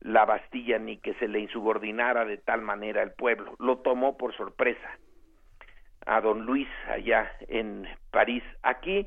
la 0.00 0.24
Bastilla 0.24 0.78
ni 0.78 0.98
que 0.98 1.14
se 1.14 1.28
le 1.28 1.38
insubordinara 1.38 2.24
de 2.24 2.36
tal 2.36 2.60
manera 2.60 3.02
el 3.02 3.12
pueblo, 3.12 3.54
lo 3.58 3.78
tomó 3.78 4.16
por 4.16 4.34
sorpresa 4.36 4.98
a 6.06 6.20
don 6.20 6.44
Luis 6.44 6.68
allá 6.88 7.30
en 7.48 7.86
París. 8.10 8.42
Aquí, 8.62 9.06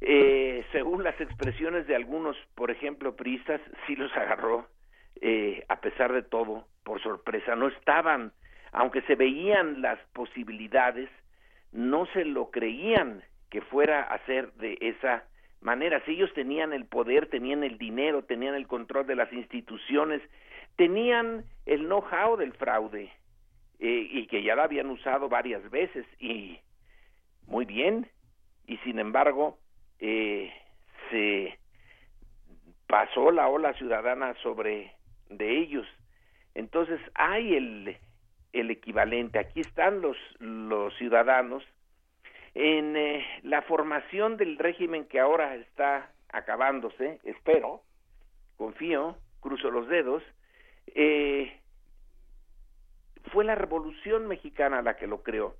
eh, 0.00 0.64
según 0.72 1.04
las 1.04 1.20
expresiones 1.20 1.86
de 1.86 1.94
algunos, 1.94 2.36
por 2.54 2.70
ejemplo, 2.70 3.16
priistas, 3.16 3.60
sí 3.86 3.96
los 3.96 4.14
agarró, 4.16 4.66
eh, 5.20 5.64
a 5.68 5.80
pesar 5.80 6.12
de 6.12 6.22
todo, 6.22 6.66
por 6.84 7.02
sorpresa. 7.02 7.54
No 7.54 7.68
estaban, 7.68 8.32
aunque 8.72 9.02
se 9.02 9.14
veían 9.14 9.82
las 9.82 9.98
posibilidades, 10.14 11.10
no 11.72 12.06
se 12.06 12.24
lo 12.24 12.50
creían 12.50 13.22
que 13.50 13.60
fuera 13.60 14.02
a 14.02 14.24
ser 14.26 14.52
de 14.54 14.78
esa 14.80 15.24
manera. 15.60 16.02
Si 16.04 16.12
ellos 16.12 16.32
tenían 16.34 16.72
el 16.72 16.86
poder, 16.86 17.28
tenían 17.28 17.64
el 17.64 17.78
dinero, 17.78 18.22
tenían 18.24 18.54
el 18.54 18.66
control 18.66 19.06
de 19.06 19.16
las 19.16 19.32
instituciones, 19.32 20.22
tenían 20.76 21.44
el 21.66 21.86
know-how 21.86 22.36
del 22.36 22.52
fraude 22.54 23.10
eh, 23.78 24.08
y 24.10 24.26
que 24.26 24.42
ya 24.42 24.54
la 24.54 24.64
habían 24.64 24.90
usado 24.90 25.28
varias 25.28 25.68
veces 25.70 26.06
y 26.18 26.58
muy 27.46 27.64
bien 27.64 28.08
y 28.66 28.78
sin 28.78 28.98
embargo 28.98 29.58
eh, 29.98 30.52
se 31.10 31.58
pasó 32.86 33.30
la 33.30 33.48
ola 33.48 33.74
ciudadana 33.74 34.34
sobre 34.42 34.92
de 35.28 35.58
ellos 35.58 35.86
entonces 36.54 37.00
hay 37.14 37.54
el, 37.54 37.96
el 38.52 38.70
equivalente. 38.70 39.38
Aquí 39.38 39.60
están 39.60 40.00
los 40.00 40.16
los 40.40 40.94
ciudadanos 40.96 41.62
en 42.54 42.96
eh, 42.96 43.26
la 43.42 43.62
formación 43.62 44.36
del 44.36 44.58
régimen 44.58 45.06
que 45.06 45.20
ahora 45.20 45.54
está 45.56 46.10
acabándose 46.30 47.18
espero 47.24 47.82
confío 48.56 49.16
cruzo 49.40 49.70
los 49.70 49.88
dedos 49.88 50.22
eh, 50.94 51.58
fue 53.32 53.44
la 53.44 53.54
revolución 53.54 54.28
mexicana 54.28 54.82
la 54.82 54.96
que 54.96 55.06
lo 55.06 55.22
creó. 55.22 55.56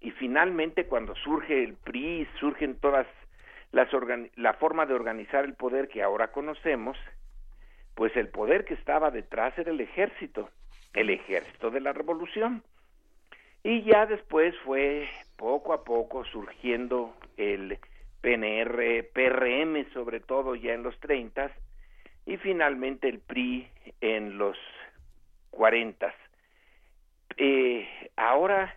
Y 0.00 0.10
finalmente 0.12 0.86
cuando 0.86 1.14
surge 1.16 1.62
el 1.62 1.74
PRI, 1.74 2.26
surgen 2.40 2.78
todas 2.80 3.06
las 3.70 3.88
la 4.36 4.54
forma 4.54 4.86
de 4.86 4.94
organizar 4.94 5.44
el 5.44 5.54
poder 5.54 5.88
que 5.88 6.02
ahora 6.02 6.32
conocemos, 6.32 6.98
pues 7.94 8.14
el 8.16 8.28
poder 8.28 8.64
que 8.64 8.74
estaba 8.74 9.10
detrás 9.10 9.56
era 9.58 9.70
el 9.70 9.80
ejército, 9.80 10.50
el 10.94 11.10
ejército 11.10 11.70
de 11.70 11.80
la 11.80 11.92
revolución. 11.92 12.62
Y 13.62 13.82
ya 13.82 14.06
después 14.06 14.54
fue 14.64 15.08
poco 15.36 15.72
a 15.72 15.84
poco 15.84 16.24
surgiendo 16.24 17.14
el 17.36 17.78
PNR, 18.20 19.04
PRM 19.12 19.92
sobre 19.92 20.20
todo 20.20 20.54
ya 20.54 20.74
en 20.74 20.82
los 20.82 20.98
30 21.00 21.50
y 22.26 22.36
finalmente 22.36 23.08
el 23.08 23.18
PRI 23.20 23.68
en 24.00 24.38
los 24.38 24.56
40. 25.50 26.14
Eh, 27.36 27.88
ahora 28.16 28.76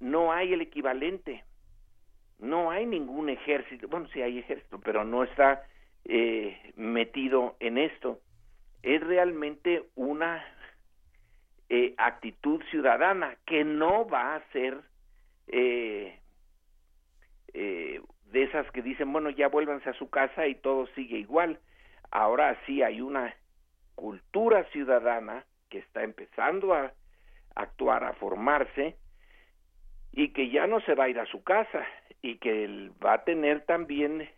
no 0.00 0.32
hay 0.32 0.52
el 0.52 0.60
equivalente. 0.60 1.44
No 2.38 2.72
hay 2.72 2.86
ningún 2.86 3.28
ejército, 3.28 3.86
bueno, 3.86 4.08
sí 4.12 4.20
hay 4.20 4.40
ejército, 4.40 4.80
pero 4.80 5.04
no 5.04 5.22
está 5.22 5.64
eh, 6.04 6.72
metido 6.74 7.56
en 7.60 7.78
esto. 7.78 8.20
Es 8.82 9.00
realmente 9.00 9.84
una 9.94 10.44
eh, 11.74 11.94
actitud 11.96 12.62
ciudadana 12.70 13.34
que 13.46 13.64
no 13.64 14.06
va 14.06 14.34
a 14.34 14.42
ser 14.52 14.78
eh, 15.46 16.18
de 17.54 18.42
esas 18.42 18.70
que 18.72 18.82
dicen, 18.82 19.10
bueno, 19.10 19.30
ya 19.30 19.48
vuélvanse 19.48 19.88
a 19.88 19.94
su 19.94 20.10
casa 20.10 20.46
y 20.46 20.54
todo 20.56 20.86
sigue 20.88 21.16
igual. 21.16 21.60
Ahora 22.10 22.58
sí 22.66 22.82
hay 22.82 23.00
una 23.00 23.34
cultura 23.94 24.64
ciudadana 24.64 25.46
que 25.70 25.78
está 25.78 26.02
empezando 26.02 26.74
a 26.74 26.92
actuar, 27.54 28.04
a 28.04 28.12
formarse, 28.14 28.98
y 30.12 30.28
que 30.34 30.50
ya 30.50 30.66
no 30.66 30.80
se 30.80 30.94
va 30.94 31.04
a 31.04 31.08
ir 31.08 31.18
a 31.18 31.24
su 31.24 31.42
casa 31.42 31.86
y 32.20 32.36
que 32.36 32.90
va 33.02 33.14
a 33.14 33.24
tener 33.24 33.64
también 33.64 34.28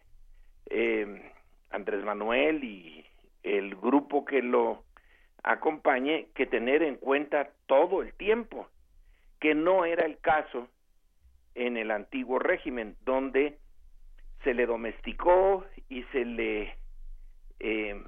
eh, 0.70 1.32
Andrés 1.70 2.04
Manuel 2.04 2.62
y 2.62 3.04
el 3.42 3.74
grupo 3.74 4.24
que 4.24 4.40
lo 4.40 4.83
acompañe 5.44 6.28
que 6.34 6.46
tener 6.46 6.82
en 6.82 6.96
cuenta 6.96 7.50
todo 7.66 8.02
el 8.02 8.12
tiempo, 8.14 8.68
que 9.40 9.54
no 9.54 9.84
era 9.84 10.04
el 10.06 10.18
caso 10.18 10.68
en 11.54 11.76
el 11.76 11.90
antiguo 11.90 12.38
régimen, 12.38 12.96
donde 13.04 13.58
se 14.42 14.54
le 14.54 14.66
domesticó 14.66 15.64
y 15.88 16.02
se 16.04 16.24
le 16.24 16.74
eh, 17.60 18.02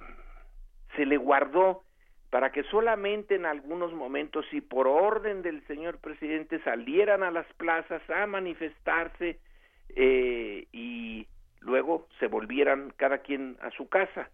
se 0.97 1.07
le 1.07 1.17
guardó 1.19 1.83
para 2.31 2.51
que 2.51 2.65
solamente 2.65 3.37
en 3.37 3.47
algunos 3.47 3.93
momentos 3.93 4.45
y 4.53 4.61
por 4.61 4.89
orden 4.89 5.43
del 5.43 5.65
señor 5.67 5.99
presidente 5.99 6.59
salieran 6.65 7.23
a 7.23 7.31
las 7.31 7.47
plazas 7.55 8.03
a 8.11 8.27
manifestarse 8.27 9.39
eh, 9.91 10.67
y 10.73 11.27
luego 11.61 12.09
se 12.19 12.27
volvieran 12.27 12.93
cada 12.97 13.19
quien 13.19 13.57
a 13.61 13.71
su 13.71 13.89
casa. 13.89 14.31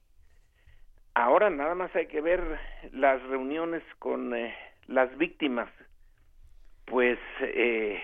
Ahora 1.14 1.50
nada 1.50 1.74
más 1.74 1.94
hay 1.94 2.06
que 2.06 2.20
ver 2.20 2.58
las 2.92 3.22
reuniones 3.24 3.82
con 3.98 4.34
eh, 4.34 4.54
las 4.86 5.16
víctimas, 5.18 5.68
pues 6.86 7.18
eh, 7.40 8.02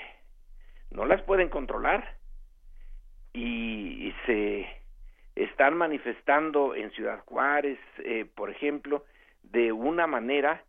no 0.90 1.06
las 1.06 1.22
pueden 1.22 1.48
controlar 1.48 2.16
y, 3.32 4.14
se 4.26 4.66
están 5.36 5.76
manifestando 5.76 6.74
en 6.74 6.90
Ciudad 6.90 7.20
Juárez, 7.24 7.78
por 8.34 8.50
ejemplo, 8.50 9.04
de 9.42 9.72
una 9.72 10.06
manera 10.06 10.62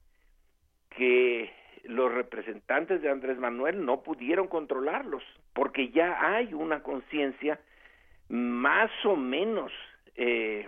que 0.89 1.51
los 1.83 2.13
representantes 2.13 3.01
de 3.01 3.09
Andrés 3.09 3.37
Manuel 3.37 3.83
no 3.83 4.01
pudieron 4.01 4.47
controlarlos, 4.47 5.23
porque 5.53 5.89
ya 5.89 6.35
hay 6.35 6.53
una 6.53 6.83
conciencia 6.83 7.59
más 8.27 8.91
o 9.05 9.15
menos 9.15 9.71
eh, 10.15 10.67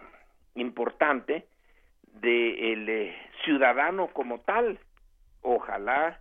importante 0.56 1.46
del 2.14 2.86
de 2.86 3.10
eh, 3.10 3.16
ciudadano 3.44 4.08
como 4.08 4.40
tal. 4.42 4.80
Ojalá 5.42 6.20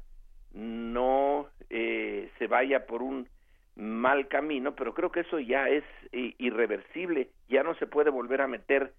no 0.53 1.49
eh, 1.69 2.31
se 2.39 2.47
vaya 2.47 2.87
por 2.87 3.03
un 3.03 3.29
mal 3.77 4.29
camino, 4.29 4.75
pero 4.75 4.95
creo 4.95 5.11
que 5.11 5.21
eso 5.21 5.39
ya 5.39 5.69
es 5.69 5.85
irreversible, 6.13 7.31
ya 7.49 7.63
no 7.63 7.75
se 7.77 7.87
puede 7.87 8.11
volver 8.11 8.43
a 8.43 8.49
meter 8.49 8.93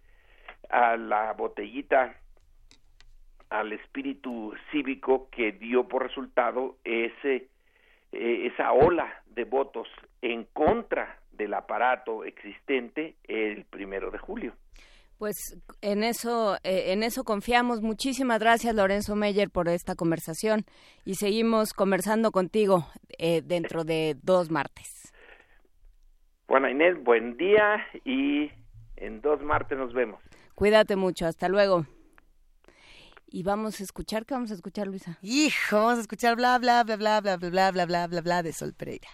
a 0.69 0.95
la 0.95 1.33
botellita 1.33 2.15
al 3.49 3.73
espíritu 3.73 4.53
cívico 4.71 5.29
que 5.29 5.51
dio 5.51 5.87
por 5.87 6.03
resultado 6.03 6.77
ese 6.85 7.49
eh, 8.13 8.47
esa 8.53 8.73
ola 8.73 9.21
de 9.27 9.45
votos 9.45 9.87
en 10.21 10.45
contra 10.45 11.19
del 11.31 11.53
aparato 11.53 12.25
existente 12.25 13.15
el 13.25 13.65
primero 13.65 14.11
de 14.11 14.17
julio. 14.17 14.53
Pues 15.17 15.57
en 15.81 16.03
eso, 16.03 16.55
eh, 16.63 16.93
en 16.93 17.03
eso 17.03 17.23
confiamos. 17.23 17.81
Muchísimas 17.81 18.39
gracias, 18.39 18.73
Lorenzo 18.75 19.15
Meyer, 19.15 19.49
por 19.49 19.67
esta 19.67 19.95
conversación 19.95 20.65
y 21.05 21.15
seguimos 21.15 21.73
conversando 21.73 22.31
contigo 22.31 22.87
eh, 23.17 23.41
dentro 23.43 23.83
de 23.83 24.15
dos 24.21 24.49
martes. 24.51 25.11
Juana 26.47 26.69
Inés, 26.69 27.01
buen 27.03 27.37
día 27.37 27.85
y 28.03 28.51
en 28.97 29.21
dos 29.21 29.41
martes 29.41 29.77
nos 29.77 29.93
vemos. 29.93 30.21
Cuídate 30.55 30.95
mucho, 30.95 31.25
hasta 31.25 31.47
luego. 31.47 31.85
Y 33.27 33.43
vamos 33.43 33.79
a 33.79 33.83
escuchar, 33.83 34.25
¿qué 34.25 34.33
vamos 34.33 34.51
a 34.51 34.55
escuchar, 34.55 34.87
Luisa? 34.87 35.17
Hijo, 35.21 35.77
vamos 35.77 35.99
a 35.99 36.01
escuchar 36.01 36.35
bla, 36.35 36.59
bla, 36.59 36.83
bla, 36.83 36.97
bla, 36.97 37.21
bla, 37.21 37.37
bla, 37.37 37.55
bla, 37.55 37.71
bla, 37.71 37.85
bla, 37.85 38.07
bla, 38.07 38.21
bla 38.21 38.43
de 38.43 38.51
Sol 38.51 38.73
Pereira. 38.73 39.07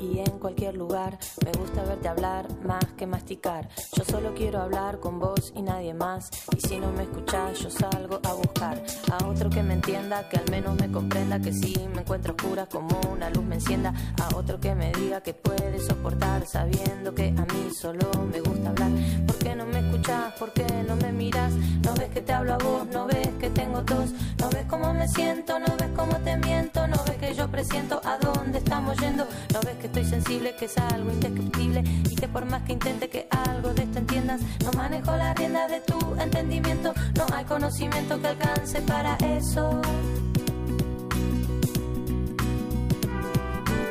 Y 0.00 0.18
en 0.18 0.40
cualquier 0.40 0.76
lugar. 0.76 1.18
Me 1.44 1.52
gusta 1.52 1.84
verte 1.84 2.08
hablar 2.08 2.48
más 2.64 2.84
que 2.96 3.06
masticar. 3.06 3.68
Yo 3.96 4.04
solo 4.04 4.34
quiero 4.34 4.60
hablar 4.60 4.98
con 4.98 5.20
vos 5.20 5.52
y 5.54 5.62
nadie 5.62 5.94
más. 5.94 6.30
Y 6.56 6.60
si 6.60 6.80
no 6.80 6.90
me 6.90 7.04
escuchas, 7.04 7.60
yo 7.60 7.70
salgo 7.70 8.18
a 8.24 8.32
buscar 8.32 8.82
a 9.12 9.24
otro 9.24 9.50
que 9.50 9.62
me 9.62 9.74
entienda, 9.74 10.28
que 10.28 10.38
al 10.38 10.50
menos 10.50 10.74
me 10.80 10.90
comprenda 10.90 11.38
que 11.38 11.52
si 11.52 11.78
me 11.94 12.00
encuentro 12.00 12.34
oscura 12.34 12.66
como 12.66 13.00
una 13.12 13.30
luz 13.30 13.44
me 13.44 13.54
encienda. 13.54 13.94
A 14.20 14.34
otro 14.34 14.58
que 14.58 14.74
me 14.74 14.90
diga 14.94 15.20
que 15.20 15.32
puede 15.32 15.78
soportar 15.78 16.44
sabiendo 16.44 17.14
que 17.14 17.28
a 17.28 17.44
mí 17.54 17.70
solo 17.72 18.10
me 18.32 18.40
gusta 18.40 18.70
hablar. 18.70 18.90
¿Por 19.28 19.36
qué 19.38 19.54
no 19.54 19.66
me 19.66 19.78
escuchas? 19.78 20.32
¿Por 20.40 20.52
qué 20.52 20.66
no 20.88 20.96
me 20.96 21.12
miras? 21.12 21.52
No 21.84 21.94
ves 21.94 22.10
que 22.10 22.20
te 22.20 22.32
hablo 22.32 22.54
a 22.54 22.58
vos, 22.58 22.84
no 22.88 23.06
ves 23.06 23.28
que 23.38 23.41
no 23.84 24.48
ves 24.50 24.64
cómo 24.68 24.94
me 24.94 25.08
siento, 25.08 25.58
no 25.58 25.76
ves 25.76 25.90
cómo 25.96 26.16
te 26.18 26.36
miento, 26.36 26.86
no 26.86 26.96
ves 27.04 27.16
que 27.16 27.34
yo 27.34 27.48
presiento 27.48 28.00
a 28.04 28.16
dónde 28.18 28.58
estamos 28.58 28.96
yendo. 28.98 29.26
No 29.52 29.60
ves 29.60 29.76
que 29.78 29.86
estoy 29.86 30.04
sensible, 30.04 30.54
que 30.56 30.66
es 30.66 30.78
algo 30.78 31.10
indescriptible 31.10 31.82
y 32.08 32.14
que 32.14 32.28
por 32.28 32.44
más 32.44 32.62
que 32.62 32.74
intente 32.74 33.08
que 33.08 33.26
algo 33.30 33.74
de 33.74 33.82
esto 33.82 33.98
entiendas, 33.98 34.40
no 34.64 34.72
manejo 34.72 35.16
la 35.16 35.34
rienda 35.34 35.66
de 35.66 35.80
tu 35.80 35.98
entendimiento. 36.20 36.94
No 37.16 37.26
hay 37.34 37.44
conocimiento 37.44 38.20
que 38.20 38.28
alcance 38.28 38.80
para 38.82 39.16
eso. 39.16 39.80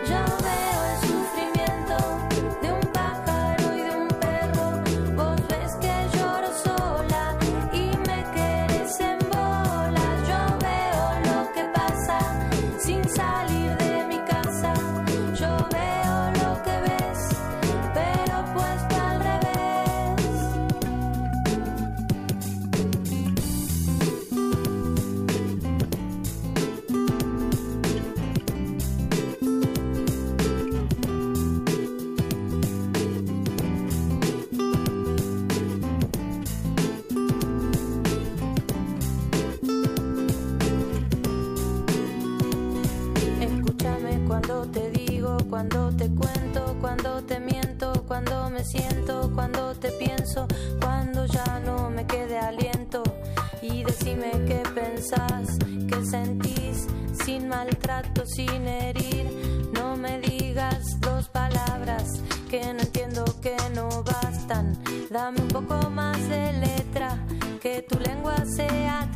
Yo 0.08 0.26
veo 0.44 0.81
cuando 45.52 45.92
te 45.92 46.10
cuento, 46.10 46.78
cuando 46.80 47.22
te 47.24 47.38
miento, 47.42 47.92
cuando 48.08 48.50
me 48.50 48.64
siento, 48.64 49.30
cuando 49.36 49.76
te 49.76 49.92
pienso, 49.92 50.48
cuando 50.80 51.26
ya 51.26 51.60
no 51.66 51.90
me 51.90 52.08
quede 52.08 52.40
aliento. 52.40 53.04
Y 53.62 53.84
decime 53.84 54.32
qué 54.48 54.64
pensás, 54.74 55.58
qué 55.90 56.06
sentís, 56.06 56.88
sin 57.26 57.50
maltrato, 57.50 58.26
sin 58.26 58.66
herir. 58.66 59.70
No 59.74 59.98
me 59.98 60.22
digas 60.22 60.98
dos 61.02 61.28
palabras 61.28 62.22
que 62.50 62.74
no 62.74 62.80
entiendo, 62.80 63.26
que 63.42 63.58
no 63.76 63.90
bastan. 64.04 64.82
Dame 65.10 65.42
un 65.42 65.50
poco 65.50 65.90
más 65.90 66.18
de 66.30 66.54
letra, 66.54 67.18
que 67.62 67.82
tu 67.82 68.00
lengua 68.00 68.38
sea 68.46 69.10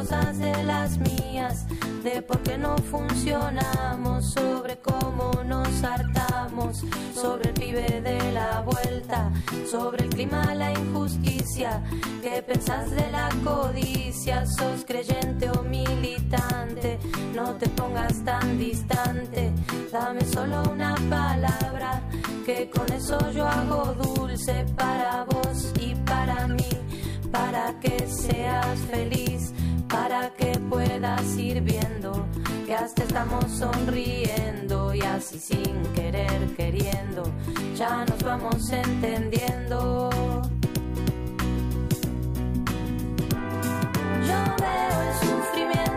cosas, 0.00 0.38
de 0.38 0.64
las 0.64 0.98
mías, 0.98 1.66
de 2.02 2.22
por 2.22 2.42
qué 2.42 2.56
no 2.56 2.74
funcionamos, 2.78 4.32
sobre 4.32 4.78
cómo 4.78 5.30
nos 5.44 5.84
hartamos, 5.84 6.82
sobre 7.14 7.50
el 7.50 7.54
pibe 7.54 8.00
de 8.00 8.32
la 8.32 8.62
vuelta, 8.62 9.30
sobre 9.70 10.04
el 10.04 10.10
clima, 10.10 10.54
la 10.54 10.70
injusticia. 10.72 11.82
¿Qué 12.22 12.42
pensás 12.42 12.90
de 12.90 13.10
la 13.10 13.28
codicia? 13.44 14.46
¿Sos 14.46 14.84
creyente 14.86 15.50
o 15.50 15.62
militante? 15.64 16.98
No 17.34 17.54
te 17.56 17.68
pongas 17.68 18.24
tan 18.24 18.58
distante, 18.58 19.52
dame 19.92 20.24
solo 20.24 20.62
una 20.70 20.94
palabra, 21.10 22.02
que 22.46 22.70
con 22.70 22.90
eso 22.90 23.18
yo 23.32 23.46
hago 23.46 23.94
dulce 24.02 24.64
para 24.76 25.24
vos 25.24 25.72
y 25.78 25.94
para 25.94 26.46
mí, 26.48 26.70
para 27.30 27.78
que 27.80 28.06
seas 28.06 28.78
feliz, 28.90 29.52
para 29.90 30.30
que 30.30 30.52
puedas 30.70 31.36
ir 31.36 31.60
viendo 31.60 32.26
que 32.66 32.74
hasta 32.74 33.02
estamos 33.02 33.44
sonriendo 33.50 34.94
y 34.94 35.00
así 35.02 35.38
sin 35.38 35.82
querer 35.94 36.54
queriendo, 36.56 37.24
ya 37.74 38.04
nos 38.04 38.22
vamos 38.22 38.70
entendiendo. 38.70 40.10
Yo 44.26 44.40
veo 44.60 45.02
el 45.02 45.14
sufrimiento 45.28 45.89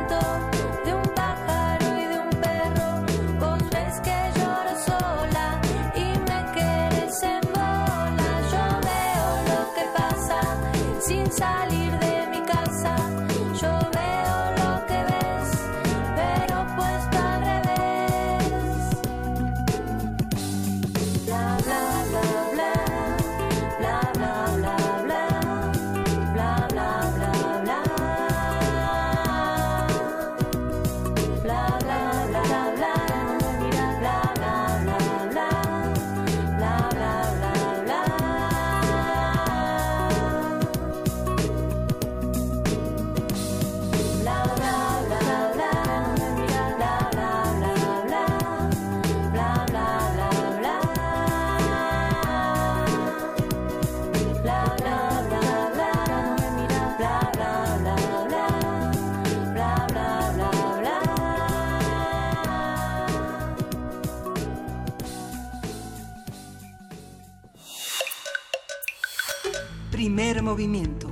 movimiento. 70.53 71.07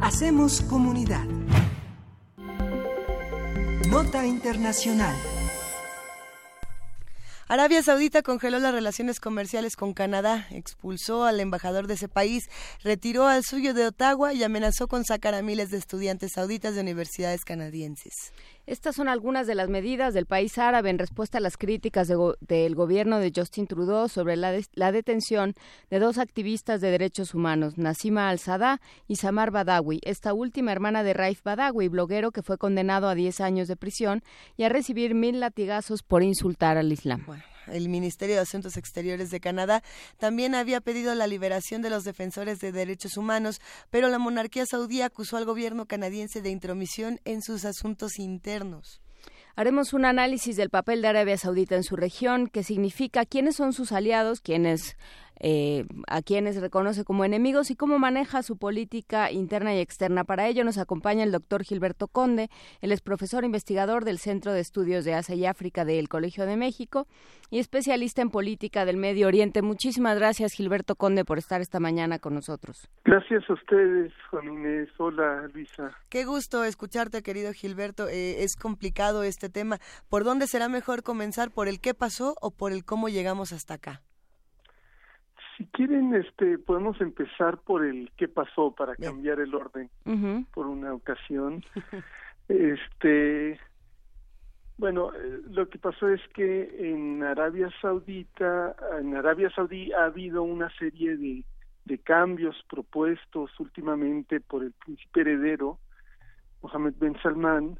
Hacemos 0.00 0.62
comunidad. 0.62 1.24
Nota 3.88 4.26
Internacional. 4.26 5.14
Arabia 7.46 7.84
Saudita 7.84 8.22
congeló 8.22 8.58
las 8.58 8.74
relaciones 8.74 9.20
comerciales 9.20 9.76
con 9.76 9.94
Canadá, 9.94 10.48
expulsó 10.50 11.24
al 11.24 11.38
embajador 11.38 11.86
de 11.86 11.94
ese 11.94 12.08
país, 12.08 12.50
retiró 12.82 13.28
al 13.28 13.44
suyo 13.44 13.74
de 13.74 13.86
Ottawa 13.86 14.32
y 14.32 14.42
amenazó 14.42 14.88
con 14.88 15.04
sacar 15.04 15.34
a 15.34 15.42
miles 15.42 15.70
de 15.70 15.78
estudiantes 15.78 16.32
sauditas 16.32 16.74
de 16.74 16.80
universidades 16.80 17.44
canadienses. 17.44 18.32
Estas 18.70 18.94
son 18.94 19.08
algunas 19.08 19.48
de 19.48 19.56
las 19.56 19.68
medidas 19.68 20.14
del 20.14 20.26
país 20.26 20.56
árabe 20.56 20.90
en 20.90 20.98
respuesta 20.98 21.38
a 21.38 21.40
las 21.40 21.56
críticas 21.56 22.06
de 22.06 22.14
go- 22.14 22.36
del 22.40 22.76
gobierno 22.76 23.18
de 23.18 23.32
Justin 23.34 23.66
Trudeau 23.66 24.08
sobre 24.08 24.36
la, 24.36 24.52
des- 24.52 24.70
la 24.74 24.92
detención 24.92 25.54
de 25.90 25.98
dos 25.98 26.18
activistas 26.18 26.80
de 26.80 26.92
derechos 26.92 27.34
humanos, 27.34 27.78
Nassima 27.78 28.28
al-Sadá 28.30 28.80
y 29.08 29.16
Samar 29.16 29.50
Badawi, 29.50 29.98
esta 30.04 30.34
última 30.34 30.70
hermana 30.70 31.02
de 31.02 31.14
Raif 31.14 31.42
Badawi, 31.42 31.88
bloguero 31.88 32.30
que 32.30 32.42
fue 32.44 32.58
condenado 32.58 33.08
a 33.08 33.16
10 33.16 33.40
años 33.40 33.66
de 33.66 33.74
prisión 33.74 34.22
y 34.56 34.62
a 34.62 34.68
recibir 34.68 35.16
mil 35.16 35.40
latigazos 35.40 36.04
por 36.04 36.22
insultar 36.22 36.76
al 36.78 36.92
Islam. 36.92 37.24
El 37.72 37.88
Ministerio 37.88 38.36
de 38.36 38.42
Asuntos 38.42 38.76
Exteriores 38.76 39.30
de 39.30 39.40
Canadá 39.40 39.82
también 40.18 40.54
había 40.54 40.80
pedido 40.80 41.14
la 41.14 41.26
liberación 41.26 41.82
de 41.82 41.90
los 41.90 42.04
defensores 42.04 42.58
de 42.60 42.72
derechos 42.72 43.16
humanos, 43.16 43.60
pero 43.90 44.08
la 44.08 44.18
monarquía 44.18 44.66
saudí 44.66 45.02
acusó 45.02 45.36
al 45.36 45.44
gobierno 45.44 45.86
canadiense 45.86 46.42
de 46.42 46.50
intromisión 46.50 47.20
en 47.24 47.42
sus 47.42 47.64
asuntos 47.64 48.18
internos. 48.18 49.00
Haremos 49.56 49.92
un 49.92 50.04
análisis 50.04 50.56
del 50.56 50.70
papel 50.70 51.02
de 51.02 51.08
Arabia 51.08 51.36
Saudita 51.36 51.76
en 51.76 51.82
su 51.82 51.96
región, 51.96 52.46
qué 52.46 52.62
significa, 52.62 53.26
quiénes 53.26 53.56
son 53.56 53.72
sus 53.72 53.92
aliados, 53.92 54.40
quiénes, 54.40 54.96
eh, 55.40 55.86
a 56.06 56.22
quienes 56.22 56.60
reconoce 56.60 57.04
como 57.04 57.24
enemigos 57.24 57.70
y 57.70 57.76
cómo 57.76 57.98
maneja 57.98 58.42
su 58.42 58.56
política 58.56 59.32
interna 59.32 59.74
y 59.74 59.80
externa. 59.80 60.24
Para 60.24 60.46
ello 60.46 60.64
nos 60.64 60.78
acompaña 60.78 61.24
el 61.24 61.32
doctor 61.32 61.64
Gilberto 61.64 62.08
Conde, 62.08 62.50
él 62.80 62.92
es 62.92 63.00
profesor 63.00 63.44
investigador 63.44 64.04
del 64.04 64.18
Centro 64.18 64.52
de 64.52 64.60
Estudios 64.60 65.04
de 65.04 65.14
Asia 65.14 65.34
y 65.34 65.46
África 65.46 65.84
del 65.84 66.08
Colegio 66.08 66.46
de 66.46 66.56
México 66.56 67.06
y 67.50 67.58
especialista 67.58 68.22
en 68.22 68.30
política 68.30 68.84
del 68.84 68.96
Medio 68.96 69.26
Oriente. 69.26 69.62
Muchísimas 69.62 70.16
gracias, 70.16 70.52
Gilberto 70.52 70.94
Conde, 70.94 71.24
por 71.24 71.38
estar 71.38 71.60
esta 71.60 71.80
mañana 71.80 72.18
con 72.18 72.34
nosotros. 72.34 72.88
Gracias 73.04 73.42
a 73.48 73.54
ustedes, 73.54 74.12
Juan 74.30 74.46
Inés. 74.52 74.88
Hola, 74.98 75.48
Luisa. 75.52 75.90
Qué 76.08 76.24
gusto 76.24 76.64
escucharte, 76.64 77.22
querido 77.22 77.52
Gilberto. 77.52 78.08
Eh, 78.08 78.42
es 78.44 78.56
complicado 78.56 79.22
este 79.22 79.48
tema. 79.48 79.78
¿Por 80.08 80.24
dónde 80.24 80.46
será 80.46 80.68
mejor 80.68 81.02
comenzar? 81.02 81.50
¿Por 81.50 81.68
el 81.68 81.80
qué 81.80 81.94
pasó 81.94 82.34
o 82.40 82.50
por 82.50 82.72
el 82.72 82.84
cómo 82.84 83.08
llegamos 83.08 83.52
hasta 83.52 83.74
acá? 83.74 84.02
Si 85.60 85.66
quieren, 85.66 86.14
este, 86.14 86.56
podemos 86.56 86.98
empezar 87.02 87.58
por 87.58 87.84
el 87.84 88.10
qué 88.16 88.28
pasó 88.28 88.74
para 88.74 88.96
cambiar 88.96 89.40
el 89.40 89.54
orden 89.54 89.90
por 90.54 90.66
una 90.66 90.94
ocasión. 90.94 91.62
este, 92.48 93.60
bueno, 94.78 95.12
eh, 95.14 95.42
lo 95.50 95.68
que 95.68 95.78
pasó 95.78 96.08
es 96.08 96.22
que 96.32 96.90
en 96.90 97.22
Arabia 97.22 97.68
Saudita, 97.82 98.74
en 99.02 99.14
Arabia 99.14 99.50
Saudí 99.50 99.92
ha 99.92 100.04
habido 100.04 100.42
una 100.44 100.70
serie 100.78 101.18
de, 101.18 101.44
de 101.84 101.98
cambios 101.98 102.56
propuestos 102.66 103.50
últimamente 103.60 104.40
por 104.40 104.62
el 104.62 104.72
príncipe 104.72 105.20
heredero, 105.20 105.78
Mohammed 106.62 106.94
Ben 106.98 107.20
Salman, 107.22 107.78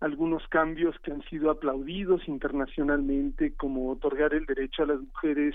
algunos 0.00 0.46
cambios 0.48 0.98
que 0.98 1.12
han 1.12 1.22
sido 1.30 1.50
aplaudidos 1.50 2.28
internacionalmente, 2.28 3.54
como 3.54 3.90
otorgar 3.90 4.34
el 4.34 4.44
derecho 4.44 4.82
a 4.82 4.88
las 4.88 5.00
mujeres 5.00 5.54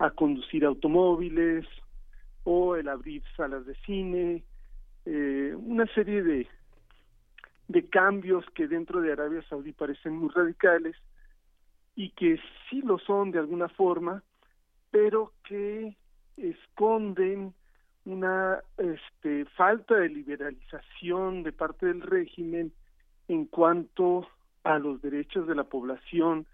a 0.00 0.10
conducir 0.10 0.64
automóviles 0.64 1.66
o 2.44 2.74
el 2.74 2.88
abrir 2.88 3.22
salas 3.36 3.66
de 3.66 3.74
cine, 3.86 4.42
eh, 5.04 5.54
una 5.54 5.86
serie 5.94 6.22
de, 6.22 6.48
cambios 7.90 8.44
que 8.54 8.66
dentro 8.66 9.00
de 9.00 9.12
Arabia 9.12 9.42
Saudí 9.48 9.72
parecen 9.72 10.16
muy 10.16 10.30
radicales 10.30 10.96
y 11.94 12.10
que 12.10 12.40
sí 12.68 12.82
lo 12.82 12.98
son 12.98 13.30
de 13.30 13.38
alguna 13.38 13.68
forma, 13.68 14.22
pero 14.90 15.32
que 15.44 15.96
esconden 16.36 17.52
una 18.06 18.60
este, 18.78 19.44
falta 19.56 19.96
de 19.96 20.08
liberalización 20.08 21.42
de 21.42 21.52
parte 21.52 21.86
del 21.86 22.00
régimen 22.00 22.72
en 23.28 23.44
cuanto 23.46 24.26
a 24.64 24.78
los 24.78 25.02
derechos 25.02 25.46
de 25.46 25.54
la 25.54 25.64
población 25.64 26.46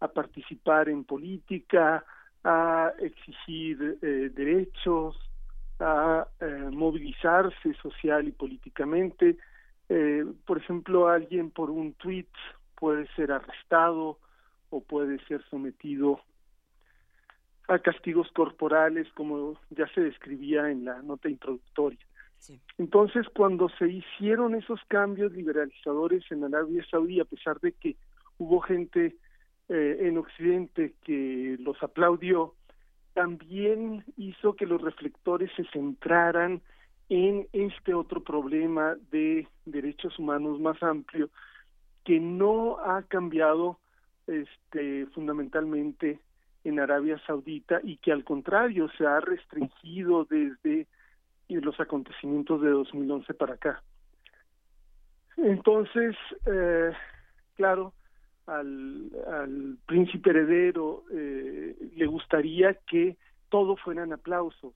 a 0.00 0.08
participar 0.08 0.88
en 0.88 1.04
política, 1.04 2.04
a 2.44 2.92
exigir 3.00 3.98
eh, 4.02 4.30
derechos, 4.34 5.16
a 5.78 6.26
eh, 6.40 6.68
movilizarse 6.70 7.74
social 7.74 8.28
y 8.28 8.32
políticamente, 8.32 9.36
Eh, 9.92 10.24
por 10.46 10.58
ejemplo, 10.58 11.08
alguien 11.08 11.50
por 11.50 11.68
un 11.68 11.94
tweet 11.94 12.30
puede 12.78 13.08
ser 13.16 13.32
arrestado 13.32 14.18
o 14.70 14.80
puede 14.80 15.18
ser 15.26 15.42
sometido 15.50 16.20
a 17.66 17.76
castigos 17.80 18.30
corporales, 18.30 19.08
como 19.14 19.58
ya 19.70 19.88
se 19.88 20.00
describía 20.02 20.70
en 20.70 20.84
la 20.84 21.02
nota 21.02 21.28
introductoria. 21.28 21.98
Entonces, 22.78 23.26
cuando 23.34 23.68
se 23.78 23.88
hicieron 23.88 24.54
esos 24.54 24.80
cambios 24.86 25.32
liberalizadores 25.32 26.22
en 26.30 26.44
Arabia 26.44 26.84
Saudí, 26.88 27.18
a 27.18 27.24
pesar 27.24 27.58
de 27.58 27.72
que 27.72 27.96
hubo 28.38 28.60
gente 28.60 29.16
eh, 29.72 29.98
en 30.00 30.18
Occidente 30.18 30.94
que 31.04 31.56
los 31.60 31.80
aplaudió, 31.80 32.54
también 33.14 34.04
hizo 34.16 34.54
que 34.54 34.66
los 34.66 34.82
reflectores 34.82 35.48
se 35.54 35.64
centraran 35.72 36.60
en 37.08 37.46
este 37.52 37.94
otro 37.94 38.24
problema 38.24 38.96
de 39.12 39.46
derechos 39.66 40.18
humanos 40.18 40.58
más 40.58 40.82
amplio 40.82 41.30
que 42.04 42.18
no 42.18 42.78
ha 42.78 43.02
cambiado 43.02 43.78
este 44.26 45.06
fundamentalmente 45.14 46.18
en 46.64 46.80
Arabia 46.80 47.20
Saudita 47.24 47.80
y 47.84 47.96
que 47.98 48.10
al 48.10 48.24
contrario 48.24 48.88
se 48.98 49.06
ha 49.06 49.20
restringido 49.20 50.24
desde 50.24 50.88
los 51.48 51.78
acontecimientos 51.78 52.60
de 52.60 52.70
2011 52.70 53.34
para 53.34 53.54
acá. 53.54 53.82
Entonces, 55.36 56.16
eh, 56.46 56.90
claro, 57.54 57.94
al, 58.50 59.10
al, 59.32 59.78
príncipe 59.86 60.30
heredero 60.30 61.04
eh, 61.12 61.76
le 61.96 62.06
gustaría 62.06 62.74
que 62.86 63.16
todo 63.48 63.76
fueran 63.76 64.12
aplausos 64.12 64.74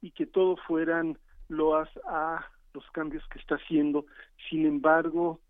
y 0.00 0.10
que 0.10 0.26
todo 0.26 0.56
fueran 0.66 1.18
loas 1.48 1.88
a 2.06 2.44
los 2.74 2.84
cambios 2.90 3.24
que 3.28 3.38
está 3.38 3.56
haciendo. 3.56 4.06
Sin 4.48 4.66
embargo, 4.66 5.40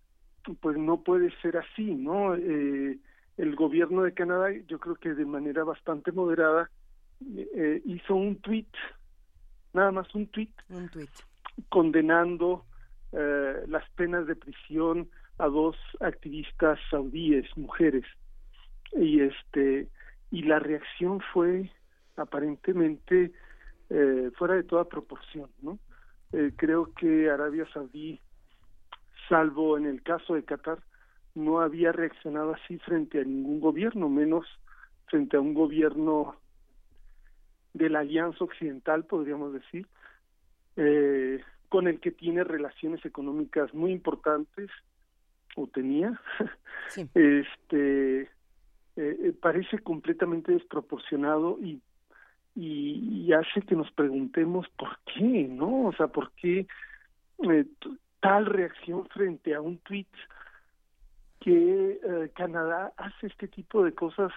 pues 0.61 0.77
no 0.77 1.03
puede 1.03 1.31
ser 1.41 1.57
así, 1.57 1.95
¿no? 1.95 2.35
Eh, 2.35 2.99
el 3.37 3.55
gobierno 3.55 4.03
de 4.03 4.15
Canadá, 4.15 4.51
yo 4.67 4.79
creo 4.79 4.97
que 4.97 5.15
de 5.15 5.25
manera 5.25 5.65
bastante 5.65 6.13
moderada, 6.13 6.71
eh, 7.35 7.83
hizo 7.85 8.15
un 8.15 8.37
tweet, 8.37 8.67
nada 9.73 9.93
más 9.93 10.13
un 10.15 10.27
tweet, 10.29 10.51
un 10.71 10.89
tweet. 10.89 11.09
condenando 11.69 12.65
eh, 13.13 13.65
las 13.69 13.89
penas 13.91 14.27
de 14.27 14.37
prisión 14.37 15.09
a 15.39 15.47
dos 15.47 15.77
activistas 16.01 16.79
saudíes, 16.91 17.47
mujeres, 17.57 18.05
y 18.93 19.21
este 19.21 19.89
y 20.31 20.43
la 20.43 20.59
reacción 20.59 21.21
fue 21.33 21.71
aparentemente 22.17 23.33
eh, 23.91 24.31
fuera 24.37 24.55
de 24.55 24.65
toda 24.65 24.89
proporción, 24.89 25.49
¿no? 25.63 25.79
Eh, 26.33 26.53
creo 26.57 26.93
que 26.95 27.31
Arabia 27.31 27.67
Saudí, 27.73 28.21
salvo 29.29 29.79
en 29.79 29.87
el 29.87 30.03
caso 30.03 30.35
de 30.35 30.45
Qatar, 30.45 30.81
no 31.35 31.61
había 31.61 31.93
reaccionado 31.93 32.55
así 32.55 32.79
frente 32.79 33.21
a 33.21 33.25
ningún 33.25 33.61
gobierno, 33.61 34.09
menos 34.09 34.47
frente 35.07 35.37
a 35.37 35.41
un 35.41 35.55
gobierno 35.55 36.37
de 37.73 37.89
la 37.89 38.01
Alianza 38.01 38.45
Occidental, 38.45 39.05
podríamos 39.05 39.53
decir, 39.55 39.87
eh, 40.77 41.41
con 41.69 41.87
el 41.89 42.01
que 42.01 42.11
tiene 42.11 42.45
relaciones 42.45 43.05
económicas 43.05 43.73
muy 43.73 43.93
importantes, 43.93 44.71
o 45.63 45.67
tenía, 45.67 46.21
este 47.15 48.23
eh, 48.23 48.29
eh, 48.97 49.33
parece 49.41 49.79
completamente 49.79 50.53
desproporcionado 50.53 51.59
y, 51.61 51.81
y, 52.57 53.33
hace 53.33 53.63
que 53.63 53.77
nos 53.77 53.91
preguntemos 53.93 54.67
por 54.71 54.99
qué, 55.05 55.47
¿no? 55.49 55.87
O 55.87 55.93
sea, 55.93 56.09
por 56.09 56.33
qué 56.33 56.67
eh, 57.49 57.65
tal 58.21 58.47
reacción 58.47 59.07
frente 59.09 59.55
a 59.55 59.61
un 59.61 59.79
tweet 59.79 60.07
que 61.41 62.01
eh, 62.03 62.31
Canadá 62.35 62.93
hace 62.97 63.29
este 63.29 63.47
tipo 63.47 63.85
de 63.85 63.95
cosas 63.95 64.33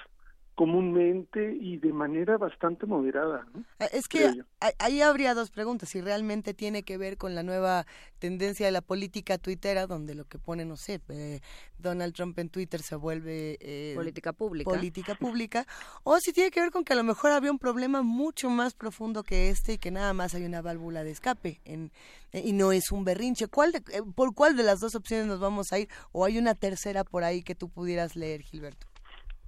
comúnmente 0.56 1.56
y 1.60 1.78
de 1.78 1.94
manera 1.94 2.38
bastante 2.38 2.86
moderada. 2.86 3.48
¿no? 3.54 3.64
Ah, 3.80 3.86
es 3.92 4.08
que 4.08 4.44
ahí 4.80 5.02
habría 5.02 5.34
dos 5.34 5.50
preguntas, 5.50 5.90
si 5.90 6.02
realmente 6.02 6.54
tiene 6.54 6.84
que 6.84 6.98
ver 6.98 7.18
con 7.18 7.36
la 7.36 7.42
nueva 7.42 7.86
tendencia 8.20 8.66
de 8.66 8.72
la 8.72 8.82
política 8.82 9.38
tuitera, 9.38 9.88
donde 9.88 10.14
lo 10.14 10.26
que 10.26 10.38
pone, 10.38 10.66
no 10.66 10.76
sé, 10.76 11.02
eh, 11.10 11.40
Donald 11.80 12.14
Trump 12.14 12.38
en 12.38 12.50
Twitter 12.50 12.82
se 12.82 12.96
vuelve 12.96 13.58
eh, 13.62 13.94
política 13.96 14.34
pública, 14.34 14.70
política 14.70 15.16
pública, 15.16 15.66
o 16.04 16.20
si 16.20 16.34
tiene 16.34 16.52
que 16.52 16.62
ver 16.62 16.72
con 16.72 16.84
que 16.84 16.94
a 16.94 16.98
lo 16.98 17.04
mejor 17.04 17.32
había 17.32 17.52
un 17.52 17.60
problema 17.60 18.02
mucho 18.02 18.50
más 18.50 18.74
profundo 18.74 19.24
que 19.24 19.50
este 19.50 19.74
y 19.74 19.78
que 19.78 19.90
nada 19.90 20.14
más 20.14 20.36
hay 20.36 20.44
una 20.44 20.62
válvula 20.62 21.04
de 21.04 21.12
escape 21.12 21.62
en, 21.66 21.92
y 22.34 22.54
no 22.54 22.72
es 22.72 22.92
un 22.92 23.04
berrinche. 23.04 23.48
¿Cuál 23.48 23.72
¿Por 24.16 24.36
cuál 24.36 24.58
de 24.58 24.64
las 24.64 24.80
dos 24.80 24.96
opciones 24.96 25.28
nos 25.28 25.40
vamos 25.40 25.72
a 25.72 25.80
ir? 25.80 25.90
¿O 26.12 26.26
hay 26.26 26.38
una 26.38 26.56
tercera 26.56 27.04
por 27.04 27.24
ahí 27.24 27.42
que 27.42 27.56
tú 27.56 27.70
pudieras 27.70 28.16
leer, 28.16 28.42
Gilberto? 28.42 28.91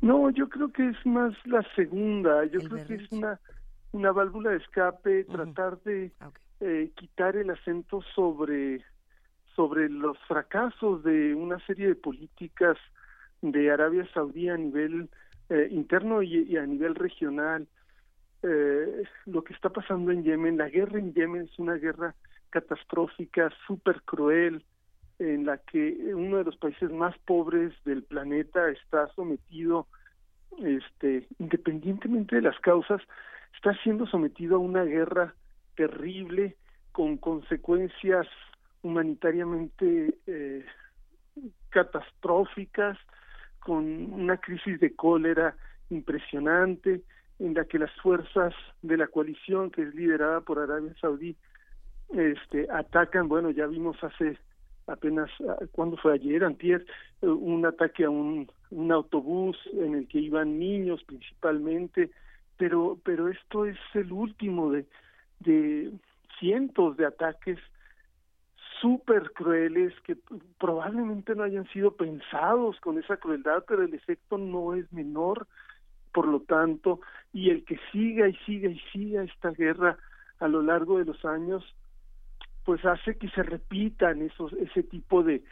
No, 0.03 0.29
yo 0.31 0.49
creo 0.49 0.69
que 0.69 0.89
es 0.89 1.05
más 1.05 1.33
la 1.45 1.65
segunda. 1.77 2.43
Yo 2.43 2.59
creo 2.59 2.85
que 2.85 2.95
es 2.95 3.11
una, 3.13 3.39
una 3.93 4.11
válvula 4.11 4.49
de 4.49 4.57
escape, 4.57 5.23
tratar 5.23 5.81
de 5.83 6.11
Ah, 6.19 6.29
eh, 6.59 6.91
quitar 6.93 7.37
el 7.37 7.49
acento 7.49 8.01
sobre, 8.13 8.83
sobre 9.55 9.87
los 9.87 10.17
fracasos 10.27 11.05
de 11.05 11.33
una 11.33 11.57
serie 11.65 11.87
de 11.87 11.95
políticas 11.95 12.77
de 13.41 13.71
Arabia 13.71 14.05
Saudí 14.13 14.49
a 14.49 14.57
nivel 14.57 15.09
eh, 15.49 15.69
interno 15.71 16.21
y, 16.21 16.51
y, 16.51 16.57
a 16.57 16.65
nivel 16.65 16.95
regional. 16.95 17.65
Eh, 18.41 19.03
lo 19.25 19.41
que 19.45 19.53
está 19.53 19.69
pasando 19.69 20.11
en 20.11 20.25
Yemen, 20.25 20.57
la 20.57 20.67
guerra 20.67 20.99
en 20.99 21.13
Yemen 21.13 21.43
es 21.43 21.57
una 21.59 21.75
guerra 21.75 22.13
catastrófica, 22.49 23.53
súper 23.65 24.01
cruel, 24.01 24.65
en 25.19 25.45
la 25.45 25.57
que 25.57 26.13
uno 26.13 26.37
de 26.37 26.43
los 26.45 26.57
países 26.57 26.91
más 26.91 27.17
pobres 27.19 27.73
del 27.85 28.03
planeta 28.03 28.69
está 28.69 29.07
sometido, 29.15 29.87
este, 30.59 31.27
independientemente 31.39 32.37
de 32.37 32.41
las 32.41 32.59
causas, 32.59 33.01
está 33.55 33.73
siendo 33.83 34.05
sometido 34.07 34.55
a 34.55 34.59
una 34.59 34.83
guerra 34.83 35.33
terrible 35.75 36.55
con 36.91 37.17
consecuencias 37.17 38.27
humanitariamente 38.81 40.15
eh, 40.27 40.65
catastróficas, 41.69 42.97
con 43.59 44.13
una 44.13 44.37
crisis 44.37 44.79
de 44.79 44.93
cólera 44.95 45.55
impresionante, 45.89 47.01
en 47.39 47.53
la 47.53 47.65
que 47.65 47.79
las 47.79 47.91
fuerzas 48.01 48.53
de 48.81 48.97
la 48.97 49.07
coalición, 49.07 49.71
que 49.71 49.83
es 49.83 49.95
liderada 49.95 50.41
por 50.41 50.59
Arabia 50.59 50.93
Saudí, 50.99 51.35
este, 52.13 52.67
atacan, 52.69 53.27
bueno, 53.27 53.49
ya 53.49 53.65
vimos 53.65 54.01
hace 54.03 54.37
apenas, 54.87 55.29
cuando 55.71 55.97
fue 55.97 56.13
ayer, 56.13 56.43
antier, 56.43 56.85
un 57.21 57.65
ataque 57.65 58.05
a 58.05 58.09
un, 58.09 58.49
un 58.71 58.91
autobús 58.91 59.57
en 59.73 59.95
el 59.95 60.07
que 60.07 60.19
iban 60.19 60.59
niños 60.59 61.03
principalmente, 61.03 62.11
pero, 62.57 62.97
pero 63.03 63.29
esto 63.29 63.65
es 63.65 63.77
el 63.93 64.11
último 64.11 64.71
de, 64.71 64.85
de 65.39 65.91
cientos 66.39 66.97
de 66.97 67.05
ataques 67.05 67.59
súper 68.81 69.31
crueles 69.31 69.93
que 70.01 70.17
probablemente 70.59 71.35
no 71.35 71.43
hayan 71.43 71.67
sido 71.69 71.95
pensados 71.95 72.79
con 72.81 72.99
esa 72.99 73.15
crueldad, 73.15 73.63
pero 73.65 73.83
el 73.83 73.93
efecto 73.93 74.37
no 74.37 74.73
es 74.73 74.91
menor, 74.91 75.47
por 76.13 76.27
lo 76.27 76.41
tanto, 76.41 76.99
y 77.31 77.49
el 77.49 77.63
que 77.63 77.79
siga 77.91 78.27
y 78.27 78.35
siga 78.45 78.69
y 78.69 78.79
siga 78.91 79.23
esta 79.23 79.51
guerra 79.51 79.97
a 80.39 80.49
lo 80.49 80.61
largo 80.61 80.97
de 80.97 81.05
los 81.05 81.23
años, 81.23 81.63
pues 82.63 82.83
hace 82.85 83.17
que 83.17 83.29
se 83.29 83.43
repitan 83.43 84.21
esos 84.21 84.53
ese 84.53 84.83
tipo 84.83 85.23
de 85.23 85.43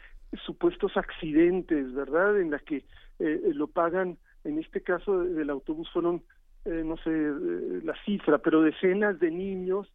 supuestos 0.44 0.96
accidentes, 0.96 1.92
¿verdad? 1.92 2.40
En 2.40 2.50
la 2.50 2.58
que 2.58 2.84
eh, 3.18 3.52
lo 3.54 3.66
pagan, 3.66 4.18
en 4.44 4.58
este 4.58 4.80
caso 4.80 5.20
del 5.20 5.50
autobús 5.50 5.90
fueron, 5.92 6.22
eh, 6.64 6.82
no 6.84 6.96
sé 6.98 7.10
eh, 7.10 7.80
la 7.84 7.94
cifra, 8.04 8.38
pero 8.38 8.62
decenas 8.62 9.18
de 9.20 9.30
niños, 9.30 9.92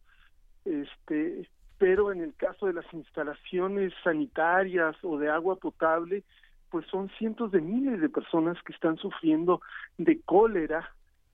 este, 0.64 1.48
pero 1.76 2.12
en 2.12 2.20
el 2.20 2.34
caso 2.34 2.66
de 2.66 2.72
las 2.72 2.92
instalaciones 2.92 3.92
sanitarias 4.04 4.96
o 5.02 5.18
de 5.18 5.28
agua 5.28 5.56
potable, 5.56 6.22
pues 6.70 6.86
son 6.86 7.08
cientos 7.18 7.50
de 7.50 7.60
miles 7.60 8.00
de 8.00 8.08
personas 8.08 8.56
que 8.62 8.72
están 8.72 8.96
sufriendo 8.98 9.60
de 9.96 10.20
cólera, 10.20 10.92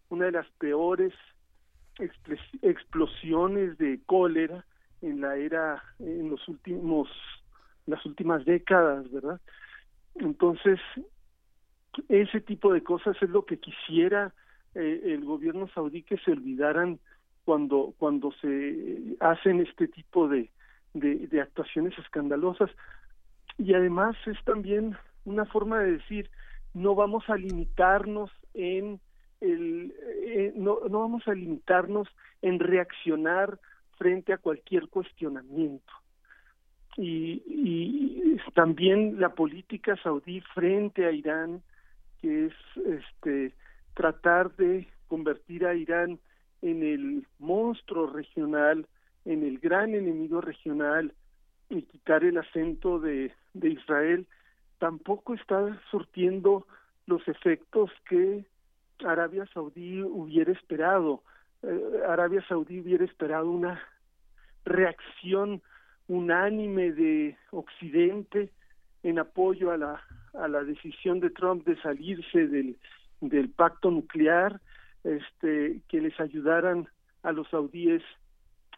una 0.08 0.26
de 0.26 0.32
las 0.32 0.48
peores 0.58 1.12
explosiones 2.62 3.78
de 3.78 4.00
cólera 4.06 4.64
en 5.04 5.20
la 5.20 5.36
era 5.36 5.82
en 5.98 6.30
los 6.30 6.46
últimos 6.48 7.08
las 7.86 8.04
últimas 8.06 8.44
décadas 8.44 9.10
verdad 9.10 9.40
entonces 10.16 10.80
ese 12.08 12.40
tipo 12.40 12.72
de 12.72 12.82
cosas 12.82 13.16
es 13.20 13.30
lo 13.30 13.44
que 13.44 13.58
quisiera 13.58 14.32
eh, 14.74 15.02
el 15.04 15.24
gobierno 15.24 15.68
saudí 15.68 16.02
que 16.02 16.18
se 16.18 16.32
olvidaran 16.32 16.98
cuando 17.44 17.94
cuando 17.98 18.32
se 18.40 19.16
hacen 19.20 19.60
este 19.60 19.86
tipo 19.86 20.28
de, 20.28 20.50
de, 20.94 21.40
actuaciones 21.40 21.96
escandalosas. 21.98 22.70
Y 23.58 23.74
además 23.74 24.16
es 24.26 24.42
también 24.44 24.96
una 25.24 25.44
forma 25.44 25.80
de 25.80 25.92
decir 25.92 26.30
no 26.72 26.94
vamos 26.94 27.28
a 27.28 27.36
limitarnos 27.36 28.30
en 28.54 29.00
el 29.40 29.94
eh, 30.26 30.52
no, 30.56 30.80
no 30.90 31.00
vamos 31.00 31.26
a 31.28 31.34
limitarnos 31.34 32.08
en 32.42 32.58
reaccionar 32.58 33.60
frente 33.98 34.32
a 34.32 34.38
cualquier 34.38 34.88
cuestionamiento. 34.88 35.92
y, 36.96 37.42
y 37.46 38.38
también 38.54 39.20
la 39.20 39.34
política 39.34 39.96
saudí 40.02 40.40
frente 40.40 41.06
a 41.06 41.10
Irán, 41.10 41.62
que 42.20 42.46
es 42.46 42.54
este 42.86 43.52
tratar 43.94 44.54
de 44.56 44.86
convertir 45.08 45.66
a 45.66 45.74
Irán 45.74 46.18
en 46.62 46.82
el 46.82 47.26
monstruo 47.38 48.06
regional, 48.06 48.86
en 49.24 49.44
el 49.44 49.58
gran 49.58 49.94
enemigo 49.94 50.40
regional 50.40 51.12
y 51.68 51.82
quitar 51.82 52.24
el 52.24 52.38
acento 52.38 52.98
de, 52.98 53.32
de 53.54 53.68
Israel, 53.70 54.26
tampoco 54.78 55.34
está 55.34 55.80
surtiendo 55.90 56.66
los 57.06 57.26
efectos 57.28 57.90
que 58.08 58.44
Arabia 59.04 59.46
Saudí 59.52 60.02
hubiera 60.02 60.52
esperado. 60.52 61.22
Eh, 61.66 62.02
Arabia 62.06 62.44
Saudí 62.46 62.80
hubiera 62.80 63.04
esperado 63.04 63.50
una 63.50 63.80
reacción 64.64 65.62
unánime 66.08 66.92
de 66.92 67.36
Occidente 67.50 68.50
en 69.02 69.18
apoyo 69.18 69.70
a 69.70 69.78
la, 69.78 70.02
a 70.34 70.48
la 70.48 70.62
decisión 70.62 71.20
de 71.20 71.30
Trump 71.30 71.66
de 71.66 71.80
salirse 71.80 72.46
del, 72.48 72.76
del 73.20 73.50
pacto 73.50 73.90
nuclear, 73.90 74.60
este, 75.04 75.80
que 75.88 76.00
les 76.00 76.18
ayudaran 76.20 76.88
a 77.22 77.32
los 77.32 77.48
saudíes 77.48 78.02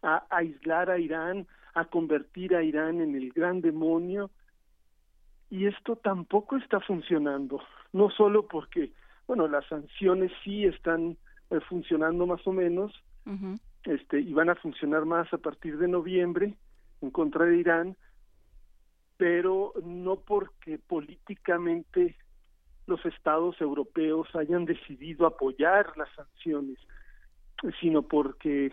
a 0.02 0.24
aislar 0.30 0.90
a 0.90 0.98
Irán, 0.98 1.46
a 1.74 1.84
convertir 1.86 2.54
a 2.54 2.62
Irán 2.62 3.00
en 3.00 3.16
el 3.16 3.32
gran 3.32 3.60
demonio. 3.60 4.30
Y 5.50 5.66
esto 5.66 5.96
tampoco 5.96 6.56
está 6.56 6.80
funcionando, 6.80 7.60
no 7.92 8.10
solo 8.10 8.46
porque, 8.46 8.92
bueno, 9.26 9.46
las 9.48 9.66
sanciones 9.66 10.32
sí 10.42 10.64
están 10.64 11.16
eh, 11.50 11.60
funcionando 11.68 12.26
más 12.26 12.46
o 12.46 12.52
menos, 12.52 12.92
este, 13.84 14.20
y 14.20 14.32
van 14.32 14.50
a 14.50 14.54
funcionar 14.54 15.04
más 15.04 15.32
a 15.32 15.38
partir 15.38 15.78
de 15.78 15.88
noviembre 15.88 16.54
en 17.00 17.10
contra 17.10 17.44
de 17.44 17.56
Irán, 17.56 17.96
pero 19.16 19.72
no 19.84 20.16
porque 20.16 20.78
políticamente 20.78 22.16
los 22.86 23.04
estados 23.04 23.60
europeos 23.60 24.28
hayan 24.34 24.64
decidido 24.64 25.26
apoyar 25.26 25.92
las 25.96 26.08
sanciones, 26.14 26.78
sino 27.80 28.02
porque 28.02 28.70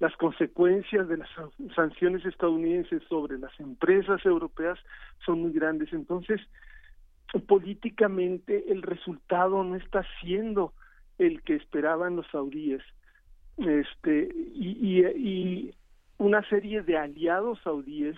las 0.00 0.16
consecuencias 0.16 1.08
de 1.08 1.18
las 1.18 1.28
sanciones 1.74 2.24
estadounidenses 2.24 3.02
sobre 3.08 3.38
las 3.38 3.58
empresas 3.60 4.24
europeas 4.26 4.78
son 5.24 5.42
muy 5.42 5.52
grandes. 5.52 5.92
Entonces, 5.92 6.40
políticamente 7.46 8.70
el 8.70 8.82
resultado 8.82 9.62
no 9.62 9.76
está 9.76 10.04
siendo 10.20 10.72
el 11.18 11.42
que 11.42 11.56
esperaban 11.56 12.16
los 12.16 12.26
saudíes. 12.28 12.82
Este, 13.56 14.28
y, 14.54 14.78
y, 14.80 15.06
y 15.06 15.74
una 16.18 16.42
serie 16.48 16.82
de 16.82 16.98
aliados 16.98 17.60
saudíes 17.62 18.16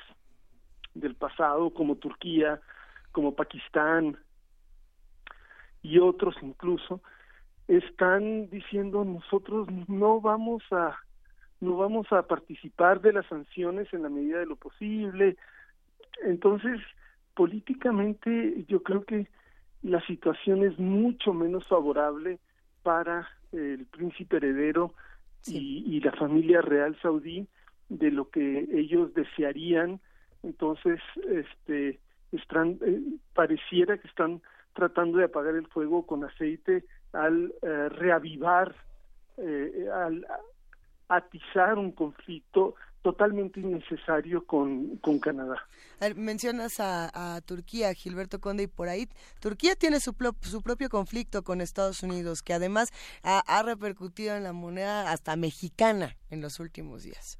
del 0.94 1.14
pasado, 1.14 1.70
como 1.70 1.96
Turquía, 1.96 2.60
como 3.12 3.34
Pakistán, 3.34 4.16
y 5.86 5.98
otros 5.98 6.34
incluso 6.42 7.00
están 7.68 8.50
diciendo 8.50 9.04
nosotros 9.04 9.68
no 9.88 10.20
vamos 10.20 10.62
a 10.72 10.96
no 11.60 11.76
vamos 11.76 12.12
a 12.12 12.22
participar 12.22 13.00
de 13.00 13.12
las 13.12 13.26
sanciones 13.26 13.92
en 13.92 14.02
la 14.02 14.08
medida 14.08 14.38
de 14.38 14.46
lo 14.46 14.56
posible 14.56 15.36
entonces 16.24 16.80
políticamente 17.34 18.64
yo 18.68 18.82
creo 18.82 19.04
que 19.04 19.28
la 19.82 20.04
situación 20.06 20.64
es 20.64 20.78
mucho 20.78 21.32
menos 21.32 21.66
favorable 21.68 22.38
para 22.86 23.28
el 23.50 23.84
príncipe 23.86 24.36
heredero 24.36 24.94
y, 25.44 25.82
y, 25.88 26.00
la 26.02 26.12
familia 26.12 26.60
real 26.60 26.96
saudí 27.02 27.48
de 27.88 28.12
lo 28.12 28.30
que 28.30 28.68
ellos 28.72 29.12
desearían. 29.12 29.98
Entonces 30.44 31.00
este 31.28 31.98
están 32.30 32.78
eh, 32.86 33.02
pareciera 33.34 33.98
que 33.98 34.06
están 34.06 34.40
tratando 34.72 35.18
de 35.18 35.24
apagar 35.24 35.56
el 35.56 35.66
fuego 35.66 36.06
con 36.06 36.22
aceite 36.22 36.84
al 37.12 37.52
eh, 37.60 37.88
reavivar, 37.88 38.72
eh, 39.38 39.88
al 39.92 40.24
atizar 41.08 41.78
un 41.78 41.90
conflicto 41.90 42.76
totalmente 43.06 43.60
innecesario 43.60 44.44
con, 44.44 44.96
con 44.96 45.20
Canadá. 45.20 45.64
mencionas 46.16 46.80
a, 46.80 47.40
Turquía, 47.46 47.94
Gilberto 47.94 48.40
Conde, 48.40 48.64
y 48.64 48.66
por 48.66 48.88
ahí 48.88 49.06
Turquía 49.40 49.76
tiene 49.76 50.00
su, 50.00 50.12
su 50.40 50.60
propio 50.60 50.88
conflicto 50.88 51.44
con 51.44 51.60
Estados 51.60 52.02
Unidos, 52.02 52.42
que 52.42 52.52
además 52.52 52.90
ha, 53.22 53.62
repercutido 53.62 54.34
en 54.34 54.42
la 54.42 54.52
moneda 54.52 55.12
hasta 55.12 55.36
mexicana 55.36 56.16
en 56.30 56.40
los 56.40 56.58
últimos 56.58 57.04
días. 57.04 57.38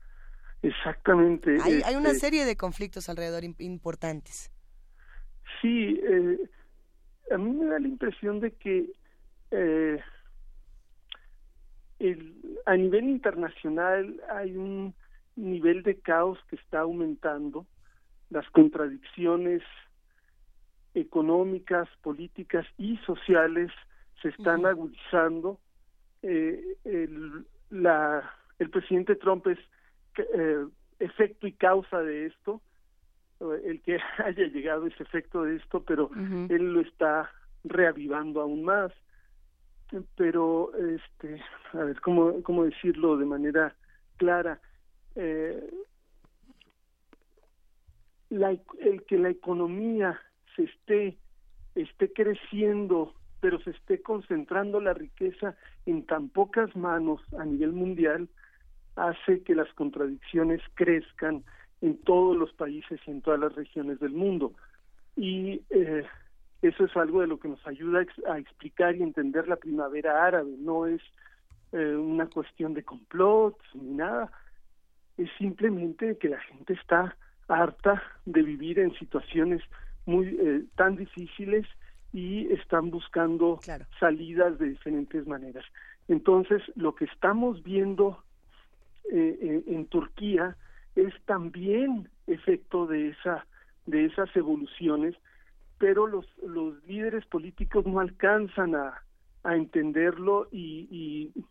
Exactamente. 0.62 1.58
Hay, 1.64 1.82
hay 1.84 1.96
una 1.96 2.10
este 2.10 2.20
serie 2.20 2.44
de 2.44 2.56
conflictos 2.56 3.08
alrededor 3.08 3.42
importantes. 3.58 4.52
Sí, 5.60 6.00
eh, 6.00 6.38
a 7.32 7.38
mí 7.38 7.50
me 7.50 7.66
da 7.66 7.80
la 7.80 7.88
impresión 7.88 8.38
de 8.38 8.52
que 8.52 8.92
eh, 9.50 10.00
a 12.66 12.76
nivel 12.76 13.08
internacional 13.08 14.22
hay 14.30 14.56
un 14.56 14.94
nivel 15.36 15.82
de 15.82 15.98
caos 16.00 16.38
que 16.48 16.56
está 16.56 16.80
aumentando, 16.80 17.66
las 18.30 18.48
contradicciones 18.50 19.62
económicas, 20.94 21.88
políticas 22.02 22.66
y 22.78 22.96
sociales 22.98 23.70
se 24.22 24.28
están 24.30 24.66
agudizando. 24.66 25.60
Eh, 26.22 26.78
el, 26.84 27.46
la, 27.70 28.28
el 28.58 28.70
presidente 28.70 29.14
Trump 29.16 29.46
es 29.46 29.58
eh, 30.34 30.66
efecto 30.98 31.46
y 31.46 31.52
causa 31.52 32.00
de 32.00 32.26
esto 32.26 32.62
el 33.40 33.80
que 33.82 33.98
haya 34.24 34.46
llegado 34.46 34.86
ese 34.86 35.02
efecto 35.02 35.42
de 35.44 35.56
esto, 35.56 35.82
pero 35.82 36.10
él 36.48 36.72
lo 36.72 36.80
está 36.80 37.30
reavivando 37.64 38.40
aún 38.40 38.64
más. 38.64 38.92
Pero, 40.16 40.72
este, 40.74 41.40
a 41.72 41.84
ver, 41.84 42.00
¿cómo, 42.00 42.42
cómo 42.42 42.64
decirlo 42.64 43.16
de 43.16 43.24
manera 43.24 43.74
clara? 44.16 44.60
Eh, 45.16 45.70
la, 48.30 48.50
el 48.80 49.04
que 49.06 49.18
la 49.18 49.30
economía 49.30 50.20
se 50.54 50.64
esté, 50.64 51.18
esté 51.74 52.12
creciendo, 52.12 53.14
pero 53.40 53.60
se 53.60 53.70
esté 53.70 54.00
concentrando 54.02 54.80
la 54.80 54.94
riqueza 54.94 55.56
en 55.84 56.04
tan 56.06 56.28
pocas 56.28 56.74
manos 56.76 57.20
a 57.38 57.44
nivel 57.44 57.72
mundial, 57.72 58.28
hace 58.96 59.42
que 59.42 59.54
las 59.54 59.72
contradicciones 59.74 60.60
crezcan 60.74 61.44
en 61.80 61.98
todos 61.98 62.36
los 62.36 62.52
países 62.54 63.00
y 63.06 63.10
en 63.10 63.22
todas 63.22 63.38
las 63.38 63.54
regiones 63.54 64.00
del 64.00 64.12
mundo. 64.12 64.54
Y 65.14 65.62
eh, 65.70 66.04
eso 66.62 66.84
es 66.84 66.96
algo 66.96 67.20
de 67.20 67.26
lo 67.26 67.38
que 67.38 67.48
nos 67.48 67.64
ayuda 67.66 68.04
a, 68.28 68.38
explicar 68.38 68.96
y 68.96 69.02
entender 69.02 69.46
la 69.48 69.56
primavera 69.56 70.24
árabe. 70.24 70.54
No 70.58 70.86
es 70.86 71.00
eh, 71.72 71.94
una 71.94 72.26
cuestión 72.26 72.74
de 72.74 72.82
complot 72.82 73.58
ni 73.74 73.94
nada. 73.94 74.30
Es 75.16 75.30
simplemente 75.38 76.18
que 76.18 76.28
la 76.28 76.40
gente 76.40 76.74
está 76.74 77.16
harta 77.48 78.02
de 78.24 78.42
vivir 78.42 78.78
en 78.78 78.92
situaciones 78.98 79.62
muy 80.04 80.26
eh, 80.40 80.64
tan 80.76 80.96
difíciles 80.96 81.66
y 82.12 82.52
están 82.52 82.90
buscando 82.90 83.60
salidas 83.98 84.58
de 84.58 84.70
diferentes 84.70 85.26
maneras. 85.26 85.64
Entonces, 86.08 86.62
lo 86.74 86.94
que 86.94 87.04
estamos 87.06 87.62
viendo 87.62 88.22
en 89.08 89.86
Turquía 89.86 90.56
es 90.96 91.14
también 91.26 92.08
efecto 92.26 92.86
de 92.86 93.10
esa 93.10 93.46
de 93.86 94.06
esas 94.06 94.34
evoluciones 94.34 95.14
pero 95.78 96.06
los 96.06 96.26
los 96.42 96.82
líderes 96.86 97.24
políticos 97.26 97.84
no 97.86 98.00
alcanzan 98.00 98.74
a, 98.74 99.02
a 99.44 99.56
entenderlo 99.56 100.48
y, 100.50 100.88
y 100.90 101.44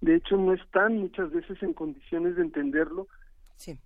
de 0.00 0.16
hecho 0.16 0.36
no 0.36 0.52
están 0.52 0.98
muchas 0.98 1.30
veces 1.30 1.62
en 1.62 1.72
condiciones 1.72 2.36
de 2.36 2.42
entenderlo 2.42 3.08
sí. 3.56 3.78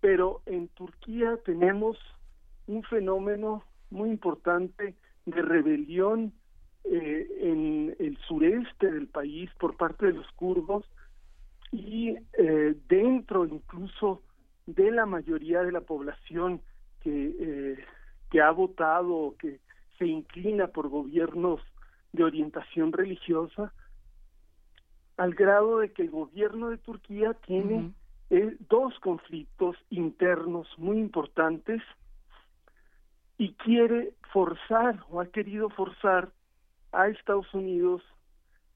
pero 0.00 0.42
en 0.46 0.68
Turquía 0.68 1.38
tenemos 1.44 1.98
un 2.66 2.82
fenómeno 2.84 3.64
muy 3.90 4.10
importante 4.10 4.94
de 5.26 5.42
rebelión 5.42 6.32
eh, 6.84 7.28
en 7.40 7.94
el 7.98 8.16
sureste 8.26 8.90
del 8.90 9.06
país 9.06 9.50
por 9.60 9.76
parte 9.76 10.06
de 10.06 10.12
los 10.14 10.30
kurdos 10.32 10.84
y 11.70 12.16
eh, 12.38 12.74
dentro 12.88 13.46
incluso 13.46 14.22
de 14.66 14.90
la 14.90 15.06
mayoría 15.06 15.62
de 15.62 15.72
la 15.72 15.80
población 15.80 16.60
que, 17.00 17.34
eh, 17.38 17.84
que 18.30 18.40
ha 18.40 18.50
votado 18.50 19.36
que 19.38 19.60
se 19.98 20.06
inclina 20.06 20.68
por 20.68 20.88
gobiernos 20.88 21.60
de 22.12 22.24
orientación 22.24 22.92
religiosa, 22.92 23.72
al 25.16 25.34
grado 25.34 25.78
de 25.78 25.92
que 25.92 26.02
el 26.02 26.10
gobierno 26.10 26.70
de 26.70 26.78
Turquía 26.78 27.34
tiene 27.46 27.92
eh, 28.30 28.56
dos 28.68 28.98
conflictos 29.00 29.76
internos 29.90 30.66
muy 30.78 30.98
importantes 30.98 31.82
y 33.38 33.52
quiere 33.54 34.14
forzar 34.32 35.04
o 35.10 35.20
ha 35.20 35.26
querido 35.26 35.68
forzar 35.70 36.30
a 36.92 37.08
Estados 37.08 37.52
Unidos 37.52 38.02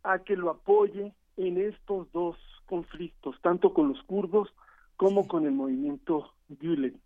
a 0.03 0.21
que 0.21 0.37
lo 0.37 0.51
apoye 0.51 1.13
en 1.37 1.59
estos 1.59 2.11
dos 2.13 2.37
conflictos, 2.67 3.37
tanto 3.43 3.73
con 3.73 3.89
los 3.89 4.03
kurdos 4.05 4.53
como 4.97 5.29
con 5.29 5.47
el 5.47 5.53
movimiento 5.53 6.33
Gülen. 6.49 7.01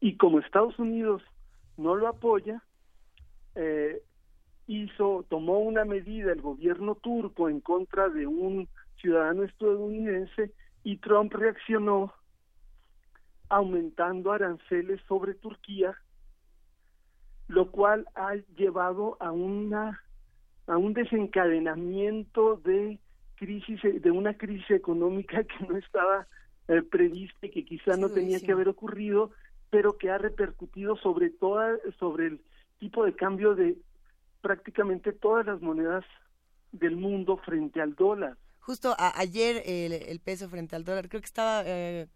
Y 0.00 0.16
como 0.16 0.38
Estados 0.38 0.78
Unidos 0.78 1.22
no 1.76 1.94
lo 1.96 2.08
apoya, 2.08 2.62
eh, 3.54 4.02
hizo, 4.68 5.24
tomó 5.28 5.58
una 5.58 5.84
medida 5.84 6.30
el 6.30 6.42
gobierno 6.42 6.94
turco 6.94 7.48
en 7.48 7.60
contra 7.60 8.08
de 8.08 8.26
un 8.26 8.68
ciudadano 9.00 9.42
estadounidense 9.42 10.52
y 10.84 10.98
Trump 10.98 11.32
reaccionó 11.32 12.12
aumentando 13.48 14.30
aranceles 14.30 15.00
sobre 15.08 15.34
Turquía, 15.34 15.96
lo 17.48 17.70
cual 17.70 18.06
ha 18.14 18.34
llevado 18.56 19.16
a 19.20 19.32
una 19.32 20.02
a 20.66 20.76
un 20.76 20.92
desencadenamiento 20.92 22.56
de 22.62 22.98
crisis 23.36 23.80
de 23.82 24.10
una 24.10 24.34
crisis 24.34 24.70
económica 24.70 25.42
que 25.44 25.66
no 25.66 25.78
estaba 25.78 26.26
eh, 26.68 26.82
prevista 26.82 27.46
y 27.46 27.50
que 27.50 27.64
quizá 27.64 27.96
no 27.96 28.10
tenía 28.10 28.38
que 28.40 28.52
haber 28.52 28.68
ocurrido, 28.68 29.30
pero 29.70 29.96
que 29.96 30.10
ha 30.10 30.18
repercutido 30.18 30.96
sobre 30.96 31.30
toda 31.30 31.78
sobre 31.98 32.26
el 32.26 32.40
tipo 32.78 33.06
de 33.06 33.14
cambio 33.14 33.54
de 33.54 33.78
prácticamente 34.40 35.12
todas 35.12 35.46
las 35.46 35.60
monedas 35.60 36.04
del 36.72 36.96
mundo 36.96 37.36
frente 37.38 37.80
al 37.80 37.94
dólar. 37.94 38.36
Justo 38.60 38.94
ayer 38.98 39.62
el, 39.64 40.20
peso 40.20 40.46
frente 40.50 40.76
al 40.76 40.84
dólar, 40.84 41.08
creo 41.08 41.22
que 41.22 41.26
estaba 41.26 41.62
eh, 41.64 42.06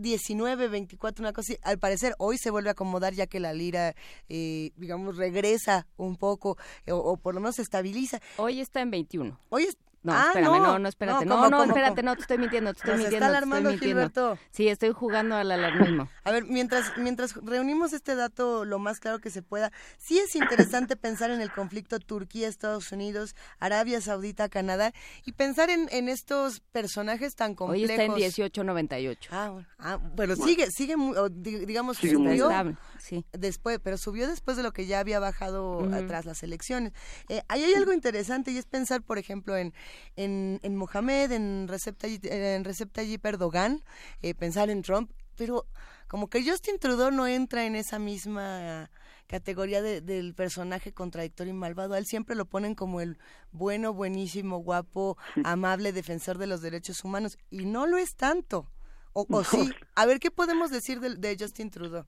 19, 0.00 0.66
24, 0.66 1.22
una 1.22 1.32
cosa 1.32 1.52
así. 1.52 1.60
Al 1.62 1.78
parecer 1.78 2.14
hoy 2.18 2.36
se 2.36 2.50
vuelve 2.50 2.70
a 2.70 2.72
acomodar 2.72 3.12
ya 3.12 3.28
que 3.28 3.38
la 3.38 3.52
lira, 3.52 3.94
eh, 4.28 4.72
digamos, 4.74 5.16
regresa 5.16 5.86
un 5.96 6.16
poco 6.16 6.56
o, 6.88 6.96
o, 6.96 7.16
por 7.16 7.36
lo 7.36 7.40
menos 7.40 7.54
se 7.54 7.62
estabiliza. 7.62 8.18
Hoy 8.38 8.60
está 8.60 8.80
en 8.80 8.90
21. 8.90 9.38
Hoy 9.50 9.62
es, 9.62 9.78
no, 10.04 10.12
ah, 10.12 10.26
espérame, 10.26 10.62
no, 10.62 10.78
no, 10.78 10.88
espérate. 10.88 11.24
No, 11.24 11.48
no, 11.48 11.64
espérate, 11.64 12.02
no, 12.02 12.14
te 12.14 12.20
estoy 12.20 12.36
mintiendo, 12.36 12.74
te 12.74 12.80
estoy 12.80 12.92
mintiendo. 12.98 13.16
Está 13.16 13.28
alarmando, 13.28 13.70
estoy 13.70 13.94
mintiendo. 13.94 14.38
Sí, 14.50 14.68
estoy 14.68 14.92
jugando 14.92 15.34
al 15.34 15.50
alarmismo. 15.50 16.10
A 16.24 16.30
ver, 16.30 16.44
mientras, 16.44 16.96
mientras 16.98 17.34
reunimos 17.36 17.94
este 17.94 18.14
dato 18.14 18.66
lo 18.66 18.78
más 18.78 19.00
claro 19.00 19.18
que 19.20 19.30
se 19.30 19.40
pueda, 19.40 19.72
sí 19.96 20.18
es 20.18 20.36
interesante 20.36 20.96
pensar 20.96 21.30
en 21.30 21.40
el 21.40 21.50
conflicto 21.50 21.98
Turquía, 22.00 22.48
Estados 22.48 22.92
Unidos, 22.92 23.34
Arabia 23.58 24.02
Saudita, 24.02 24.50
Canadá, 24.50 24.92
y 25.24 25.32
pensar 25.32 25.70
en, 25.70 25.88
en 25.90 26.10
estos 26.10 26.60
personajes 26.60 27.34
tan 27.34 27.54
complejos. 27.54 27.88
Hoy 27.88 27.90
está 27.90 28.04
en 28.04 28.12
18.98. 28.12 29.28
Ah, 29.30 29.48
bueno, 29.50 29.68
ah, 29.78 30.00
pero 30.16 30.36
sigue, 30.36 30.70
sigue, 30.70 30.96
digamos, 31.32 31.96
sigue 31.96 32.12
subió 32.12 32.50
sí. 32.98 33.24
después, 33.32 33.80
pero 33.82 33.96
subió 33.96 34.28
después 34.28 34.58
de 34.58 34.62
lo 34.62 34.72
que 34.72 34.84
ya 34.84 35.00
había 35.00 35.18
bajado 35.18 35.88
tras 36.06 36.26
las 36.26 36.42
elecciones. 36.42 36.92
Eh, 37.30 37.42
ahí 37.48 37.64
hay 37.64 37.72
algo 37.72 37.94
interesante 37.94 38.50
y 38.50 38.58
es 38.58 38.66
pensar, 38.66 39.02
por 39.02 39.16
ejemplo, 39.16 39.56
en 39.56 39.72
en, 40.16 40.60
en 40.62 40.76
Mohamed, 40.76 41.32
en 41.32 41.68
Recep 41.68 41.96
Tayyip, 41.96 42.24
en 42.24 42.64
Recep 42.64 42.90
Tayyip 42.92 43.24
Erdogan, 43.24 43.80
eh, 44.22 44.34
pensar 44.34 44.70
en 44.70 44.82
Trump, 44.82 45.10
pero 45.36 45.66
como 46.08 46.28
que 46.28 46.48
Justin 46.48 46.78
Trudeau 46.78 47.10
no 47.10 47.26
entra 47.26 47.64
en 47.64 47.74
esa 47.74 47.98
misma 47.98 48.90
categoría 49.26 49.82
de, 49.82 50.00
del 50.00 50.34
personaje 50.34 50.92
contradictorio 50.92 51.52
y 51.52 51.56
malvado. 51.56 51.94
A 51.94 51.98
él 51.98 52.06
siempre 52.06 52.36
lo 52.36 52.44
ponen 52.44 52.74
como 52.74 53.00
el 53.00 53.18
bueno, 53.52 53.92
buenísimo, 53.92 54.58
guapo, 54.58 55.16
amable 55.44 55.92
defensor 55.92 56.38
de 56.38 56.46
los 56.46 56.60
derechos 56.60 57.04
humanos 57.04 57.38
y 57.50 57.64
no 57.64 57.86
lo 57.86 57.96
es 57.96 58.16
tanto. 58.16 58.70
O, 59.12 59.26
o 59.30 59.44
sí. 59.44 59.70
A 59.94 60.06
ver, 60.06 60.18
¿qué 60.18 60.30
podemos 60.30 60.70
decir 60.70 61.00
de, 61.00 61.16
de 61.16 61.36
Justin 61.38 61.70
Trudeau? 61.70 62.04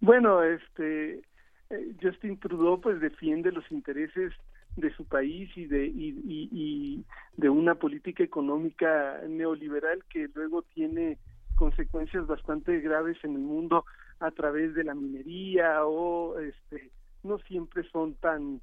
Bueno, 0.00 0.42
este 0.42 1.22
eh, 1.70 1.96
Justin 2.00 2.38
Trudeau 2.38 2.80
pues 2.80 3.00
defiende 3.00 3.52
los 3.52 3.70
intereses 3.70 4.32
de 4.76 4.92
su 4.94 5.04
país 5.04 5.50
y 5.56 5.66
de 5.66 5.86
y, 5.86 6.48
y, 6.50 7.04
de 7.36 7.48
una 7.48 7.74
política 7.74 8.22
económica 8.22 9.20
neoliberal 9.28 10.04
que 10.08 10.28
luego 10.34 10.62
tiene 10.62 11.18
consecuencias 11.56 12.26
bastante 12.26 12.80
graves 12.80 13.18
en 13.22 13.34
el 13.34 13.42
mundo 13.42 13.84
a 14.20 14.30
través 14.30 14.74
de 14.74 14.84
la 14.84 14.94
minería 14.94 15.84
o 15.84 16.38
este 16.38 16.90
no 17.22 17.38
siempre 17.40 17.88
son 17.90 18.14
tan 18.14 18.60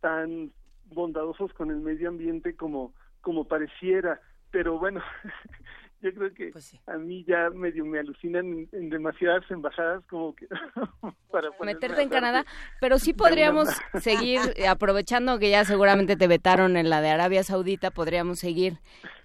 tan 0.00 0.50
bondadosos 0.86 1.52
con 1.54 1.70
el 1.70 1.78
medio 1.78 2.08
ambiente 2.08 2.54
como 2.54 2.92
como 3.20 3.44
pareciera. 3.44 4.20
Pero 4.50 4.78
bueno 4.78 5.02
yo 6.00 6.12
creo 6.12 6.34
que 6.34 6.50
pues 6.52 6.74
a 6.86 6.98
mí 6.98 7.24
ya 7.26 7.50
medio 7.50 7.84
me 7.84 7.98
alucinan 7.98 8.68
en, 8.72 8.90
demasiadas 8.90 9.42
embajadas 9.50 10.04
como 10.06 10.34
que 10.34 10.46
para 11.30 11.50
meterte 11.62 12.02
en 12.02 12.08
Canadá, 12.08 12.44
pero 12.80 12.98
sí 12.98 13.12
podríamos 13.14 13.68
seguir 14.00 14.40
aprovechando 14.68 15.38
que 15.38 15.50
ya 15.50 15.64
seguramente 15.64 16.16
te 16.16 16.28
vetaron 16.28 16.76
en 16.76 16.90
la 16.90 17.00
de 17.00 17.10
Arabia 17.10 17.42
Saudita, 17.42 17.90
podríamos 17.90 18.38
seguir 18.38 18.78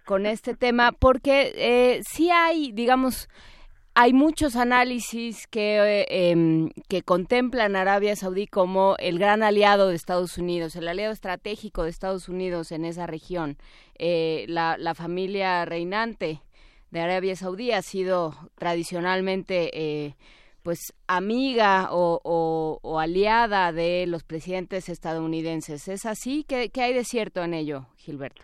con 0.05 0.25
este 0.25 0.55
tema 0.55 0.91
porque 0.91 1.53
eh, 1.55 2.01
sí 2.03 2.31
hay, 2.31 2.71
digamos, 2.71 3.29
hay 3.93 4.13
muchos 4.13 4.55
análisis 4.55 5.47
que, 5.47 6.05
em, 6.09 6.69
que 6.87 7.01
contemplan 7.01 7.75
a 7.75 7.81
Arabia 7.81 8.15
Saudí 8.15 8.47
como 8.47 8.95
el 8.99 9.19
gran 9.19 9.43
aliado 9.43 9.89
de 9.89 9.95
Estados 9.95 10.37
Unidos, 10.37 10.75
el 10.77 10.87
aliado 10.87 11.11
estratégico 11.11 11.83
deEstados 11.83 12.29
Unidos 12.29 12.71
en 12.71 12.85
esa 12.85 13.05
región. 13.05 13.57
Eh, 13.99 14.45
la, 14.47 14.77
la 14.77 14.95
familia 14.95 15.65
reinante 15.65 16.41
de 16.91 16.99
Arabia 16.99 17.35
Saudí 17.35 17.71
ha 17.71 17.81
sido 17.81 18.33
tradicionalmente 18.55 19.69
eh, 19.73 20.15
pues 20.61 20.93
amiga 21.07 21.87
o, 21.91 22.99
aliada 22.99 23.71
de 23.71 24.05
los 24.07 24.23
presidentes 24.23 24.89
estadounidenses. 24.89 25.87
¿Es 25.87 26.05
así? 26.05 26.45
¿Qué, 26.47 26.69
hay 26.75 26.93
de 26.93 27.03
cierto 27.03 27.43
en 27.43 27.53
ello, 27.53 27.87
Gilberto? 27.97 28.43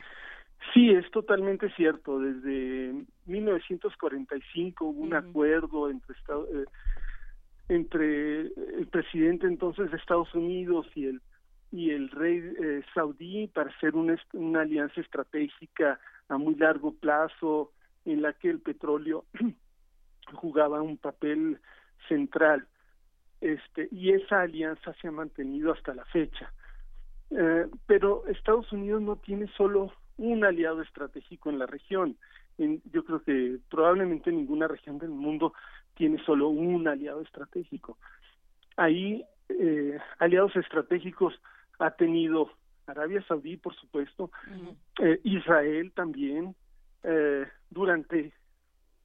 Sí, 0.73 0.89
es 0.89 1.09
totalmente 1.11 1.69
cierto. 1.75 2.19
Desde 2.19 2.93
1945 3.25 4.85
hubo 4.85 5.01
un 5.01 5.13
acuerdo 5.13 5.89
entre, 5.89 6.15
eh, 6.15 6.65
entre 7.69 8.41
el 8.41 8.87
presidente 8.91 9.45
entonces 9.45 9.91
de 9.91 9.97
Estados 9.97 10.33
Unidos 10.33 10.87
y 10.95 11.05
el 11.05 11.21
y 11.69 11.89
el 11.91 12.09
rey 12.11 12.37
eh, 12.37 12.81
saudí 12.93 13.47
para 13.47 13.69
hacer 13.69 13.93
una, 13.93 14.17
una 14.31 14.61
alianza 14.61 15.01
estratégica 15.01 15.99
a 16.29 16.37
muy 16.37 16.55
largo 16.55 16.93
plazo 16.93 17.73
en 18.07 18.21
la 18.21 18.33
que 18.33 18.49
el 18.49 18.59
petróleo 18.59 19.25
jugaba 20.33 20.81
un 20.81 20.97
papel 20.97 21.59
central. 22.07 22.67
Este 23.41 23.87
y 23.91 24.13
esa 24.13 24.41
alianza 24.41 24.93
se 25.01 25.09
ha 25.09 25.11
mantenido 25.11 25.71
hasta 25.73 25.93
la 25.93 26.05
fecha. 26.05 26.51
Eh, 27.29 27.67
pero 27.85 28.25
Estados 28.27 28.71
Unidos 28.71 29.01
no 29.01 29.17
tiene 29.17 29.47
solo 29.57 29.91
un 30.17 30.43
aliado 30.43 30.81
estratégico 30.81 31.49
en 31.49 31.59
la 31.59 31.67
región. 31.67 32.17
En, 32.57 32.81
yo 32.91 33.03
creo 33.03 33.21
que 33.21 33.59
probablemente 33.69 34.31
ninguna 34.31 34.67
región 34.67 34.97
del 34.97 35.09
mundo 35.09 35.53
tiene 35.95 36.23
solo 36.23 36.47
un 36.47 36.87
aliado 36.87 37.21
estratégico. 37.21 37.97
Ahí 38.77 39.23
eh, 39.49 39.99
aliados 40.19 40.55
estratégicos 40.55 41.39
ha 41.79 41.91
tenido 41.91 42.49
Arabia 42.87 43.21
Saudí 43.27 43.57
por 43.57 43.75
supuesto 43.75 44.31
eh, 44.99 45.19
Israel 45.23 45.91
también 45.93 46.55
eh, 47.03 47.45
durante 47.69 48.33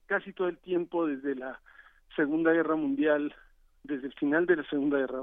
casi 0.05 0.33
todo 0.33 0.47
el 0.47 0.57
tiempo 0.57 1.07
desde 1.07 1.35
la 1.35 1.59
Segunda 2.15 2.51
Guerra 2.51 2.75
Mundial, 2.75 3.33
desde 3.83 4.07
el 4.07 4.13
final 4.13 4.45
de 4.45 4.57
la 4.57 4.63
Segunda 4.65 4.97
Guerra, 4.97 5.21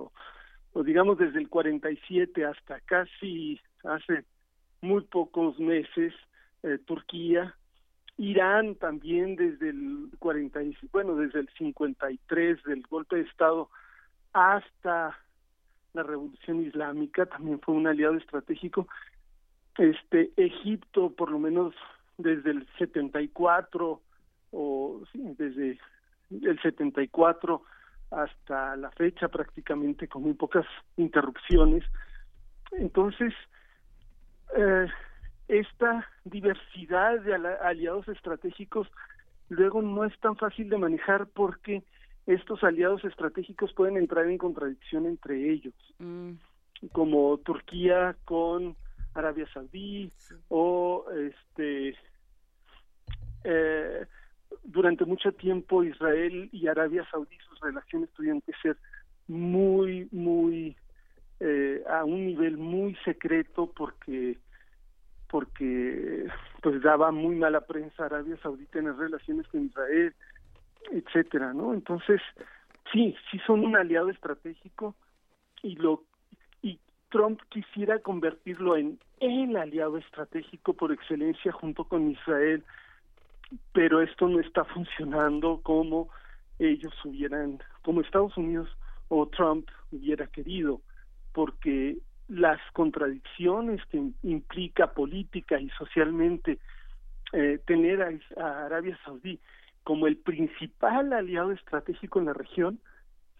o, 0.72 0.82
digamos 0.82 1.18
desde 1.18 1.38
el 1.38 1.48
47 1.48 2.44
hasta 2.44 2.80
casi 2.80 3.60
hace 3.84 4.24
muy 4.80 5.02
pocos 5.02 5.58
meses, 5.58 6.14
eh, 6.62 6.78
Turquía, 6.84 7.54
Irán 8.16 8.74
también 8.74 9.36
desde 9.36 9.70
el 9.70 10.10
40, 10.18 10.60
bueno, 10.92 11.16
desde 11.16 11.40
el 11.40 11.48
53 11.56 12.62
del 12.64 12.82
golpe 12.82 13.16
de 13.16 13.22
Estado 13.22 13.70
hasta 14.32 15.18
la 15.92 16.02
Revolución 16.02 16.64
Islámica 16.64 17.26
también 17.26 17.60
fue 17.60 17.74
un 17.74 17.86
aliado 17.86 18.16
estratégico. 18.16 18.86
Este 19.78 20.30
Egipto 20.36 21.10
por 21.10 21.30
lo 21.30 21.38
menos 21.38 21.74
desde 22.22 22.50
el 22.50 22.66
74 22.78 24.00
o 24.52 25.02
sí, 25.12 25.20
desde 25.38 25.78
el 26.30 26.60
74 26.60 27.62
hasta 28.10 28.76
la 28.76 28.90
fecha 28.90 29.28
prácticamente 29.28 30.08
con 30.08 30.22
muy 30.22 30.34
pocas 30.34 30.66
interrupciones. 30.96 31.84
Entonces, 32.72 33.32
eh, 34.56 34.86
esta 35.48 36.06
diversidad 36.24 37.20
de 37.20 37.34
aliados 37.34 38.08
estratégicos 38.08 38.88
luego 39.48 39.82
no 39.82 40.04
es 40.04 40.18
tan 40.20 40.36
fácil 40.36 40.68
de 40.70 40.78
manejar 40.78 41.26
porque 41.26 41.82
estos 42.26 42.62
aliados 42.62 43.04
estratégicos 43.04 43.72
pueden 43.74 43.96
entrar 43.96 44.26
en 44.26 44.38
contradicción 44.38 45.06
entre 45.06 45.50
ellos, 45.50 45.74
mm. 45.98 46.32
como 46.92 47.38
Turquía 47.38 48.16
con 48.24 48.76
Arabia 49.14 49.46
Saudí 49.52 50.12
o 50.48 51.04
este 51.10 51.96
eh, 53.44 54.06
durante 54.64 55.04
mucho 55.04 55.32
tiempo 55.32 55.84
Israel 55.84 56.48
y 56.52 56.66
Arabia 56.66 57.06
Saudí 57.10 57.36
sus 57.48 57.60
relaciones 57.60 58.10
tuvieron 58.10 58.40
que 58.42 58.52
ser 58.62 58.76
muy 59.28 60.08
muy 60.12 60.76
eh, 61.40 61.82
a 61.88 62.04
un 62.04 62.26
nivel 62.26 62.56
muy 62.58 62.94
secreto 63.04 63.72
porque 63.74 64.38
porque 65.28 66.26
pues 66.62 66.82
daba 66.82 67.12
muy 67.12 67.36
mala 67.36 67.60
prensa 67.62 68.06
Arabia 68.06 68.36
Saudí 68.42 68.66
tener 68.66 68.94
relaciones 68.96 69.46
con 69.48 69.64
Israel 69.66 70.14
etcétera 70.90 71.52
no 71.52 71.72
entonces 71.72 72.20
sí, 72.92 73.14
sí 73.30 73.38
son 73.46 73.64
un 73.64 73.76
aliado 73.76 74.10
estratégico 74.10 74.94
y 75.62 75.76
lo 75.76 76.04
y 76.62 76.78
Trump 77.10 77.40
quisiera 77.48 77.98
convertirlo 78.00 78.76
en 78.76 78.98
el 79.20 79.56
aliado 79.56 79.98
estratégico 79.98 80.74
por 80.74 80.92
excelencia 80.92 81.52
junto 81.52 81.84
con 81.84 82.10
Israel, 82.10 82.64
pero 83.72 84.00
esto 84.00 84.28
no 84.28 84.40
está 84.40 84.64
funcionando 84.64 85.60
como 85.62 86.08
ellos 86.58 86.92
hubieran, 87.04 87.58
como 87.82 88.00
Estados 88.00 88.36
Unidos 88.36 88.68
o 89.08 89.26
Trump 89.26 89.68
hubiera 89.90 90.26
querido, 90.26 90.80
porque 91.32 91.98
las 92.28 92.60
contradicciones 92.72 93.84
que 93.86 94.00
implica 94.22 94.92
política 94.92 95.58
y 95.60 95.68
socialmente 95.70 96.58
eh, 97.32 97.58
tener 97.66 98.02
a, 98.02 98.66
Arabia 98.66 98.98
Saudí 99.04 99.40
como 99.82 100.06
el 100.06 100.16
principal 100.16 101.12
aliado 101.12 101.52
estratégico 101.52 102.18
en 102.20 102.26
la 102.26 102.32
región 102.34 102.80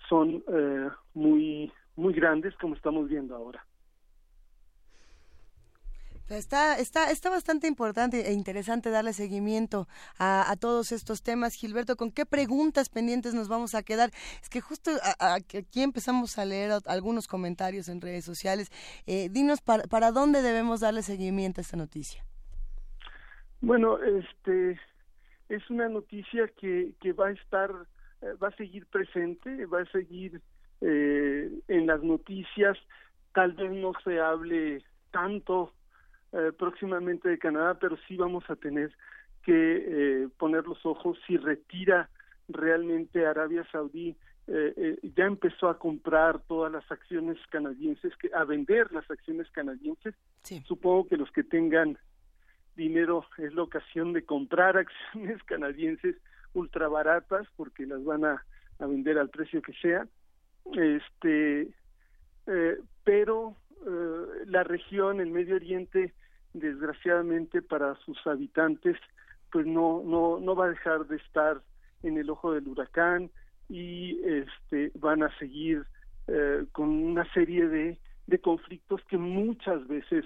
son 0.09 0.43
eh, 0.49 0.89
muy 1.15 1.73
muy 1.97 2.15
grandes 2.15 2.55
como 2.57 2.75
estamos 2.75 3.09
viendo 3.09 3.37
ahora. 3.37 3.65
Está, 6.31 6.79
está, 6.79 7.11
está 7.11 7.29
bastante 7.29 7.67
importante 7.67 8.29
e 8.29 8.33
interesante 8.33 8.91
darle 8.91 9.13
seguimiento 9.13 9.89
a, 10.19 10.55
todos 10.61 10.93
estos 10.93 11.23
temas. 11.23 11.55
Gilberto, 11.55 11.97
¿con 11.97 12.13
qué 12.13 12.25
preguntas 12.25 12.89
pendientes 12.89 13.35
nos 13.35 13.49
vamos 13.49 13.75
a 13.75 13.83
quedar? 13.83 14.11
Es 14.41 14.49
que 14.49 14.61
justo 14.61 14.93
aquí 15.19 15.83
empezamos 15.83 16.39
a 16.39 16.45
leer 16.45 16.71
algunos 16.87 17.27
comentarios 17.27 17.89
en 17.89 18.01
redes 18.01 18.25
sociales. 18.25 18.71
Eh, 19.07 19.29
dinos, 19.29 19.61
para, 19.61 19.83
¿para 19.85 20.13
dónde 20.13 20.41
debemos 20.43 20.81
darle 20.81 21.03
seguimiento 21.03 21.61
a 21.61 21.63
esta 21.63 21.77
noticia? 21.77 22.25
Bueno, 23.61 23.99
este 23.99 24.79
es 25.49 25.69
una 25.69 25.89
noticia 25.89 26.49
que, 26.57 26.93
que 27.01 27.13
va 27.13 27.29
a 27.29 27.33
estar, 27.33 27.71
eh, 28.23 28.35
va 28.41 28.49
a 28.49 28.57
seguir 28.57 28.87
presente, 28.87 29.67
va 29.67 29.83
a 29.83 29.87
seguir 29.87 30.41
eh, 30.81 31.51
en 31.67 31.87
las 31.87 32.03
noticias. 32.03 32.79
Tal 33.35 33.53
vez 33.53 33.73
no 33.73 33.93
se 34.05 34.21
hable 34.21 34.83
tanto 35.11 35.73
eh, 36.33 36.53
próximamente 36.57 37.29
de 37.29 37.41
Canadá, 37.41 37.77
pero 37.81 37.97
sí 38.07 38.17
vamos 38.17 38.49
a 38.49 38.55
tener 38.55 38.93
que 39.43 40.23
eh, 40.23 40.29
poner 40.39 40.65
los 40.65 40.87
ojos 40.87 41.19
si 41.27 41.37
retira 41.37 42.09
realmente 42.47 43.27
Arabia 43.27 43.67
Saudí 43.73 44.17
eh, 44.47 44.97
ya 45.17 45.25
empezó 45.25 45.69
a 45.69 45.79
comprar 45.81 46.39
todas 46.47 46.71
las 46.71 46.89
acciones 46.89 47.37
canadienses, 47.51 48.15
que, 48.17 48.31
a 48.33 48.45
vender 48.45 48.93
las 48.93 49.11
acciones 49.11 49.51
canadienses. 49.51 50.15
Supongo 50.69 51.09
que 51.09 51.17
los 51.17 51.33
que 51.33 51.43
tengan 51.43 51.99
dinero 52.77 53.25
es 53.39 53.53
la 53.53 53.65
ocasión 53.65 54.13
de 54.13 54.25
comprar 54.25 54.77
acciones 54.77 55.43
canadienses 55.43 56.15
ultra 56.55 56.87
baratas 56.87 57.49
porque 57.57 57.87
las 57.87 58.05
van 58.05 58.25
a, 58.25 58.45
a 58.79 58.87
vender 58.87 59.19
al 59.19 59.31
precio 59.31 59.63
que 59.63 59.73
sea. 59.73 60.07
Este, 60.75 61.75
pero 63.03 63.57
la 64.47 64.63
región, 64.63 65.21
el 65.21 65.31
Medio 65.31 65.57
Oriente, 65.57 66.15
desgraciadamente 66.53 67.63
para 67.63 67.95
sus 68.05 68.19
habitantes 68.27 68.97
pues 69.53 69.67
no 69.67 70.03
no 70.05 70.41
no 70.41 70.55
va 70.55 70.67
a 70.67 70.71
dejar 70.71 71.07
de 71.07 71.17
estar 71.17 71.61
en 72.03 72.17
el 72.17 72.31
ojo 72.31 72.53
del 72.53 72.69
huracán 72.69 73.31
y 73.69 74.19
este 74.25 74.93
van 74.95 75.23
a 75.23 75.39
seguir 75.39 75.85
eh, 76.27 76.67
con 76.73 76.89
una 76.89 77.25
serie 77.33 77.69
de, 77.69 77.99
de 78.27 78.39
conflictos 78.41 79.01
que 79.09 79.19
muchas 79.19 79.87
veces 79.87 80.25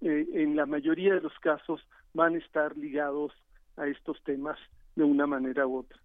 eh, 0.00 0.26
en 0.34 0.56
la 0.56 0.66
mayoría 0.66 1.14
de 1.14 1.20
los 1.20 1.38
casos 1.40 1.80
van 2.12 2.34
a 2.34 2.38
estar 2.38 2.76
ligados 2.76 3.32
a 3.76 3.86
estos 3.86 4.22
temas 4.22 4.58
de 4.96 5.04
una 5.04 5.26
manera 5.26 5.66
u 5.66 5.78
otra. 5.78 5.98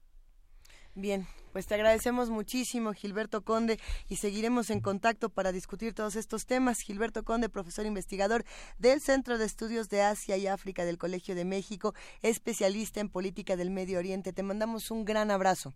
Bien, 0.96 1.26
pues 1.54 1.68
te 1.68 1.76
agradecemos 1.76 2.30
muchísimo, 2.30 2.94
Gilberto 2.94 3.42
Conde, 3.42 3.78
y 4.10 4.16
seguiremos 4.16 4.70
en 4.70 4.82
contacto 4.82 5.30
para 5.30 5.52
discutir 5.52 5.94
todos 5.94 6.16
estos 6.16 6.46
temas. 6.46 6.82
Gilberto 6.82 7.24
Conde, 7.24 7.50
profesor 7.50 7.86
investigador 7.86 8.44
del 8.80 9.00
Centro 9.00 9.38
de 9.38 9.46
Estudios 9.46 9.90
de 9.90 10.02
Asia 10.02 10.38
y 10.38 10.48
África 10.48 10.86
del 10.86 10.98
Colegio 10.98 11.36
de 11.36 11.46
México, 11.46 11.94
especialista 12.22 13.00
en 13.00 13.10
política 13.10 13.56
del 13.56 13.70
Medio 13.70 14.00
Oriente. 14.00 14.34
Te 14.34 14.44
mandamos 14.44 14.92
un 14.92 15.06
gran 15.06 15.32
abrazo. 15.32 15.74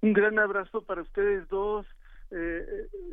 Un 0.00 0.12
gran 0.12 0.38
abrazo 0.38 0.82
para 0.82 1.02
ustedes 1.02 1.48
dos, 1.48 1.86
eh, 2.30 2.66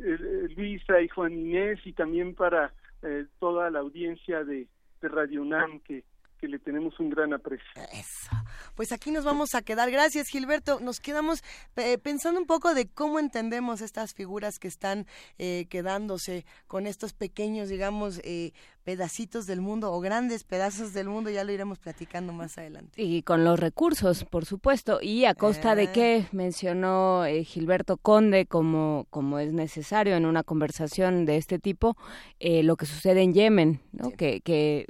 eh, 0.04 0.48
Luisa 0.56 1.00
y 1.00 1.08
Juan 1.08 1.32
Inés, 1.32 1.78
y 1.84 1.92
también 1.92 2.34
para 2.34 2.72
eh, 3.02 3.26
toda 3.38 3.70
la 3.70 3.80
audiencia 3.80 4.44
de, 4.44 4.66
de 5.00 5.08
Radio 5.08 5.42
UNAM 5.42 5.80
que 5.80 6.04
que 6.42 6.48
le 6.48 6.58
tenemos 6.58 6.98
un 6.98 7.08
gran 7.08 7.32
aprecio. 7.32 7.64
Eso. 7.92 8.30
Pues 8.74 8.90
aquí 8.90 9.12
nos 9.12 9.24
vamos 9.24 9.54
a 9.54 9.62
quedar. 9.62 9.92
Gracias, 9.92 10.26
Gilberto. 10.26 10.80
Nos 10.80 10.98
quedamos 10.98 11.44
eh, 11.76 11.98
pensando 11.98 12.40
un 12.40 12.46
poco 12.46 12.74
de 12.74 12.88
cómo 12.88 13.20
entendemos 13.20 13.80
estas 13.80 14.12
figuras 14.12 14.58
que 14.58 14.66
están 14.66 15.06
eh, 15.38 15.66
quedándose 15.70 16.44
con 16.66 16.88
estos 16.88 17.12
pequeños, 17.12 17.68
digamos, 17.68 18.20
eh, 18.24 18.50
pedacitos 18.82 19.46
del 19.46 19.60
mundo 19.60 19.92
o 19.92 20.00
grandes 20.00 20.42
pedazos 20.42 20.92
del 20.92 21.08
mundo. 21.08 21.30
Ya 21.30 21.44
lo 21.44 21.52
iremos 21.52 21.78
platicando 21.78 22.32
más 22.32 22.58
adelante. 22.58 23.00
Y 23.00 23.22
con 23.22 23.44
los 23.44 23.60
recursos, 23.60 24.24
por 24.24 24.44
supuesto. 24.44 24.98
Y 25.00 25.26
a 25.26 25.34
costa 25.34 25.76
de 25.76 25.92
qué 25.92 26.26
mencionó 26.32 27.22
Gilberto 27.44 27.98
Conde 27.98 28.46
como, 28.46 29.06
como 29.10 29.38
es 29.38 29.52
necesario 29.52 30.16
en 30.16 30.26
una 30.26 30.42
conversación 30.42 31.24
de 31.24 31.36
este 31.36 31.60
tipo, 31.60 31.96
lo 32.40 32.74
que 32.74 32.86
sucede 32.86 33.22
en 33.22 33.32
Yemen, 33.32 33.80
¿no? 33.92 34.10
Que, 34.10 34.40
que 34.40 34.86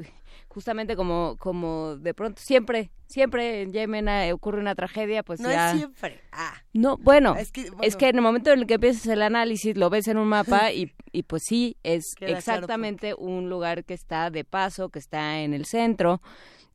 justamente 0.53 0.97
como 0.97 1.37
como 1.39 1.97
de 1.97 2.13
pronto 2.13 2.43
siempre 2.43 2.91
siempre 3.07 3.63
en 3.63 3.73
Yemen 3.73 4.33
ocurre 4.33 4.61
una 4.61 4.75
tragedia 4.75 5.23
pues 5.23 5.41
no 5.41 5.49
es 5.49 5.79
siempre. 5.79 6.21
Ah. 6.31 6.55
no 6.75 6.99
bueno 6.99 7.37
es, 7.37 7.51
que, 7.51 7.63
en 8.09 8.17
el 8.17 8.21
momento 8.23 8.53
en 8.53 8.61
el 8.61 8.67
que 8.67 8.75
empiezas 8.75 9.07
el 9.07 9.23
análisis 9.23 9.77
lo 9.77 9.89
ves 9.89 10.09
en 10.09 10.19
un 10.19 10.29
mapa 10.29 10.71
y, 10.73 10.93
y 11.11 11.23
pues 11.23 11.45
sí 11.45 11.79
es 11.83 12.15
exactamente 12.21 13.15
un 13.15 13.49
lugar 13.49 13.85
que 13.85 13.95
está 13.95 14.31
de 14.31 14.45
paso 14.45 14.91
que 14.91 14.99
está 14.99 15.41
en 15.41 15.55
el 15.55 15.65
centro 15.65 16.21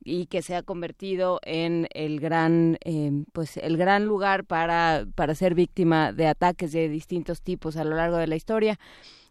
y 0.02 0.26
que 0.26 0.42
se 0.42 0.56
ha 0.56 0.62
convertido 0.62 1.38
en 1.44 1.86
el 1.92 2.18
gran 2.18 2.78
em, 2.80 3.26
pues 3.32 3.56
el 3.58 3.76
gran 3.76 4.06
lugar 4.06 4.44
para 4.44 5.06
para 5.14 5.36
ser 5.36 5.54
víctima 5.54 6.12
de 6.12 6.26
ataques 6.26 6.72
de 6.72 6.88
distintos 6.88 7.42
tipos 7.42 7.76
a 7.76 7.84
lo 7.84 7.94
largo 7.94 8.16
de 8.16 8.26
la 8.26 8.36
historia 8.36 8.78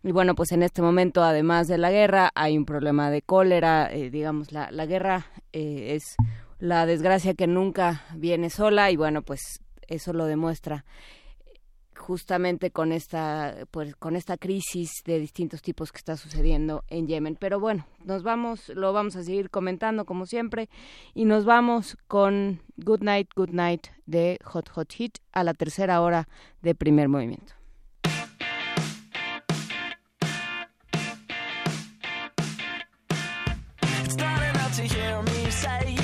y 0.03 0.11
bueno, 0.11 0.35
pues 0.35 0.51
en 0.51 0.63
este 0.63 0.81
momento, 0.81 1.23
además 1.23 1.67
de 1.67 1.77
la 1.77 1.91
guerra, 1.91 2.31
hay 2.35 2.57
un 2.57 2.65
problema 2.65 3.09
de 3.09 3.21
cólera. 3.21 3.91
Eh, 3.91 4.09
digamos, 4.09 4.51
la, 4.51 4.71
la 4.71 4.85
guerra 4.85 5.27
eh, 5.53 5.95
es 5.95 6.15
la 6.59 6.85
desgracia 6.85 7.33
que 7.33 7.47
nunca 7.47 8.03
viene 8.15 8.49
sola 8.49 8.91
y 8.91 8.95
bueno, 8.95 9.21
pues 9.21 9.59
eso 9.87 10.13
lo 10.13 10.25
demuestra 10.25 10.85
justamente 11.97 12.71
con 12.71 12.91
esta 12.91 13.55
pues 13.71 13.95
con 13.95 14.15
esta 14.15 14.37
crisis 14.37 14.91
de 15.03 15.19
distintos 15.19 15.61
tipos 15.61 15.91
que 15.91 15.97
está 15.97 16.15
sucediendo 16.15 16.83
en 16.87 17.07
Yemen. 17.07 17.35
Pero 17.39 17.59
bueno, 17.59 17.85
nos 18.05 18.23
vamos, 18.23 18.69
lo 18.69 18.93
vamos 18.93 19.15
a 19.15 19.23
seguir 19.23 19.49
comentando 19.49 20.05
como 20.05 20.25
siempre 20.25 20.69
y 21.13 21.25
nos 21.25 21.43
vamos 21.43 21.97
con 22.07 22.61
Good 22.77 23.01
Night, 23.01 23.29
Good 23.35 23.49
Night 23.49 23.87
de 24.05 24.39
Hot 24.45 24.69
Hot 24.69 24.93
Hit 24.93 25.17
a 25.33 25.43
la 25.43 25.53
tercera 25.53 26.01
hora 26.01 26.29
de 26.61 26.75
primer 26.75 27.09
movimiento. 27.09 27.56
say 35.67 35.96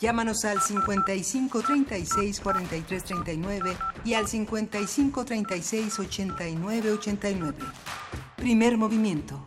Llámanos 0.00 0.44
al 0.44 0.60
55 0.60 1.62
36 1.62 2.40
43 2.40 3.04
39 3.04 3.76
y 4.04 4.14
al 4.14 4.26
55 4.26 5.24
36 5.24 5.98
89 5.98 6.92
89. 6.92 7.58
Primer 8.36 8.76
movimiento. 8.76 9.46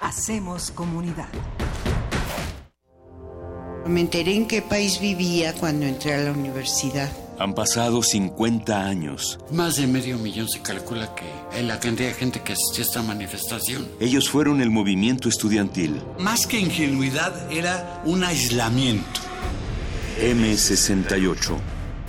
Hacemos 0.00 0.70
comunidad. 0.70 1.28
Me 3.86 4.00
enteré 4.00 4.34
en 4.34 4.46
qué 4.46 4.62
país 4.62 5.00
vivía 5.00 5.54
cuando 5.54 5.86
entré 5.86 6.14
a 6.14 6.18
la 6.18 6.32
universidad. 6.32 7.10
Han 7.38 7.54
pasado 7.54 8.02
50 8.02 8.84
años. 8.84 9.38
Más 9.52 9.76
de 9.76 9.86
medio 9.86 10.18
millón 10.18 10.48
se 10.48 10.60
calcula 10.60 11.14
que 11.14 11.24
hay 11.56 11.64
la 11.64 11.78
cantidad 11.78 12.08
de 12.08 12.14
gente 12.14 12.40
que 12.42 12.54
asistió 12.54 12.82
a 12.82 12.86
esta 12.86 13.02
manifestación. 13.02 13.86
Ellos 14.00 14.28
fueron 14.28 14.60
el 14.60 14.70
movimiento 14.70 15.28
estudiantil. 15.28 16.02
Más 16.18 16.46
que 16.48 16.58
ingenuidad, 16.58 17.52
era 17.52 18.02
un 18.04 18.24
aislamiento. 18.24 19.20
M68. 20.20 21.56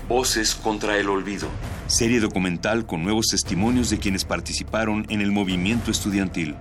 Voces 0.08 0.56
contra 0.56 0.98
el 0.98 1.10
olvido. 1.10 1.48
Serie 1.86 2.20
documental 2.20 2.88
con 2.88 3.04
nuevos 3.04 3.28
testimonios 3.28 3.92
de 3.92 4.00
quienes 4.00 4.26
participaron 4.26 5.06
en 5.10 5.22
el 5.22 5.32
movimiento 5.32 5.92
estudiantil. 5.92 6.56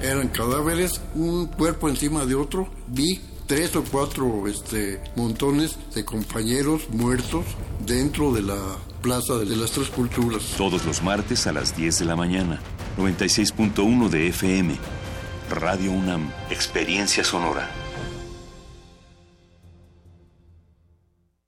Eran 0.00 0.28
cadáveres, 0.28 1.00
un 1.16 1.46
cuerpo 1.46 1.88
encima 1.88 2.24
de 2.24 2.36
otro. 2.36 2.68
Vi 2.86 3.20
tres 3.46 3.76
o 3.76 3.84
cuatro 3.84 4.46
este, 4.48 5.00
montones 5.14 5.78
de 5.94 6.04
compañeros 6.04 6.88
muertos 6.90 7.44
dentro 7.86 8.32
de 8.32 8.42
la 8.42 8.58
Plaza 9.02 9.34
de 9.38 9.56
las 9.56 9.70
Tres 9.70 9.88
Culturas. 9.88 10.42
Todos 10.56 10.84
los 10.84 11.02
martes 11.02 11.46
a 11.46 11.52
las 11.52 11.76
10 11.76 12.00
de 12.00 12.04
la 12.04 12.16
mañana. 12.16 12.60
96.1 12.98 14.08
de 14.08 14.28
FM. 14.28 14.76
Radio 15.50 15.92
UNAM. 15.92 16.30
Experiencia 16.50 17.22
sonora. 17.22 17.70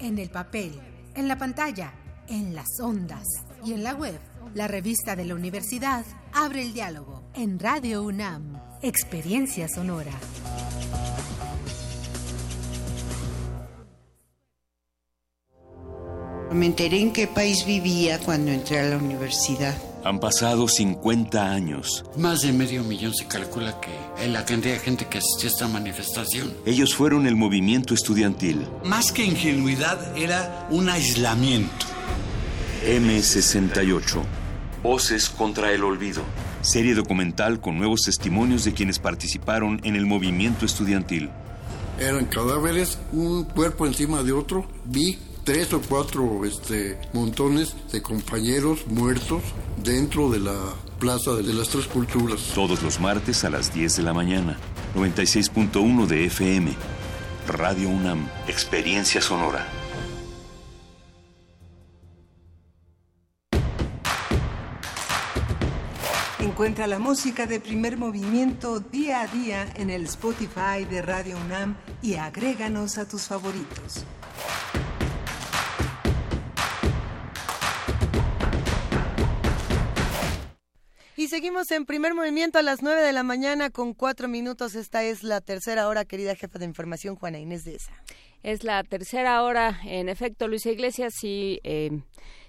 en 0.00 0.18
el 0.18 0.30
papel, 0.30 0.72
en 1.14 1.28
la 1.28 1.38
pantalla, 1.38 1.92
en 2.28 2.54
las 2.54 2.80
ondas 2.80 3.24
y 3.64 3.72
en 3.72 3.84
la 3.84 3.94
web. 3.94 4.18
La 4.54 4.66
revista 4.66 5.14
de 5.14 5.24
la 5.24 5.34
universidad 5.34 6.04
abre 6.32 6.62
el 6.62 6.72
diálogo 6.72 7.22
en 7.34 7.58
Radio 7.58 8.02
UNAM. 8.02 8.60
Experiencia 8.82 9.68
sonora. 9.68 10.12
Me 16.50 16.66
enteré 16.66 17.00
en 17.00 17.12
qué 17.12 17.28
país 17.28 17.64
vivía 17.64 18.18
cuando 18.18 18.50
entré 18.50 18.80
a 18.80 18.84
la 18.84 18.96
universidad. 18.96 19.89
Han 20.02 20.18
pasado 20.18 20.66
50 20.66 21.52
años. 21.52 22.04
Más 22.16 22.40
de 22.40 22.52
medio 22.52 22.82
millón 22.82 23.14
se 23.14 23.26
calcula 23.26 23.80
que 23.80 23.90
hay 24.16 24.30
la 24.30 24.44
cantidad 24.46 24.74
de 24.74 24.80
gente 24.80 25.06
que 25.06 25.18
asistió 25.18 25.48
a 25.48 25.52
esta 25.52 25.68
manifestación. 25.68 26.54
Ellos 26.64 26.94
fueron 26.94 27.26
el 27.26 27.36
movimiento 27.36 27.92
estudiantil. 27.92 28.66
Más 28.84 29.12
que 29.12 29.24
ingenuidad, 29.24 30.16
era 30.16 30.66
un 30.70 30.88
aislamiento. 30.88 31.86
M68. 32.86 34.22
Voces 34.82 35.28
contra 35.28 35.72
el 35.72 35.84
olvido. 35.84 36.22
Serie 36.62 36.94
documental 36.94 37.60
con 37.60 37.76
nuevos 37.76 38.02
testimonios 38.02 38.64
de 38.64 38.72
quienes 38.72 38.98
participaron 38.98 39.80
en 39.84 39.96
el 39.96 40.06
movimiento 40.06 40.64
estudiantil. 40.64 41.28
Eran 41.98 42.24
cadáveres, 42.24 42.98
un 43.12 43.44
cuerpo 43.44 43.86
encima 43.86 44.22
de 44.22 44.32
otro. 44.32 44.66
Vi 44.86 45.18
tres 45.44 45.72
o 45.72 45.80
cuatro 45.80 46.44
este, 46.44 46.98
montones 47.12 47.74
de 47.92 48.02
compañeros 48.02 48.86
muertos 48.86 49.42
dentro 49.82 50.30
de 50.30 50.40
la 50.40 50.56
Plaza 50.98 51.32
de 51.32 51.54
las 51.54 51.68
Tres 51.68 51.86
Culturas. 51.86 52.52
Todos 52.54 52.82
los 52.82 53.00
martes 53.00 53.44
a 53.44 53.50
las 53.50 53.72
10 53.72 53.96
de 53.96 54.02
la 54.02 54.12
mañana. 54.12 54.58
96.1 54.94 56.06
de 56.06 56.26
FM. 56.26 56.72
Radio 57.48 57.88
UNAM. 57.88 58.28
Experiencia 58.48 59.20
sonora. 59.20 59.66
Encuentra 66.38 66.86
la 66.86 66.98
música 66.98 67.46
de 67.46 67.60
primer 67.60 67.96
movimiento 67.96 68.80
día 68.80 69.22
a 69.22 69.26
día 69.26 69.66
en 69.76 69.88
el 69.88 70.04
Spotify 70.04 70.84
de 70.90 71.00
Radio 71.00 71.38
UNAM 71.46 71.76
y 72.02 72.16
agréganos 72.16 72.98
a 72.98 73.08
tus 73.08 73.22
favoritos. 73.22 74.04
Y 81.20 81.28
seguimos 81.28 81.70
en 81.70 81.84
primer 81.84 82.14
movimiento 82.14 82.58
a 82.58 82.62
las 82.62 82.82
9 82.82 83.02
de 83.02 83.12
la 83.12 83.22
mañana 83.22 83.68
con 83.68 83.92
cuatro 83.92 84.26
minutos. 84.26 84.74
Esta 84.74 85.02
es 85.02 85.22
la 85.22 85.42
tercera 85.42 85.86
hora, 85.86 86.06
querida 86.06 86.34
jefa 86.34 86.58
de 86.58 86.64
información, 86.64 87.14
Juana 87.14 87.38
Inés 87.38 87.62
de 87.66 87.74
esa. 87.74 87.92
Es 88.42 88.64
la 88.64 88.82
tercera 88.84 89.42
hora, 89.42 89.80
en 89.84 90.08
efecto, 90.08 90.48
Luisa 90.48 90.70
Iglesias. 90.70 91.12
Si, 91.14 91.60
eh, 91.62 91.90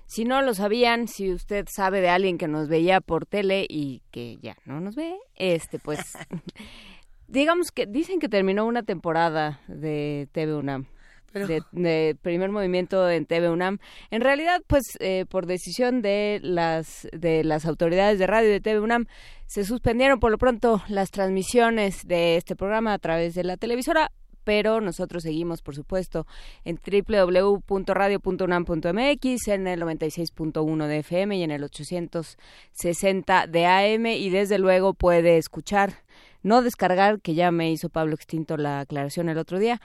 si 0.06 0.24
no 0.24 0.42
lo 0.42 0.54
sabían, 0.54 1.10
si 1.10 1.34
usted 1.34 1.66
sabe 1.70 2.00
de 2.00 2.08
alguien 2.08 2.38
que 2.38 2.48
nos 2.48 2.70
veía 2.70 3.02
por 3.02 3.26
tele 3.26 3.66
y 3.68 4.04
que 4.10 4.38
ya 4.42 4.56
no 4.64 4.80
nos 4.80 4.96
ve, 4.96 5.18
este, 5.36 5.78
pues, 5.78 6.00
digamos 7.28 7.74
que 7.74 7.88
dicen 7.88 8.20
que 8.20 8.30
terminó 8.30 8.66
una 8.66 8.84
temporada 8.84 9.60
de 9.68 10.30
TV 10.32 10.56
UNAM. 10.56 10.88
De, 11.34 12.18
primer 12.22 12.52
movimiento 12.52 13.10
en 13.10 13.26
TV 13.26 13.50
UNAM. 13.50 13.80
En 14.10 14.22
realidad, 14.22 14.62
pues 14.68 14.84
eh, 15.00 15.26
por 15.30 15.46
decisión 15.46 16.02
de 16.02 16.40
las 16.44 17.08
de 17.14 17.44
las 17.44 17.66
autoridades 17.66 18.20
de 18.20 18.28
radio 18.28 18.50
de 18.50 18.60
TV 18.60 18.80
UNAM 18.80 19.06
se 19.48 19.66
suspendieron 19.66 20.20
por 20.20 20.32
lo 20.32 20.38
pronto 20.38 20.82
las 20.88 21.12
transmisiones 21.12 22.08
de 22.08 22.38
este 22.38 22.56
programa 22.56 22.94
a 22.94 23.00
través 23.00 23.36
de 23.36 23.44
la 23.44 23.58
televisora, 23.58 24.12
pero 24.44 24.82
nosotros 24.82 25.24
seguimos, 25.24 25.62
por 25.62 25.76
supuesto, 25.76 26.26
en 26.64 26.78
www.radio.unam.mx, 26.78 29.48
en 29.48 29.68
el 29.68 29.82
96.1 29.82 30.88
de 30.88 30.98
FM 31.00 31.38
y 31.38 31.44
en 31.44 31.52
el 31.52 31.64
860 31.64 33.48
de 33.48 33.66
AM 33.66 34.06
y 34.08 34.30
desde 34.30 34.58
luego 34.58 34.94
puede 34.94 35.38
escuchar, 35.38 36.04
no 36.44 36.62
descargar, 36.62 37.22
que 37.22 37.36
ya 37.36 37.52
me 37.52 37.72
hizo 37.72 37.90
Pablo 37.90 38.16
Extinto 38.16 38.58
la 38.58 38.80
aclaración 38.80 39.30
el 39.30 39.38
otro 39.38 39.60
día, 39.60 39.80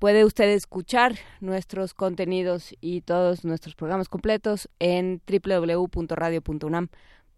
Puede 0.00 0.24
usted 0.24 0.48
escuchar 0.48 1.16
nuestros 1.40 1.92
contenidos 1.92 2.74
y 2.80 3.02
todos 3.02 3.44
nuestros 3.44 3.74
programas 3.74 4.08
completos 4.08 4.70
en 4.78 5.20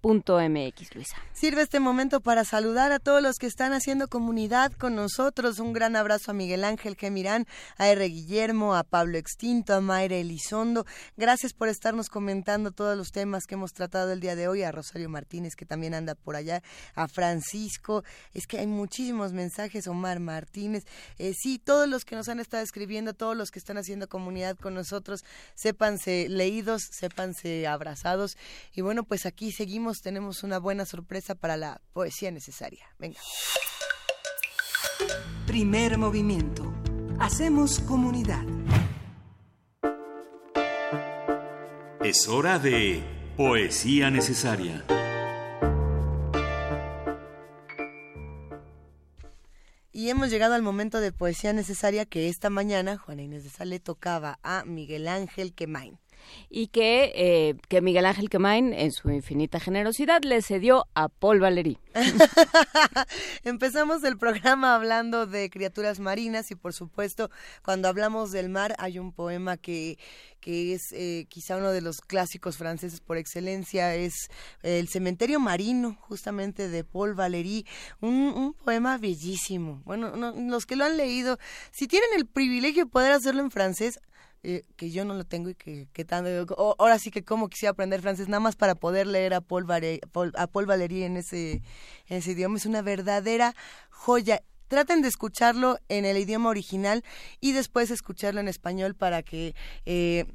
www.radio.unam.mx. 0.02 0.42
MX, 0.42 0.94
Luisa. 0.94 1.16
Sirve 1.32 1.62
este 1.62 1.80
momento 1.80 2.20
para 2.20 2.44
saludar 2.44 2.92
a 2.92 2.98
todos 2.98 3.22
los 3.22 3.36
que 3.36 3.46
están 3.46 3.72
haciendo 3.72 4.08
comunidad 4.08 4.72
con 4.72 4.94
nosotros. 4.94 5.58
Un 5.58 5.72
gran 5.72 5.96
abrazo 5.96 6.30
a 6.30 6.34
Miguel 6.34 6.64
Ángel 6.64 6.96
Gemirán, 6.96 7.46
a 7.78 7.88
R. 7.88 8.04
Guillermo, 8.06 8.74
a 8.74 8.84
Pablo 8.84 9.18
Extinto, 9.18 9.74
a 9.74 9.80
Mayra 9.80 10.16
Elizondo. 10.16 10.84
Gracias 11.16 11.52
por 11.52 11.68
estarnos 11.68 12.08
comentando 12.08 12.70
todos 12.70 12.96
los 12.96 13.10
temas 13.10 13.44
que 13.46 13.54
hemos 13.54 13.72
tratado 13.72 14.12
el 14.12 14.20
día 14.20 14.36
de 14.36 14.48
hoy. 14.48 14.62
A 14.62 14.72
Rosario 14.72 15.08
Martínez, 15.08 15.54
que 15.56 15.64
también 15.64 15.94
anda 15.94 16.14
por 16.14 16.36
allá. 16.36 16.62
A 16.94 17.08
Francisco. 17.08 18.04
Es 18.34 18.46
que 18.46 18.58
hay 18.58 18.66
muchísimos 18.66 19.32
mensajes. 19.32 19.86
Omar 19.86 20.20
Martínez. 20.20 20.84
Eh, 21.18 21.32
sí, 21.34 21.58
todos 21.58 21.88
los 21.88 22.04
que 22.04 22.16
nos 22.16 22.28
han 22.28 22.40
estado 22.40 22.62
escribiendo, 22.62 23.14
todos 23.14 23.36
los 23.36 23.50
que 23.50 23.58
están 23.58 23.78
haciendo 23.78 24.08
comunidad 24.08 24.56
con 24.56 24.74
nosotros, 24.74 25.24
sépanse 25.54 26.28
leídos, 26.28 26.82
sépanse 26.90 27.66
abrazados. 27.66 28.36
Y 28.74 28.80
bueno, 28.80 29.04
pues 29.04 29.26
aquí 29.26 29.52
seguimos 29.52 29.91
tenemos 30.00 30.42
una 30.42 30.58
buena 30.58 30.86
sorpresa 30.86 31.34
para 31.34 31.56
la 31.56 31.80
poesía 31.92 32.30
necesaria. 32.30 32.86
Venga. 32.98 33.20
Primer 35.46 35.98
movimiento. 35.98 36.72
Hacemos 37.18 37.80
comunidad. 37.80 38.44
Es 42.02 42.26
hora 42.28 42.58
de 42.58 43.04
poesía 43.36 44.10
necesaria. 44.10 44.84
Y 49.92 50.08
hemos 50.08 50.30
llegado 50.30 50.54
al 50.54 50.62
momento 50.62 51.00
de 51.00 51.12
poesía 51.12 51.52
necesaria 51.52 52.06
que 52.06 52.28
esta 52.28 52.50
mañana 52.50 52.98
Juana 52.98 53.22
Inés 53.22 53.44
de 53.44 53.50
Sale 53.50 53.78
tocaba 53.78 54.38
a 54.42 54.64
Miguel 54.64 55.06
Ángel 55.06 55.54
Quemain 55.54 56.01
y 56.50 56.68
que, 56.68 57.12
eh, 57.14 57.54
que 57.68 57.80
Miguel 57.80 58.06
Ángel 58.06 58.28
Quemain, 58.28 58.72
en 58.72 58.92
su 58.92 59.10
infinita 59.10 59.60
generosidad, 59.60 60.22
le 60.22 60.42
cedió 60.42 60.86
a 60.94 61.08
Paul 61.08 61.40
Valéry. 61.40 61.78
Empezamos 63.44 64.02
el 64.04 64.18
programa 64.18 64.74
hablando 64.74 65.26
de 65.26 65.50
criaturas 65.50 66.00
marinas 66.00 66.50
y 66.50 66.54
por 66.54 66.72
supuesto 66.72 67.30
cuando 67.62 67.88
hablamos 67.88 68.32
del 68.32 68.48
mar 68.48 68.74
hay 68.78 68.98
un 68.98 69.12
poema 69.12 69.56
que, 69.56 69.98
que 70.40 70.74
es 70.74 70.82
eh, 70.92 71.26
quizá 71.28 71.56
uno 71.56 71.70
de 71.70 71.80
los 71.80 72.00
clásicos 72.00 72.56
franceses 72.56 73.00
por 73.00 73.16
excelencia, 73.16 73.94
es 73.94 74.28
El 74.62 74.88
cementerio 74.88 75.40
marino, 75.40 75.96
justamente 76.00 76.68
de 76.68 76.84
Paul 76.84 77.14
Valéry, 77.14 77.66
un, 78.00 78.14
un 78.14 78.52
poema 78.54 78.98
bellísimo. 78.98 79.82
Bueno, 79.84 80.16
los 80.34 80.66
que 80.66 80.76
lo 80.76 80.84
han 80.84 80.96
leído, 80.96 81.38
si 81.70 81.86
tienen 81.86 82.10
el 82.16 82.26
privilegio 82.26 82.84
de 82.84 82.90
poder 82.90 83.12
hacerlo 83.12 83.42
en 83.42 83.50
francés, 83.50 84.00
eh, 84.44 84.64
que 84.76 84.90
yo 84.90 85.04
no 85.04 85.14
lo 85.14 85.24
tengo 85.24 85.50
y 85.50 85.54
que, 85.54 85.88
que 85.92 86.04
tan, 86.04 86.26
ahora 86.56 86.98
sí 86.98 87.10
que 87.10 87.22
como 87.22 87.48
quisiera 87.48 87.70
aprender 87.70 88.02
francés 88.02 88.28
nada 88.28 88.40
más 88.40 88.56
para 88.56 88.74
poder 88.74 89.06
leer 89.06 89.34
a 89.34 89.40
Paul, 89.40 89.66
a 89.70 90.46
Paul 90.48 90.66
Valéry 90.66 91.04
en 91.04 91.16
ese, 91.16 91.62
en 92.08 92.16
ese 92.18 92.32
idioma. 92.32 92.56
Es 92.56 92.66
una 92.66 92.82
verdadera 92.82 93.54
joya. 93.90 94.42
Traten 94.68 95.02
de 95.02 95.08
escucharlo 95.08 95.78
en 95.88 96.04
el 96.04 96.16
idioma 96.16 96.48
original 96.48 97.04
y 97.40 97.52
después 97.52 97.90
escucharlo 97.90 98.40
en 98.40 98.48
español 98.48 98.94
para 98.94 99.22
que 99.22 99.54
eh, 99.84 100.26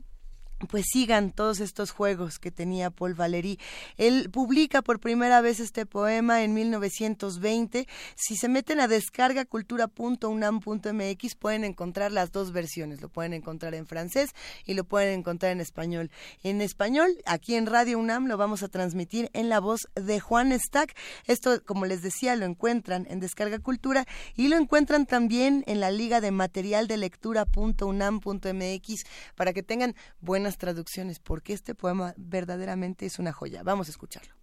pues 0.70 0.86
sigan 0.92 1.32
todos 1.32 1.60
estos 1.60 1.92
juegos 1.92 2.40
que 2.40 2.50
tenía 2.50 2.90
Paul 2.90 3.14
Valéry. 3.14 3.60
Él 3.98 4.32
publica 4.32 4.82
por 4.82 5.00
primera 5.00 5.40
vez 5.42 5.60
este 5.60 5.86
poema 5.86 6.44
en 6.44 6.56
1920. 6.56 7.88
Si 8.16 8.36
se 8.36 8.50
meten 8.50 8.80
a 8.80 8.88
descargacultura.unam.mx 8.88 11.36
pueden 11.36 11.64
encontrar 11.64 12.12
las 12.12 12.32
dos 12.32 12.52
versiones. 12.52 13.00
Lo 13.02 13.10
pueden 13.10 13.34
encontrar 13.34 13.76
en 13.76 13.86
francés 13.86 14.32
y 14.66 14.74
lo 14.74 14.84
pueden 14.84 15.20
encontrar 15.20 15.52
en 15.52 15.62
español. 15.62 16.10
En 16.42 16.62
español, 16.62 17.16
aquí 17.26 17.54
en 17.56 17.68
Radio 17.68 18.00
UNAM 18.00 18.26
lo 18.26 18.38
vamos 18.38 18.64
a 18.64 18.68
transmitir 18.68 19.30
en 19.34 19.50
la 19.50 19.60
voz 19.60 19.88
de 19.94 20.20
Juan 20.20 20.60
Stack. 20.60 20.96
Esto, 21.28 21.64
como 21.66 21.86
les 21.86 22.02
decía, 22.02 22.36
lo 22.36 22.46
encuentran 22.46 23.06
en 23.10 23.20
Descarga 23.20 23.60
Cultura 23.60 24.08
y 24.36 24.48
lo 24.48 24.58
encuentran 24.58 25.06
también 25.06 25.64
en 25.68 25.80
la 25.80 25.92
Liga 25.92 26.20
de 26.20 26.32
Material 26.32 26.88
de 26.88 26.98
Lectura.unam.mx 26.98 29.04
para 29.36 29.54
que 29.54 29.62
tengan 29.64 29.96
buenas 30.22 30.47
traducciones, 30.56 31.20
porque 31.20 31.52
este 31.52 31.76
poema 31.76 32.14
verdaderamente 32.16 33.06
es 33.06 33.20
una 33.20 33.34
joya. 33.34 33.64
Vamos 33.64 33.90
a 33.90 33.92
escucharlo. 33.92 34.34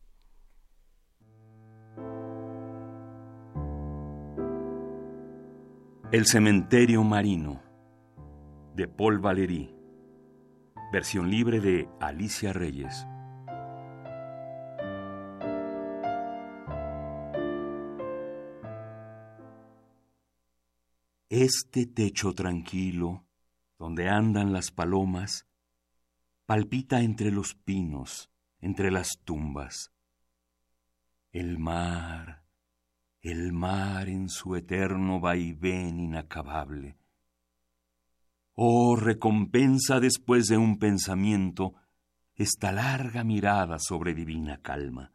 El 6.13 6.27
cementerio 6.27 7.03
marino 7.03 7.63
de 8.77 8.87
Paul 8.87 9.19
Valéry. 9.19 9.75
Versión 10.93 11.31
libre 11.31 11.61
de 11.61 11.89
Alicia 12.01 12.53
Reyes. 12.53 13.07
Este 21.29 21.87
techo 21.87 22.33
tranquilo, 22.33 23.25
donde 23.77 24.09
andan 24.09 24.53
las 24.53 24.71
palomas, 24.71 25.49
palpita 26.47 27.01
entre 27.01 27.31
los 27.31 27.55
pinos, 27.55 28.31
entre 28.61 28.91
las 28.91 29.19
tumbas. 29.25 29.93
El 31.33 31.59
mar, 31.59 32.45
el 33.23 33.53
mar 33.53 34.09
en 34.09 34.29
su 34.29 34.55
eterno 34.55 35.21
vaivén 35.21 35.99
inacabable. 35.99 36.99
Oh, 38.55 38.95
recompensa 38.97 39.99
después 39.99 40.47
de 40.47 40.59
un 40.59 40.79
pensamiento 40.79 41.75
esta 42.37 42.73
larga 42.73 43.25
mirada 43.25 43.79
sobre 43.79 44.15
divina 44.15 44.61
calma. 44.61 45.13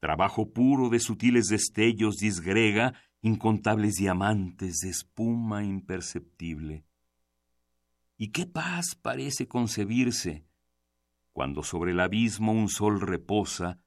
Trabajo 0.00 0.52
puro 0.52 0.88
de 0.88 1.00
sutiles 1.00 1.48
destellos 1.48 2.16
disgrega 2.16 2.94
incontables 3.20 3.94
diamantes 3.94 4.78
de 4.78 4.90
espuma 4.90 5.64
imperceptible. 5.64 6.84
¿Y 8.20 8.32
qué 8.32 8.46
paz 8.46 8.96
parece 9.00 9.46
concebirse 9.46 10.44
cuando 11.38 11.62
sobre 11.62 11.92
el 11.92 12.00
abismo 12.00 12.50
un 12.50 12.68
sol 12.68 13.00
reposa, 13.00 13.78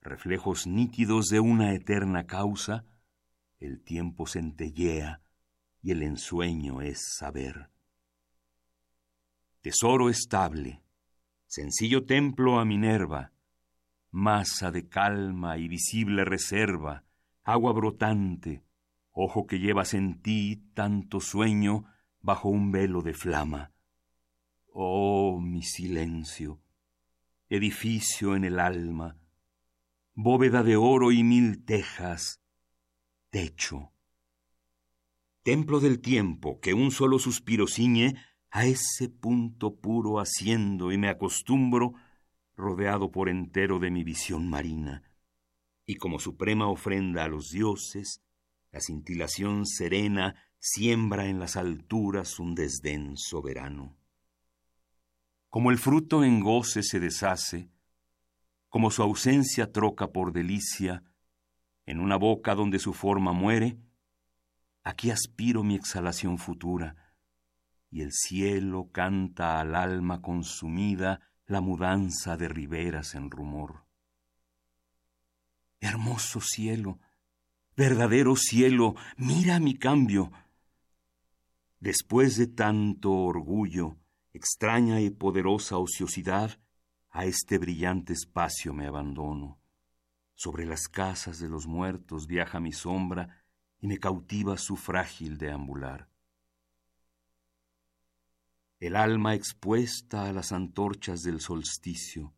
reflejos 0.00 0.66
nítidos 0.66 1.26
de 1.26 1.38
una 1.38 1.74
eterna 1.74 2.26
causa, 2.26 2.86
el 3.60 3.82
tiempo 3.82 4.26
centellea 4.26 5.20
y 5.82 5.90
el 5.90 6.02
ensueño 6.02 6.80
es 6.80 7.14
saber. 7.18 7.68
Tesoro 9.60 10.08
estable, 10.08 10.82
sencillo 11.46 12.06
templo 12.06 12.58
a 12.58 12.64
Minerva, 12.64 13.32
masa 14.10 14.70
de 14.70 14.88
calma 14.88 15.58
y 15.58 15.68
visible 15.68 16.24
reserva, 16.24 17.04
agua 17.42 17.74
brotante, 17.74 18.64
ojo 19.12 19.46
que 19.46 19.58
llevas 19.58 19.92
en 19.92 20.22
ti 20.22 20.70
tanto 20.72 21.20
sueño 21.20 21.84
bajo 22.22 22.48
un 22.48 22.72
velo 22.72 23.02
de 23.02 23.12
flama 23.12 23.73
Oh, 24.76 25.38
mi 25.40 25.62
silencio, 25.62 26.60
edificio 27.48 28.34
en 28.34 28.42
el 28.42 28.58
alma, 28.58 29.16
bóveda 30.14 30.64
de 30.64 30.74
oro 30.74 31.12
y 31.12 31.22
mil 31.22 31.64
tejas, 31.64 32.40
techo. 33.30 33.92
Templo 35.44 35.78
del 35.78 36.00
tiempo 36.00 36.58
que 36.58 36.74
un 36.74 36.90
solo 36.90 37.20
suspiro 37.20 37.68
ciñe, 37.68 38.16
a 38.50 38.66
ese 38.66 39.08
punto 39.08 39.76
puro 39.76 40.18
haciendo 40.18 40.90
y 40.90 40.98
me 40.98 41.08
acostumbro, 41.08 41.92
rodeado 42.56 43.12
por 43.12 43.28
entero 43.28 43.78
de 43.78 43.92
mi 43.92 44.02
visión 44.02 44.50
marina, 44.50 45.04
y 45.86 45.94
como 45.98 46.18
suprema 46.18 46.66
ofrenda 46.66 47.22
a 47.22 47.28
los 47.28 47.50
dioses, 47.50 48.24
la 48.72 48.80
cintilación 48.80 49.66
serena 49.66 50.34
siembra 50.58 51.26
en 51.26 51.38
las 51.38 51.54
alturas 51.54 52.40
un 52.40 52.56
desdén 52.56 53.16
soberano. 53.16 53.96
Como 55.54 55.70
el 55.70 55.78
fruto 55.78 56.24
en 56.24 56.40
goce 56.40 56.82
se 56.82 56.98
deshace, 56.98 57.70
como 58.68 58.90
su 58.90 59.04
ausencia 59.04 59.70
troca 59.70 60.08
por 60.08 60.32
delicia, 60.32 61.04
en 61.86 62.00
una 62.00 62.16
boca 62.16 62.56
donde 62.56 62.80
su 62.80 62.92
forma 62.92 63.32
muere, 63.32 63.78
aquí 64.82 65.12
aspiro 65.12 65.62
mi 65.62 65.76
exhalación 65.76 66.38
futura, 66.38 67.14
y 67.88 68.00
el 68.00 68.10
cielo 68.10 68.90
canta 68.90 69.60
al 69.60 69.76
alma 69.76 70.20
consumida 70.22 71.20
la 71.46 71.60
mudanza 71.60 72.36
de 72.36 72.48
riberas 72.48 73.14
en 73.14 73.30
rumor. 73.30 73.84
Hermoso 75.78 76.40
cielo, 76.40 76.98
verdadero 77.76 78.34
cielo, 78.34 78.96
mira 79.16 79.60
mi 79.60 79.76
cambio. 79.78 80.32
Después 81.78 82.36
de 82.38 82.48
tanto 82.48 83.12
orgullo, 83.12 83.98
extraña 84.34 85.00
y 85.00 85.10
poderosa 85.10 85.78
ociosidad, 85.78 86.60
a 87.10 87.24
este 87.24 87.56
brillante 87.58 88.12
espacio 88.12 88.74
me 88.74 88.86
abandono. 88.86 89.60
Sobre 90.34 90.66
las 90.66 90.88
casas 90.88 91.38
de 91.38 91.48
los 91.48 91.68
muertos 91.68 92.26
viaja 92.26 92.58
mi 92.58 92.72
sombra 92.72 93.44
y 93.80 93.86
me 93.86 93.98
cautiva 93.98 94.58
su 94.58 94.76
frágil 94.76 95.38
deambular. 95.38 96.08
El 98.80 98.96
alma 98.96 99.34
expuesta 99.34 100.28
a 100.28 100.32
las 100.32 100.50
antorchas 100.50 101.22
del 101.22 101.40
solsticio, 101.40 102.34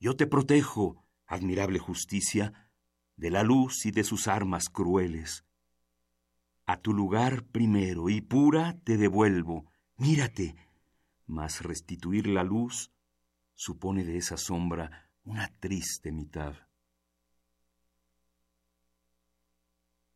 Yo 0.00 0.16
te 0.16 0.26
protejo, 0.26 1.04
admirable 1.26 1.78
justicia, 1.78 2.70
de 3.16 3.30
la 3.30 3.42
luz 3.42 3.84
y 3.84 3.90
de 3.90 4.02
sus 4.02 4.28
armas 4.28 4.70
crueles. 4.70 5.44
A 6.64 6.78
tu 6.78 6.94
lugar 6.94 7.44
primero 7.44 8.08
y 8.08 8.22
pura 8.22 8.80
te 8.82 8.96
devuelvo. 8.96 9.70
Mírate, 9.98 10.56
mas 11.30 11.62
restituir 11.62 12.26
la 12.26 12.42
luz 12.42 12.92
supone 13.54 14.04
de 14.04 14.16
esa 14.16 14.36
sombra 14.36 15.10
una 15.24 15.48
triste 15.60 16.10
mitad. 16.10 16.54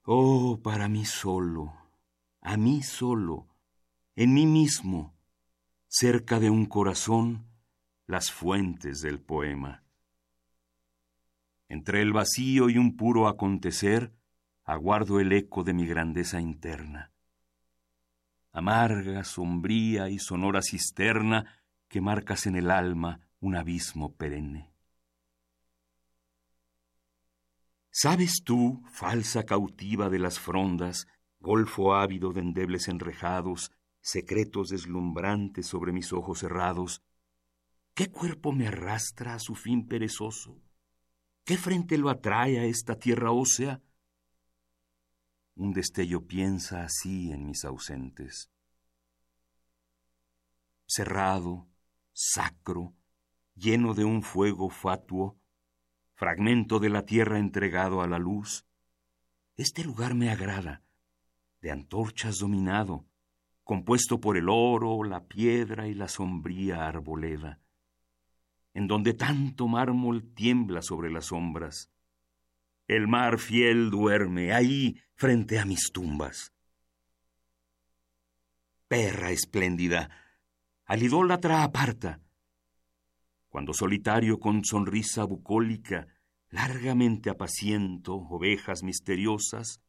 Oh, 0.03 0.61
para 0.62 0.89
mí 0.89 1.05
solo, 1.05 1.73
a 2.43 2.57
mí 2.57 2.82
solo, 2.82 3.47
en 4.16 4.35
mí 4.35 4.45
mismo, 4.45 5.15
cerca 5.86 6.41
de 6.41 6.51
un 6.51 6.66
corazón, 6.66 7.47
las 8.07 8.31
fuentes 8.31 9.01
del 9.01 9.20
poema. 9.20 9.85
Entre 11.69 12.03
el 12.03 12.12
vacío 12.12 12.69
y 12.69 12.77
un 12.77 12.97
puro 12.97 13.28
acontecer, 13.28 14.12
aguardo 14.65 15.20
el 15.20 15.32
eco 15.32 15.62
de 15.62 15.73
mi 15.73 15.86
grandeza 15.86 16.41
interna. 16.41 17.14
Amarga, 18.56 19.24
sombría 19.24 20.09
y 20.09 20.20
sonora 20.20 20.62
cisterna 20.62 21.60
que 21.89 22.01
marcas 22.01 22.47
en 22.47 22.55
el 22.55 22.70
alma 22.70 23.18
un 23.40 23.56
abismo 23.56 24.14
perenne. 24.14 24.70
¿Sabes 27.90 28.43
tú, 28.44 28.81
falsa 28.93 29.43
cautiva 29.43 30.09
de 30.09 30.20
las 30.20 30.39
frondas, 30.39 31.09
golfo 31.40 31.97
ávido 31.97 32.32
de 32.32 32.43
endebles 32.43 32.86
enrejados, 32.86 33.72
secretos 34.01 34.68
deslumbrantes 34.68 35.66
sobre 35.66 35.90
mis 35.90 36.12
ojos 36.12 36.39
cerrados, 36.39 37.02
qué 37.93 38.09
cuerpo 38.09 38.52
me 38.52 38.68
arrastra 38.68 39.35
a 39.35 39.40
su 39.40 39.56
fin 39.56 39.89
perezoso? 39.89 40.62
¿Qué 41.44 41.56
frente 41.56 41.98
lo 41.98 42.09
atrae 42.09 42.60
a 42.60 42.64
esta 42.66 43.01
tierra 43.01 43.32
ósea? 43.32 43.82
Un 45.56 45.72
destello 45.72 46.26
piensa 46.26 46.82
así 46.82 47.31
en 47.31 47.47
mis 47.47 47.64
ausentes. 47.64 48.51
Cerrado, 50.86 51.68
sacro, 52.12 52.94
lleno 53.55 53.94
de 53.94 54.05
un 54.05 54.22
fuego 54.22 54.68
fatuo, 54.68 55.39
fragmento 56.14 56.81
de 56.81 56.89
la 56.89 57.05
tierra 57.05 57.39
entregado 57.39 58.02
a 58.02 58.09
la 58.09 58.18
luz. 58.18 58.66
Este 59.56 59.85
lugar 59.85 60.14
me 60.14 60.31
agrada, 60.31 60.82
de 61.60 61.70
antorchas 61.70 62.39
dominado, 62.39 63.06
compuesto 63.62 64.20
por 64.20 64.36
el 64.36 64.48
oro, 64.48 65.05
la 65.05 65.24
piedra 65.26 65.86
y 65.86 65.94
la 65.94 66.09
sombría 66.09 66.86
arboleda, 66.89 67.60
en 68.74 68.89
donde 68.89 69.14
tanto 69.14 69.68
mármol 69.68 70.35
tiembla 70.35 70.82
sobre 70.82 71.10
las 71.10 71.26
sombras. 71.26 71.93
El 72.89 73.06
mar 73.06 73.39
fiel 73.39 73.90
duerme 73.90 74.52
ahí 74.52 75.01
frente 75.15 75.59
a 75.59 75.65
mis 75.65 75.91
tumbas. 75.93 76.53
Perra 78.89 79.31
espléndida, 79.31 80.11
al 80.85 81.03
idólatra 81.03 81.62
aparta, 81.62 82.20
cuando 83.49 83.73
solitario 83.73 84.41
con 84.41 84.65
sonrisa 84.65 85.24
bucólica, 85.24 86.09
largamente 86.51 87.31
apaciento 87.31 88.15
ovejas 88.16 88.82
misteriosas, 88.82 89.81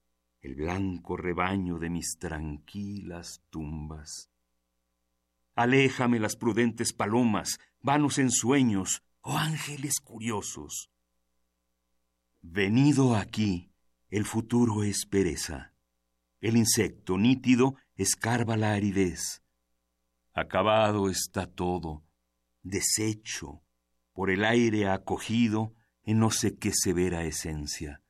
el 0.41 0.55
blanco 0.55 1.17
rebaño 1.17 1.79
de 1.79 1.89
mis 1.89 2.17
tranquilas 2.19 3.41
tumbas. 3.49 4.29
Aléjame 5.55 6.19
las 6.19 6.35
prudentes 6.35 6.93
palomas, 6.93 7.59
vanos 7.81 8.19
ensueños, 8.19 9.01
oh 9.21 9.37
ángeles 9.37 9.99
curiosos. 9.99 10.91
Venido 12.41 13.15
aquí, 13.15 13.71
el 14.09 14.25
futuro 14.25 14.83
es 14.83 15.05
pereza. 15.05 15.73
El 16.41 16.57
insecto 16.57 17.17
nítido 17.17 17.75
escarba 17.95 18.57
la 18.57 18.73
aridez. 18.73 19.41
Acabado 20.33 21.09
está 21.09 21.47
todo, 21.47 22.03
deshecho, 22.61 23.61
por 24.13 24.29
el 24.29 24.43
aire 24.45 24.87
acogido 24.89 25.73
en 26.03 26.19
no 26.19 26.29
sé 26.29 26.57
qué 26.57 26.71
severa 26.73 27.23
esencia. 27.23 28.01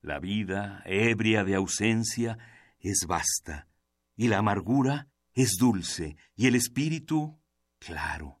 La 0.00 0.20
vida, 0.20 0.82
ebria 0.84 1.42
de 1.44 1.54
ausencia, 1.54 2.38
es 2.80 3.06
vasta, 3.08 3.68
y 4.14 4.28
la 4.28 4.38
amargura 4.38 5.08
es 5.34 5.56
dulce, 5.58 6.16
y 6.36 6.46
el 6.46 6.54
espíritu 6.54 7.40
claro. 7.78 8.40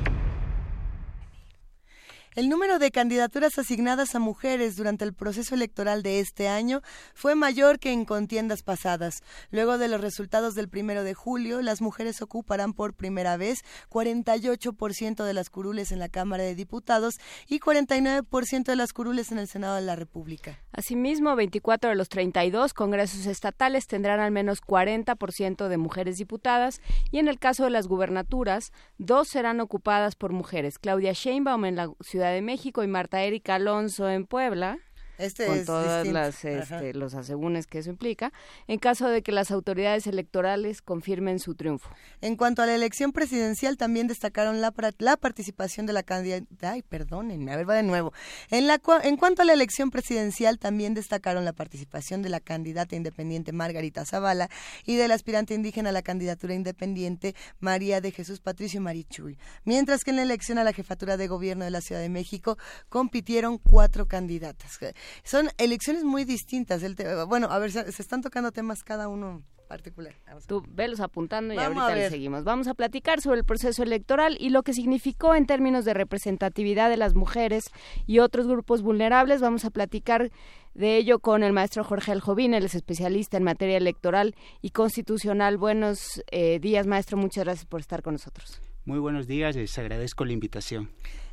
El 2.33 2.47
número 2.47 2.79
de 2.79 2.91
candidaturas 2.91 3.59
asignadas 3.59 4.15
a 4.15 4.19
mujeres 4.19 4.77
durante 4.77 5.03
el 5.03 5.13
proceso 5.13 5.53
electoral 5.53 6.01
de 6.01 6.21
este 6.21 6.47
año 6.47 6.79
fue 7.13 7.35
mayor 7.35 7.77
que 7.77 7.91
en 7.91 8.05
contiendas 8.05 8.63
pasadas. 8.63 9.21
Luego 9.49 9.77
de 9.77 9.89
los 9.89 9.99
resultados 9.99 10.55
del 10.55 10.69
primero 10.69 11.03
de 11.03 11.13
julio, 11.13 11.61
las 11.61 11.81
mujeres 11.81 12.21
ocuparán 12.21 12.71
por 12.71 12.93
primera 12.93 13.35
vez 13.35 13.65
48% 13.89 15.25
de 15.25 15.33
las 15.33 15.49
curules 15.49 15.91
en 15.91 15.99
la 15.99 16.07
Cámara 16.07 16.43
de 16.43 16.55
Diputados 16.55 17.15
y 17.49 17.59
49% 17.59 18.63
de 18.63 18.75
las 18.77 18.93
curules 18.93 19.33
en 19.33 19.37
el 19.37 19.49
Senado 19.49 19.75
de 19.75 19.81
la 19.81 19.97
República. 19.97 20.57
Asimismo, 20.71 21.35
24 21.35 21.89
de 21.89 21.97
los 21.97 22.07
32 22.07 22.73
congresos 22.73 23.25
estatales 23.25 23.87
tendrán 23.87 24.21
al 24.21 24.31
menos 24.31 24.61
40% 24.61 25.67
de 25.67 25.77
mujeres 25.77 26.17
diputadas 26.17 26.79
y 27.11 27.19
en 27.19 27.27
el 27.27 27.39
caso 27.39 27.65
de 27.65 27.71
las 27.71 27.87
gubernaturas, 27.87 28.71
dos 28.97 29.27
serán 29.27 29.59
ocupadas 29.59 30.15
por 30.15 30.31
mujeres. 30.31 30.79
Claudia 30.79 31.11
Sheinbaum 31.11 31.65
en 31.65 31.75
la 31.75 31.91
ciudad 31.99 32.20
de 32.29 32.41
México 32.41 32.83
y 32.83 32.87
Marta 32.87 33.23
Erika 33.23 33.55
Alonso 33.55 34.09
en 34.09 34.25
Puebla. 34.25 34.79
Este 35.21 35.45
con 35.45 35.57
es 35.57 35.65
todos 35.65 36.03
distinto. 36.03 36.19
este, 36.47 36.93
los 36.93 37.13
asegúnes 37.13 37.67
que 37.67 37.79
eso 37.79 37.89
implica, 37.89 38.33
en 38.67 38.79
caso 38.79 39.07
de 39.07 39.21
que 39.21 39.31
las 39.31 39.51
autoridades 39.51 40.07
electorales 40.07 40.81
confirmen 40.81 41.39
su 41.39 41.55
triunfo. 41.55 41.89
En 42.21 42.35
cuanto 42.35 42.61
a 42.61 42.65
la 42.65 42.75
elección 42.75 43.11
presidencial, 43.11 43.77
también 43.77 44.07
destacaron 44.07 44.61
la, 44.61 44.73
la 44.99 45.17
participación 45.17 45.85
de 45.85 45.93
la 45.93 46.03
candidata. 46.03 46.71
Ay, 46.71 46.81
perdónenme, 46.81 47.51
a 47.51 47.57
ver, 47.57 47.69
va 47.69 47.75
de 47.75 47.83
nuevo. 47.83 48.13
En, 48.49 48.67
la, 48.67 48.81
en 49.03 49.17
cuanto 49.17 49.41
a 49.41 49.45
la 49.45 49.53
elección 49.53 49.91
presidencial, 49.91 50.59
también 50.59 50.93
destacaron 50.93 51.45
la 51.45 51.53
participación 51.53 52.21
de 52.21 52.29
la 52.29 52.39
candidata 52.39 52.95
independiente 52.95 53.51
Margarita 53.51 54.05
Zavala 54.05 54.49
y 54.85 54.95
del 54.95 55.11
aspirante 55.11 55.53
indígena 55.53 55.89
a 55.89 55.93
la 55.93 56.01
candidatura 56.01 56.53
independiente 56.53 57.35
María 57.59 58.01
de 58.01 58.11
Jesús 58.11 58.39
Patricio 58.39 58.81
Marichuy. 58.81 59.37
Mientras 59.65 60.03
que 60.03 60.11
en 60.11 60.17
la 60.17 60.23
elección 60.23 60.57
a 60.57 60.63
la 60.63 60.73
jefatura 60.73 61.17
de 61.17 61.27
gobierno 61.27 61.65
de 61.65 61.71
la 61.71 61.81
Ciudad 61.81 62.01
de 62.01 62.09
México 62.09 62.57
compitieron 62.89 63.57
cuatro 63.57 64.07
candidatas. 64.07 64.79
Son 65.23 65.49
elecciones 65.57 66.03
muy 66.03 66.25
distintas. 66.25 66.83
El 66.83 66.95
te- 66.95 67.23
bueno, 67.25 67.47
a 67.51 67.59
ver, 67.59 67.71
se, 67.71 67.91
se 67.91 68.01
están 68.01 68.21
tocando 68.21 68.51
temas 68.51 68.83
cada 68.83 69.07
uno 69.07 69.43
particular. 69.67 70.13
Tú 70.47 70.61
velos 70.67 70.99
apuntando 70.99 71.53
y 71.53 71.57
Vamos 71.57 71.83
ahorita 71.83 71.95
le 71.95 72.09
seguimos. 72.09 72.43
Vamos 72.43 72.67
a 72.67 72.73
platicar 72.73 73.21
sobre 73.21 73.39
el 73.39 73.45
proceso 73.45 73.83
electoral 73.83 74.35
y 74.37 74.49
lo 74.49 74.63
que 74.63 74.73
significó 74.73 75.33
en 75.33 75.45
términos 75.45 75.85
de 75.85 75.93
representatividad 75.93 76.89
de 76.89 76.97
las 76.97 77.15
mujeres 77.15 77.63
y 78.05 78.19
otros 78.19 78.47
grupos 78.47 78.81
vulnerables. 78.81 79.39
Vamos 79.39 79.63
a 79.63 79.69
platicar 79.69 80.29
de 80.73 80.97
ello 80.97 81.19
con 81.19 81.41
el 81.43 81.53
maestro 81.53 81.85
Jorge 81.85 82.11
Aljovín, 82.11 82.53
él 82.53 82.65
es 82.65 82.75
especialista 82.75 83.37
en 83.37 83.43
materia 83.43 83.77
electoral 83.77 84.35
y 84.61 84.71
constitucional. 84.71 85.57
Buenos 85.57 86.21
eh, 86.31 86.59
días, 86.59 86.85
maestro. 86.85 87.17
Muchas 87.17 87.45
gracias 87.45 87.65
por 87.65 87.79
estar 87.79 88.01
con 88.01 88.15
nosotros. 88.15 88.61
Muy 88.83 88.99
buenos 88.99 89.25
días, 89.27 89.55
les 89.55 89.77
agradezco 89.77 90.25
la 90.25 90.33
invitación. 90.33 90.89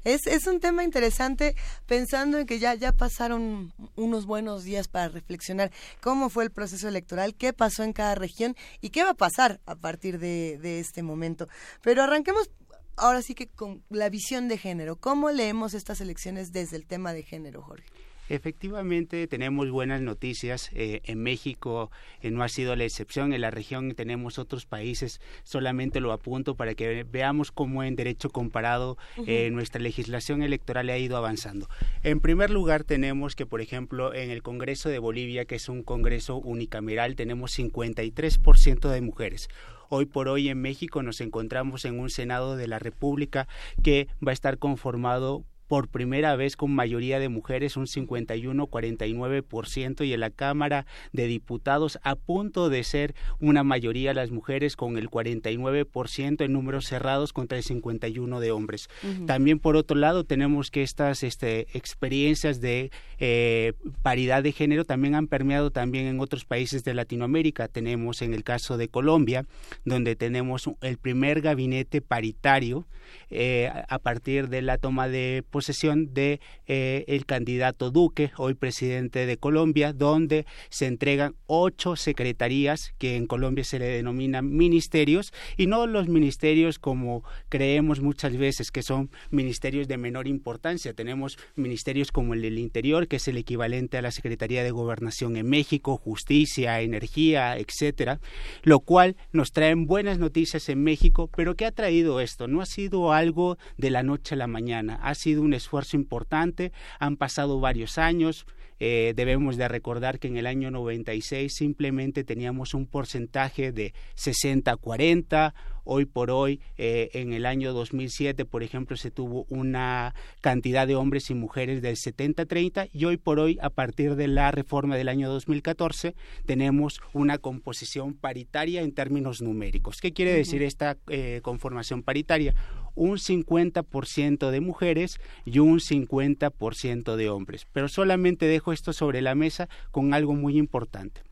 Es, 0.09 0.27
es 0.27 0.47
un 0.47 0.59
tema 0.59 0.85
interesante 0.85 1.55
pensando 1.85 2.39
en 2.39 2.47
que 2.47 2.59
ya, 2.59 2.75
ya 2.75 2.93
pasaron 2.93 3.75
unos 3.95 4.25
buenos 4.25 4.65
días 4.65 4.89
para 4.89 5.11
reflexionar 5.11 5.71
cómo 6.01 6.31
fue 6.31 6.45
el 6.45 6.51
proceso 6.51 6.89
electoral, 6.89 7.35
qué 7.35 7.53
pasó 7.53 7.83
en 7.83 7.93
cada 7.93 8.15
región 8.15 8.57
y 8.81 8.89
qué 8.89 9.05
va 9.05 9.11
a 9.11 9.15
pasar 9.15 9.61
a 9.67 9.75
partir 9.75 10.19
de, 10.19 10.57
de 10.63 10.81
este 10.81 11.03
momento. 11.03 11.47
Pero 11.83 12.03
arranquemos 12.03 12.51
ahora 12.97 13.21
sí 13.21 13.35
que 13.35 13.49
con 13.49 13.83
la 13.91 14.09
visión 14.09 14.49
de 14.49 14.57
género. 14.57 14.97
¿Cómo 14.97 15.31
leemos 15.31 15.75
estas 15.75 16.01
elecciones 16.01 16.53
desde 16.53 16.79
el 16.79 16.87
tema 16.87 17.13
de 17.13 17.23
género, 17.23 17.61
Jorge? 17.61 17.85
Efectivamente, 18.29 19.27
tenemos 19.27 19.71
buenas 19.71 20.03
noticias. 20.03 20.71
Eh, 20.75 21.01
en 21.05 21.23
México 21.23 21.91
eh, 22.21 22.31
no 22.31 22.43
ha 22.43 22.49
sido 22.49 22.77
la 22.77 22.85
excepción. 22.85 23.33
En 23.33 23.41
la 23.41 23.51
región 23.51 23.95
tenemos 23.95 24.39
otros 24.39 24.67
países. 24.67 25.21
Solamente 25.45 26.01
lo 26.01 26.13
apunto 26.13 26.55
para 26.55 26.75
que 26.75 27.05
veamos 27.05 27.53
cómo 27.53 27.83
en 27.83 27.97
derecho 27.97 28.29
comparado 28.29 28.99
eh, 29.27 29.51
nuestra 29.51 29.81
legislación 29.81 30.43
electoral 30.43 30.91
ha 30.91 30.99
ido 30.99 31.17
avanzando. 31.17 31.69
En 32.03 32.21
primer 32.21 32.51
lugar, 32.51 32.85
tenemos 32.85 33.35
que, 33.35 33.47
por 33.47 33.61
ejemplo, 33.61 34.15
en 34.15 34.31
el 34.31 34.43
Congreso 34.43 34.91
de 34.91 34.99
Bolivia, 34.99 35.47
que 35.47 35.55
es 35.55 35.69
un 35.69 35.83
Congreso 35.83 36.37
unicameral, 36.37 37.17
tenemos 37.17 37.59
53% 37.59 38.91
de 38.91 39.01
mujeres. 39.01 39.49
Hoy 39.89 40.05
por 40.05 40.29
hoy 40.29 40.51
en 40.51 40.61
México 40.61 41.03
nos 41.03 41.23
encontramos 41.23 41.87
en 41.87 41.99
un 41.99 42.11
Senado 42.11 42.57
de 42.57 42.69
la 42.69 42.79
República 42.79 43.49
que 43.83 44.09
va 44.25 44.33
a 44.33 44.35
estar 44.35 44.59
conformado 44.59 45.45
por 45.69 45.89
primera 45.89 46.35
vez 46.35 46.57
con 46.57 46.75
mayoría 46.75 47.21
de 47.21 47.29
mujeres, 47.29 47.77
un 47.77 47.87
51-49%, 47.87 50.07
y 50.07 50.13
en 50.13 50.21
la 50.21 50.31
Cámara 50.31 50.87
de 51.13 51.27
Diputados 51.27 51.99
a 52.03 52.17
punto 52.17 52.71
de 52.71 52.85
ser 52.85 53.15
una 53.39 53.63
mayoría 53.63 54.15
las 54.15 54.31
mujeres 54.31 54.77
con 54.77 54.97
el 54.99 55.11
49% 55.11 56.45
en 56.45 56.53
números 56.53 56.87
cerrados 56.87 57.33
contra 57.33 57.59
el 57.59 57.65
51% 57.65 58.41
de 58.41 58.51
hombres. 58.51 58.89
También, 59.27 59.59
por 59.59 59.77
otro 59.77 59.97
lado, 59.97 60.25
tenemos 60.25 60.71
que 60.71 60.83
estas 60.83 61.23
este, 61.23 61.67
experiencias 61.77 62.61
de 62.61 62.91
eh, 63.19 63.75
paridad 64.03 64.43
de 64.43 64.53
género 64.53 64.85
también 64.85 65.15
han 65.15 65.27
permeado 65.27 65.71
también 65.71 66.07
en 66.07 66.21
otros 66.21 66.45
países 66.45 66.85
de 66.85 66.95
Latinoamérica. 66.95 67.69
Tenemos 67.69 68.23
en 68.23 68.35
el 68.35 68.45
caso 68.45 68.79
de 68.79 68.89
Colombia, 68.89 69.47
donde 69.85 70.17
tenemos 70.17 70.71
el 70.81 70.99
primer 70.99 71.41
gabinete 71.41 72.01
paritario 72.01 72.87
eh, 73.31 73.71
a 73.89 73.99
partir 73.99 74.49
de 74.49 74.63
la 74.63 74.79
toma 74.79 75.09
de 75.09 75.45
posesión 75.59 76.15
de 76.15 76.41
eh, 76.69 77.05
el 77.09 77.27
candidato 77.27 77.91
Duque, 77.91 78.31
hoy 78.37 78.55
presidente 78.55 79.27
de 79.27 79.39
Colombia, 79.39 79.93
donde 79.93 80.47
se 80.71 80.87
entregan 80.87 81.35
ocho 81.47 81.97
secretarías 81.97 82.93
que 82.97 83.17
en 83.17 83.27
Colombia 83.27 83.65
se 83.65 83.81
le 83.81 83.87
denominan 83.87 84.55
ministerios 84.57 85.33
y 85.57 85.67
no 85.67 85.89
los 85.89 86.07
ministerios 86.07 86.79
como 86.79 87.25
creemos 87.49 88.01
muchas 88.01 88.37
veces 88.37 88.71
que 88.71 88.85
son 88.85 89.11
ministerios 89.33 89.89
de 89.89 89.97
menor 89.97 90.29
importancia. 90.29 90.93
Tenemos 90.93 91.39
ministerios 91.57 92.13
como 92.13 92.35
el 92.35 92.43
del 92.43 92.61
Interior, 92.61 93.09
que 93.09 93.17
es 93.17 93.27
el 93.27 93.37
equivalente 93.37 93.99
a 93.99 94.03
la 94.03 94.13
Secretaría 94.13 94.63
de 94.63 94.71
Gobernación 94.71 95.37
en 95.37 95.49
México, 95.49 95.97
Justicia, 95.97 96.81
Energía, 96.83 97.59
etcétera, 97.59 98.21
lo 98.63 98.79
cual 98.79 99.17
nos 99.33 99.51
traen 99.51 99.87
buenas 99.87 100.21
noticias 100.21 100.69
en 100.69 100.85
México, 100.85 101.29
pero 101.35 101.57
¿qué 101.57 101.67
ha 101.67 101.73
traído 101.73 102.21
esto? 102.21 102.47
No 102.47 102.61
ha 102.61 102.67
sido 102.67 103.13
algo 103.13 103.59
de 103.77 103.91
la 103.91 104.05
noche 104.05 104.37
a 104.37 104.39
la 104.39 104.47
mañana. 104.47 105.01
Ha 105.03 105.17
sido 105.17 105.48
un 105.49 105.55
esfuerzo 105.55 105.97
importante, 105.97 106.73
han 106.99 107.17
pasado 107.17 107.59
varios 107.59 107.99
años, 107.99 108.47
eh, 108.81 109.13
debemos 109.17 109.57
de 109.57 109.67
recordar 109.67 110.19
que 110.21 110.29
en 110.29 110.37
el 110.37 110.47
año 110.47 110.71
96 110.71 111.53
simplemente 111.53 112.23
teníamos 112.23 112.75
un 112.75 112.87
porcentaje 112.87 113.73
de 113.73 113.93
60-40. 114.17 115.53
Hoy 115.91 116.05
por 116.05 116.31
hoy, 116.31 116.61
eh, 116.77 117.09
en 117.15 117.33
el 117.33 117.47
año 117.47 117.73
2007, 117.73 118.45
por 118.45 118.63
ejemplo, 118.63 118.95
se 118.99 119.11
tuvo 119.11 119.47
una 119.49 120.15
cantidad 120.43 120.87
de 120.87 120.97
hombres 120.97 121.31
y 121.31 121.35
mujeres 121.35 121.81
del 121.81 121.97
70-30 121.97 122.91
y 122.93 123.07
hoy 123.07 123.17
por 123.17 123.41
hoy, 123.41 123.59
a 123.63 123.71
partir 123.71 124.15
de 124.15 124.29
la 124.29 124.51
reforma 124.51 124.97
del 124.99 125.09
año 125.09 125.31
2014, 125.31 126.15
tenemos 126.45 127.01
una 127.15 127.39
composición 127.39 128.13
paritaria 128.13 128.83
en 128.83 128.93
términos 128.93 129.41
numéricos. 129.41 130.03
¿Qué 130.03 130.13
quiere 130.13 130.35
decir 130.35 130.63
esta 130.63 130.99
eh, 131.09 131.41
conformación 131.43 132.03
paritaria? 132.03 132.55
un 132.95 133.17
50% 133.17 134.51
de 134.51 134.61
mujeres 134.61 135.21
y 135.45 135.61
un 135.61 135.79
50% 135.79 137.15
de 137.15 137.31
hombres. 137.31 137.65
Pero 137.73 137.89
solamente 137.89 138.47
dejo 138.47 138.73
esto 138.73 138.93
sobre 138.93 139.23
la 139.23 139.37
mesa 139.37 139.69
con 139.93 140.15
algo 140.15 140.35
muy 140.35 140.59
importante. 140.59 141.28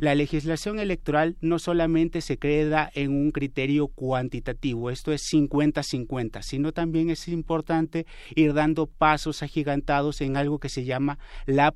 La 0.00 0.14
legislación 0.14 0.78
electoral 0.78 1.36
no 1.40 1.58
solamente 1.58 2.20
se 2.20 2.36
queda 2.36 2.90
en 2.94 3.12
un 3.12 3.30
criterio 3.30 3.88
cuantitativo, 3.88 4.90
esto 4.90 5.12
es 5.12 5.22
50-50, 5.32 6.42
sino 6.42 6.72
también 6.72 7.10
es 7.10 7.28
importante 7.28 8.06
ir 8.34 8.54
dando 8.54 8.86
pasos 8.86 9.42
agigantados 9.42 10.20
en 10.20 10.36
algo 10.36 10.58
que 10.58 10.68
se 10.68 10.84
llama 10.84 11.18
la, 11.46 11.74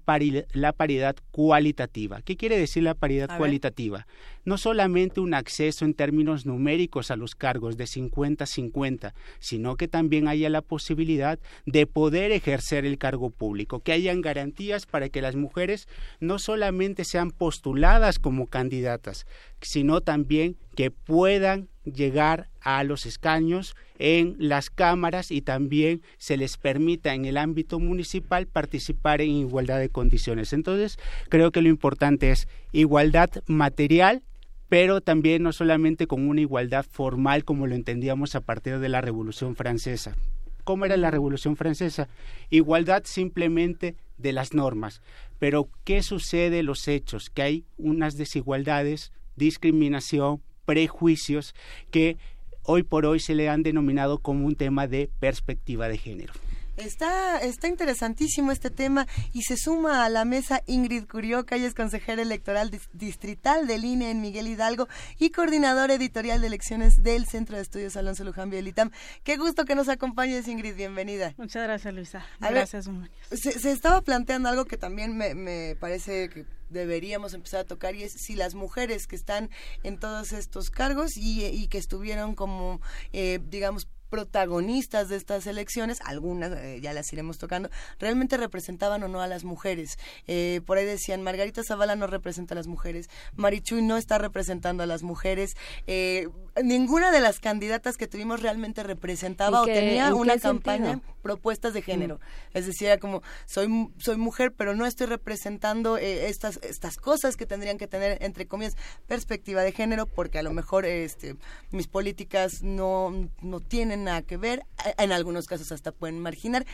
la 0.53 0.73
paridad 0.73 1.16
cualitativa. 1.31 2.23
¿Qué 2.23 2.37
quiere 2.37 2.59
decir 2.59 2.83
la 2.83 2.95
paridad 2.95 3.37
cualitativa? 3.39 4.07
No 4.45 4.59
solamente 4.59 5.21
un 5.21 5.35
acceso 5.35 5.85
en 5.85 5.95
términos 5.95 6.47
numéricos 6.47 7.11
a 7.11 7.16
los 7.16 7.35
cargos 7.35 7.77
de 7.77 7.85
50-50, 7.85 9.12
sino 9.39 9.77
que 9.77 9.89
también 9.89 10.29
haya 10.29 10.51
la 10.51 10.62
posibilidad 10.62 11.39
de 11.66 11.87
poder 11.87 12.33
ejercer 12.33 12.85
el 12.85 12.99
cargo 12.99 13.31
público, 13.31 13.81
que 13.81 13.93
hayan 13.93 14.21
garantías 14.21 14.87
para 14.87 15.09
que 15.09 15.23
las 15.23 15.37
mujeres 15.37 15.89
no 16.21 16.39
solamente 16.39 17.05
sean 17.05 17.31
postuladas 17.31 18.19
como 18.19 18.47
candidatas, 18.47 19.27
sino 19.61 20.01
también 20.01 20.57
que 20.77 20.91
puedan 20.91 21.69
llegar 21.85 22.49
a 22.61 22.83
los 22.83 23.07
escaños 23.07 23.77
en 23.99 24.37
las 24.39 24.71
cámaras 24.71 25.31
y 25.31 25.43
también 25.43 26.03
se 26.19 26.37
les 26.37 26.57
permita 26.57 27.15
en 27.15 27.25
el 27.27 27.37
ámbito 27.37 27.79
municipal 27.79 28.47
participar 28.47 29.21
en 29.21 29.31
igualdad 29.31 29.79
de 29.79 29.91
condiciones. 29.91 30.53
Entonces, 30.53 30.99
creo 31.29 31.53
que 31.53 31.62
lo 31.62 31.69
importante 31.69 32.31
es 32.31 32.49
igualdad 32.73 33.31
material 33.47 34.23
pero 34.69 35.01
también 35.01 35.43
no 35.43 35.53
solamente 35.53 36.07
con 36.07 36.28
una 36.28 36.41
igualdad 36.41 36.85
formal 36.89 37.45
como 37.45 37.66
lo 37.66 37.74
entendíamos 37.74 38.35
a 38.35 38.41
partir 38.41 38.78
de 38.78 38.89
la 38.89 39.01
Revolución 39.01 39.57
Francesa. 39.57 40.16
¿Cómo 40.65 40.86
era 40.86 40.97
la 40.97 41.11
Revolución 41.11 41.57
Francesa? 41.57 42.09
Igualdad 42.49 43.03
simplemente 43.05 43.97
de 44.16 44.32
las 44.32 44.55
normas. 44.55 45.03
Pero 45.39 45.69
¿qué 45.85 46.03
sucede 46.03 46.61
en 46.61 46.66
los 46.66 46.89
hechos? 46.89 47.28
Que 47.28 47.43
hay 47.43 47.65
unas 47.77 48.16
desigualdades, 48.16 49.12
discriminación, 49.36 50.41
prejuicios 50.65 51.55
que 51.91 52.16
hoy 52.62 52.82
por 52.82 53.05
hoy 53.05 53.20
se 53.20 53.35
le 53.35 53.51
han 53.51 53.62
denominado 53.62 54.19
como 54.19 54.47
un 54.47 54.57
tema 54.57 54.86
de 54.86 55.11
perspectiva 55.20 55.89
de 55.89 55.99
género. 55.99 56.32
Está, 56.77 57.39
está 57.39 57.69
interesantísimo 57.69 58.51
este 58.51 58.69
tema 58.69 59.07
y 59.33 59.43
se 59.43 59.57
suma 59.57 60.05
a 60.05 60.09
la 60.09 60.25
mesa 60.25 60.63
Ingrid 60.67 61.07
Curioca, 61.07 61.55
ella 61.55 61.69
es 61.69 61.75
consejera 61.75 62.23
electoral 62.23 62.71
distrital 62.93 63.69
del 63.69 63.85
INE 63.85 64.11
en 64.11 64.21
Miguel 64.21 64.49
Hidalgo 64.49 64.89
y 65.19 65.31
coordinadora 65.31 65.95
editorial 65.95 66.41
de 66.41 66.49
elecciones 66.49 67.03
del 67.03 67.27
Centro 67.27 67.57
de 67.57 67.63
Estudios 67.63 67.97
Alonso 67.97 68.25
Luján 68.25 68.51
Bielitam. 68.51 68.91
Qué 69.23 69.37
gusto 69.37 69.65
que 69.65 69.77
nos 69.77 69.89
acompañes, 69.89 70.49
Ingrid, 70.49 70.75
bienvenida. 70.75 71.33
Muchas 71.37 71.63
gracias, 71.63 71.95
Luisa. 71.95 72.27
gracias, 72.41 72.89
se, 73.31 73.53
se, 73.53 73.71
estaba 73.71 74.01
planteando 74.01 74.49
algo 74.49 74.65
que 74.65 74.77
también 74.77 75.17
me, 75.17 75.35
me 75.35 75.77
parece 75.77 76.29
que 76.29 76.45
deberíamos 76.71 77.35
empezar 77.35 77.61
a 77.61 77.65
tocar 77.65 77.95
y 77.95 78.03
es 78.03 78.13
si 78.13 78.35
las 78.35 78.55
mujeres 78.55 79.07
que 79.07 79.17
están 79.17 79.49
en 79.83 79.99
todos 79.99 80.33
estos 80.33 80.71
cargos 80.71 81.17
y, 81.17 81.45
y 81.45 81.69
que 81.69 81.79
estuvieron 81.79 82.35
como, 82.35 82.81
eh, 83.13 83.39
digamos, 83.49 83.89
protagonistas 84.09 85.09
de 85.09 85.17
estas 85.17 85.47
elecciones, 85.47 85.99
algunas 86.05 86.53
eh, 86.53 86.81
ya 86.81 86.93
las 86.93 87.13
iremos 87.13 87.39
tocando, 87.39 87.71
realmente 87.99 88.37
representaban 88.37 89.03
o 89.03 89.09
no 89.09 89.21
a 89.21 89.27
las 89.27 89.45
mujeres. 89.45 89.99
Eh, 90.27 90.61
por 90.67 90.79
ahí 90.79 90.85
decían, 90.85 91.23
Margarita 91.23 91.63
Zavala 91.67 91.97
no 91.97 92.07
representa 92.07 92.55
a 92.55 92.57
las 92.57 92.67
mujeres, 92.67 93.09
Marichuy 93.35 93.83
no 93.83 93.97
está 93.97 94.19
representando 94.19 94.83
a 94.83 94.87
las 94.87 95.03
mujeres, 95.03 95.57
eh, 95.87 96.29
ninguna 96.63 97.11
de 97.11 97.21
las 97.21 97.41
candidatas 97.41 97.97
que 97.97 98.07
tuvimos 98.07 98.41
realmente 98.41 98.83
representaba 98.83 99.63
o 99.63 99.65
tenía 99.65 100.15
una 100.15 100.39
campaña 100.39 101.01
propuestas 101.23 101.73
de 101.73 101.83
género. 101.83 102.17
Mm. 102.17 102.59
Es 102.59 102.67
decir, 102.67 102.89
era 102.89 102.99
como, 102.99 103.23
soy, 103.47 103.89
soy 103.99 104.17
mujer, 104.19 104.53
pero 104.53 104.77
no 104.77 104.85
estoy 104.85 105.07
representando 105.07 105.97
estas, 105.97 106.61
estas 106.63 106.97
cosas 106.97 107.37
que 107.37 107.47
tendrían 107.47 107.79
que 107.79 107.87
tener, 107.87 108.23
entre 108.23 108.47
comillas, 108.47 108.77
perspectiva 109.07 109.63
de 109.63 109.73
género, 109.73 110.07
porque 110.07 110.39
a 110.39 110.43
lo 110.43 110.53
mejor 110.53 110.85
este, 110.85 111.37
mis 111.71 111.89
políticas 111.89 112.63
no, 112.63 113.31
no 113.41 113.61
tienen 113.61 114.04
nada 114.05 114.23
que 114.23 114.37
ver, 114.37 114.65
en 114.99 115.13
algunos 115.13 115.47
casos 115.47 115.73
hasta 115.73 115.93
pueden 115.93 116.21
marginar. 116.21 116.65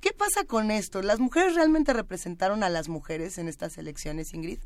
¿Qué 0.00 0.12
pasa 0.12 0.44
con 0.44 0.70
esto? 0.70 1.00
¿Las 1.00 1.20
mujeres 1.20 1.54
realmente 1.54 1.92
representaron 1.92 2.64
a 2.64 2.68
las 2.68 2.88
mujeres 2.88 3.38
en 3.38 3.48
estas 3.48 3.78
elecciones, 3.78 4.34
Ingrid? 4.34 4.58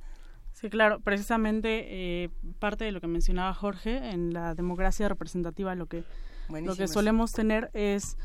Sí, 0.55 0.71
claro, 0.71 1.01
precisamente 1.01 1.85
eh, 2.25 2.31
parte 2.59 2.85
de 2.85 2.93
lo 2.93 3.03
que 3.03 3.07
mencionaba 3.07 3.53
Jorge, 3.53 3.99
en 4.11 4.33
la 4.33 4.55
democracia 4.55 5.07
representativa 5.07 5.75
lo 5.75 5.85
que, 5.85 6.05
lo 6.49 6.75
que 6.75 6.89
solemos 6.89 7.33
tener 7.33 7.71
es 7.75 8.17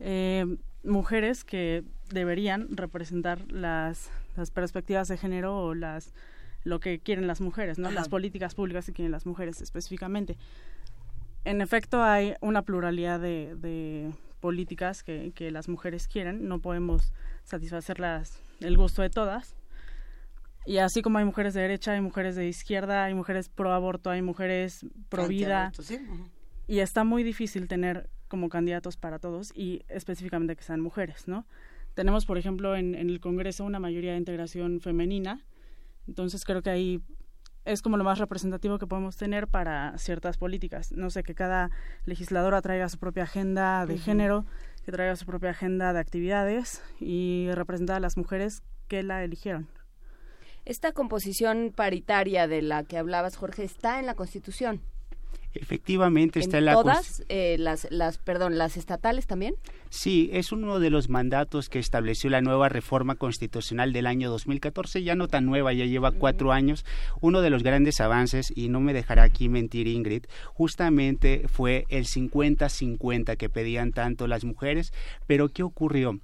eh, 0.00 0.44
mujeres 0.82 1.44
que 1.44 1.84
deberían 2.10 2.76
representar 2.76 3.40
las, 3.52 4.10
las 4.36 4.50
perspectivas 4.50 5.06
de 5.06 5.16
género 5.16 5.56
o 5.56 5.74
las 5.74 6.12
lo 6.64 6.80
que 6.80 6.98
quieren 6.98 7.28
las 7.28 7.40
mujeres, 7.40 7.78
¿no? 7.78 7.92
Las 7.92 8.08
políticas 8.08 8.56
públicas 8.56 8.86
que 8.86 8.92
quieren 8.92 9.12
las 9.12 9.24
mujeres 9.24 9.60
específicamente 9.60 10.36
en 11.46 11.60
efecto 11.60 12.02
hay 12.02 12.34
una 12.40 12.62
pluralidad 12.62 13.20
de, 13.20 14.12
políticas 14.40 15.02
que, 15.02 15.50
las 15.50 15.68
mujeres 15.68 16.08
quieren, 16.08 16.48
no 16.48 16.60
podemos 16.60 17.12
satisfacer 17.44 18.02
el 18.60 18.76
gusto 18.76 19.02
de 19.02 19.10
todas. 19.10 19.56
Y 20.66 20.78
así 20.78 21.00
como 21.00 21.18
hay 21.18 21.24
mujeres 21.24 21.54
de 21.54 21.62
derecha, 21.62 21.92
hay 21.92 22.00
mujeres 22.00 22.34
de 22.36 22.48
izquierda, 22.48 23.04
hay 23.04 23.14
mujeres 23.14 23.48
pro 23.48 23.72
aborto, 23.72 24.10
hay 24.10 24.22
mujeres 24.22 24.84
pro 25.08 25.28
vida. 25.28 25.72
Y 26.66 26.80
está 26.80 27.04
muy 27.04 27.22
difícil 27.22 27.68
tener 27.68 28.10
como 28.28 28.48
candidatos 28.48 28.96
para 28.96 29.20
todos 29.20 29.52
y 29.54 29.84
específicamente 29.88 30.56
que 30.56 30.64
sean 30.64 30.80
mujeres, 30.80 31.28
¿no? 31.28 31.46
tenemos, 31.96 32.26
por 32.26 32.36
ejemplo, 32.36 32.76
en, 32.76 32.94
el 32.94 33.20
Congreso 33.20 33.64
una 33.64 33.80
mayoría 33.80 34.12
de 34.12 34.18
integración 34.18 34.80
femenina. 34.80 35.42
Entonces 36.06 36.44
creo 36.44 36.62
que 36.62 36.68
ahí 36.68 37.00
es 37.66 37.82
como 37.82 37.96
lo 37.96 38.04
más 38.04 38.18
representativo 38.18 38.78
que 38.78 38.86
podemos 38.86 39.16
tener 39.16 39.48
para 39.48 39.98
ciertas 39.98 40.38
políticas. 40.38 40.92
No 40.92 41.10
sé, 41.10 41.22
que 41.22 41.34
cada 41.34 41.70
legisladora 42.04 42.62
traiga 42.62 42.88
su 42.88 42.98
propia 42.98 43.24
agenda 43.24 43.84
de 43.86 43.98
género, 43.98 44.46
que 44.84 44.92
traiga 44.92 45.16
su 45.16 45.26
propia 45.26 45.50
agenda 45.50 45.92
de 45.92 45.98
actividades 45.98 46.82
y 47.00 47.48
representar 47.52 47.96
a 47.96 48.00
las 48.00 48.16
mujeres 48.16 48.62
que 48.88 49.02
la 49.02 49.24
eligieron. 49.24 49.68
Esta 50.64 50.92
composición 50.92 51.72
paritaria 51.74 52.48
de 52.48 52.62
la 52.62 52.84
que 52.84 52.98
hablabas, 52.98 53.36
Jorge, 53.36 53.64
está 53.64 53.98
en 53.98 54.06
la 54.06 54.14
Constitución. 54.14 54.80
Efectivamente 55.60 56.40
está 56.40 56.58
en, 56.58 56.66
la 56.66 56.74
todas 56.74 57.24
eh, 57.28 57.56
las, 57.58 57.86
las, 57.90 58.18
perdón, 58.18 58.58
las 58.58 58.76
estatales 58.76 59.26
también. 59.26 59.54
Sí, 59.90 60.30
es 60.32 60.52
uno 60.52 60.80
de 60.80 60.90
los 60.90 61.08
mandatos 61.08 61.68
que 61.68 61.78
estableció 61.78 62.30
la 62.30 62.40
nueva 62.40 62.68
reforma 62.68 63.14
constitucional 63.14 63.92
del 63.92 64.06
año 64.06 64.30
2014, 64.30 65.02
ya 65.02 65.14
no 65.14 65.28
tan 65.28 65.46
nueva, 65.46 65.72
ya 65.72 65.84
lleva 65.84 66.12
cuatro 66.12 66.52
años. 66.52 66.84
Uno 67.20 67.40
de 67.40 67.50
los 67.50 67.62
grandes 67.62 68.00
avances, 68.00 68.52
y 68.54 68.68
no 68.68 68.80
me 68.80 68.92
dejará 68.92 69.22
aquí 69.22 69.48
mentir 69.48 69.88
Ingrid, 69.88 70.24
justamente 70.54 71.44
fue 71.48 71.86
el 71.88 72.06
50-50 72.06 73.36
que 73.36 73.48
pedían 73.48 73.92
tanto 73.92 74.26
las 74.26 74.44
mujeres, 74.44 74.92
pero 75.26 75.48
¿qué 75.48 75.62
ocurrió? 75.62 76.20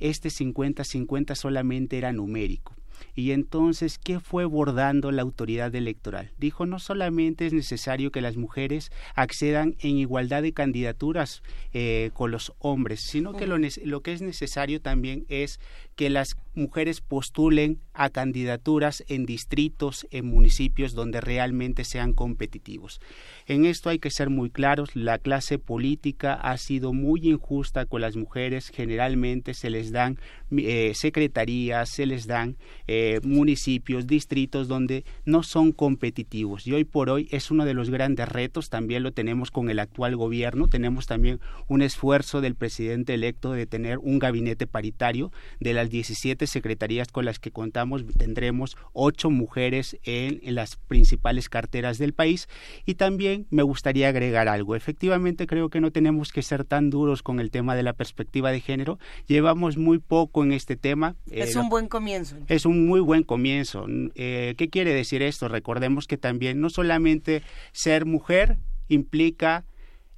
Este 0.00 0.28
50-50 0.28 1.34
solamente 1.34 1.98
era 1.98 2.12
numérico 2.12 2.74
y 3.14 3.30
entonces, 3.32 3.98
¿qué 3.98 4.20
fue 4.20 4.44
bordando 4.44 5.12
la 5.12 5.22
autoridad 5.22 5.74
electoral? 5.74 6.30
Dijo, 6.38 6.66
no 6.66 6.78
solamente 6.78 7.46
es 7.46 7.52
necesario 7.52 8.10
que 8.10 8.20
las 8.20 8.36
mujeres 8.36 8.90
accedan 9.14 9.76
en 9.80 9.96
igualdad 9.96 10.42
de 10.42 10.52
candidaturas 10.52 11.42
eh, 11.72 12.10
con 12.14 12.30
los 12.30 12.52
hombres, 12.58 13.00
sino 13.00 13.34
que 13.34 13.46
lo, 13.46 13.56
lo 13.84 14.00
que 14.02 14.12
es 14.12 14.22
necesario 14.22 14.80
también 14.80 15.24
es 15.28 15.60
que 15.96 16.10
las 16.10 16.36
mujeres 16.54 17.00
postulen 17.00 17.80
a 17.92 18.10
candidaturas 18.10 19.04
en 19.08 19.26
distritos, 19.26 20.06
en 20.10 20.26
municipios 20.26 20.94
donde 20.94 21.20
realmente 21.20 21.84
sean 21.84 22.12
competitivos. 22.12 23.00
En 23.46 23.64
esto 23.64 23.90
hay 23.90 23.98
que 23.98 24.10
ser 24.10 24.30
muy 24.30 24.50
claros, 24.50 24.94
la 24.94 25.18
clase 25.18 25.58
política 25.58 26.34
ha 26.34 26.56
sido 26.58 26.92
muy 26.92 27.28
injusta 27.28 27.86
con 27.86 28.00
las 28.00 28.16
mujeres, 28.16 28.70
generalmente 28.70 29.54
se 29.54 29.70
les 29.70 29.92
dan 29.92 30.18
eh, 30.50 30.92
secretarías, 30.94 31.88
se 31.88 32.06
les 32.06 32.26
dan 32.26 32.56
eh, 32.86 33.20
municipios, 33.22 34.06
distritos 34.06 34.68
donde 34.68 35.04
no 35.24 35.42
son 35.42 35.72
competitivos 35.72 36.66
y 36.66 36.72
hoy 36.72 36.84
por 36.84 37.10
hoy 37.10 37.28
es 37.30 37.50
uno 37.50 37.64
de 37.64 37.74
los 37.74 37.90
grandes 37.90 38.28
retos, 38.28 38.70
también 38.70 39.02
lo 39.02 39.12
tenemos 39.12 39.50
con 39.50 39.70
el 39.70 39.78
actual 39.78 40.16
gobierno, 40.16 40.68
tenemos 40.68 41.06
también 41.06 41.40
un 41.68 41.82
esfuerzo 41.82 42.40
del 42.40 42.54
presidente 42.54 43.14
electo 43.14 43.52
de 43.52 43.66
tener 43.66 43.98
un 43.98 44.18
gabinete 44.18 44.66
paritario 44.66 45.32
de 45.60 45.74
las 45.84 45.90
17 45.90 46.46
secretarías 46.46 47.08
con 47.08 47.26
las 47.26 47.38
que 47.38 47.50
contamos 47.50 48.04
tendremos 48.16 48.76
ocho 48.94 49.28
mujeres 49.28 49.98
en, 50.02 50.40
las 50.54 50.76
principales 50.76 51.50
carteras 51.50 51.98
del 51.98 52.14
país 52.14 52.48
y 52.86 52.94
también 52.94 53.46
me 53.50 53.62
gustaría 53.62 54.08
agregar 54.08 54.48
algo. 54.48 54.76
Efectivamente 54.76 55.46
creo 55.46 55.68
que 55.68 55.82
no 55.82 55.90
tenemos 55.90 56.32
que 56.32 56.42
ser 56.42 56.64
tan 56.64 56.88
duros 56.88 57.22
con 57.22 57.38
el 57.38 57.50
tema 57.50 57.76
de 57.76 57.82
la 57.82 57.92
perspectiva 57.92 58.50
de 58.50 58.60
género. 58.60 58.98
Llevamos 59.26 59.76
muy 59.76 59.98
poco 59.98 60.42
en 60.42 60.52
este 60.52 60.76
tema. 60.76 61.16
Es 61.30 61.54
eh, 61.54 61.58
un 61.58 61.68
buen 61.68 61.88
comienzo. 61.88 62.36
Es 62.48 62.64
un 62.64 62.86
muy 62.86 63.00
buen 63.00 63.22
comienzo. 63.22 63.86
Eh, 64.14 64.54
¿Qué 64.56 64.70
quiere 64.70 64.94
decir 64.94 65.20
esto? 65.22 65.48
Recordemos 65.48 66.06
que 66.06 66.16
también 66.16 66.60
no 66.60 66.70
solamente 66.70 67.42
ser 67.72 68.06
mujer 68.06 68.58
implica 68.88 69.64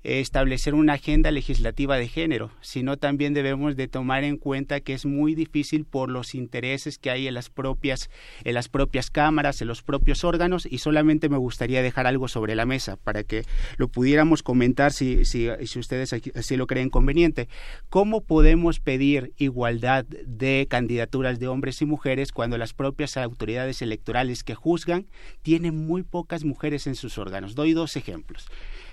establecer 0.07 0.75
una 0.75 0.93
agenda 0.94 1.33
legislativa 1.33 1.97
de 1.97 2.07
género, 2.07 2.52
sino 2.60 2.97
también 2.97 3.35
debemos 3.35 3.75
de 3.75 3.89
tomar 3.89 4.23
en 4.23 4.36
cuenta 4.36 4.78
que 4.81 4.94
es 4.94 5.05
muy 5.05 5.35
difícil 5.35 5.85
por 5.85 6.10
los 6.10 6.36
intereses 6.36 6.99
que 6.99 7.10
hay 7.10 7.26
en 7.26 7.35
las 7.35 7.51
propias 7.51 8.09
en 8.44 8.55
las 8.55 8.68
propias 8.68 9.10
cámaras, 9.10 9.60
en 9.60 9.67
los 9.67 9.83
propios 9.83 10.23
órganos 10.23 10.65
y 10.70 10.78
solamente 10.78 11.28
me 11.28 11.36
gustaría 11.39 11.83
dejar 11.83 12.07
algo 12.07 12.28
sobre 12.28 12.55
la 12.55 12.67
mesa 12.67 12.97
para 12.97 13.25
que 13.25 13.43
lo 13.78 13.89
pudiéramos 13.89 14.44
comentar 14.44 14.93
si 14.93 15.25
si, 15.25 15.49
si 15.65 15.78
ustedes 15.81 16.12
así 16.12 16.57
lo 16.57 16.68
creen 16.68 16.89
conveniente. 16.89 17.49
¿Cómo 17.89 18.20
podemos 18.20 18.78
pedir 18.78 19.33
igualdad 19.39 20.05
de 20.05 20.68
candidaturas 20.70 21.41
de 21.41 21.49
hombres 21.49 21.83
y 21.83 21.86
mujeres 21.86 22.31
cuando 22.31 22.59
las 22.59 22.75
propias 22.75 23.17
autoridades 23.17 23.83
electorales 23.83 24.44
que 24.44 24.55
juzgan 24.55 25.07
tienen 25.43 25.86
muy 25.86 26.05
pocas 26.05 26.44
mujeres 26.44 26.86
en 26.86 26.94
sus 26.94 27.18
órganos? 27.18 27.57
Doy 27.57 27.73
dos 27.73 27.97
ejemplos. 27.97 28.47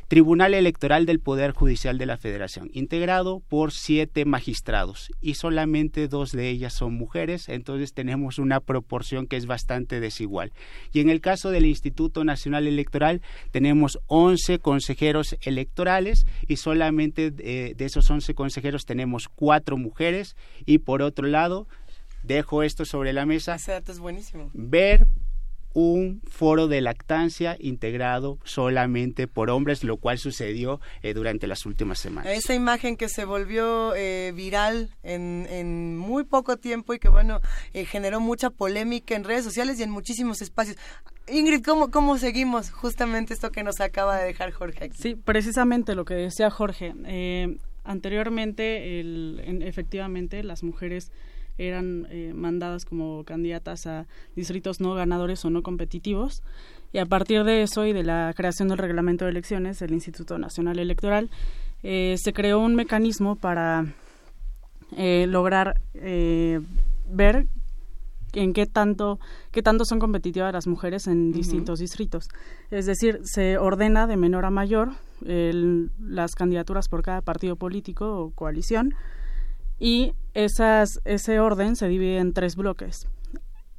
Tribunal 0.08 0.54
Electoral 0.54 1.06
del 1.06 1.20
Poder 1.20 1.52
Judicial 1.52 1.98
de 1.98 2.06
la 2.06 2.18
Federación, 2.18 2.70
integrado 2.74 3.42
por 3.48 3.72
siete 3.72 4.26
magistrados 4.26 5.12
y 5.22 5.36
solamente 5.36 6.08
dos 6.08 6.32
de 6.32 6.50
ellas 6.50 6.74
son 6.74 6.94
mujeres, 6.94 7.50
entonces 7.50 7.94
tenemos 7.94 8.40
una 8.40 8.60
proporción 8.60 9.28
que 9.28 9.38
es 9.38 9.46
bastante 9.46 10.00
desigual. 10.00 10.52
Y 10.92 11.00
en 11.00 11.10
el 11.10 11.22
caso 11.22 11.52
del 11.52 11.66
Instituto 11.66 12.24
Nacional 12.24 12.68
Electoral 12.68 13.22
tenemos 13.52 14.00
11 14.08 14.60
consejeros 14.60 15.36
electorales 15.42 16.26
y 16.48 16.58
solamente 16.58 17.32
de, 17.32 17.76
esos 17.80 18.10
11 18.10 18.34
consejeros 18.34 18.86
tenemos 18.86 19.28
cuatro 19.30 19.78
mujeres 19.78 20.36
y 20.66 20.80
por 20.80 21.02
otro 21.02 21.28
lado 21.28 21.68
dejo 22.24 22.64
esto 22.64 22.86
sobre 22.86 23.14
la 23.14 23.26
mesa. 23.26 23.56
Ese 23.56 23.72
dato 23.72 23.92
es 23.92 24.00
buenísimo. 24.00 24.50
Ver 24.54 25.08
un 25.74 26.22
foro 26.28 26.68
de 26.68 26.82
lactancia 26.82 27.58
integrado 27.60 28.38
solamente 28.44 29.28
por 29.28 29.50
hombres, 29.50 29.84
lo 29.84 29.98
cual 29.98 30.20
sucedió 30.20 30.80
eh, 31.02 31.14
durante 31.14 31.48
las 31.48 31.66
últimas 31.66 32.00
semanas. 32.00 32.32
Esa 32.32 32.54
imagen 32.54 32.96
que 32.96 33.10
se 33.10 33.26
volvió 33.26 33.96
eh, 33.96 34.32
viral 34.36 34.92
en, 35.02 35.48
en, 35.50 35.98
muy 35.98 36.24
poco 36.24 36.58
tiempo 36.58 36.94
y 36.94 37.00
que, 37.00 37.10
bueno, 37.10 37.42
eh, 37.74 37.86
generó 37.86 38.20
mucha 38.20 38.52
polémica 38.52 39.16
en 39.16 39.24
redes 39.24 39.44
sociales 39.44 39.80
y 39.80 39.84
en 39.84 39.90
muchísimos 39.90 40.42
espacios. 40.42 40.78
Ingrid, 41.28 41.64
¿cómo, 41.64 41.90
¿cómo 41.90 42.18
seguimos 42.18 42.70
justamente 42.70 43.34
esto 43.34 43.52
que 43.52 43.64
nos 43.64 43.82
acaba 43.82 44.18
de 44.18 44.26
dejar 44.26 44.52
Jorge 44.52 44.86
aquí? 44.86 44.98
Sí, 45.02 45.16
precisamente 45.16 45.96
lo 45.96 46.06
que 46.06 46.14
decía 46.14 46.52
Jorge. 46.52 46.94
anteriormente, 47.84 49.00
el, 49.00 49.62
efectivamente, 49.64 50.44
las 50.44 50.64
mujeres 50.64 51.12
eran 51.58 52.08
eh, 52.10 52.34
mandadas 52.34 52.86
como 52.86 53.24
candidatas 53.24 53.86
a 53.86 54.08
distritos 54.36 54.80
no 54.80 54.94
ganadores 54.94 55.44
o 55.46 55.50
no 55.50 55.62
competitivos. 55.62 56.44
Y 56.92 57.00
a 57.00 57.06
partir 57.06 57.44
de 57.44 57.64
eso 57.64 57.86
y 57.86 57.94
de 57.94 58.04
la 58.04 58.34
creación 58.36 58.68
del 58.68 58.78
reglamento 58.78 59.26
de 59.26 59.32
elecciones, 59.32 59.82
el 59.82 59.94
Instituto 59.94 60.38
Nacional 60.38 60.80
Electoral, 60.80 61.30
eh, 61.82 62.16
se 62.18 62.34
creó 62.34 62.60
un 62.60 62.76
mecanismo 62.76 63.36
para 63.36 63.86
eh, 64.96 65.26
lograr 65.28 65.82
ver 65.94 67.48
en 68.34 68.54
qué 68.54 68.66
tanto 68.66 69.20
qué 69.52 69.62
tanto 69.62 69.86
son 69.86 70.00
competitivas 70.00 70.54
las 70.54 70.66
mujeres 70.66 71.08
en 71.08 71.32
distintos 71.32 71.80
distritos. 71.80 72.30
Es 72.72 72.86
decir, 72.86 73.20
se 73.24 73.58
ordena 73.58 74.08
de 74.08 74.18
menor 74.18 74.46
a 74.46 74.50
mayor 74.50 74.94
las 75.22 76.36
candidaturas 76.36 76.90
por 76.90 77.02
cada 77.02 77.22
partido 77.22 77.56
político 77.56 78.18
o 78.18 78.32
coalición 78.32 78.94
y 79.84 80.14
esas, 80.34 81.02
ese 81.04 81.40
orden 81.40 81.76
se 81.76 81.90
divide 81.90 82.20
en 82.20 82.32
tres 82.32 82.56
bloques 82.56 83.08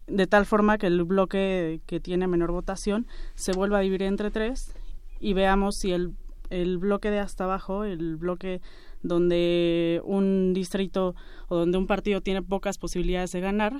de 0.07 0.27
tal 0.27 0.47
forma 0.47 0.79
que 0.79 0.87
el 0.87 1.03
bloque 1.05 1.81
que 1.87 2.01
tiene 2.01 2.27
menor 2.27 2.53
votación 2.53 3.07
se 3.35 3.53
vuelva 3.53 3.79
a 3.79 3.81
dividir 3.81 4.03
entre 4.03 4.31
tres 4.31 4.75
y 5.21 5.33
veamos 5.33 5.77
si 5.77 5.93
el, 5.93 6.13
el 6.51 6.79
bloque 6.79 7.11
de 7.11 7.21
hasta 7.21 7.45
abajo, 7.45 7.85
el 7.85 8.17
bloque 8.17 8.61
donde 9.03 10.01
un 10.05 10.53
distrito 10.55 11.15
o 11.49 11.57
donde 11.57 11.79
un 11.79 11.87
partido 11.87 12.21
tiene 12.21 12.43
pocas 12.43 12.79
posibilidades 12.79 13.33
de 13.33 13.41
ganar, 13.41 13.75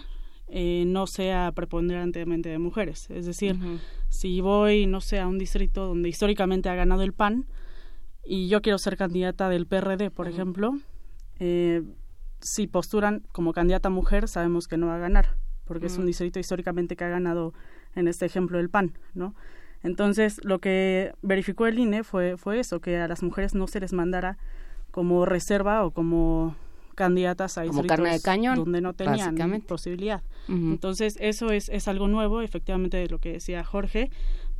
eh, 0.49 0.85
no 0.87 1.07
sea 1.07 1.53
preponderantemente 1.53 2.49
de 2.49 2.59
mujeres. 2.59 3.11
Es 3.11 3.27
decir, 3.27 3.57
si 4.09 4.41
voy, 4.41 4.87
no 4.87 5.01
sé, 5.01 5.19
a 5.19 5.27
un 5.27 5.39
distrito 5.39 5.87
donde 5.87 6.09
históricamente 6.09 6.69
ha 6.69 6.75
ganado 6.75 7.03
el 7.03 7.13
PAN 7.13 7.47
y 8.25 8.49
yo 8.49 8.63
quiero 8.63 8.79
ser 8.79 8.97
candidata 8.97 9.49
del 9.49 9.67
PRD, 9.67 10.11
por 10.11 10.29
ejemplo, 10.29 10.79
eh, 11.39 11.83
si 12.45 12.67
posturan 12.67 13.23
como 13.33 13.55
candidata 13.55 13.89
mujer, 13.89 14.29
sabemos 14.29 14.69
que 14.69 14.77
no 14.77 14.89
va 14.89 14.97
a 14.97 14.99
ganar, 14.99 15.35
porque 15.65 15.87
es 15.87 15.97
un 15.97 16.05
mm. 16.05 16.09
distrito 16.09 16.39
históricamente 16.39 16.95
que 16.95 17.05
ha 17.05 17.09
ganado 17.09 17.55
en 17.95 18.07
este 18.07 18.27
ejemplo 18.27 18.61
el 18.61 18.69
PAN, 18.69 18.99
¿no? 19.15 19.35
Entonces, 19.83 20.41
lo 20.45 20.59
que 20.59 21.13
verificó 21.23 21.67
el 21.67 21.79
INE 21.79 22.05
fue, 22.05 22.37
fue 22.37 22.61
eso, 22.61 22.81
que 22.81 22.99
a 22.99 23.09
las 23.09 23.23
mujeres 23.23 23.55
no 23.55 23.67
se 23.67 23.81
les 23.81 23.95
mandara 23.95 24.37
como 24.91 25.25
reserva 25.25 25.85
o 25.85 25.91
como 25.91 26.55
candidatas 26.95 27.57
a 27.59 27.63
distritos 27.63 28.23
donde 28.57 28.81
no 28.81 28.93
tenían 28.93 29.35
posibilidad. 29.67 30.23
Entonces, 30.49 31.17
eso 31.21 31.51
es, 31.51 31.71
es 31.71 31.89
algo 31.89 32.09
nuevo, 32.09 32.43
efectivamente, 32.43 32.99
de 32.99 33.09
lo 33.09 33.19
que 33.19 33.33
decía 33.33 33.65
Jorge, 33.65 34.11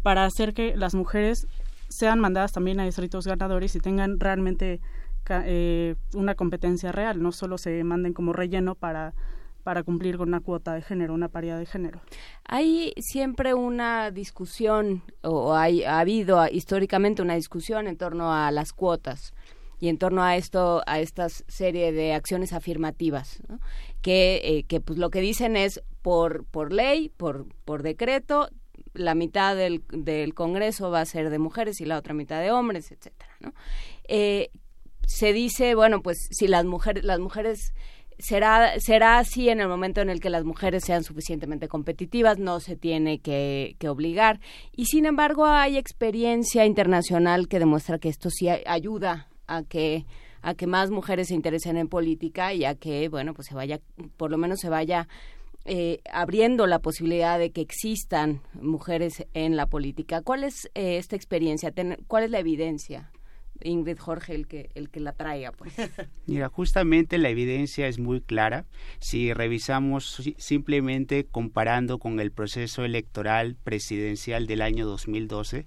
para 0.03 0.25
hacer 0.25 0.55
que 0.55 0.75
las 0.75 0.95
mujeres 0.95 1.47
sean 1.89 2.19
mandadas 2.19 2.53
también 2.53 2.81
a 2.81 2.85
distritos 2.85 3.27
ganadores 3.27 3.77
y 3.77 3.81
tengan 3.81 4.19
realmente 4.19 4.81
eh, 5.29 5.97
una 6.15 6.35
competencia 6.35 6.93
real, 6.93 7.23
no 7.23 7.33
solo 7.33 7.59
se 7.59 7.83
manden 7.85 8.13
como 8.13 8.33
relleno 8.33 8.75
para 8.75 9.15
para 9.65 9.83
cumplir 9.83 10.19
con 10.19 10.29
una 10.29 10.41
cuota 10.41 10.75
de 10.75 10.83
género, 10.83 11.15
una 11.15 11.31
paridad 11.31 11.59
de 11.59 11.65
género. 11.65 12.03
Hay 12.47 12.93
siempre 12.99 13.55
una 13.55 14.11
discusión, 14.11 15.03
o 15.23 15.55
hay, 15.55 15.85
ha 15.85 16.01
habido 16.01 16.47
históricamente 16.47 17.23
una 17.23 17.35
discusión 17.35 17.87
en 17.87 17.97
torno 17.97 18.33
a 18.33 18.51
las 18.51 18.75
cuotas. 18.75 19.33
y 19.81 19.89
en 19.89 19.99
torno 19.99 20.23
a 20.23 20.37
esto, 20.37 20.83
a 20.87 21.01
esta 21.01 21.29
serie 21.29 21.93
de 21.93 22.15
acciones 22.15 22.53
afirmativas, 22.53 23.43
que, 24.01 24.41
eh, 24.45 24.65
que 24.65 24.81
pues 24.81 24.99
lo 24.99 25.11
que 25.11 25.21
dicen 25.21 25.57
es 25.57 25.83
por, 26.01 26.45
por 26.47 26.73
ley, 26.73 27.11
por, 27.11 27.47
por 27.65 27.83
decreto, 27.83 28.49
la 28.95 29.15
mitad 29.15 29.57
del, 29.57 29.83
del 29.91 30.33
Congreso 30.33 30.91
va 30.91 31.01
a 31.01 31.05
ser 31.05 31.29
de 31.29 31.39
mujeres 31.39 31.81
y 31.81 31.85
la 31.85 31.99
otra 31.99 32.15
mitad 32.15 32.41
de 32.41 32.51
hombres, 32.51 32.93
etcétera, 32.93 33.33
¿no? 33.41 33.53
Eh, 34.09 34.51
se 35.07 35.33
dice, 35.33 35.75
bueno, 35.75 36.03
pues 36.03 36.29
si 36.31 36.47
las 36.49 36.65
mujeres, 36.65 37.05
las 37.05 37.19
mujeres 37.19 37.73
será 38.19 38.79
será 38.79 39.19
así 39.19 39.49
en 39.49 39.61
el 39.61 39.69
momento 39.69 40.01
en 40.01 40.11
el 40.11 40.21
que 40.21 40.31
las 40.31 40.45
mujeres 40.45 40.85
sean 40.85 41.05
suficientemente 41.05 41.69
competitivas, 41.69 42.39
no 42.39 42.61
se 42.61 42.77
tiene 42.77 43.19
que, 43.19 43.77
que, 43.79 43.89
obligar. 43.89 44.41
Y 44.73 44.87
sin 44.87 45.07
embargo 45.07 45.47
hay 45.47 45.77
experiencia 45.77 46.65
internacional 46.65 47.49
que 47.49 47.59
demuestra 47.59 47.99
que 47.99 48.09
esto 48.09 48.31
sí 48.31 48.49
ayuda 48.49 49.29
a 49.47 49.63
que 49.63 50.07
a 50.43 50.55
que 50.55 50.67
más 50.67 50.91
mujeres 50.91 51.29
se 51.29 51.35
interesen 51.35 51.79
en 51.79 51.89
política 51.89 52.53
y 52.53 52.65
a 52.65 52.75
que 52.75 53.09
bueno 53.09 53.33
pues 53.35 53.49
se 53.49 53.55
vaya 53.55 53.81
por 54.17 54.31
lo 54.31 54.37
menos 54.37 54.61
se 54.61 54.69
vaya 54.69 55.09
eh, 55.67 56.01
abriendo 56.13 56.67
la 56.67 56.81
posibilidad 56.81 57.39
de 57.39 57.51
que 57.51 57.63
existan 57.63 58.43
mujeres 58.61 59.25
en 59.33 59.57
la 59.57 59.67
política. 59.67 60.21
¿Cuál 60.21 60.45
es 60.45 60.67
eh, 60.75 60.99
esta 60.99 61.17
experiencia? 61.17 61.73
¿Cuál 62.07 62.25
es 62.25 62.31
la 62.31 62.39
evidencia? 62.39 63.11
Ingrid 63.63 63.99
Jorge 63.99 64.35
el 64.35 64.47
que 64.47 64.71
el 64.75 64.91
que 64.91 65.01
la 65.01 65.13
traiga 65.13 65.53
pues. 65.53 65.75
Mira 66.27 66.49
justamente 66.49 67.19
la 67.19 67.29
evidencia 67.29 67.87
es 67.87 67.99
muy 67.99 68.21
clara. 68.21 68.67
Si 68.99 69.33
revisamos 69.33 70.23
simplemente 70.39 71.27
comparando 71.31 71.99
con 71.99 72.21
el 72.21 72.33
proceso 72.33 72.85
electoral 72.85 73.57
presidencial 73.63 74.47
del 74.47 74.63
año 74.63 74.87
2012 74.87 75.67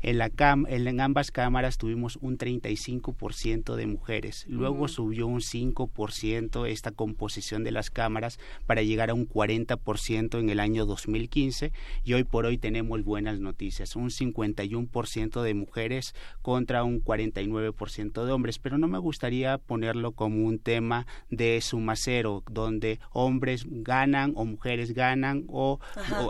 en, 0.00 0.18
la 0.18 0.30
cam 0.30 0.66
en 0.68 1.00
ambas 1.00 1.30
cámaras 1.30 1.78
tuvimos 1.78 2.16
un 2.20 2.38
35% 2.38 3.74
de 3.74 3.86
mujeres. 3.86 4.46
Luego 4.48 4.88
subió 4.88 5.26
un 5.26 5.40
5% 5.40 6.68
esta 6.68 6.90
composición 6.90 7.64
de 7.64 7.72
las 7.72 7.90
cámaras 7.90 8.38
para 8.66 8.82
llegar 8.82 9.10
a 9.10 9.14
un 9.14 9.28
40% 9.28 10.38
en 10.38 10.50
el 10.50 10.60
año 10.60 10.86
2015 10.86 11.72
y 12.04 12.12
hoy 12.14 12.24
por 12.24 12.46
hoy 12.46 12.58
tenemos 12.58 13.02
buenas 13.04 13.40
noticias, 13.40 13.96
un 13.96 14.10
51% 14.10 15.42
de 15.42 15.54
mujeres 15.54 16.14
contra 16.42 16.84
un 16.84 17.02
49% 17.02 18.24
de 18.24 18.32
hombres, 18.32 18.58
pero 18.58 18.78
no 18.78 18.88
me 18.88 18.98
gustaría 18.98 19.58
ponerlo 19.58 20.12
como 20.12 20.46
un 20.46 20.58
tema 20.58 21.06
de 21.30 21.60
suma 21.60 21.96
cero, 21.96 22.42
donde 22.50 23.00
hombres 23.12 23.66
ganan 23.68 24.32
o 24.36 24.44
mujeres 24.44 24.94
ganan 24.94 25.44
o, 25.48 25.78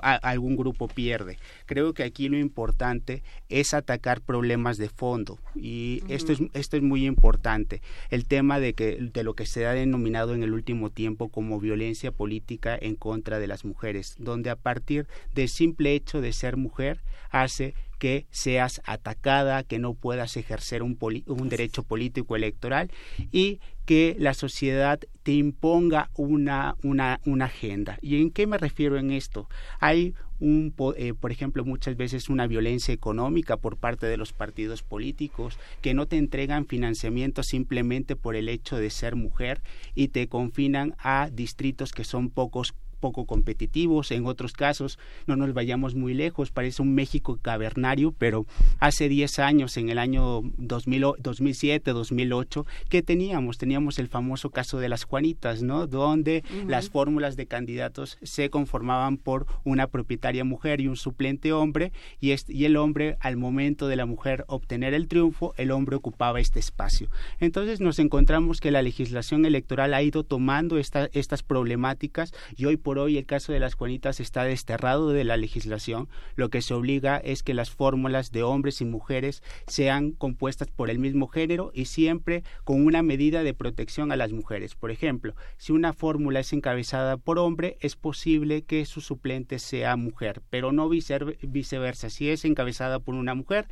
algún 0.02 0.56
grupo 0.56 0.88
pierde. 0.88 1.38
Creo 1.66 1.94
que 1.94 2.02
aquí 2.02 2.28
lo 2.28 2.38
importante 2.38 3.22
es 3.48 3.57
es 3.60 3.74
atacar 3.74 4.20
problemas 4.20 4.76
de 4.76 4.88
fondo 4.88 5.38
y 5.54 6.02
esto 6.08 6.32
es 6.32 6.40
esto 6.54 6.76
es 6.76 6.82
muy 6.82 7.06
importante 7.06 7.82
el 8.10 8.26
tema 8.26 8.60
de 8.60 8.74
que 8.74 8.96
de 9.00 9.22
lo 9.22 9.34
que 9.34 9.46
se 9.46 9.66
ha 9.66 9.72
denominado 9.72 10.34
en 10.34 10.42
el 10.42 10.52
último 10.52 10.90
tiempo 10.90 11.28
como 11.28 11.60
violencia 11.60 12.12
política 12.12 12.76
en 12.80 12.94
contra 12.94 13.38
de 13.38 13.46
las 13.46 13.64
mujeres 13.64 14.14
donde 14.18 14.50
a 14.50 14.56
partir 14.56 15.06
del 15.34 15.48
simple 15.48 15.94
hecho 15.94 16.20
de 16.20 16.32
ser 16.32 16.56
mujer 16.56 17.00
hace 17.30 17.74
que 17.98 18.26
seas 18.30 18.80
atacada, 18.84 19.64
que 19.64 19.78
no 19.78 19.94
puedas 19.94 20.36
ejercer 20.36 20.82
un, 20.82 20.96
un 21.26 21.48
derecho 21.48 21.82
político 21.82 22.36
electoral 22.36 22.90
y 23.32 23.60
que 23.84 24.16
la 24.18 24.34
sociedad 24.34 25.00
te 25.22 25.32
imponga 25.32 26.10
una, 26.14 26.76
una, 26.82 27.20
una 27.24 27.46
agenda. 27.46 27.98
¿Y 28.00 28.20
en 28.20 28.30
qué 28.30 28.46
me 28.46 28.58
refiero 28.58 28.98
en 28.98 29.10
esto? 29.10 29.48
Hay 29.80 30.14
un, 30.40 30.74
eh, 30.96 31.14
por 31.18 31.32
ejemplo, 31.32 31.64
muchas 31.64 31.96
veces 31.96 32.28
una 32.28 32.46
violencia 32.46 32.94
económica 32.94 33.56
por 33.56 33.76
parte 33.76 34.06
de 34.06 34.16
los 34.16 34.32
partidos 34.32 34.82
políticos 34.82 35.58
que 35.82 35.94
no 35.94 36.06
te 36.06 36.16
entregan 36.16 36.66
financiamiento 36.66 37.42
simplemente 37.42 38.16
por 38.16 38.36
el 38.36 38.48
hecho 38.48 38.76
de 38.76 38.90
ser 38.90 39.16
mujer 39.16 39.62
y 39.94 40.08
te 40.08 40.28
confinan 40.28 40.94
a 40.98 41.30
distritos 41.32 41.92
que 41.92 42.04
son 42.04 42.30
pocos 42.30 42.74
poco 42.98 43.26
competitivos, 43.26 44.10
en 44.10 44.26
otros 44.26 44.52
casos 44.52 44.98
no 45.26 45.36
nos 45.36 45.52
vayamos 45.54 45.94
muy 45.94 46.14
lejos, 46.14 46.50
parece 46.50 46.82
un 46.82 46.94
México 46.94 47.38
cavernario, 47.40 48.12
pero 48.16 48.46
hace 48.78 49.08
10 49.08 49.38
años, 49.38 49.76
en 49.76 49.88
el 49.88 49.98
año 49.98 50.42
2000, 50.56 51.04
2007, 51.18 51.92
2008, 51.92 52.66
¿qué 52.88 53.02
teníamos? 53.02 53.58
Teníamos 53.58 53.98
el 53.98 54.08
famoso 54.08 54.50
caso 54.50 54.78
de 54.78 54.88
las 54.88 55.04
Juanitas, 55.04 55.62
¿no? 55.62 55.86
Donde 55.86 56.44
las 56.66 56.90
fórmulas 56.90 57.36
de 57.36 57.46
candidatos 57.46 58.18
se 58.22 58.50
conformaban 58.50 59.16
por 59.16 59.46
una 59.64 59.86
propietaria 59.86 60.44
mujer 60.44 60.80
y 60.80 60.88
un 60.88 60.96
suplente 60.96 61.52
hombre, 61.52 61.92
y, 62.20 62.34
y 62.48 62.64
el 62.64 62.76
hombre, 62.76 63.16
al 63.20 63.36
momento 63.36 63.88
de 63.88 63.96
la 63.96 64.06
mujer 64.06 64.44
obtener 64.48 64.94
el 64.94 65.08
triunfo, 65.08 65.54
el 65.56 65.70
hombre 65.70 65.96
ocupaba 65.96 66.40
este 66.40 66.58
espacio. 66.58 67.08
Entonces 67.40 67.80
nos 67.80 67.98
encontramos 67.98 68.60
que 68.60 68.70
la 68.70 68.82
legislación 68.82 69.44
electoral 69.44 69.94
ha 69.94 70.02
ido 70.02 70.24
tomando 70.24 70.78
esta, 70.78 71.08
estas 71.12 71.42
problemáticas 71.42 72.32
y 72.56 72.64
hoy 72.64 72.76
por 72.88 72.98
hoy 72.98 73.18
el 73.18 73.26
caso 73.26 73.52
de 73.52 73.60
las 73.60 73.74
Juanitas 73.74 74.18
está 74.18 74.44
desterrado 74.44 75.10
de 75.10 75.22
la 75.22 75.36
legislación. 75.36 76.08
Lo 76.36 76.48
que 76.48 76.62
se 76.62 76.72
obliga 76.72 77.18
es 77.18 77.42
que 77.42 77.52
las 77.52 77.68
fórmulas 77.68 78.32
de 78.32 78.42
hombres 78.42 78.80
y 78.80 78.86
mujeres 78.86 79.42
sean 79.66 80.12
compuestas 80.12 80.68
por 80.70 80.88
el 80.88 80.98
mismo 80.98 81.28
género 81.28 81.70
y 81.74 81.84
siempre 81.84 82.44
con 82.64 82.86
una 82.86 83.02
medida 83.02 83.42
de 83.42 83.52
protección 83.52 84.10
a 84.10 84.16
las 84.16 84.32
mujeres. 84.32 84.74
Por 84.74 84.90
ejemplo, 84.90 85.34
si 85.58 85.72
una 85.72 85.92
fórmula 85.92 86.40
es 86.40 86.50
encabezada 86.54 87.18
por 87.18 87.38
hombre, 87.38 87.76
es 87.80 87.94
posible 87.94 88.62
que 88.62 88.86
su 88.86 89.02
suplente 89.02 89.58
sea 89.58 89.96
mujer, 89.96 90.40
pero 90.48 90.72
no 90.72 90.88
viceversa. 90.88 92.08
Si 92.08 92.30
es 92.30 92.46
encabezada 92.46 93.00
por 93.00 93.16
una 93.16 93.34
mujer, 93.34 93.68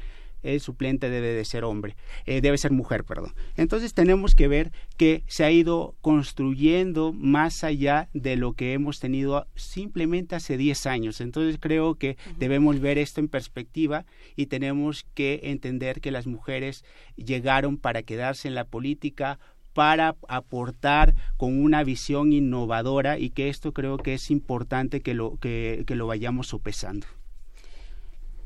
el 0.54 0.60
suplente 0.60 1.10
debe 1.10 1.28
de 1.28 1.44
ser 1.44 1.64
hombre, 1.64 1.96
eh, 2.24 2.40
debe 2.40 2.58
ser 2.58 2.72
mujer, 2.72 3.04
perdón. 3.04 3.34
Entonces 3.56 3.94
tenemos 3.94 4.34
que 4.34 4.48
ver 4.48 4.72
que 4.96 5.22
se 5.26 5.44
ha 5.44 5.50
ido 5.50 5.94
construyendo 6.00 7.12
más 7.12 7.64
allá 7.64 8.08
de 8.12 8.36
lo 8.36 8.52
que 8.52 8.72
hemos 8.72 9.00
tenido 9.00 9.46
simplemente 9.54 10.34
hace 10.34 10.56
10 10.56 10.86
años. 10.86 11.20
Entonces 11.20 11.58
creo 11.60 11.96
que 11.96 12.16
debemos 12.38 12.80
ver 12.80 12.98
esto 12.98 13.20
en 13.20 13.28
perspectiva 13.28 14.04
y 14.36 14.46
tenemos 14.46 15.04
que 15.14 15.40
entender 15.44 16.00
que 16.00 16.10
las 16.10 16.26
mujeres 16.26 16.84
llegaron 17.16 17.76
para 17.76 18.02
quedarse 18.02 18.48
en 18.48 18.54
la 18.54 18.64
política, 18.64 19.38
para 19.72 20.16
aportar 20.28 21.14
con 21.36 21.62
una 21.62 21.84
visión 21.84 22.32
innovadora 22.32 23.18
y 23.18 23.30
que 23.30 23.50
esto 23.50 23.72
creo 23.72 23.98
que 23.98 24.14
es 24.14 24.30
importante 24.30 25.02
que 25.02 25.12
lo, 25.12 25.36
que 25.36 25.84
lo 25.88 26.06
vayamos 26.06 26.48
sopesando. 26.48 27.06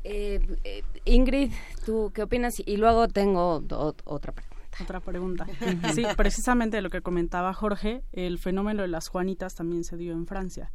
Eh, 0.03 0.39
eh, 0.63 0.83
Ingrid, 1.05 1.51
¿tú 1.85 2.11
qué 2.13 2.23
opinas? 2.23 2.61
Y 2.65 2.77
luego 2.77 3.07
tengo 3.07 3.63
otra 4.05 4.31
pregunta. 4.33 4.51
Otra 4.79 4.99
pregunta. 4.99 5.45
Sí, 5.93 6.05
precisamente 6.15 6.81
lo 6.81 6.89
que 6.89 7.01
comentaba 7.01 7.53
Jorge, 7.53 8.03
el 8.13 8.39
fenómeno 8.39 8.81
de 8.81 8.87
las 8.87 9.09
Juanitas 9.09 9.55
también 9.55 9.83
se 9.83 9.97
dio 9.97 10.13
en 10.13 10.25
Francia, 10.27 10.71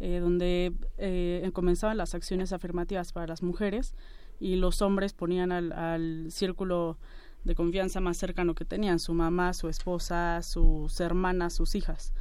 eh, 0.00 0.18
donde 0.20 0.72
eh, 0.98 1.50
comenzaban 1.52 1.96
las 1.96 2.14
acciones 2.14 2.52
afirmativas 2.52 3.12
para 3.12 3.26
las 3.26 3.42
mujeres 3.42 3.94
y 4.38 4.56
los 4.56 4.82
hombres 4.82 5.12
ponían 5.12 5.52
al, 5.52 5.72
al 5.72 6.26
círculo 6.30 6.98
de 7.44 7.54
confianza 7.54 8.00
más 8.00 8.16
cercano 8.16 8.54
que 8.54 8.64
tenían, 8.64 8.98
su 8.98 9.14
mamá, 9.14 9.52
su 9.52 9.68
esposa, 9.68 10.40
sus 10.42 11.00
hermanas, 11.00 11.54
sus 11.54 11.74
hijas. 11.74 12.12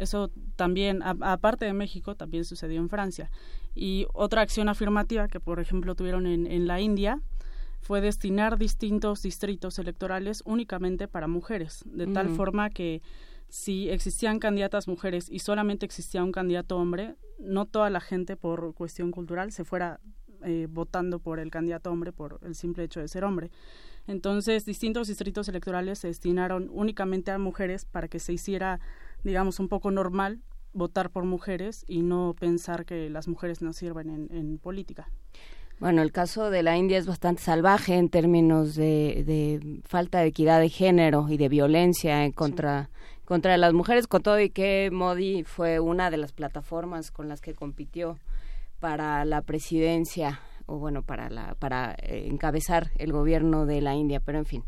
Eso 0.00 0.30
también, 0.56 1.02
aparte 1.02 1.64
de 1.64 1.72
México, 1.72 2.14
también 2.14 2.44
sucedió 2.44 2.80
en 2.80 2.88
Francia. 2.88 3.30
Y 3.74 4.06
otra 4.12 4.42
acción 4.42 4.68
afirmativa 4.68 5.28
que, 5.28 5.40
por 5.40 5.60
ejemplo, 5.60 5.94
tuvieron 5.94 6.26
en, 6.26 6.46
en 6.46 6.66
la 6.66 6.80
India 6.80 7.20
fue 7.80 8.00
destinar 8.00 8.58
distintos 8.58 9.22
distritos 9.22 9.78
electorales 9.78 10.42
únicamente 10.44 11.08
para 11.08 11.28
mujeres, 11.28 11.82
de 11.86 12.06
tal 12.06 12.28
forma 12.28 12.70
que 12.70 13.02
si 13.48 13.88
existían 13.88 14.38
candidatas 14.38 14.86
mujeres 14.86 15.28
y 15.30 15.40
solamente 15.40 15.86
existía 15.86 16.22
un 16.22 16.30
candidato 16.30 16.76
hombre, 16.76 17.16
no 17.38 17.66
toda 17.66 17.90
la 17.90 18.00
gente 18.00 18.36
por 18.36 18.74
cuestión 18.74 19.10
cultural 19.10 19.50
se 19.50 19.64
fuera 19.64 19.98
eh, 20.42 20.68
votando 20.70 21.18
por 21.18 21.40
el 21.40 21.50
candidato 21.50 21.90
hombre 21.90 22.12
por 22.12 22.38
el 22.42 22.54
simple 22.54 22.84
hecho 22.84 23.00
de 23.00 23.08
ser 23.08 23.24
hombre. 23.24 23.50
Entonces, 24.06 24.64
distintos 24.64 25.08
distritos 25.08 25.48
electorales 25.48 25.98
se 25.98 26.08
destinaron 26.08 26.70
únicamente 26.72 27.30
a 27.30 27.38
mujeres 27.38 27.84
para 27.84 28.08
que 28.08 28.20
se 28.20 28.32
hiciera 28.32 28.80
digamos, 29.24 29.60
un 29.60 29.68
poco 29.68 29.90
normal 29.90 30.40
votar 30.72 31.10
por 31.10 31.24
mujeres 31.24 31.84
y 31.88 32.02
no 32.02 32.34
pensar 32.38 32.84
que 32.84 33.10
las 33.10 33.28
mujeres 33.28 33.62
no 33.62 33.72
sirven 33.72 34.28
en, 34.30 34.58
política. 34.58 35.08
Bueno, 35.80 36.02
el 36.02 36.12
caso 36.12 36.50
de 36.50 36.62
la 36.62 36.76
India 36.76 36.98
es 36.98 37.06
bastante 37.06 37.42
salvaje 37.42 37.94
en 37.94 38.10
términos 38.10 38.74
de, 38.74 39.80
falta 39.86 40.20
de 40.20 40.26
equidad 40.26 40.60
de 40.60 40.68
género 40.68 41.26
y 41.28 41.38
de 41.38 41.48
violencia 41.48 42.30
contra, 42.32 42.90
contra 43.24 43.56
las 43.56 43.72
mujeres, 43.72 44.06
con 44.06 44.22
todo 44.22 44.38
y 44.38 44.50
que 44.50 44.90
Modi 44.92 45.42
fue 45.44 45.80
una 45.80 46.10
de 46.10 46.18
las 46.18 46.32
plataformas 46.32 47.10
con 47.10 47.28
las 47.28 47.40
que 47.40 47.54
compitió 47.54 48.18
para 48.78 49.24
la 49.24 49.42
presidencia 49.42 50.40
o 50.66 50.78
bueno, 50.78 51.02
para, 51.02 51.30
la, 51.30 51.56
para 51.58 51.96
eh, 51.98 52.28
encabezar 52.30 52.90
el 52.96 53.12
gobierno 53.12 53.66
de 53.66 53.80
la 53.80 53.94
India, 53.94 54.20
pero 54.20 54.38
en 54.38 54.46
fin. 54.46 54.64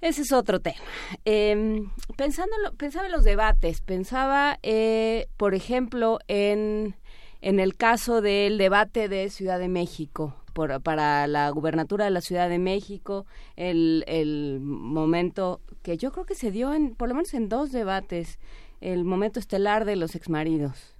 Ese 0.00 0.22
es 0.22 0.32
otro 0.32 0.60
tema. 0.60 0.76
Eh, 1.24 1.82
pensando, 2.16 2.54
pensaba 2.76 3.06
en 3.06 3.12
los 3.12 3.24
debates, 3.24 3.80
pensaba, 3.80 4.58
eh, 4.62 5.26
por 5.36 5.54
ejemplo, 5.54 6.18
en, 6.28 6.94
en 7.40 7.60
el 7.60 7.76
caso 7.76 8.20
del 8.20 8.58
debate 8.58 9.08
de 9.08 9.28
Ciudad 9.30 9.58
de 9.58 9.68
México, 9.68 10.36
para 10.82 11.26
la 11.28 11.50
gubernatura 11.50 12.04
de 12.04 12.10
la 12.10 12.20
Ciudad 12.20 12.48
de 12.48 12.58
México, 12.58 13.26
el, 13.54 14.04
el 14.08 14.58
momento 14.60 15.60
que 15.82 15.96
yo 15.96 16.10
creo 16.10 16.24
que 16.24 16.34
se 16.34 16.50
dio 16.50 16.74
en, 16.74 16.96
por 16.96 17.08
lo 17.08 17.14
menos 17.14 17.32
en 17.34 17.48
dos 17.48 17.70
debates, 17.70 18.38
el 18.80 19.04
momento 19.04 19.38
estelar 19.38 19.84
de 19.84 19.96
los 19.96 20.16
exmaridos, 20.16 20.96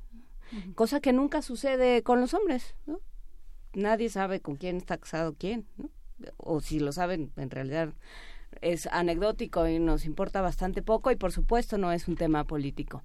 cosa 0.77 1.01
que 1.01 1.13
nunca 1.13 1.43
sucede 1.43 2.03
con 2.03 2.21
los 2.21 2.35
hombres, 2.35 2.77
¿no? 2.87 3.01
Nadie 3.75 4.09
sabe 4.09 4.41
con 4.41 4.57
quién 4.57 4.77
está 4.77 4.97
casado 4.97 5.35
quién, 5.37 5.67
¿no? 5.77 5.91
O 6.37 6.61
si 6.61 6.79
lo 6.79 6.93
saben, 6.93 7.33
en 7.37 7.51
realidad 7.51 7.93
es 8.63 8.87
anecdótico 8.87 9.67
y 9.69 9.79
nos 9.79 10.05
importa 10.05 10.41
bastante 10.41 10.83
poco 10.83 11.11
y 11.11 11.17
por 11.17 11.33
supuesto 11.33 11.79
no 11.79 11.93
es 11.93 12.09
un 12.09 12.17
tema 12.17 12.45
político. 12.45 13.03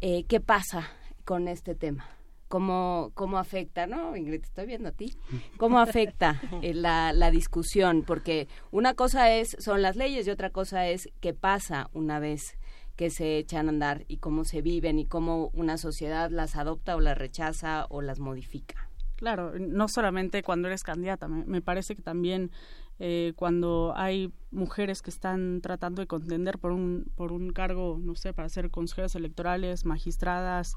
Eh, 0.00 0.24
¿Qué 0.24 0.40
pasa 0.40 0.88
con 1.24 1.48
este 1.48 1.74
tema? 1.74 2.06
cómo, 2.54 3.10
cómo 3.14 3.38
afecta, 3.38 3.88
¿no? 3.88 4.16
Ingrid, 4.16 4.44
estoy 4.44 4.66
viendo 4.66 4.90
a 4.90 4.92
ti. 4.92 5.16
¿Cómo 5.56 5.80
afecta 5.80 6.40
eh, 6.62 6.72
la, 6.72 7.12
la 7.12 7.32
discusión? 7.32 8.04
Porque 8.06 8.46
una 8.70 8.94
cosa 8.94 9.32
es, 9.32 9.56
son 9.58 9.82
las 9.82 9.96
leyes 9.96 10.24
y 10.26 10.30
otra 10.30 10.50
cosa 10.50 10.86
es 10.86 11.08
qué 11.20 11.34
pasa 11.34 11.90
una 11.92 12.20
vez 12.20 12.56
que 12.94 13.10
se 13.10 13.38
echan 13.38 13.66
a 13.66 13.70
andar 13.70 14.04
y 14.06 14.18
cómo 14.18 14.44
se 14.44 14.62
viven 14.62 15.00
y 15.00 15.04
cómo 15.04 15.50
una 15.52 15.78
sociedad 15.78 16.30
las 16.30 16.54
adopta 16.54 16.94
o 16.94 17.00
las 17.00 17.18
rechaza 17.18 17.86
o 17.88 18.02
las 18.02 18.20
modifica. 18.20 18.88
Claro, 19.16 19.58
no 19.58 19.88
solamente 19.88 20.42
cuando 20.42 20.68
eres 20.68 20.82
candidata, 20.82 21.28
me, 21.28 21.60
parece 21.60 21.96
que 21.96 22.02
también 22.02 22.50
eh, 22.98 23.32
cuando 23.36 23.92
hay 23.96 24.32
mujeres 24.50 25.02
que 25.02 25.10
están 25.10 25.60
tratando 25.60 26.00
de 26.00 26.06
contender 26.06 26.58
por 26.58 26.72
un, 26.72 27.10
por 27.16 27.32
un 27.32 27.50
cargo, 27.50 27.98
no 28.00 28.14
sé, 28.14 28.32
para 28.32 28.48
ser 28.48 28.70
consejeras 28.70 29.14
electorales, 29.14 29.84
magistradas, 29.84 30.74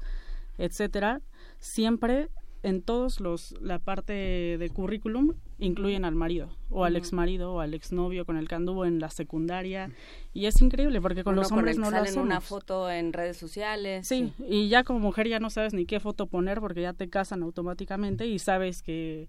etcétera, 0.58 1.20
siempre 1.58 2.28
en 2.62 2.82
todos 2.82 3.20
los 3.20 3.54
la 3.60 3.78
parte 3.78 4.12
de 4.12 4.70
currículum 4.70 5.34
incluyen 5.58 6.04
al 6.04 6.14
marido 6.14 6.48
o 6.70 6.84
al 6.84 6.96
ex 6.96 7.12
marido 7.12 7.54
o 7.54 7.60
al 7.60 7.74
exnovio 7.74 8.24
con 8.24 8.36
el 8.36 8.48
que 8.48 8.56
anduvo 8.56 8.84
en 8.84 8.98
la 8.98 9.10
secundaria 9.10 9.90
y 10.32 10.46
es 10.46 10.60
increíble 10.60 11.00
porque 11.00 11.24
con 11.24 11.36
los 11.36 11.52
hombres 11.52 11.78
no 11.78 11.90
lo 11.90 11.98
hacemos. 11.98 12.24
una 12.24 12.40
foto 12.40 12.90
en 12.90 13.12
redes 13.12 13.36
sociales. 13.36 14.06
Sí, 14.08 14.32
y 14.48 14.68
ya 14.68 14.84
como 14.84 14.98
mujer 14.98 15.28
ya 15.28 15.38
no 15.38 15.50
sabes 15.50 15.72
ni 15.72 15.86
qué 15.86 16.00
foto 16.00 16.26
poner 16.26 16.60
porque 16.60 16.82
ya 16.82 16.92
te 16.92 17.08
casan 17.08 17.42
automáticamente 17.42 18.26
y 18.26 18.38
sabes 18.38 18.82
que 18.82 19.28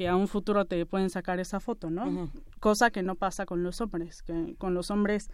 que 0.00 0.08
a 0.08 0.16
un 0.16 0.28
futuro 0.28 0.64
te 0.64 0.86
pueden 0.86 1.10
sacar 1.10 1.40
esa 1.40 1.60
foto, 1.60 1.90
¿no? 1.90 2.32
Cosa 2.58 2.90
que 2.90 3.02
no 3.02 3.16
pasa 3.16 3.44
con 3.44 3.62
los 3.62 3.82
hombres, 3.82 4.22
que 4.22 4.54
con 4.56 4.72
los 4.72 4.90
hombres 4.90 5.28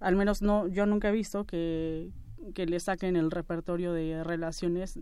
al 0.00 0.16
menos 0.16 0.42
no 0.42 0.66
yo 0.66 0.86
nunca 0.86 1.10
he 1.10 1.12
visto 1.12 1.44
que 1.44 2.10
que 2.52 2.66
le 2.66 2.80
saquen 2.80 3.14
el 3.14 3.30
repertorio 3.30 3.92
de 3.92 4.24
relaciones 4.24 4.98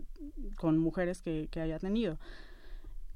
con 0.55 0.77
mujeres 0.77 1.23
que, 1.23 1.49
haya 1.55 1.79
tenido. 1.79 2.19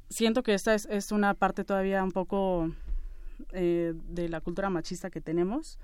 Siento 0.10 0.42
que 0.42 0.56
esta 0.56 0.74
es, 0.74 1.12
una 1.12 1.36
parte 1.36 1.64
todavía 1.64 2.04
un 2.04 2.12
poco 2.12 2.72
eh, 3.52 3.94
de 4.10 4.28
la 4.28 4.42
cultura 4.42 4.72
machista 4.72 5.12
que 5.12 5.22
tenemos, 5.22 5.78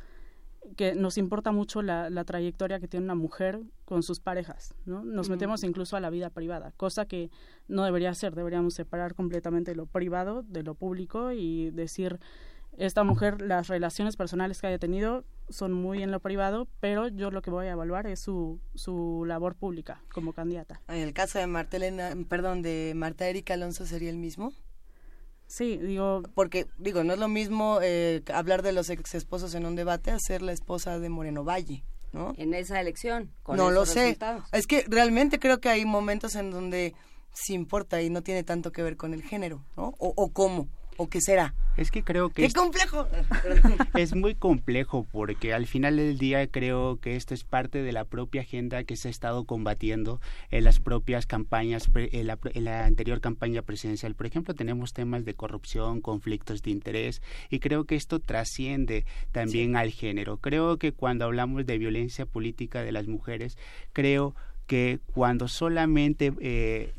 que 0.76 0.96
nos 0.96 1.18
importa 1.18 1.52
mucho 1.52 1.82
la, 1.82 2.24
trayectoria 2.26 2.80
que 2.80 2.88
tiene 2.88 3.06
una 3.06 3.16
mujer 3.16 3.62
con 3.86 4.04
sus 4.04 4.20
parejas, 4.20 4.74
¿no? 4.86 5.04
Nos 5.04 5.30
metemos 5.30 5.64
incluso 5.64 5.96
a 5.96 6.00
la 6.00 6.10
vida 6.10 6.30
privada, 6.30 6.74
cosa 6.78 7.06
que 7.06 7.30
no 7.68 7.84
debería 7.84 8.14
ser, 8.14 8.36
deberíamos 8.36 8.74
separar 8.74 9.16
completamente 9.16 9.76
lo 9.76 9.86
privado 9.86 10.44
de 10.44 10.64
lo 10.64 10.76
público 10.76 11.32
y 11.32 11.72
decir 11.72 12.20
esta 12.78 13.04
mujer, 13.04 13.42
las 13.42 13.68
relaciones 13.68 14.16
personales 14.16 14.62
que 14.62 14.68
haya 14.68 14.78
tenido 14.78 15.26
son 15.50 15.74
muy 15.74 16.04
en 16.04 16.12
lo 16.12 16.20
privado, 16.20 16.68
pero 16.80 17.08
yo 17.08 17.32
lo 17.32 17.42
que 17.42 17.50
voy 17.50 17.66
a 17.66 17.72
evaluar 17.72 18.06
es 18.06 18.20
su, 18.20 18.60
su 18.76 19.24
labor 19.26 19.56
pública 19.56 20.04
como 20.14 20.34
candidata. 20.34 20.82
En 20.88 21.02
el 21.02 21.14
caso 21.14 21.40
de 21.40 21.48
Marta 21.48 21.78
perdón, 22.30 22.62
de 22.62 22.94
Marta 22.96 23.28
Erika 23.28 23.56
Alonso 23.56 23.86
sería 23.86 24.12
el 24.12 24.18
mismo. 24.18 24.54
Sí, 25.48 25.78
digo... 25.78 26.24
Porque, 26.36 26.68
digo, 26.78 27.04
no 27.04 27.14
es 27.14 27.20
lo 27.20 27.28
mismo 27.28 27.80
eh, 27.82 28.22
hablar 28.34 28.62
de 28.62 28.74
los 28.74 28.90
ex 28.90 29.16
esposos 29.16 29.56
en 29.56 29.66
un 29.66 29.76
debate 29.76 30.12
a 30.12 30.20
ser 30.20 30.42
la 30.42 30.52
esposa 30.52 31.00
de 31.00 31.10
Moreno 31.10 31.44
Valle, 31.44 31.84
¿no? 32.12 32.34
En 32.38 32.54
esa 32.54 32.80
elección, 32.80 33.32
con 33.44 33.58
No 33.58 33.72
lo 33.72 33.86
sé. 33.86 34.18
Es 34.52 34.68
que 34.68 34.86
realmente 34.88 35.40
creo 35.40 35.60
que 35.60 35.70
hay 35.70 35.86
momentos 35.86 36.36
en 36.36 36.52
donde 36.52 36.94
sí 37.34 37.54
importa 37.54 38.02
y 38.02 38.10
no 38.10 38.22
tiene 38.24 38.44
tanto 38.44 38.72
que 38.72 38.84
ver 38.84 38.98
con 38.98 39.14
el 39.14 39.24
género, 39.24 39.64
¿no? 39.78 39.94
O, 39.98 40.14
o 40.16 40.30
cómo 40.34 40.68
o 40.98 41.08
qué 41.10 41.22
será? 41.22 41.54
Es 41.78 41.92
que 41.92 42.04
creo 42.04 42.30
que... 42.30 42.48
¡Qué 42.48 42.54
complejo! 42.54 43.08
Es 43.96 44.16
muy 44.16 44.36
complejo 44.36 45.06
porque 45.12 45.54
al 45.54 45.68
final 45.68 45.98
del 45.98 46.18
día 46.18 46.48
creo 46.48 47.00
que 47.00 47.16
esto 47.16 47.34
es 47.34 47.44
parte 47.44 47.84
de 47.84 47.92
la 47.92 48.06
propia 48.06 48.42
agenda 48.42 48.84
que 48.84 48.96
se 48.96 49.08
ha 49.08 49.12
estado 49.12 49.46
combatiendo 49.46 50.20
en 50.50 50.64
las 50.64 50.80
propias 50.80 51.26
campañas, 51.26 51.90
en 51.96 52.28
la, 52.28 52.40
en 52.44 52.64
la 52.66 52.86
anterior 52.86 53.22
campaña 53.22 53.62
presidencial. 53.62 54.16
Por 54.16 54.26
ejemplo, 54.26 54.56
tenemos 54.56 54.94
temas 54.94 55.24
de 55.24 55.36
corrupción, 55.36 56.02
conflictos 56.02 56.62
de 56.64 56.72
interés 56.72 57.22
y 57.50 57.60
creo 57.60 57.86
que 57.86 57.96
esto 57.96 58.20
trasciende 58.20 59.06
también 59.32 59.76
al 59.76 59.92
género. 59.92 60.38
Creo 60.38 60.78
que 60.78 60.92
cuando 60.92 61.26
hablamos 61.26 61.66
de 61.66 61.78
violencia 61.78 62.26
política 62.26 62.82
de 62.82 62.92
las 62.92 63.08
mujeres, 63.08 63.58
creo 63.94 64.36
que 64.66 65.00
cuando 65.14 65.48
solamente 65.48 66.34
eh, 66.42 66.94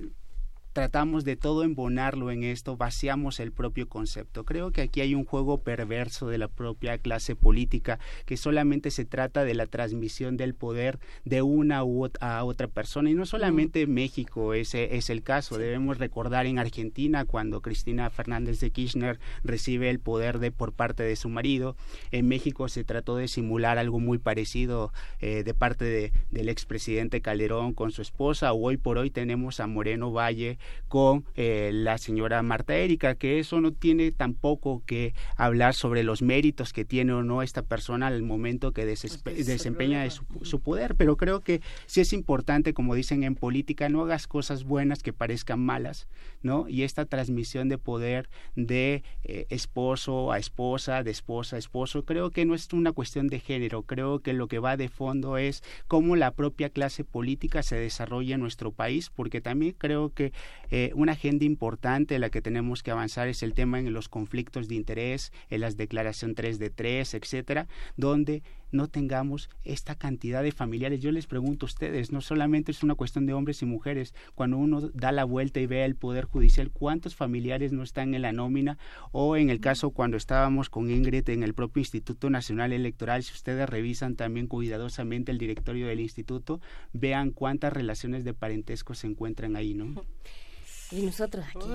tratamos 0.79 1.25
de 1.25 1.35
todo 1.35 1.65
embonarlo 1.65 2.31
en 2.31 2.45
esto, 2.45 2.77
vaciamos 2.77 3.41
el 3.41 3.51
propio 3.51 3.89
concepto. 3.89 4.45
Creo 4.45 4.71
que 4.71 4.83
aquí 4.83 5.01
hay 5.01 5.17
un 5.17 5.25
juego 5.25 5.59
perverso 5.59 6.29
de 6.29 6.39
la 6.39 6.47
propia 6.47 6.99
clase 6.99 7.35
política 7.35 7.99
que 8.27 8.37
solamente 8.37 8.93
se 8.93 9.05
trata 9.05 9.43
de 9.43 9.55
la 9.55 9.67
transmisión 9.67 10.37
del 10.37 10.55
poder 10.55 11.01
de 11.25 11.43
una 11.43 11.83
u 11.83 12.09
a 12.21 12.45
otra 12.45 12.69
persona 12.69 13.11
y 13.11 13.15
no 13.15 13.27
solamente 13.27 13.83
en 13.83 13.93
México 13.93 14.55
ese 14.55 14.95
es 14.97 15.11
el 15.11 15.25
caso. 15.25 15.59
Debemos 15.59 15.99
recordar 15.99 16.47
en 16.47 16.61
Argentina 16.61 17.25
cuando 17.25 17.61
Cristina 17.61 18.09
Fernández 18.09 18.61
de 18.61 18.71
Kirchner 18.71 19.19
recibe 19.43 19.91
el 19.91 19.99
poder 19.99 20.39
de 20.39 20.53
por 20.53 20.73
parte 20.73 21.03
de 21.03 21.17
su 21.17 21.29
marido. 21.29 21.75
En 22.13 22.29
México 22.29 22.69
se 22.69 22.85
trató 22.85 23.17
de 23.17 23.27
simular 23.27 23.79
algo 23.79 23.99
muy 23.99 24.19
parecido 24.19 24.93
eh, 25.19 25.43
de 25.43 25.55
parte 25.55 25.85
de, 25.85 26.13
del 26.31 26.49
expresidente 26.49 27.21
Calderón 27.21 27.75
con 27.75 27.91
su 27.91 28.01
esposa. 28.01 28.53
Hoy 28.53 28.77
por 28.77 28.97
hoy 28.97 29.11
tenemos 29.11 29.59
a 29.59 29.67
Moreno 29.67 30.13
Valle 30.13 30.57
con 30.89 31.25
eh, 31.35 31.71
la 31.73 31.99
señora 31.99 32.43
Marta 32.43 32.75
Erika, 32.75 33.15
que 33.15 33.39
eso 33.39 33.61
no 33.61 33.73
tiene 33.73 34.11
tampoco 34.11 34.83
que 34.87 35.15
hablar 35.37 35.75
sobre 35.75 36.03
los 36.03 36.23
méritos 36.23 36.73
que 36.73 36.85
tiene 36.85 37.13
o 37.13 37.23
no 37.23 37.43
esta 37.43 37.63
persona 37.63 38.07
al 38.07 38.23
momento 38.23 38.73
que 38.73 38.87
desempeña 38.87 40.09
su, 40.11 40.61
poder, 40.61 40.95
pero 40.97 41.17
creo 41.17 41.41
que 41.41 41.61
sí 41.87 42.01
es 42.01 42.13
importante, 42.13 42.75
como 42.75 42.95
dicen 42.95 43.23
en 43.23 43.35
política, 43.35 43.89
no 43.89 44.03
hagas 44.03 44.27
cosas 44.27 44.65
buenas 44.65 45.03
que 45.03 45.13
parezcan 45.13 45.61
malas, 45.61 46.09
¿no? 46.43 46.69
Y 46.69 46.83
esta 46.83 47.05
transmisión 47.05 47.69
de 47.69 47.79
poder 47.79 48.29
de 48.57 49.03
eh, 49.25 49.47
esposo 49.51 50.33
a 50.33 50.39
esposa, 50.39 51.03
de 51.03 51.11
esposa 51.11 51.57
a 51.57 51.59
esposo, 51.59 52.05
creo 52.05 52.31
que 52.31 52.45
no 52.45 52.55
es 52.55 52.73
una 52.73 52.93
cuestión 52.93 53.29
de 53.29 53.41
género, 53.41 53.83
creo 53.83 54.21
que 54.21 54.33
lo 54.33 54.49
que 54.49 54.59
va 54.59 54.77
de 54.77 54.89
fondo 54.89 55.37
es 55.37 55.63
cómo 55.87 56.17
la 56.17 56.33
propia 56.33 56.71
clase 56.71 57.05
política 57.05 57.63
se 57.63 57.77
desarrolla 57.77 58.35
en 58.35 58.41
nuestro 58.41 58.73
país, 58.73 59.11
porque 59.11 59.41
también 59.41 59.75
creo 59.77 60.13
que 60.13 60.33
eh, 60.70 60.93
una 60.95 61.12
agenda 61.12 61.45
importante 61.45 62.15
en 62.15 62.20
la 62.20 62.31
que 62.31 62.43
tenemos 62.43 62.83
que 62.83 62.91
avanzar 62.91 63.28
es 63.28 63.43
el 63.43 63.55
tema 63.55 63.78
en 63.78 63.93
los 63.93 64.09
conflictos 64.09 64.69
de 64.69 64.75
interés, 64.75 65.33
en 65.51 65.61
las 65.61 65.77
declaraciones 65.77 66.37
3 66.37 66.59
de 66.59 66.70
3, 66.70 67.15
etcétera, 67.15 67.67
donde 67.97 68.43
no 68.70 68.89
tengamos 68.89 69.49
esta 69.65 69.95
cantidad 69.95 70.43
de 70.43 70.53
familiares. 70.53 71.01
Yo 71.01 71.11
les 71.11 71.27
pregunto 71.27 71.67
a 71.67 71.69
ustedes, 71.69 72.12
no 72.12 72.20
solamente 72.20 72.70
es 72.70 72.83
una 72.83 72.95
cuestión 72.95 73.27
de 73.27 73.33
hombres 73.33 73.62
y 73.62 73.67
mujeres, 73.67 74.15
cuando 74.35 74.59
uno 74.59 74.81
da 74.93 75.12
la 75.12 75.25
vuelta 75.25 75.61
y 75.61 75.67
ve 75.67 75.85
el 75.85 75.97
Poder 75.97 76.27
Judicial, 76.27 76.70
¿cuántos 76.70 77.15
familiares 77.15 77.73
no 77.73 77.83
están 77.83 78.15
en 78.15 78.23
la 78.23 78.33
nómina? 78.33 78.78
O 79.12 79.37
en 79.37 79.51
el 79.51 79.61
caso 79.61 79.91
cuando 79.91 80.17
estábamos 80.17 80.69
con 80.69 80.91
Ingrid 80.91 81.28
en 81.31 81.43
el 81.43 81.55
propio 81.55 81.81
Instituto 81.81 82.31
Nacional 82.31 82.73
Electoral, 82.73 83.23
si 83.23 83.33
ustedes 83.33 83.69
revisan 83.69 84.17
también 84.17 84.47
cuidadosamente 84.47 85.33
el 85.33 85.39
directorio 85.39 85.87
del 85.87 86.01
instituto, 86.01 86.61
vean 86.93 87.31
cuántas 87.31 87.73
relaciones 87.73 88.25
de 88.25 88.35
parentesco 88.35 88.95
se 88.95 89.07
encuentran 89.07 89.57
ahí, 89.57 89.75
¿no? 89.75 89.95
Y 90.91 91.02
nosotros 91.02 91.44
aquí. 91.47 91.68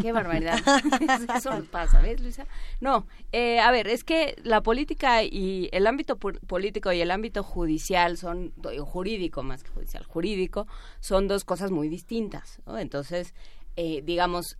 Qué 0.00 0.12
barbaridad. 0.12 0.58
Eso 1.36 1.50
nos 1.50 1.68
pasa, 1.68 2.00
¿ves, 2.00 2.20
Luisa? 2.20 2.46
No, 2.80 3.06
eh, 3.32 3.60
a 3.60 3.70
ver, 3.70 3.88
es 3.88 4.04
que 4.04 4.36
la 4.42 4.62
política 4.62 5.22
y 5.22 5.68
el 5.72 5.86
ámbito 5.86 6.16
político 6.16 6.92
y 6.92 7.00
el 7.00 7.10
ámbito 7.10 7.42
judicial 7.42 8.16
son, 8.16 8.54
jurídico 8.86 9.42
más 9.42 9.62
que 9.62 9.70
judicial, 9.70 10.04
jurídico, 10.04 10.66
son 11.00 11.28
dos 11.28 11.44
cosas 11.44 11.70
muy 11.70 11.88
distintas. 11.88 12.60
¿no? 12.66 12.78
Entonces, 12.78 13.34
eh, 13.76 14.00
digamos, 14.02 14.56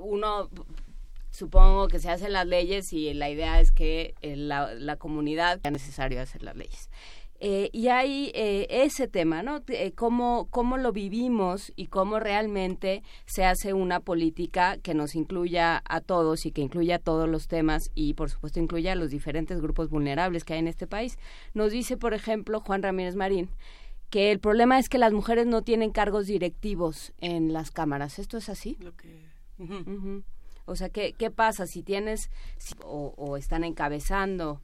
uno 0.00 0.48
supongo 1.30 1.88
que 1.88 1.98
se 1.98 2.10
hacen 2.10 2.32
las 2.32 2.46
leyes 2.46 2.92
y 2.92 3.12
la 3.14 3.28
idea 3.28 3.60
es 3.60 3.70
que 3.70 4.14
eh, 4.20 4.36
la, 4.36 4.74
la 4.74 4.96
comunidad 4.96 5.60
sea 5.60 5.70
necesario 5.70 6.20
hacer 6.22 6.42
las 6.42 6.56
leyes. 6.56 6.90
Eh, 7.42 7.70
y 7.72 7.88
hay 7.88 8.30
eh, 8.34 8.66
ese 8.68 9.08
tema, 9.08 9.42
¿no? 9.42 9.62
Eh, 9.68 9.92
cómo, 9.92 10.48
cómo 10.50 10.76
lo 10.76 10.92
vivimos 10.92 11.72
y 11.74 11.86
cómo 11.86 12.20
realmente 12.20 13.02
se 13.24 13.46
hace 13.46 13.72
una 13.72 14.00
política 14.00 14.76
que 14.76 14.92
nos 14.92 15.14
incluya 15.14 15.82
a 15.86 16.02
todos 16.02 16.44
y 16.44 16.52
que 16.52 16.60
incluya 16.60 16.98
todos 16.98 17.26
los 17.30 17.48
temas 17.48 17.90
y, 17.94 18.12
por 18.12 18.28
supuesto, 18.28 18.60
incluya 18.60 18.92
a 18.92 18.96
los 18.96 19.08
diferentes 19.08 19.58
grupos 19.62 19.88
vulnerables 19.88 20.44
que 20.44 20.52
hay 20.52 20.58
en 20.58 20.68
este 20.68 20.86
país. 20.86 21.18
Nos 21.54 21.72
dice, 21.72 21.96
por 21.96 22.12
ejemplo, 22.12 22.60
Juan 22.60 22.82
Ramírez 22.82 23.16
Marín, 23.16 23.48
que 24.10 24.30
el 24.32 24.38
problema 24.38 24.78
es 24.78 24.90
que 24.90 24.98
las 24.98 25.14
mujeres 25.14 25.46
no 25.46 25.62
tienen 25.62 25.92
cargos 25.92 26.26
directivos 26.26 27.14
en 27.22 27.54
las 27.54 27.70
cámaras. 27.70 28.18
¿Esto 28.18 28.36
es 28.36 28.50
así? 28.50 28.76
O 30.66 30.76
sea, 30.76 30.90
¿qué, 30.90 31.14
¿qué 31.14 31.30
pasa 31.30 31.66
si 31.66 31.82
tienes 31.82 32.30
o, 32.84 33.36
están 33.38 33.64
encabezando 33.64 34.60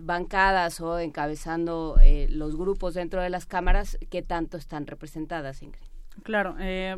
bancadas 0.00 0.80
o 0.80 0.98
encabezando 0.98 1.96
eh, 2.02 2.26
los 2.30 2.56
grupos 2.56 2.94
dentro 2.94 3.22
de 3.22 3.30
las 3.30 3.46
cámaras? 3.46 3.98
¿Qué 4.10 4.22
tanto 4.22 4.56
están 4.56 4.86
representadas, 4.86 5.62
Ingrid? 5.62 5.82
Claro. 6.22 6.56
Eh, 6.60 6.96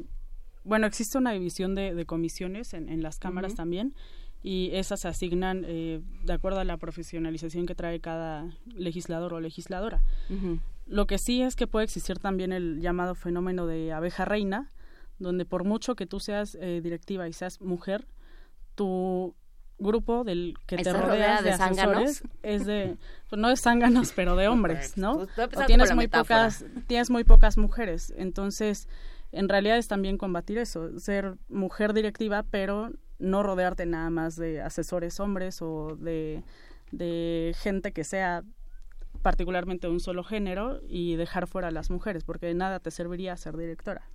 bueno, 0.65 0.87
existe 0.87 1.17
una 1.17 1.33
división 1.33 1.75
de, 1.75 2.05
comisiones 2.07 2.75
en, 2.75 3.03
las 3.03 3.19
cámaras 3.19 3.55
también 3.55 3.95
y 4.43 4.71
esas 4.73 5.01
se 5.01 5.09
asignan 5.09 5.65
eh, 5.67 6.01
de 6.25 6.33
acuerdo 6.33 6.61
a 6.61 6.65
la 6.65 6.77
profesionalización 6.77 7.67
que 7.67 7.75
trae 7.75 8.01
cada 8.01 8.51
legislador 8.75 9.35
o 9.35 9.41
legisladora. 9.41 10.03
Lo 10.87 11.07
que 11.07 11.19
sí 11.19 11.43
es 11.43 11.57
que 11.57 11.67
puede 11.67 11.85
existir 11.85 12.19
también 12.19 12.53
el 12.53 12.81
llamado 12.81 13.15
fenómeno 13.15 13.67
de 13.67 13.93
abeja 13.93 14.25
reina, 14.25 14.73
donde 15.19 15.45
por 15.45 15.65
mucho 15.65 15.95
que 15.97 16.07
tú 16.07 16.21
seas 16.21 16.57
eh, 16.61 16.81
directiva 16.83 17.29
y 17.29 17.33
seas 17.33 17.61
mujer, 17.61 18.07
tu 18.75 19.35
grupo 19.79 20.25
del 20.25 20.55
que 20.67 20.77
te 20.77 20.93
rodea 20.93 21.43
de, 21.43 21.51
asesores 21.51 22.23
es 22.43 22.65
de 22.65 22.97
pues 23.29 23.41
no 23.41 23.49
de 23.49 23.57
zánganos 23.57 24.13
pero 24.13 24.35
de 24.37 24.49
hombres 24.49 24.97
no 24.97 25.27
pues, 25.35 25.67
tienes 25.67 25.95
muy 25.95 26.09
pocas 26.09 26.65
tienes 26.87 27.11
muy 27.11 27.25
pocas 27.25 27.59
mujeres. 27.59 28.13
Entonces 28.17 28.89
en 29.33 29.49
realidad 29.49 29.77
es 29.77 29.89
también 29.89 30.17
combatir 30.17 30.59
eso 30.59 30.99
ser 30.99 31.37
mujer 31.49 31.93
directiva 31.93 32.45
pero 32.51 32.91
no 33.19 33.43
rodearte 33.43 33.87
nada 33.87 34.11
más 34.11 34.37
de 34.37 34.63
asesores 34.63 35.21
hombres 35.21 35.61
o 35.61 35.97
de 35.97 36.43
de 36.91 37.55
gente 37.59 37.93
que 37.93 38.05
sea 38.05 38.45
particularmente 39.23 39.87
de 39.87 39.93
un 39.93 40.01
solo 40.01 40.25
género 40.25 40.81
y 40.89 41.17
dejar 41.17 41.49
fuera 41.49 41.69
a 41.69 41.71
las 41.73 41.91
mujeres, 41.91 42.23
porque 42.23 42.47
de 42.47 42.55
nada 42.55 42.81
te 42.81 42.91
serviría 42.91 43.37
ser 43.37 43.57
directora 43.57 44.09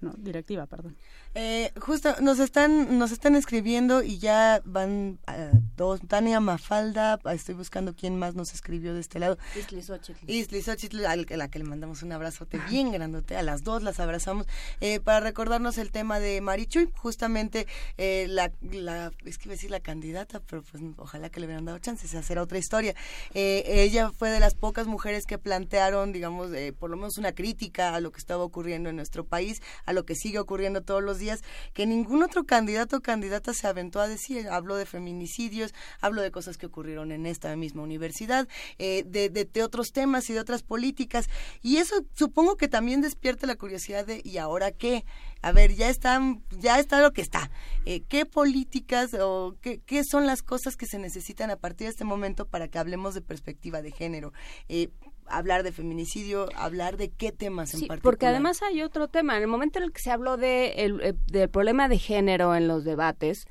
no, 0.00 0.14
directiva, 0.16 0.66
perdón. 0.66 0.96
Eh, 1.34 1.72
justo, 1.80 2.14
nos 2.20 2.38
están, 2.38 2.98
nos 2.98 3.10
están 3.10 3.34
escribiendo 3.34 4.02
y 4.02 4.18
ya 4.18 4.62
van 4.64 5.18
uh, 5.26 5.58
dos, 5.76 6.00
Tania 6.06 6.38
Mafalda, 6.38 7.18
estoy 7.32 7.56
buscando 7.56 7.94
quién 7.94 8.16
más 8.16 8.36
nos 8.36 8.54
escribió 8.54 8.94
de 8.94 9.00
este 9.00 9.18
lado. 9.18 9.38
Isli 9.56 9.82
Xochitl. 9.82 10.30
Isli 10.30 10.62
Xochitl, 10.62 11.04
a 11.04 11.16
la 11.16 11.48
que 11.48 11.58
le 11.58 11.64
mandamos 11.64 12.02
un 12.04 12.12
abrazote 12.12 12.60
bien 12.70 12.92
grandote, 12.92 13.36
a 13.36 13.42
las 13.42 13.64
dos 13.64 13.82
las 13.82 13.98
abrazamos, 13.98 14.46
eh, 14.80 15.00
para 15.00 15.18
recordarnos 15.18 15.78
el 15.78 15.90
tema 15.90 16.20
de 16.20 16.40
Marichuy, 16.40 16.90
justamente 16.94 17.66
eh, 17.96 18.26
la, 18.28 18.52
la, 18.62 19.10
es 19.24 19.38
que 19.38 19.48
iba 19.48 19.52
a 19.54 19.56
decir 19.56 19.72
la 19.72 19.80
candidata, 19.80 20.40
pero 20.40 20.62
pues 20.62 20.80
ojalá 20.96 21.28
que 21.28 21.40
le 21.40 21.46
hubieran 21.46 21.64
dado 21.64 21.78
chances 21.78 22.12
de 22.12 22.18
hacer 22.18 22.38
otra 22.38 22.58
historia. 22.58 22.94
ella 23.34 24.12
fue 24.12 24.30
de 24.30 24.38
las 24.38 24.54
pocas 24.54 24.86
mujeres 24.86 25.26
que 25.26 25.38
plantearon, 25.38 26.12
digamos, 26.12 26.50
por 26.78 26.88
lo 26.88 26.96
menos 26.96 27.18
una 27.18 27.32
crítica 27.32 27.96
a 27.96 28.00
lo 28.00 28.12
que 28.12 28.18
estaba 28.18 28.44
ocurriendo 28.44 28.88
en 28.90 28.96
nuestro 28.96 29.24
país, 29.24 29.60
a 29.88 29.94
lo 29.94 30.04
que 30.04 30.14
sigue 30.14 30.38
ocurriendo 30.38 30.82
todos 30.82 31.02
los 31.02 31.18
días, 31.18 31.42
que 31.72 31.86
ningún 31.86 32.22
otro 32.22 32.44
candidato 32.44 32.98
o 32.98 33.00
candidata 33.00 33.54
se 33.54 33.66
aventó 33.66 34.00
a 34.00 34.06
decir. 34.06 34.46
Hablo 34.48 34.76
de 34.76 34.84
feminicidios, 34.84 35.72
hablo 36.02 36.20
de 36.20 36.30
cosas 36.30 36.58
que 36.58 36.66
ocurrieron 36.66 37.10
en 37.10 37.24
esta 37.24 37.56
misma 37.56 37.82
universidad, 37.82 38.46
eh, 38.78 39.02
de, 39.06 39.62
otros 39.62 39.92
temas 39.92 40.28
y 40.28 40.34
de 40.34 40.40
otras 40.40 40.62
políticas. 40.62 41.30
Y 41.62 41.78
eso 41.78 42.04
supongo 42.12 42.56
que 42.56 42.68
también 42.68 43.00
despierta 43.00 43.46
la 43.46 43.56
curiosidad 43.56 44.04
de 44.04 44.20
¿y 44.22 44.36
ahora 44.36 44.72
qué? 44.72 45.06
A 45.40 45.52
ver, 45.52 45.74
ya 45.74 45.88
está, 45.88 46.20
ya 46.58 46.78
está 46.78 47.00
lo 47.00 47.12
que 47.12 47.22
está. 47.22 47.50
Eh, 47.86 48.02
¿Qué 48.08 48.26
políticas 48.26 49.14
o 49.18 49.56
qué, 49.62 49.80
qué, 49.86 50.04
son 50.04 50.26
las 50.26 50.42
cosas 50.42 50.76
que 50.76 50.84
se 50.84 50.98
necesitan 50.98 51.50
a 51.50 51.56
partir 51.56 51.86
de 51.86 51.92
este 51.92 52.04
momento 52.04 52.46
para 52.46 52.68
que 52.68 52.78
hablemos 52.78 53.14
de 53.14 53.22
perspectiva 53.22 53.80
de 53.80 53.90
género? 53.90 54.34
Eh, 54.68 54.90
hablar 55.30 55.62
de 55.62 55.72
feminicidio, 55.72 56.48
hablar 56.54 56.96
de 56.96 57.10
qué 57.10 57.32
temas 57.32 57.74
en 57.74 57.80
sí, 57.80 57.88
Porque 58.02 58.26
además 58.26 58.62
hay 58.62 58.82
otro 58.82 59.08
tema. 59.08 59.36
En 59.36 59.42
el 59.42 59.48
momento 59.48 59.78
en 59.78 59.84
el 59.84 59.92
que 59.92 60.00
se 60.00 60.10
habló 60.10 60.36
de 60.36 60.84
el, 60.84 61.00
eh, 61.00 61.14
del 61.26 61.48
problema 61.48 61.88
de 61.88 61.98
género 61.98 62.54
en 62.54 62.68
los 62.68 62.84
debates, 62.84 63.46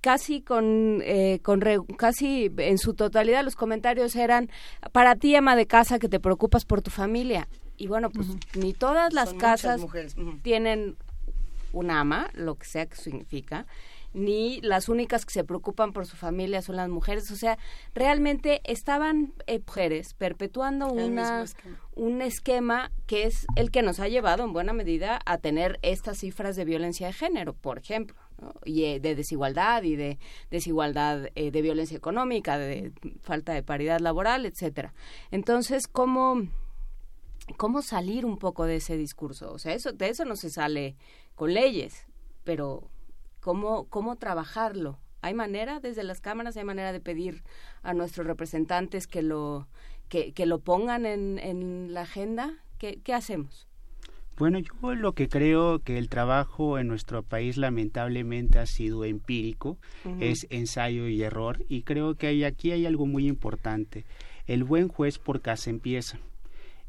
casi 0.00 0.40
con, 0.40 1.02
eh, 1.04 1.40
con 1.42 1.60
casi 1.96 2.50
en 2.56 2.78
su 2.78 2.94
totalidad 2.94 3.44
los 3.44 3.56
comentarios 3.56 4.16
eran 4.16 4.50
para 4.92 5.16
ti 5.16 5.34
ama 5.34 5.56
de 5.56 5.66
casa 5.66 5.98
que 5.98 6.08
te 6.08 6.20
preocupas 6.20 6.64
por 6.64 6.82
tu 6.82 6.90
familia. 6.90 7.48
Y 7.76 7.86
bueno, 7.86 8.10
pues 8.10 8.28
ni 8.54 8.74
todas 8.74 9.12
las 9.12 9.32
casas 9.34 9.80
tienen 10.42 10.96
un 11.72 11.90
ama, 11.90 12.30
lo 12.34 12.56
que 12.56 12.66
sea 12.66 12.86
que 12.86 12.96
significa 12.96 13.66
ni 14.12 14.60
las 14.62 14.88
únicas 14.88 15.24
que 15.24 15.32
se 15.32 15.44
preocupan 15.44 15.92
por 15.92 16.06
su 16.06 16.16
familia 16.16 16.62
son 16.62 16.76
las 16.76 16.88
mujeres. 16.88 17.30
O 17.30 17.36
sea, 17.36 17.58
realmente 17.94 18.60
estaban 18.64 19.32
eh, 19.46 19.60
mujeres 19.66 20.14
perpetuando 20.14 20.88
una, 20.88 21.44
un 21.94 22.22
esquema 22.22 22.90
que 23.06 23.24
es 23.24 23.46
el 23.56 23.70
que 23.70 23.82
nos 23.82 24.00
ha 24.00 24.08
llevado 24.08 24.44
en 24.44 24.52
buena 24.52 24.72
medida 24.72 25.20
a 25.26 25.38
tener 25.38 25.78
estas 25.82 26.18
cifras 26.18 26.56
de 26.56 26.64
violencia 26.64 27.06
de 27.06 27.12
género, 27.12 27.54
por 27.54 27.78
ejemplo. 27.78 28.16
y 28.64 28.84
eh, 28.84 29.00
de 29.00 29.14
desigualdad 29.14 29.82
y 29.82 29.96
de 29.96 30.18
desigualdad 30.50 31.28
eh, 31.34 31.50
de 31.50 31.62
violencia 31.62 31.96
económica, 31.96 32.58
de 32.58 32.92
falta 33.20 33.52
de 33.52 33.62
paridad 33.62 34.00
laboral, 34.00 34.46
etcétera. 34.46 34.92
Entonces, 35.30 35.86
¿cómo 35.86 36.48
cómo 37.56 37.82
salir 37.82 38.24
un 38.24 38.38
poco 38.38 38.64
de 38.64 38.76
ese 38.76 38.96
discurso? 38.96 39.52
O 39.52 39.58
sea, 39.58 39.74
eso 39.74 39.92
de 39.92 40.08
eso 40.08 40.24
no 40.24 40.36
se 40.36 40.50
sale 40.50 40.96
con 41.34 41.52
leyes, 41.52 42.06
pero 42.44 42.90
cómo, 43.40 43.88
cómo 43.88 44.16
trabajarlo. 44.16 44.98
¿Hay 45.22 45.34
manera 45.34 45.80
desde 45.80 46.02
las 46.02 46.20
cámaras, 46.20 46.56
hay 46.56 46.64
manera 46.64 46.92
de 46.92 47.00
pedir 47.00 47.42
a 47.82 47.92
nuestros 47.92 48.26
representantes 48.26 49.06
que 49.06 49.22
lo, 49.22 49.68
que, 50.08 50.32
que 50.32 50.46
lo 50.46 50.60
pongan 50.60 51.04
en, 51.04 51.38
en 51.38 51.92
la 51.92 52.02
agenda? 52.02 52.54
¿Qué, 52.78 53.00
¿Qué 53.02 53.12
hacemos? 53.12 53.68
Bueno, 54.40 54.58
yo 54.58 54.94
lo 54.94 55.12
que 55.12 55.28
creo 55.28 55.80
que 55.80 55.98
el 55.98 56.08
trabajo 56.08 56.78
en 56.78 56.88
nuestro 56.88 57.22
país 57.22 57.58
lamentablemente 57.58 58.58
ha 58.58 58.64
sido 58.64 59.04
empírico, 59.04 59.76
es 60.18 60.46
ensayo 60.48 61.08
y 61.08 61.22
error, 61.22 61.66
y 61.68 61.82
creo 61.82 62.14
que 62.14 62.28
hay, 62.28 62.44
aquí 62.44 62.72
hay 62.72 62.86
algo 62.86 63.04
muy 63.04 63.28
importante. 63.28 64.06
El 64.46 64.64
buen 64.64 64.88
juez 64.88 65.18
por 65.18 65.42
casa 65.42 65.68
empieza. 65.68 66.18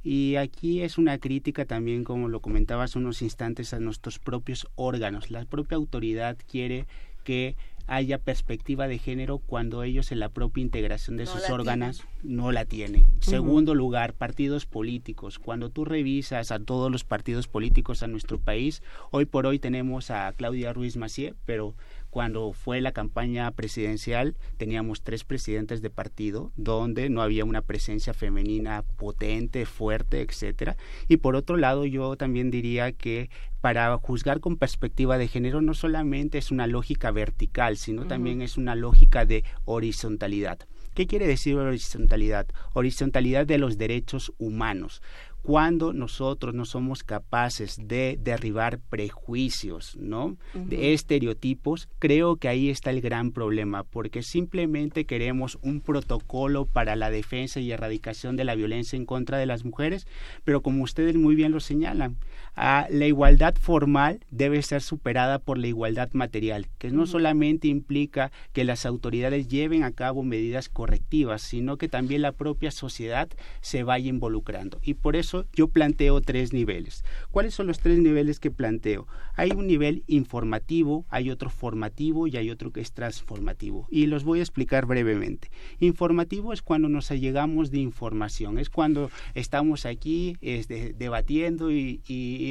Y 0.03 0.35
aquí 0.35 0.81
es 0.81 0.97
una 0.97 1.17
crítica 1.19 1.65
también, 1.65 2.03
como 2.03 2.27
lo 2.27 2.39
comentaba 2.39 2.83
hace 2.83 2.97
unos 2.97 3.21
instantes, 3.21 3.73
a 3.73 3.79
nuestros 3.79 4.19
propios 4.19 4.67
órganos. 4.75 5.29
La 5.29 5.45
propia 5.45 5.77
autoridad 5.77 6.37
quiere 6.47 6.87
que 7.23 7.55
haya 7.87 8.19
perspectiva 8.19 8.87
de 8.87 8.97
género 8.99 9.39
cuando 9.39 9.83
ellos 9.83 10.11
en 10.11 10.19
la 10.19 10.29
propia 10.29 10.61
integración 10.61 11.17
de 11.17 11.25
sus 11.25 11.49
órganos 11.49 12.05
no 12.23 12.51
la 12.51 12.65
tienen. 12.65 13.05
Segundo 13.19 13.75
lugar, 13.75 14.13
partidos 14.13 14.65
políticos. 14.65 15.39
Cuando 15.39 15.69
tú 15.69 15.83
revisas 15.83 16.51
a 16.51 16.59
todos 16.59 16.91
los 16.91 17.03
partidos 17.03 17.47
políticos 17.47 18.01
a 18.01 18.07
nuestro 18.07 18.39
país, 18.39 18.81
hoy 19.11 19.25
por 19.25 19.45
hoy 19.45 19.59
tenemos 19.59 20.09
a 20.09 20.31
Claudia 20.33 20.73
Ruiz 20.73 20.95
Macié, 20.95 21.33
pero 21.45 21.75
cuando 22.11 22.51
fue 22.53 22.81
la 22.81 22.91
campaña 22.91 23.49
presidencial 23.51 24.35
teníamos 24.57 25.01
tres 25.01 25.23
presidentes 25.23 25.81
de 25.81 25.89
partido 25.89 26.51
donde 26.55 27.09
no 27.09 27.21
había 27.21 27.45
una 27.45 27.63
presencia 27.63 28.13
femenina 28.13 28.83
potente, 28.97 29.65
fuerte, 29.65 30.21
etcétera. 30.21 30.75
Y 31.07 31.17
por 31.17 31.35
otro 31.35 31.57
lado, 31.57 31.85
yo 31.85 32.15
también 32.17 32.51
diría 32.51 32.91
que 32.91 33.29
para 33.61 33.97
juzgar 33.97 34.39
con 34.41 34.57
perspectiva 34.57 35.17
de 35.17 35.27
género 35.27 35.61
no 35.61 35.73
solamente 35.73 36.37
es 36.37 36.51
una 36.51 36.67
lógica 36.67 37.11
vertical, 37.11 37.77
sino 37.77 38.05
también 38.05 38.41
es 38.41 38.57
una 38.57 38.75
lógica 38.75 39.25
de 39.25 39.43
horizontalidad. 39.65 40.59
¿Qué 40.93 41.07
quiere 41.07 41.25
decir 41.25 41.55
horizontalidad? 41.55 42.47
Horizontalidad 42.73 43.47
de 43.47 43.57
los 43.57 43.77
derechos 43.77 44.33
humanos 44.37 45.01
cuando 45.41 45.93
nosotros 45.93 46.53
no 46.53 46.65
somos 46.65 47.03
capaces 47.03 47.77
de 47.81 48.17
derribar 48.21 48.79
prejuicios, 48.79 49.95
¿no? 49.97 50.37
De 50.53 50.93
estereotipos, 50.93 51.89
creo 51.99 52.35
que 52.35 52.47
ahí 52.47 52.69
está 52.69 52.91
el 52.91 53.01
gran 53.01 53.31
problema, 53.31 53.83
porque 53.83 54.23
simplemente 54.23 55.05
queremos 55.05 55.57
un 55.61 55.81
protocolo 55.81 56.65
para 56.65 56.95
la 56.95 57.09
defensa 57.09 57.59
y 57.59 57.71
erradicación 57.71 58.35
de 58.35 58.43
la 58.43 58.55
violencia 58.55 58.97
en 58.97 59.05
contra 59.05 59.37
de 59.37 59.45
las 59.45 59.65
mujeres, 59.65 60.07
pero 60.43 60.61
como 60.61 60.83
ustedes 60.83 61.15
muy 61.15 61.35
bien 61.35 61.51
lo 61.51 61.59
señalan, 61.59 62.17
la 62.55 63.07
igualdad 63.07 63.55
formal 63.55 64.19
debe 64.29 64.61
ser 64.61 64.81
superada 64.81 65.39
por 65.39 65.57
la 65.57 65.67
igualdad 65.67 66.09
material, 66.13 66.67
que 66.77 66.91
no 66.91 67.07
solamente 67.07 67.67
implica 67.67 68.31
que 68.53 68.63
las 68.63 68.85
autoridades 68.85 69.47
lleven 69.47 69.83
a 69.83 69.91
cabo 69.91 70.23
medidas 70.23 70.69
correctivas, 70.69 71.41
sino 71.41 71.77
que 71.77 71.87
también 71.87 72.21
la 72.21 72.33
propia 72.33 72.71
sociedad 72.71 73.29
se 73.61 73.83
vaya 73.83 74.09
involucrando. 74.09 74.79
Y 74.83 74.95
por 74.95 75.15
eso 75.15 75.30
yo 75.53 75.67
planteo 75.67 76.21
tres 76.21 76.53
niveles. 76.53 77.03
¿Cuáles 77.31 77.53
son 77.53 77.67
los 77.67 77.79
tres 77.79 77.99
niveles 77.99 78.39
que 78.39 78.51
planteo? 78.51 79.07
Hay 79.35 79.51
un 79.51 79.67
nivel 79.67 80.03
informativo, 80.07 81.05
hay 81.09 81.29
otro 81.29 81.49
formativo 81.49 82.27
y 82.27 82.37
hay 82.37 82.49
otro 82.49 82.71
que 82.71 82.81
es 82.81 82.91
transformativo. 82.93 83.87
Y 83.89 84.07
los 84.07 84.23
voy 84.23 84.39
a 84.39 84.43
explicar 84.43 84.85
brevemente. 84.85 85.49
Informativo 85.79 86.53
es 86.53 86.61
cuando 86.61 86.89
nos 86.89 87.11
allegamos 87.11 87.71
de 87.71 87.79
información, 87.79 88.57
es 88.57 88.69
cuando 88.69 89.09
estamos 89.33 89.85
aquí 89.85 90.37
este, 90.41 90.93
debatiendo 90.93 91.71
y 91.71 92.01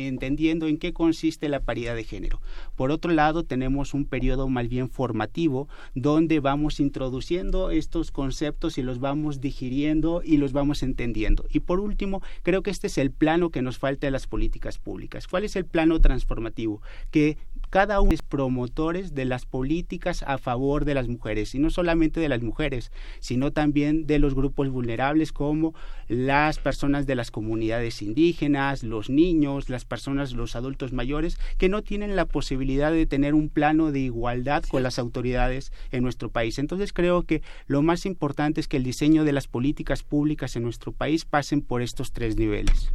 entendiendo 0.07 0.67
en 0.67 0.78
qué 0.78 0.92
consiste 0.92 1.49
la 1.49 1.60
paridad 1.60 1.94
de 1.94 2.05
género. 2.05 2.41
Por 2.76 2.91
otro 2.91 3.12
lado, 3.12 3.44
tenemos 3.44 3.94
un 3.94 4.05
periodo 4.05 4.49
más 4.49 4.68
bien 4.68 4.89
formativo 4.89 5.68
donde 5.94 6.41
vamos 6.41 6.81
introduciendo 6.81 7.70
estos 7.70 8.10
conceptos 8.10 8.78
y 8.78 8.83
los 8.83 9.00
vamos 9.00 9.41
digiriendo 9.41 10.23
y 10.25 10.36
los 10.36 10.52
vamos 10.52 10.83
entendiendo. 10.83 11.44
Y 11.50 11.60
por 11.60 11.81
último, 11.81 12.23
creo 12.42 12.62
que 12.62 12.69
este 12.70 12.86
es 12.86 12.99
el 12.99 13.10
plano 13.10 13.50
que 13.50 13.62
nos 13.62 13.78
falta 13.78 14.07
de 14.07 14.10
las 14.10 14.26
políticas 14.26 14.78
públicas. 14.78 15.26
¿Cuál 15.28 15.44
es 15.44 15.57
el 15.57 15.65
plano 15.65 16.00
transformativo? 16.00 16.81
Que 17.10 17.36
cada 17.70 18.00
uno 18.00 18.12
es 18.12 18.23
promotores 18.23 19.15
de 19.15 19.24
las 19.24 19.47
políticas 19.47 20.24
a 20.24 20.39
favor 20.39 20.84
de 20.84 20.94
las 20.94 21.08
mujeres, 21.08 21.55
y 21.55 21.58
no 21.58 21.70
solamente 21.70 22.20
de 22.20 22.28
las 22.28 22.42
mujeres, 22.42 22.92
sino 23.20 23.52
también 23.52 24.07
de 24.07 24.18
los 24.18 24.34
grupos 24.34 24.68
vulnerables 24.68 25.32
como 25.32 25.74
las 26.08 26.58
personas 26.58 27.07
de 27.07 27.15
las 27.15 27.31
comunidades 27.31 28.02
indígenas, 28.02 28.82
los 28.82 29.08
niños, 29.08 29.70
las 29.70 29.84
personas, 29.84 30.32
los 30.32 30.57
adultos 30.57 30.92
mayores, 30.92 31.39
que 31.58 31.68
no 31.68 31.82
tienen 31.82 32.16
la 32.16 32.26
posibilidad 32.26 32.92
de 32.92 33.07
tener 33.07 33.34
un 33.34 33.49
plano 33.49 33.92
de 33.92 34.00
igualdad 34.00 34.65
con 34.65 34.82
las 34.82 34.99
autoridades 34.99 35.73
en 35.92 36.02
nuestro 36.02 36.31
país. 36.31 36.58
Entonces 36.58 36.92
creo 36.92 37.23
que 37.23 37.42
lo 37.66 37.82
más 37.82 38.05
importante 38.07 38.60
es 38.60 38.68
que 38.68 38.76
el 38.76 38.84
diseño 38.84 39.24
de 39.24 39.32
las 39.32 39.47
políticas 39.47 40.02
públicas 40.02 40.57
en 40.57 40.65
nuestro 40.65 40.92
país 40.92 41.24
pasen 41.24 41.62
por 41.62 41.82
estos 41.82 42.12
tres 42.12 42.36
niveles. 42.36 42.92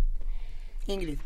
Ingrid. 0.88 1.20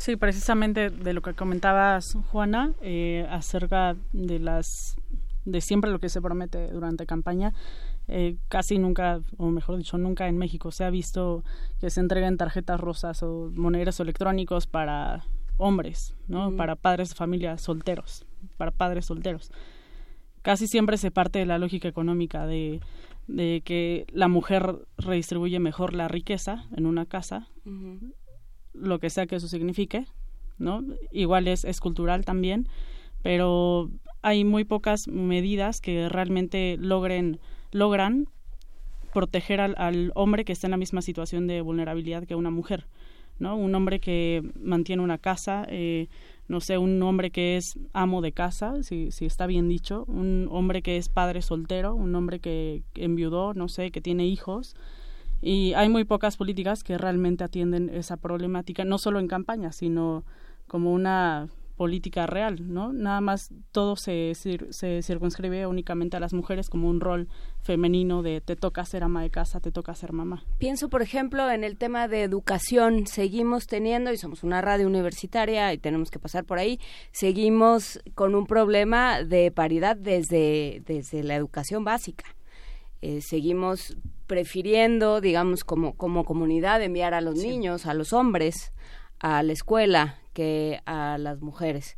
Sí, 0.00 0.16
precisamente 0.16 0.88
de 0.88 1.12
lo 1.12 1.20
que 1.20 1.34
comentabas, 1.34 2.16
Juana, 2.32 2.72
eh, 2.80 3.26
acerca 3.28 3.96
de 4.14 4.38
las 4.38 4.96
de 5.44 5.60
siempre 5.60 5.90
lo 5.90 5.98
que 5.98 6.08
se 6.08 6.22
promete 6.22 6.68
durante 6.68 7.04
campaña. 7.04 7.52
Eh, 8.08 8.38
casi 8.48 8.78
nunca, 8.78 9.20
o 9.36 9.50
mejor 9.50 9.76
dicho, 9.76 9.98
nunca 9.98 10.26
en 10.26 10.38
México 10.38 10.72
se 10.72 10.84
ha 10.84 10.90
visto 10.90 11.44
que 11.80 11.90
se 11.90 12.00
entreguen 12.00 12.38
tarjetas 12.38 12.80
rosas 12.80 13.22
o 13.22 13.50
monedas 13.54 14.00
electrónicos 14.00 14.66
para 14.66 15.26
hombres, 15.58 16.14
¿no? 16.28 16.56
Para 16.56 16.76
padres 16.76 17.10
de 17.10 17.16
familia 17.16 17.58
solteros, 17.58 18.24
para 18.56 18.70
padres 18.70 19.04
solteros. 19.04 19.52
Casi 20.40 20.66
siempre 20.66 20.96
se 20.96 21.10
parte 21.10 21.40
de 21.40 21.46
la 21.46 21.58
lógica 21.58 21.88
económica 21.88 22.46
de, 22.46 22.80
de 23.28 23.60
que 23.66 24.06
la 24.14 24.28
mujer 24.28 24.76
redistribuye 24.96 25.58
mejor 25.58 25.92
la 25.92 26.08
riqueza 26.08 26.64
en 26.74 26.86
una 26.86 27.04
casa 27.04 27.48
lo 28.74 28.98
que 28.98 29.10
sea 29.10 29.26
que 29.26 29.36
eso 29.36 29.48
signifique, 29.48 30.06
¿no? 30.58 30.84
Igual 31.10 31.48
es, 31.48 31.80
cultural 31.80 32.24
también, 32.24 32.68
pero 33.22 33.90
hay 34.22 34.44
muy 34.44 34.64
pocas 34.64 35.08
medidas 35.08 35.80
que 35.80 36.08
realmente 36.08 36.76
logren, 36.78 37.40
logran 37.72 38.28
proteger 39.12 39.60
al, 39.60 39.74
al, 39.78 40.12
hombre 40.14 40.44
que 40.44 40.52
está 40.52 40.66
en 40.66 40.72
la 40.72 40.76
misma 40.76 41.02
situación 41.02 41.46
de 41.46 41.60
vulnerabilidad 41.62 42.24
que 42.24 42.34
una 42.34 42.50
mujer, 42.50 42.86
¿no? 43.38 43.56
Un 43.56 43.74
hombre 43.74 43.98
que 43.98 44.42
mantiene 44.60 45.02
una 45.02 45.18
casa, 45.18 45.66
eh, 45.68 46.08
no 46.46 46.60
sé, 46.60 46.78
un 46.78 47.02
hombre 47.02 47.30
que 47.30 47.56
es 47.56 47.78
amo 47.92 48.20
de 48.20 48.32
casa, 48.32 48.82
si, 48.82 49.10
si 49.10 49.24
está 49.24 49.46
bien 49.46 49.68
dicho, 49.68 50.04
un 50.06 50.48
hombre 50.50 50.82
que 50.82 50.96
es 50.96 51.08
padre 51.08 51.42
soltero, 51.42 51.94
un 51.94 52.14
hombre 52.14 52.38
que 52.38 52.82
enviudó, 52.94 53.54
no 53.54 53.68
sé, 53.68 53.90
que 53.90 54.00
tiene 54.00 54.26
hijos, 54.26 54.76
y 55.42 55.72
hay 55.74 55.88
muy 55.88 56.04
pocas 56.04 56.36
políticas 56.36 56.82
que 56.82 56.98
realmente 56.98 57.44
atienden 57.44 57.88
esa 57.88 58.16
problemática, 58.16 58.84
no 58.84 58.98
solo 58.98 59.20
en 59.20 59.28
campaña, 59.28 59.72
sino 59.72 60.24
como 60.66 60.92
una 60.92 61.48
política 61.80 62.26
real, 62.26 62.70
¿no? 62.70 62.92
Nada 62.92 63.22
más 63.22 63.54
todo 63.72 63.96
se, 63.96 64.34
se 64.34 65.02
circunscribe 65.02 65.66
únicamente 65.66 66.14
a 66.14 66.20
las 66.20 66.34
mujeres 66.34 66.68
como 66.68 66.90
un 66.90 67.00
rol 67.00 67.26
femenino 67.62 68.22
de 68.22 68.42
te 68.42 68.54
toca 68.54 68.84
ser 68.84 69.02
ama 69.02 69.22
de 69.22 69.30
casa, 69.30 69.60
te 69.60 69.72
toca 69.72 69.94
ser 69.94 70.12
mamá. 70.12 70.44
Pienso, 70.58 70.90
por 70.90 71.00
ejemplo, 71.00 71.50
en 71.50 71.64
el 71.64 71.78
tema 71.78 72.06
de 72.06 72.22
educación. 72.22 73.06
Seguimos 73.06 73.66
teniendo, 73.66 74.12
y 74.12 74.18
somos 74.18 74.42
una 74.42 74.60
radio 74.60 74.86
universitaria 74.86 75.72
y 75.72 75.78
tenemos 75.78 76.10
que 76.10 76.18
pasar 76.18 76.44
por 76.44 76.58
ahí, 76.58 76.78
seguimos 77.12 77.98
con 78.14 78.34
un 78.34 78.46
problema 78.46 79.24
de 79.24 79.50
paridad 79.50 79.96
desde, 79.96 80.82
desde 80.84 81.22
la 81.22 81.34
educación 81.34 81.82
básica. 81.82 82.26
Eh, 83.02 83.20
seguimos 83.20 83.96
prefiriendo, 84.26 85.20
digamos, 85.20 85.64
como, 85.64 85.96
como 85.96 86.24
comunidad, 86.24 86.82
enviar 86.82 87.14
a 87.14 87.20
los 87.20 87.36
niños, 87.36 87.86
a 87.86 87.94
los 87.94 88.12
hombres, 88.12 88.72
a 89.18 89.42
la 89.42 89.52
escuela 89.52 90.18
que 90.32 90.80
a 90.86 91.18
las 91.18 91.40
mujeres. 91.40 91.96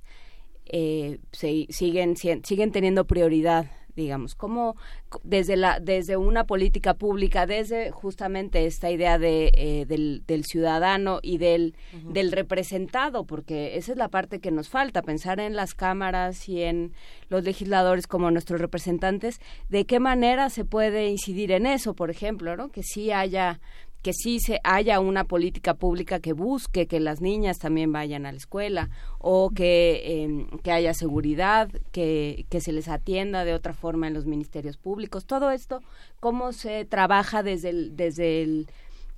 Eh, 0.64 1.18
siguen, 1.32 2.16
siguen 2.16 2.72
teniendo 2.72 3.06
prioridad 3.06 3.70
digamos, 3.96 4.34
como 4.34 4.76
desde 5.22 5.56
la 5.56 5.80
desde 5.80 6.16
una 6.16 6.44
política 6.44 6.94
pública, 6.94 7.46
desde 7.46 7.90
justamente 7.90 8.66
esta 8.66 8.90
idea 8.90 9.18
de 9.18 9.52
eh, 9.54 9.84
del, 9.86 10.22
del, 10.26 10.44
ciudadano 10.44 11.20
y 11.22 11.38
del 11.38 11.74
del 12.08 12.32
representado, 12.32 13.24
porque 13.24 13.76
esa 13.76 13.92
es 13.92 13.98
la 13.98 14.08
parte 14.08 14.40
que 14.40 14.50
nos 14.50 14.68
falta, 14.68 15.02
pensar 15.02 15.40
en 15.40 15.56
las 15.56 15.74
cámaras 15.74 16.48
y 16.48 16.62
en 16.62 16.92
los 17.28 17.44
legisladores 17.44 18.06
como 18.06 18.30
nuestros 18.30 18.60
representantes, 18.60 19.40
de 19.68 19.86
qué 19.86 20.00
manera 20.00 20.50
se 20.50 20.64
puede 20.64 21.08
incidir 21.08 21.52
en 21.52 21.66
eso, 21.66 21.94
por 21.94 22.10
ejemplo, 22.10 22.56
¿no? 22.56 22.70
Que 22.70 22.82
sí 22.82 23.12
haya 23.12 23.60
que 24.02 24.12
sí 24.12 24.40
se 24.40 24.60
haya 24.64 24.98
una 25.00 25.24
política 25.24 25.74
pública 25.74 26.18
que 26.18 26.32
busque 26.32 26.86
que 26.86 27.00
las 27.00 27.20
niñas 27.20 27.58
también 27.58 27.92
vayan 27.92 28.26
a 28.26 28.32
la 28.32 28.39
escuela 28.39 28.90
o 29.18 29.50
que, 29.50 30.22
em, 30.24 30.48
que 30.62 30.72
haya 30.72 30.92
seguridad, 30.92 31.70
que, 31.92 32.47
que 32.50 32.60
se 32.60 32.72
les 32.72 32.89
atienda 32.89 33.44
de 33.44 33.55
otra 33.55 33.74
forma 33.74 34.08
en 34.08 34.14
los 34.14 34.26
ministerios 34.26 34.76
públicos. 34.76 35.24
Todo 35.24 35.52
esto, 35.52 35.81
cómo 36.18 36.52
se 36.52 36.84
trabaja 36.84 37.42
desde 37.44 37.70
el, 37.70 37.97
desde 37.97 38.42
el, 38.42 38.66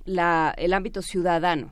la, 0.05 0.53
el 0.57 0.73
ámbito 0.73 1.01
ciudadano. 1.01 1.71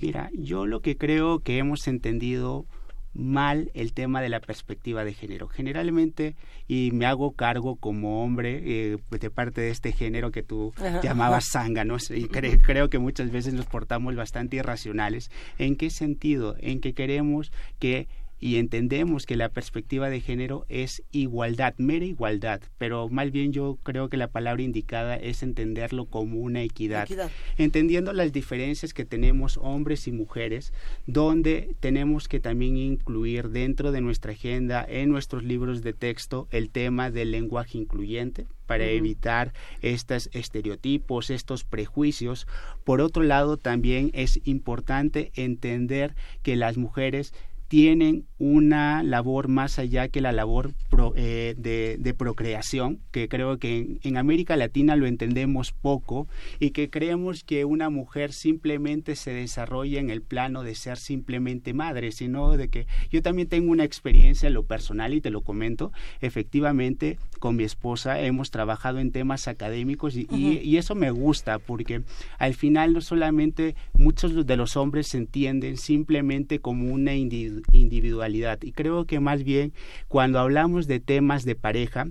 Mira, 0.00 0.30
yo 0.34 0.66
lo 0.66 0.80
que 0.80 0.98
creo 0.98 1.38
que 1.38 1.56
hemos 1.56 1.88
entendido 1.88 2.66
mal 3.12 3.70
el 3.74 3.92
tema 3.92 4.20
de 4.22 4.28
la 4.28 4.40
perspectiva 4.40 5.04
de 5.04 5.14
género. 5.14 5.48
Generalmente, 5.48 6.36
y 6.68 6.90
me 6.92 7.06
hago 7.06 7.32
cargo 7.32 7.76
como 7.76 8.22
hombre 8.22 8.60
eh, 8.64 8.98
de 9.10 9.30
parte 9.30 9.60
de 9.60 9.70
este 9.70 9.92
género 9.92 10.30
que 10.30 10.42
tú 10.42 10.72
llamabas 11.02 11.48
zánganos, 11.52 12.10
y 12.10 12.28
creo 12.28 12.90
que 12.90 12.98
muchas 12.98 13.30
veces 13.30 13.54
nos 13.54 13.66
portamos 13.66 14.14
bastante 14.16 14.56
irracionales. 14.56 15.30
¿En 15.58 15.76
qué 15.76 15.90
sentido? 15.90 16.56
En 16.60 16.80
que 16.80 16.94
queremos 16.94 17.52
que 17.78 18.08
y 18.40 18.56
entendemos 18.56 19.26
que 19.26 19.36
la 19.36 19.50
perspectiva 19.50 20.08
de 20.08 20.20
género 20.20 20.64
es 20.68 21.02
igualdad, 21.12 21.74
mera 21.76 22.06
igualdad, 22.06 22.62
pero 22.78 23.08
más 23.10 23.30
bien 23.30 23.52
yo 23.52 23.78
creo 23.82 24.08
que 24.08 24.16
la 24.16 24.28
palabra 24.28 24.62
indicada 24.62 25.16
es 25.16 25.42
entenderlo 25.42 26.06
como 26.06 26.40
una 26.40 26.62
equidad, 26.62 27.08
entendiendo 27.58 28.12
las 28.14 28.32
diferencias 28.32 28.94
que 28.94 29.04
tenemos 29.04 29.58
hombres 29.58 30.08
y 30.08 30.12
mujeres, 30.12 30.72
donde 31.06 31.74
tenemos 31.80 32.28
que 32.28 32.40
también 32.40 32.78
incluir 32.78 33.50
dentro 33.50 33.92
de 33.92 34.00
nuestra 34.00 34.32
agenda, 34.32 34.84
en 34.88 35.10
nuestros 35.10 35.44
libros 35.44 35.82
de 35.82 35.92
texto, 35.92 36.48
el 36.50 36.70
tema 36.70 37.10
del 37.10 37.30
lenguaje 37.30 37.76
incluyente, 37.76 38.46
para 38.70 38.86
evitar 38.86 39.52
estos 39.82 40.30
estereotipos, 40.32 41.30
estos 41.30 41.64
prejuicios. 41.64 42.46
Por 42.84 43.00
otro 43.00 43.24
lado, 43.24 43.56
también 43.56 44.12
es 44.14 44.40
importante 44.44 45.32
entender 45.34 46.14
que 46.44 46.54
las 46.54 46.76
mujeres 46.76 47.34
tienen 47.70 48.26
una 48.38 49.04
labor 49.04 49.46
más 49.46 49.78
allá 49.78 50.08
que 50.08 50.20
la 50.20 50.32
labor 50.32 50.72
eh, 51.14 51.54
de, 51.56 52.14
procreación, 52.14 52.98
que 53.12 53.28
creo 53.28 53.58
que 53.58 54.00
en, 54.02 54.16
América 54.16 54.56
Latina 54.56 54.96
lo 54.96 55.06
entendemos 55.06 55.70
poco 55.70 56.26
y 56.58 56.70
que 56.70 56.90
creemos 56.90 57.44
que 57.44 57.64
una 57.64 57.88
mujer 57.88 58.32
simplemente 58.32 59.14
se 59.14 59.32
desarrolla 59.32 60.00
en 60.00 60.10
el 60.10 60.20
plano 60.20 60.64
de 60.64 60.74
ser 60.74 60.98
simplemente 60.98 61.72
madre, 61.72 62.10
sino 62.10 62.56
de 62.56 62.68
que 62.68 62.88
yo 63.08 63.22
también 63.22 63.46
tengo 63.46 63.70
una 63.70 63.84
experiencia 63.84 64.48
en 64.48 64.54
lo 64.54 64.64
personal 64.64 65.14
y 65.14 65.20
te 65.20 65.30
lo 65.30 65.42
comento, 65.42 65.92
efectivamente 66.20 67.18
con 67.38 67.54
mi 67.54 67.62
esposa 67.62 68.20
hemos 68.20 68.50
trabajado 68.50 68.98
en 68.98 69.12
temas 69.12 69.46
académicos 69.46 70.16
y, 70.16 70.26
y 70.28 70.76
eso 70.76 70.96
me 70.96 71.12
gusta 71.12 71.60
porque 71.60 72.02
al 72.38 72.54
final 72.54 72.94
no 72.94 73.00
solamente 73.00 73.76
muchos 73.94 74.44
de 74.44 74.56
los 74.56 74.76
hombres 74.76 75.06
se 75.06 75.18
entienden 75.18 75.76
simplemente 75.76 76.58
como 76.58 76.92
una 76.92 77.14
individualidad 77.14 77.59
y 77.72 78.72
creo 78.72 79.04
que 79.06 79.20
más 79.20 79.44
bien 79.44 79.72
cuando 80.08 80.38
hablamos 80.38 80.86
de 80.86 81.00
temas 81.00 81.44
de 81.44 81.54
pareja 81.54 82.06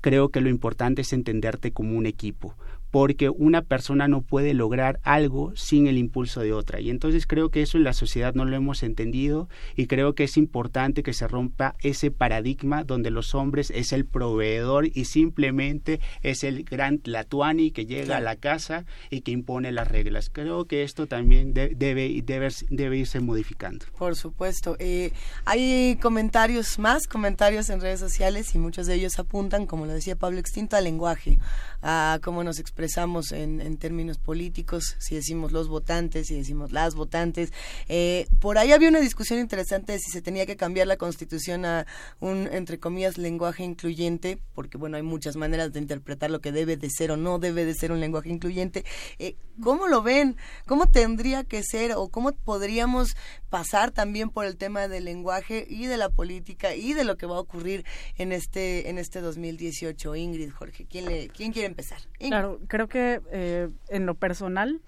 creo 0.00 0.28
que 0.30 0.40
lo 0.40 0.48
importante 0.48 1.02
es 1.02 1.12
entenderte 1.12 1.72
como 1.72 1.96
un 1.96 2.06
equipo 2.06 2.54
porque 2.90 3.28
una 3.28 3.62
persona 3.62 4.08
no 4.08 4.22
puede 4.22 4.54
lograr 4.54 5.00
algo 5.02 5.52
sin 5.56 5.86
el 5.86 5.98
impulso 5.98 6.40
de 6.40 6.52
otra. 6.52 6.80
Y 6.80 6.90
entonces 6.90 7.26
creo 7.26 7.50
que 7.50 7.62
eso 7.62 7.76
en 7.76 7.84
la 7.84 7.92
sociedad 7.92 8.34
no 8.34 8.44
lo 8.44 8.56
hemos 8.56 8.82
entendido 8.82 9.48
y 9.76 9.86
creo 9.86 10.14
que 10.14 10.24
es 10.24 10.36
importante 10.36 11.02
que 11.02 11.12
se 11.12 11.28
rompa 11.28 11.76
ese 11.82 12.10
paradigma 12.10 12.84
donde 12.84 13.10
los 13.10 13.34
hombres 13.34 13.70
es 13.70 13.92
el 13.92 14.06
proveedor 14.06 14.86
y 14.86 15.04
simplemente 15.04 16.00
es 16.22 16.44
el 16.44 16.64
gran 16.64 16.98
tlatuani 16.98 17.70
que 17.70 17.86
llega 17.86 18.16
a 18.16 18.20
la 18.20 18.36
casa 18.36 18.84
y 19.10 19.20
que 19.20 19.32
impone 19.32 19.72
las 19.72 19.88
reglas. 19.88 20.30
Creo 20.30 20.64
que 20.64 20.82
esto 20.82 21.06
también 21.06 21.52
debe, 21.54 21.74
debe, 21.76 22.48
debe 22.70 22.96
irse 22.96 23.20
modificando. 23.20 23.86
Por 23.98 24.16
supuesto. 24.16 24.76
Eh, 24.78 25.12
hay 25.44 25.98
comentarios 26.00 26.78
más, 26.78 27.06
comentarios 27.06 27.68
en 27.70 27.80
redes 27.80 28.00
sociales 28.00 28.54
y 28.54 28.58
muchos 28.58 28.86
de 28.86 28.94
ellos 28.94 29.18
apuntan, 29.18 29.66
como 29.66 29.86
lo 29.86 29.92
decía 29.92 30.16
Pablo 30.16 30.38
Extinto, 30.38 30.76
al 30.76 30.84
lenguaje, 30.84 31.38
a 31.82 32.18
cómo 32.22 32.44
nos 32.44 32.58
expresamos 32.58 32.77
expresamos 32.78 33.32
en, 33.32 33.60
en, 33.60 33.76
términos 33.76 34.18
políticos, 34.18 34.94
si 35.00 35.16
decimos 35.16 35.50
los 35.50 35.66
votantes, 35.66 36.28
si 36.28 36.36
decimos 36.36 36.70
las 36.70 36.94
votantes. 36.94 37.52
Eh, 37.88 38.28
por 38.38 38.56
ahí 38.56 38.70
había 38.70 38.88
una 38.88 39.00
discusión 39.00 39.40
interesante 39.40 39.94
de 39.94 39.98
si 39.98 40.12
se 40.12 40.22
tenía 40.22 40.46
que 40.46 40.56
cambiar 40.56 40.86
la 40.86 40.96
constitución 40.96 41.64
a 41.64 41.86
un, 42.20 42.48
entre 42.52 42.78
comillas, 42.78 43.18
lenguaje 43.18 43.64
incluyente, 43.64 44.38
porque 44.54 44.78
bueno, 44.78 44.96
hay 44.96 45.02
muchas 45.02 45.34
maneras 45.34 45.72
de 45.72 45.80
interpretar 45.80 46.30
lo 46.30 46.40
que 46.40 46.52
debe 46.52 46.76
de 46.76 46.88
ser 46.88 47.10
o 47.10 47.16
no 47.16 47.40
debe 47.40 47.64
de 47.64 47.74
ser 47.74 47.90
un 47.90 47.98
lenguaje 47.98 48.28
incluyente. 48.28 48.84
Eh, 49.18 49.34
¿Cómo 49.60 49.88
lo 49.88 50.02
ven? 50.02 50.36
¿Cómo 50.64 50.86
tendría 50.86 51.42
que 51.42 51.64
ser 51.64 51.94
o 51.96 52.08
cómo 52.10 52.30
podríamos 52.30 53.16
pasar 53.48 53.90
también 53.90 54.30
por 54.30 54.44
el 54.44 54.56
tema 54.56 54.86
del 54.86 55.04
lenguaje 55.04 55.66
y 55.68 55.86
de 55.86 55.96
la 55.96 56.10
política 56.10 56.76
y 56.76 56.92
de 56.92 57.04
lo 57.04 57.16
que 57.16 57.26
va 57.26 57.36
a 57.36 57.40
ocurrir 57.40 57.84
en 58.18 58.32
este 58.32 58.90
en 58.90 58.98
este 58.98 59.20
2018 59.20 60.14
Ingrid 60.16 60.50
Jorge 60.50 60.86
quién 60.88 61.06
le 61.06 61.28
quién 61.28 61.52
quiere 61.52 61.66
empezar 61.66 61.98
claro 62.18 62.60
creo 62.68 62.88
que 62.88 63.20
eh, 63.30 63.68
en 63.88 64.06
lo 64.06 64.14
personal 64.14 64.80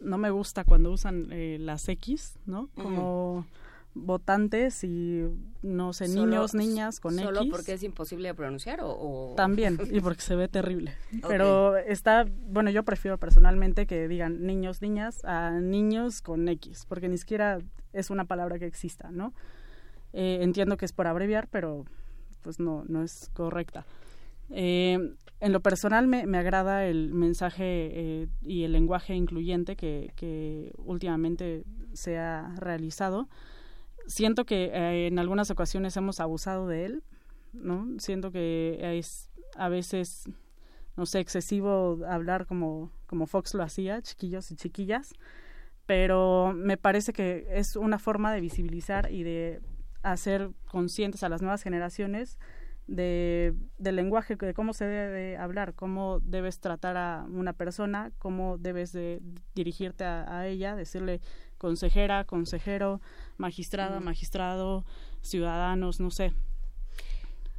no 0.00 0.18
me 0.18 0.30
gusta 0.30 0.64
cuando 0.64 0.90
usan 0.90 1.28
eh, 1.30 1.58
las 1.60 1.88
X 1.88 2.38
no 2.46 2.68
como 2.74 3.46
votantes 3.94 4.84
y 4.84 5.24
no 5.62 5.92
sé 5.92 6.08
niños 6.08 6.54
niñas 6.54 7.00
con 7.00 7.16
solo 7.16 7.42
porque 7.50 7.72
es 7.72 7.82
imposible 7.82 8.28
de 8.28 8.34
pronunciar 8.34 8.80
o, 8.82 9.34
también 9.36 9.78
y 9.90 10.00
porque 10.00 10.22
se 10.22 10.36
ve 10.36 10.48
terrible. 10.48 10.94
Pero 11.26 11.76
está 11.76 12.24
bueno 12.46 12.70
yo 12.70 12.84
prefiero 12.84 13.18
personalmente 13.18 13.86
que 13.86 14.08
digan 14.08 14.46
niños 14.46 14.80
niñas 14.80 15.24
a 15.24 15.50
niños 15.50 16.22
con 16.22 16.48
X 16.48 16.86
porque 16.88 17.08
ni 17.08 17.18
siquiera 17.18 17.58
es 17.92 18.10
una 18.10 18.24
palabra 18.24 18.58
que 18.58 18.66
exista 18.66 19.10
no 19.10 19.32
eh, 20.12 20.38
entiendo 20.42 20.76
que 20.76 20.84
es 20.84 20.92
por 20.92 21.06
abreviar 21.06 21.48
pero 21.48 21.84
pues 22.42 22.60
no 22.60 22.84
no 22.86 23.02
es 23.02 23.30
correcta 23.34 23.84
eh, 24.50 24.98
en 25.40 25.52
lo 25.52 25.60
personal 25.60 26.06
me, 26.06 26.26
me 26.26 26.38
agrada 26.38 26.86
el 26.86 27.12
mensaje 27.14 27.64
eh, 27.64 28.28
y 28.42 28.64
el 28.64 28.72
lenguaje 28.72 29.14
incluyente 29.14 29.76
que, 29.76 30.12
que 30.16 30.72
últimamente 30.78 31.64
se 31.92 32.18
ha 32.18 32.54
realizado 32.56 33.28
siento 34.10 34.44
que 34.44 34.70
eh, 34.72 35.06
en 35.06 35.18
algunas 35.18 35.50
ocasiones 35.50 35.96
hemos 35.96 36.20
abusado 36.20 36.66
de 36.66 36.84
él, 36.86 37.02
¿no? 37.52 37.86
Siento 37.98 38.30
que 38.30 38.78
es 38.98 39.30
a 39.56 39.68
veces, 39.68 40.24
no 40.96 41.06
sé, 41.06 41.20
excesivo 41.20 41.98
hablar 42.08 42.46
como, 42.46 42.92
como 43.06 43.26
Fox 43.26 43.54
lo 43.54 43.62
hacía, 43.62 44.02
chiquillos 44.02 44.50
y 44.50 44.56
chiquillas, 44.56 45.14
pero 45.86 46.52
me 46.54 46.76
parece 46.76 47.12
que 47.12 47.46
es 47.50 47.76
una 47.76 47.98
forma 47.98 48.32
de 48.32 48.40
visibilizar 48.40 49.10
y 49.10 49.22
de 49.22 49.60
hacer 50.02 50.50
conscientes 50.70 51.22
a 51.22 51.28
las 51.28 51.42
nuevas 51.42 51.62
generaciones 51.62 52.38
de, 52.90 53.54
del 53.78 53.96
lenguaje, 53.96 54.34
de 54.34 54.52
cómo 54.52 54.72
se 54.72 54.84
debe 54.84 55.36
hablar, 55.36 55.74
cómo 55.74 56.18
debes 56.20 56.58
tratar 56.58 56.96
a 56.96 57.24
una 57.30 57.52
persona, 57.52 58.10
cómo 58.18 58.58
debes 58.58 58.92
de 58.92 59.22
dirigirte 59.54 60.04
a 60.04 60.46
ella, 60.46 60.74
decirle 60.74 61.20
consejera, 61.56 62.24
consejero, 62.24 63.00
magistrada, 63.38 64.00
magistrado, 64.00 64.84
ciudadanos, 65.22 66.00
no 66.00 66.10
sé. 66.10 66.32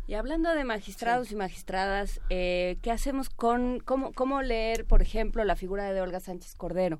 Y 0.05 0.15
hablando 0.15 0.53
de 0.53 0.65
magistrados 0.65 1.31
y 1.31 1.35
magistradas, 1.35 2.19
eh, 2.29 2.77
¿qué 2.81 2.91
hacemos 2.91 3.29
con 3.29 3.79
cómo, 3.79 4.11
cómo 4.11 4.41
leer, 4.41 4.83
por 4.85 5.01
ejemplo, 5.01 5.45
la 5.45 5.55
figura 5.55 5.93
de 5.93 6.01
Olga 6.01 6.19
Sánchez 6.19 6.55
Cordero? 6.55 6.99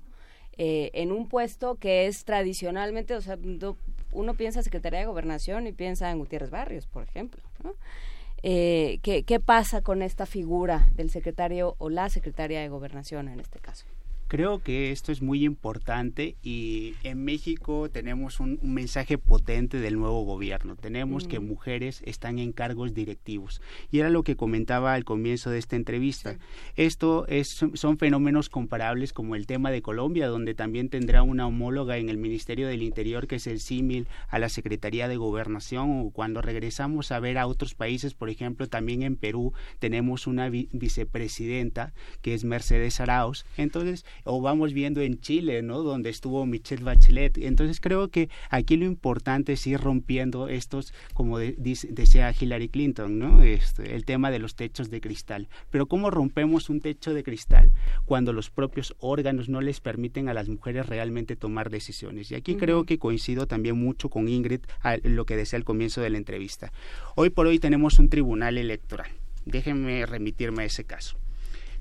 Eh, 0.58 0.92
en 0.94 1.12
un 1.12 1.28
puesto 1.28 1.76
que 1.76 2.08
es 2.08 2.24
tradicionalmente, 2.24 3.14
o 3.16 3.22
sea, 3.22 3.38
uno 4.12 4.34
piensa 4.36 4.64
Secretaría 4.64 5.00
de 5.00 5.06
Gobernación 5.06 5.68
y 5.68 5.74
piensa 5.74 6.12
en 6.12 6.20
Gutiérrez 6.20 6.50
Barrios, 6.50 6.88
por 6.88 7.04
ejemplo. 7.04 7.42
Eh, 8.44 9.00
¿qué, 9.04 9.24
¿Qué 9.24 9.40
pasa 9.40 9.82
con 9.82 10.02
esta 10.02 10.26
figura 10.26 10.90
del 10.96 11.10
secretario 11.10 11.76
o 11.78 11.90
la 11.90 12.10
secretaria 12.10 12.62
de 12.62 12.70
Gobernación 12.70 13.28
en 13.28 13.40
este 13.40 13.60
caso? 13.60 13.86
Creo 14.32 14.60
que 14.60 14.94
esto 14.94 15.12
es 15.12 15.22
muy 15.22 15.44
importante 15.44 16.38
y 16.42 16.94
en 17.04 17.22
México 17.26 17.90
tenemos 17.90 18.40
un, 18.40 18.60
mensaje 18.64 19.18
potente 19.18 19.82
del 19.82 20.00
nuevo 20.00 20.24
gobierno. 20.24 20.78
Tenemos 20.78 21.28
que 21.28 21.42
mujeres 21.42 22.02
están 22.06 22.40
en 22.40 22.54
cargos 22.54 22.94
directivos. 22.94 23.62
Y 23.92 24.00
era 24.00 24.10
lo 24.10 24.24
que 24.24 24.38
comentaba 24.38 24.94
al 24.94 25.04
comienzo 25.04 25.50
de 25.50 25.60
esta 25.60 25.76
entrevista. 25.76 26.38
Esto 26.78 27.28
es, 27.28 27.60
son 27.74 27.98
fenómenos 27.98 28.48
comparables 28.48 29.12
como 29.12 29.36
el 29.36 29.48
tema 29.48 29.70
de 29.70 29.82
Colombia, 29.82 30.30
donde 30.30 30.54
también 30.54 30.88
tendrá 30.88 31.24
una 31.24 31.46
homóloga 31.46 31.98
en 31.98 32.08
el 32.08 32.18
Ministerio 32.18 32.70
del 32.70 32.84
Interior 32.84 33.28
que 33.28 33.36
es 33.36 33.48
el 33.48 33.60
símil 33.60 34.08
a 34.30 34.40
la 34.40 34.48
Secretaría 34.48 35.10
de 35.10 35.18
Gobernación. 35.18 36.06
O 36.06 36.12
cuando 36.12 36.42
regresamos 36.42 37.12
a 37.12 37.20
ver 37.20 37.38
a 37.38 37.48
otros 37.48 37.76
países, 37.76 38.14
por 38.14 38.30
ejemplo, 38.30 38.70
también 38.70 39.04
en 39.04 39.18
Perú 39.18 39.52
tenemos 39.80 40.26
una 40.26 40.48
vicepresidenta 40.48 41.92
que 42.22 42.34
es 42.34 42.46
Mercedes 42.46 43.02
Arauz. 43.02 43.44
Entonces, 43.58 44.06
o 44.24 44.42
vamos 44.42 44.74
viendo 44.74 45.02
en 45.02 45.20
Chile, 45.20 45.62
¿no? 45.62 45.84
Donde 45.84 46.10
estuvo 46.10 46.46
Michelle 46.46 46.84
Bachelet. 46.84 47.38
Entonces 47.38 47.80
creo 47.80 48.10
que 48.10 48.30
aquí 48.50 48.78
lo 48.78 48.86
importante 48.86 49.54
es 49.54 49.68
ir 49.68 49.80
rompiendo 49.80 50.48
estos, 50.48 50.94
como 51.14 51.40
decía 51.40 52.34
Hillary 52.38 52.70
Clinton, 52.70 53.20
¿no? 53.20 53.44
Este, 53.44 53.96
el 53.96 54.06
tema 54.06 54.32
de 54.32 54.40
los 54.40 54.56
techos 54.56 54.90
de 54.90 55.02
cristal. 55.02 55.48
Pero 55.70 55.88
¿cómo 55.88 56.10
rompemos 56.10 56.70
un 56.70 56.82
techo 56.82 57.14
de 57.14 57.24
cristal 57.24 57.72
cuando 58.06 58.34
los 58.34 58.50
propios 58.50 58.96
órganos 59.00 59.50
no 59.50 59.62
les 59.62 59.80
permiten 59.80 60.30
a 60.30 60.34
las 60.34 60.50
mujeres 60.50 60.88
realmente 60.88 61.36
tomar 61.36 61.70
decisiones? 61.70 62.32
Y 62.32 62.36
aquí 62.36 62.56
creo 62.56 62.86
que 62.86 63.00
coincido 63.00 63.48
también 63.48 63.78
mucho 63.78 64.10
con 64.10 64.28
Ingrid 64.28 64.62
a 64.82 64.98
lo 65.04 65.26
que 65.26 65.36
decía 65.36 65.58
al 65.58 65.66
comienzo 65.66 66.02
de 66.02 66.10
la 66.10 66.18
entrevista. 66.18 66.72
Hoy 67.16 67.30
por 67.30 67.48
hoy 67.48 67.60
tenemos 67.60 68.00
un 68.00 68.10
tribunal 68.10 68.58
electoral. 68.58 69.12
Déjenme 69.46 70.06
remitirme 70.06 70.64
a 70.64 70.66
ese 70.66 70.84
caso. 70.84 71.21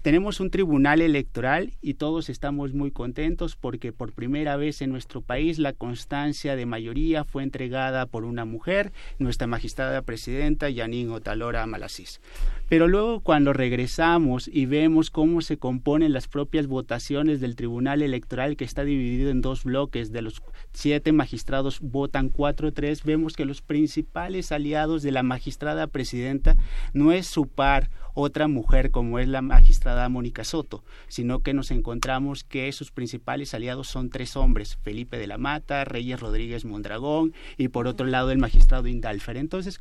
Tenemos 0.03 0.41
un 0.41 0.49
tribunal 0.49 1.03
electoral 1.03 1.75
y 1.83 1.93
todos 1.93 2.31
estamos 2.31 2.73
muy 2.73 2.91
contentos 2.91 3.55
porque 3.55 3.93
por 3.93 4.15
primera 4.15 4.57
vez 4.57 4.81
en 4.81 4.89
nuestro 4.89 5.20
país 5.20 5.59
la 5.59 5.75
constancia 5.75 6.57
de 6.57 6.65
mayoría 6.65 7.25
fue 7.25 7.43
entregada 7.43 8.07
por 8.07 8.25
una 8.25 8.47
mujer, 8.47 8.93
nuestra 9.19 9.47
magistrada 9.47 10.01
presidenta 10.01 10.73
Janine 10.75 11.11
Otalora 11.11 11.67
Malasís. 11.67 12.23
Pero 12.70 12.89
luego 12.89 13.20
cuando 13.20 13.53
regresamos 13.53 14.49
y 14.49 14.65
vemos 14.65 15.11
cómo 15.11 15.43
se 15.43 15.59
componen 15.59 16.15
las 16.15 16.29
propias 16.29 16.67
votaciones 16.67 17.43
del 17.43 17.55
tribunal 17.55 18.01
electoral 18.01 18.57
que 18.57 18.65
está 18.65 18.85
dividido 18.85 19.31
en 19.31 19.43
dos 19.43 19.65
bloques, 19.65 20.12
de 20.12 20.23
los 20.23 20.41
siete 20.73 21.12
magistrados 21.12 21.79
votan 21.81 22.31
cuatro 22.31 22.69
o 22.69 22.73
tres, 22.73 23.05
vemos 23.05 23.35
que 23.35 23.45
los 23.45 23.61
principales 23.61 24.51
aliados 24.51 25.03
de 25.03 25.12
la 25.12 25.23
magistrada 25.23 25.89
presidenta 25.89 26.57
no 26.95 27.12
es 27.12 27.27
su 27.27 27.49
par 27.49 27.91
otra 28.15 28.49
mujer 28.49 28.91
como 28.91 29.19
es 29.19 29.29
la 29.29 29.43
magistrada 29.43 29.90
Mónica 30.09 30.44
Soto, 30.44 30.85
sino 31.09 31.41
que 31.41 31.55
nos 31.55 31.70
encontramos 31.70 32.44
que 32.44 32.70
sus 32.73 32.91
principales 32.91 33.55
aliados 33.55 33.89
son 33.89 34.10
tres 34.10 34.36
hombres, 34.36 34.78
Felipe 34.83 35.19
de 35.19 35.27
la 35.27 35.39
Mata, 35.39 35.85
Reyes 35.85 36.20
Rodríguez 36.20 36.65
Mondragón 36.65 37.35
y 37.57 37.69
por 37.69 37.86
otro 37.86 38.07
lado 38.07 38.31
el 38.31 38.39
magistrado 38.39 38.89
Indalfer. 38.89 39.36
Entonces, 39.36 39.81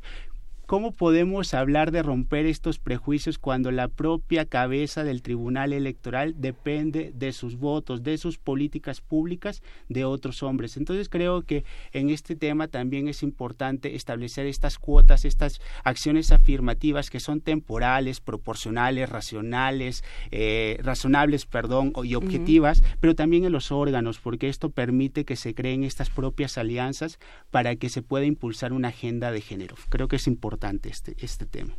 ¿Cómo 0.69 0.91
podemos 0.91 1.55
hablar 1.55 1.89
de 1.89 2.03
romper 2.03 2.45
estos 2.45 2.77
prejuicios 2.77 3.39
cuando 3.39 3.71
la 3.71 3.87
propia 3.87 4.45
cabeza 4.45 5.03
del 5.03 5.23
Tribunal 5.23 5.73
Electoral 5.73 6.35
depende 6.37 7.11
de 7.15 7.33
sus 7.33 7.55
votos, 7.55 8.03
de 8.03 8.19
sus 8.19 8.37
políticas 8.37 9.01
públicas 9.01 9.63
de 9.87 10.05
otros 10.05 10.43
hombres? 10.43 10.77
Entonces 10.77 11.09
creo 11.09 11.41
que 11.41 11.63
en 11.91 12.11
este 12.11 12.35
tema 12.35 12.67
también 12.67 13.07
es 13.07 13.23
importante 13.23 13.95
establecer 13.95 14.45
estas 14.45 14.77
cuotas, 14.77 15.25
estas 15.25 15.59
acciones 15.83 16.31
afirmativas 16.31 17.09
que 17.09 17.19
son 17.19 17.41
temporales, 17.41 18.21
proporcionales, 18.21 19.09
racionales, 19.09 20.03
eh, 20.29 20.77
razonables, 20.83 21.47
perdón, 21.47 21.93
y 22.03 22.13
objetivas, 22.13 22.83
pero 22.99 23.15
también 23.15 23.43
en 23.43 23.53
los 23.53 23.71
órganos, 23.71 24.19
porque 24.19 24.49
esto 24.49 24.69
permite 24.69 25.25
que 25.25 25.35
se 25.35 25.55
creen 25.55 25.83
estas 25.83 26.11
propias 26.11 26.59
alianzas 26.59 27.17
para 27.49 27.75
que 27.75 27.89
se 27.89 28.03
pueda 28.03 28.25
impulsar 28.25 28.71
una 28.71 28.89
agenda 28.89 29.31
de 29.31 29.41
género. 29.41 29.75
Creo 29.89 30.07
que 30.07 30.17
es 30.17 30.27
importante 30.27 30.58
este, 30.83 31.15
este 31.19 31.45
tema. 31.45 31.73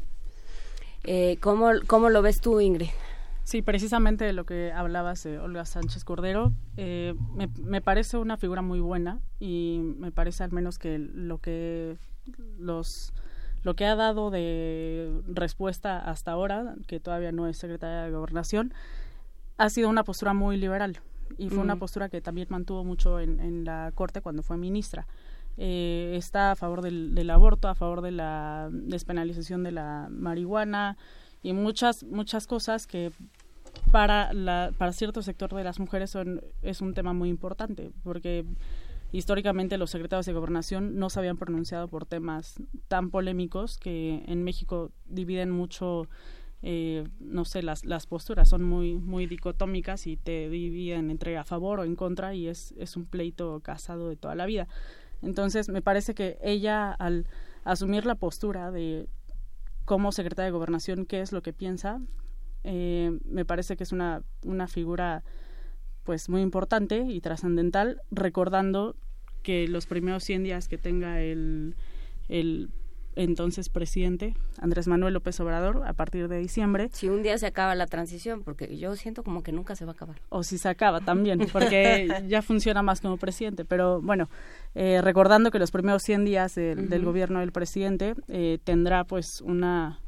Eh, 1.05 1.39
¿cómo, 1.41 1.70
¿Cómo 1.86 2.10
lo 2.10 2.23
ves 2.23 2.41
tú, 2.41 2.60
Ingrid? 2.60 2.91
Sí, 3.44 3.62
precisamente 3.62 4.25
de 4.25 4.33
lo 4.33 4.44
que 4.44 4.70
hablabas 4.73 5.25
de 5.25 5.39
Olga 5.39 5.65
Sánchez 5.65 6.05
Cordero, 6.05 6.52
eh, 6.76 7.15
me, 7.34 7.49
me, 7.59 7.81
parece 7.81 8.17
una 8.17 8.36
figura 8.36 8.62
muy 8.62 8.81
buena 8.81 9.20
y 9.41 9.81
me 9.99 10.12
parece 10.12 10.44
al 10.44 10.52
menos 10.52 10.78
que 10.78 10.99
lo 10.99 11.39
que 11.39 11.97
los 12.59 13.12
lo 13.62 13.75
que 13.75 13.86
ha 13.86 13.94
dado 13.97 14.31
de 14.31 15.20
respuesta 15.26 15.99
hasta 15.99 16.33
ahora, 16.33 16.76
que 16.86 17.00
todavía 17.00 17.33
no 17.33 17.47
es 17.47 17.59
secretaria 17.59 18.05
de 18.05 18.10
gobernación, 18.10 18.73
ha 19.59 19.68
sido 19.68 19.89
una 19.89 20.05
postura 20.05 20.33
muy 20.33 20.57
liberal 20.57 21.00
y 21.36 21.49
fue 21.49 21.59
una 21.59 21.76
postura 21.76 22.09
que 22.09 22.20
también 22.20 22.49
mantuvo 22.50 22.84
mucho 22.84 23.20
en, 23.20 23.41
en 23.41 23.65
la 23.65 23.92
corte 23.94 24.20
cuando 24.20 24.42
fue 24.42 24.57
ministra. 24.57 25.07
Eh, 25.62 26.14
está 26.16 26.52
a 26.52 26.56
favor 26.56 26.80
del, 26.80 27.28
aborto, 27.28 27.68
a 27.68 27.74
favor 27.74 28.00
de 28.00 28.12
la 28.12 28.70
despenalización 28.72 29.62
de 29.62 29.72
la 29.72 30.08
marihuana 30.10 30.97
y 31.42 31.52
muchas 31.52 32.02
muchas 32.02 32.47
cosas 32.47 32.86
que 32.86 33.12
para 33.92 34.32
la 34.32 34.72
para 34.78 34.94
cierto 34.94 35.20
sector 35.20 35.55
de 35.55 35.62
las 35.62 35.78
mujeres 35.78 36.12
son 36.12 36.40
es 36.62 36.80
un 36.80 36.94
tema 36.94 37.12
muy 37.12 37.28
importante 37.28 37.90
porque 38.02 38.47
históricamente 39.12 39.76
los 39.76 39.90
secretarios 39.90 40.24
de 40.24 40.32
gobernación 40.32 40.98
no 40.98 41.10
se 41.10 41.18
habían 41.18 41.36
pronunciado 41.36 41.89
por 41.89 42.06
temas 42.06 42.55
tan 42.89 43.10
polémicos 43.10 43.76
que 43.76 44.24
en 44.28 44.42
México 44.42 44.92
dividen 45.05 45.50
mucho 45.50 46.08
eh, 46.62 47.06
no 47.20 47.44
sé, 47.44 47.62
las, 47.62 47.84
las 47.84 48.06
posturas 48.06 48.48
son 48.48 48.62
muy, 48.62 48.94
muy 48.94 49.26
dicotómicas 49.26 50.06
y 50.06 50.16
te 50.16 50.48
dividen 50.48 51.10
entre 51.10 51.36
a 51.36 51.44
favor 51.44 51.80
o 51.80 51.84
en 51.84 51.97
contra 51.97 52.34
y 52.34 52.48
es, 52.48 52.72
es 52.78 52.97
un 52.97 53.05
pleito 53.05 53.60
casado 53.60 54.08
de 54.08 54.16
toda 54.16 54.34
la 54.34 54.47
vida. 54.47 54.66
Entonces, 55.23 55.68
me 55.68 55.82
parece 55.82 56.15
que 56.15 56.39
ella, 56.42 56.92
al 56.92 57.26
asumir 57.65 58.07
la 58.07 58.15
postura 58.15 58.70
de 58.70 59.08
como 59.84 60.12
secretaria 60.12 60.47
de 60.47 60.52
gobernación, 60.52 61.05
qué 61.05 61.20
es 61.20 61.32
lo 61.32 61.42
que 61.42 61.52
piensa, 61.52 62.00
eh, 62.65 63.18
me 63.24 63.44
parece 63.44 63.76
que 63.76 63.84
es 63.84 63.92
una, 63.92 64.23
una 64.44 64.68
figura 64.68 65.24
pues 66.05 66.28
muy 66.28 66.42
importante 66.42 67.05
y 67.08 67.20
trascendental, 67.20 68.00
recordando 68.10 68.97
que 69.42 69.68
los 69.68 69.86
primeros 69.86 70.24
100 70.24 70.44
días 70.44 70.68
que 70.68 70.78
tenga 70.78 71.20
el, 71.20 71.76
el 72.28 72.70
entonces 73.16 73.68
presidente 73.68 74.34
Andrés 74.58 74.86
Manuel 74.86 75.14
López 75.14 75.39
Obrador 75.40 75.82
a 75.86 75.92
partir 75.92 76.28
de 76.28 76.39
diciembre. 76.39 76.89
Si 76.92 77.08
un 77.08 77.22
día 77.22 77.36
se 77.39 77.47
acaba 77.47 77.74
la 77.74 77.86
transición, 77.86 78.42
porque 78.42 78.76
yo 78.76 78.94
siento 78.97 79.22
como 79.22 79.42
que 79.42 79.52
nunca 79.52 79.76
se 79.76 79.84
va 79.84 79.92
a 79.92 79.94
acabar. 79.94 80.20
O 80.28 80.42
si 80.42 80.58
se 80.58 80.68
acaba 80.68 81.00
también, 81.00 81.47
porque 81.52 82.08
ya 82.28 82.42
funciona 82.42 82.82
más 82.82 83.00
como 83.00 83.16
presidente. 83.16 83.64
Pero 83.64 84.00
bueno, 84.00 84.28
eh, 84.74 85.00
recordando 85.02 85.50
que 85.50 85.58
los 85.58 85.70
primeros 85.70 86.02
100 86.02 86.24
días 86.24 86.55
del 86.55 87.05
gobierno 87.05 87.40
del 87.40 87.52
presidente 87.52 88.14
eh, 88.28 88.58
tendrá 88.64 89.05
pues 89.05 89.40
una, 89.40 90.00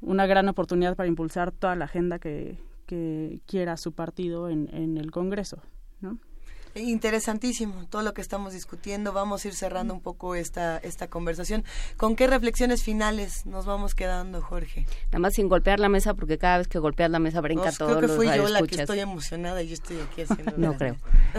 una 0.00 0.26
gran 0.26 0.48
oportunidad 0.48 0.96
para 0.96 1.08
impulsar 1.08 1.52
toda 1.52 1.76
la 1.76 1.86
agenda 1.86 2.18
que, 2.18 2.58
que 2.86 3.40
quiera 3.46 3.76
su 3.76 3.92
partido 3.92 4.48
en, 4.48 4.68
en 4.72 4.98
el 4.98 5.10
Congreso. 5.10 5.62
Interesantísimo 6.76 7.86
todo 7.86 8.02
lo 8.02 8.12
que 8.12 8.20
estamos 8.20 8.52
discutiendo. 8.52 9.12
Vamos 9.12 9.44
a 9.44 9.48
ir 9.48 9.54
cerrando 9.54 9.94
un 9.94 10.00
poco 10.00 10.34
esta, 10.34 10.78
esta 10.78 11.08
conversación. 11.08 11.64
¿Con 11.96 12.16
qué 12.16 12.26
reflexiones 12.26 12.82
finales 12.82 13.46
nos 13.46 13.64
vamos 13.64 13.94
quedando, 13.94 14.42
Jorge? 14.42 14.86
Nada 15.06 15.18
más 15.18 15.34
sin 15.34 15.48
golpear 15.48 15.80
la 15.80 15.88
mesa, 15.88 16.14
porque 16.14 16.38
cada 16.38 16.58
vez 16.58 16.68
que 16.68 16.78
golpeas 16.78 17.10
la 17.10 17.18
mesa 17.18 17.40
brinca 17.40 17.72
todo. 17.72 17.96
Creo 17.96 18.00
que 18.00 18.08
fui 18.08 18.26
yo 18.26 18.48
la 18.48 18.62
que 18.62 18.76
estoy 18.76 19.00
emocionada 19.00 19.62
y 19.62 19.68
yo 19.68 19.74
estoy 19.74 20.00
aquí 20.00 20.22
haciendo. 20.22 20.52
no 20.56 20.76
creo. 20.76 20.96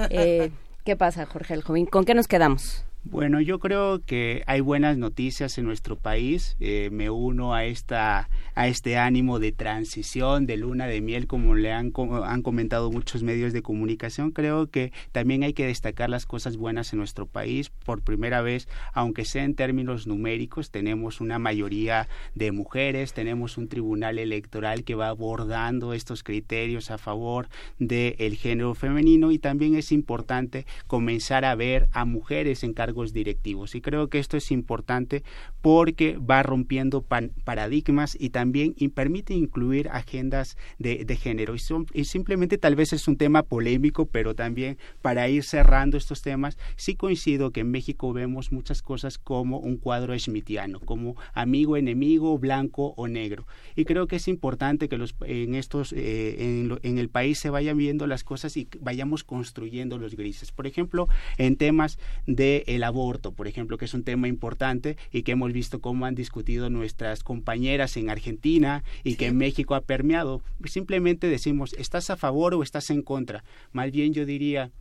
Eh, 0.10 0.52
¿Qué 0.84 0.96
pasa, 0.96 1.26
Jorge 1.26 1.54
el 1.54 1.64
Joven? 1.64 1.86
¿Con 1.86 2.06
qué 2.06 2.16
nos 2.16 2.28
quedamos? 2.28 2.84
Bueno, 3.10 3.40
yo 3.40 3.60
creo 3.60 4.02
que 4.06 4.44
hay 4.48 4.60
buenas 4.60 4.98
noticias 4.98 5.58
en 5.58 5.64
nuestro 5.64 5.96
país. 5.96 6.58
Eh, 6.60 6.90
me 6.92 7.10
uno 7.10 7.54
a 7.54 7.64
esta 7.64 8.30
a 8.54 8.68
este 8.68 8.98
ánimo 8.98 9.38
de 9.38 9.52
transición, 9.52 10.48
de 10.48 10.58
luna 10.58 10.88
de 10.88 11.00
miel, 11.00 11.28
como 11.28 11.54
le 11.54 11.72
han, 11.72 11.94
han 12.26 12.42
comentado 12.42 12.92
muchos 12.92 13.22
medios 13.22 13.54
de 13.54 13.62
comunicación. 13.62 14.32
Creo 14.32 14.72
que 14.72 14.92
también 15.12 15.44
hay 15.44 15.54
que 15.54 15.68
destacar 15.68 16.10
las 16.10 16.26
cosas 16.26 16.58
buenas 16.58 16.92
en 16.92 16.98
nuestro 16.98 17.28
país. 17.28 17.70
Por 17.70 18.02
primera 18.02 18.42
vez, 18.42 18.68
aunque 18.94 19.26
sea 19.26 19.44
en 19.44 19.54
términos 19.54 20.08
numéricos, 20.08 20.72
tenemos 20.72 21.22
una 21.22 21.38
mayoría 21.38 22.08
de 22.34 22.52
mujeres, 22.52 23.14
tenemos 23.14 23.60
un 23.60 23.68
tribunal 23.68 24.18
electoral 24.18 24.84
que 24.84 24.96
va 24.96 25.10
abordando 25.10 25.94
estos 25.94 26.24
criterios 26.24 26.90
a 26.90 26.98
favor 26.98 27.50
del 27.78 28.36
género 28.38 28.74
femenino 28.74 29.32
y 29.32 29.38
también 29.38 29.76
es 29.76 29.92
importante 29.92 30.66
comenzar 30.88 31.46
a 31.46 31.54
ver 31.54 31.90
a 31.92 32.06
mujeres 32.06 32.64
en 32.64 32.74
cargos 32.74 32.97
directivos. 33.14 33.76
Y 33.76 33.82
creo 33.82 34.10
que 34.10 34.20
esto 34.20 34.38
es 34.38 34.52
importante 34.52 35.24
porque 35.62 36.18
va 36.18 36.44
rompiendo 36.44 37.02
paradigmas 37.02 38.18
y 38.20 38.30
también 38.30 38.76
permite 38.94 39.34
incluir 39.34 39.90
agendas 39.90 40.58
de, 40.80 41.06
género. 41.16 41.56
Y, 41.56 41.60
y, 41.94 42.06
simplemente 42.06 42.58
tal 42.58 42.76
vez 42.76 42.94
es 42.94 43.08
un 43.08 43.18
tema 43.18 43.44
polémico, 43.44 44.06
pero 44.06 44.36
también 44.36 44.78
para 45.02 45.30
ir 45.30 45.44
cerrando 45.44 45.98
estos 45.98 46.22
temas, 46.22 46.58
sí 46.76 46.96
coincido 46.96 47.52
que 47.52 47.62
en 47.62 47.72
México 47.72 48.14
vemos 48.14 48.52
muchas 48.52 48.82
cosas 48.82 49.18
como 49.18 49.60
un 49.60 49.78
cuadro 49.78 50.18
schmittiano, 50.18 50.80
como 50.80 51.16
amigo, 51.34 51.78
enemigo, 51.78 52.38
blanco 52.38 52.94
o 52.98 53.08
negro. 53.08 53.46
Y 53.76 53.86
creo 53.86 54.08
que 54.08 54.18
es 54.18 54.28
importante 54.28 54.90
que 54.90 54.98
los, 54.98 55.16
en, 55.26 55.56
estos, 55.56 55.94
eh, 55.94 56.36
en, 56.40 56.80
en 56.84 56.98
el 56.98 57.10
país 57.10 57.40
se 57.40 57.50
vayan 57.50 57.78
viendo 57.78 58.08
las 58.08 58.24
cosas 58.24 58.58
y 58.58 58.68
vayamos 58.80 59.24
construyendo 59.24 59.98
los 59.98 60.16
grises. 60.16 60.52
Por 60.52 60.68
ejemplo, 60.68 61.08
en 61.38 61.56
temas 61.56 62.00
de 62.26 62.64
el 62.78 62.84
aborto, 62.84 63.34
por 63.34 63.48
ejemplo, 63.48 63.78
que 63.78 63.86
es 63.86 63.94
un 63.94 64.04
tema 64.04 64.28
importante 64.28 64.98
y 65.12 65.24
que 65.24 65.34
hemos 65.34 65.52
visto 65.52 65.82
cómo 65.82 66.06
han 66.06 66.16
discutido 66.16 66.70
nuestras 66.70 67.24
compañeras 67.24 67.98
en 67.98 68.10
Argentina 68.10 68.84
y 69.04 69.16
que 69.16 69.28
en 69.28 69.38
México 69.38 69.76
ha 69.76 69.82
permeado. 69.82 70.42
Simplemente 70.66 71.28
decimos, 71.28 71.74
¿estás 71.74 72.10
a 72.10 72.18
favor 72.18 72.54
o 72.54 72.64
estás 72.64 72.90
en 72.90 73.02
contra? 73.02 73.44
Más 73.72 73.92
bien 73.92 74.14
yo 74.14 74.26
diría, 74.26 74.72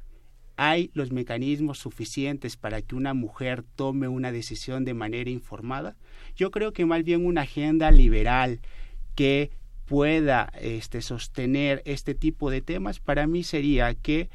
¿hay 0.56 0.90
los 0.94 1.10
mecanismos 1.10 1.78
suficientes 1.78 2.56
para 2.56 2.80
que 2.82 2.94
una 2.94 3.14
mujer 3.14 3.64
tome 3.74 4.08
una 4.08 4.32
decisión 4.32 4.84
de 4.84 4.94
manera 4.94 5.30
informada? 5.30 5.96
Yo 6.36 6.50
creo 6.50 6.72
que 6.72 6.86
más 6.86 7.02
bien 7.02 7.26
una 7.26 7.42
agenda 7.42 7.90
liberal 7.90 8.60
que 9.14 9.50
pueda 9.86 10.52
este, 10.60 11.00
sostener 11.00 11.82
este 11.84 12.14
tipo 12.14 12.50
de 12.50 12.60
temas, 12.60 13.00
para 13.00 13.26
mí 13.26 13.42
sería 13.42 13.94
que 13.94 14.28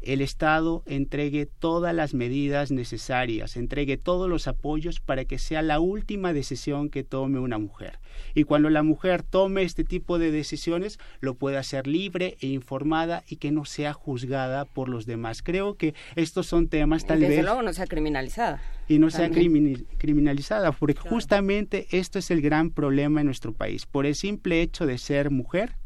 el 0.00 0.20
Estado 0.20 0.82
entregue 0.86 1.46
todas 1.46 1.94
las 1.94 2.14
medidas 2.14 2.70
necesarias, 2.70 3.56
entregue 3.56 3.96
todos 3.96 4.28
los 4.28 4.48
apoyos 4.48 5.00
para 5.00 5.24
que 5.24 5.38
sea 5.38 5.62
la 5.62 5.80
última 5.80 6.32
decisión 6.32 6.88
que 6.88 7.04
tome 7.04 7.38
una 7.38 7.58
mujer. 7.58 7.98
Y 8.34 8.44
cuando 8.44 8.70
la 8.70 8.82
mujer 8.82 9.22
tome 9.22 9.62
este 9.62 9.84
tipo 9.84 10.18
de 10.18 10.30
decisiones, 10.30 10.98
lo 11.20 11.34
pueda 11.34 11.60
hacer 11.60 11.86
libre 11.86 12.36
e 12.40 12.46
informada 12.46 13.24
y 13.28 13.36
que 13.36 13.50
no 13.50 13.64
sea 13.64 13.92
juzgada 13.92 14.64
por 14.64 14.88
los 14.88 15.06
demás. 15.06 15.42
Creo 15.42 15.74
que 15.74 15.94
estos 16.16 16.46
son 16.46 16.68
temas 16.68 17.06
tal 17.06 17.20
Desde 17.20 17.36
vez... 17.36 17.44
luego 17.44 17.62
no 17.62 17.72
sea 17.72 17.86
criminalizada. 17.86 18.62
Y 18.88 18.98
no 18.98 19.10
sea 19.10 19.30
criminalizada, 19.30 20.72
porque 20.72 20.98
justamente 20.98 21.86
esto 21.90 22.18
es 22.18 22.30
el 22.30 22.40
gran 22.40 22.70
problema 22.70 23.20
en 23.20 23.26
nuestro 23.26 23.52
país. 23.52 23.86
Por 23.86 24.06
el 24.06 24.14
simple 24.14 24.62
hecho 24.62 24.86
de 24.86 24.98
ser 24.98 25.30
mujer, 25.30 25.76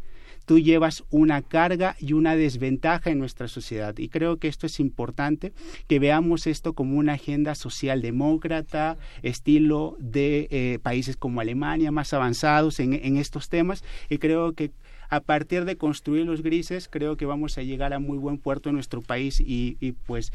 tú 0.45 0.59
llevas 0.59 1.05
una 1.11 1.43
carga 1.43 1.97
y 1.99 2.13
una 2.13 2.37
desventaja 2.37 3.11
en 3.11 3.19
nuestra 3.19 3.49
sociedad. 3.49 3.97
Y 3.99 4.09
creo 4.09 4.39
que 4.39 4.49
esto 4.49 4.67
es 4.67 4.81
importante, 4.81 5.53
que 5.87 5.99
veamos 5.99 6.47
esto 6.47 6.73
como 6.73 6.99
una 6.99 7.15
agenda 7.15 7.55
socialdemócrata, 7.55 8.99
estilo 9.23 9.97
de 9.99 10.49
eh, 10.51 10.79
países 10.83 11.17
como 11.17 11.41
Alemania, 11.41 11.91
más 11.91 12.13
avanzados 12.13 12.81
en, 12.81 13.17
estos 13.17 13.49
temas. 13.49 13.85
Y 14.09 14.19
creo 14.19 14.53
que 14.53 14.73
a 15.09 15.21
partir 15.21 15.65
de 15.65 15.77
construir 15.77 16.27
los 16.27 16.43
grises, 16.43 16.89
creo 16.89 17.17
que 17.17 17.27
vamos 17.27 17.59
a 17.59 17.63
llegar 17.63 17.93
a 17.93 17.99
muy 17.99 18.19
buen 18.19 18.39
puerto 18.39 18.69
en 18.69 18.75
nuestro 18.75 19.01
país 19.03 19.41
y 19.41 19.93
pues 20.07 20.33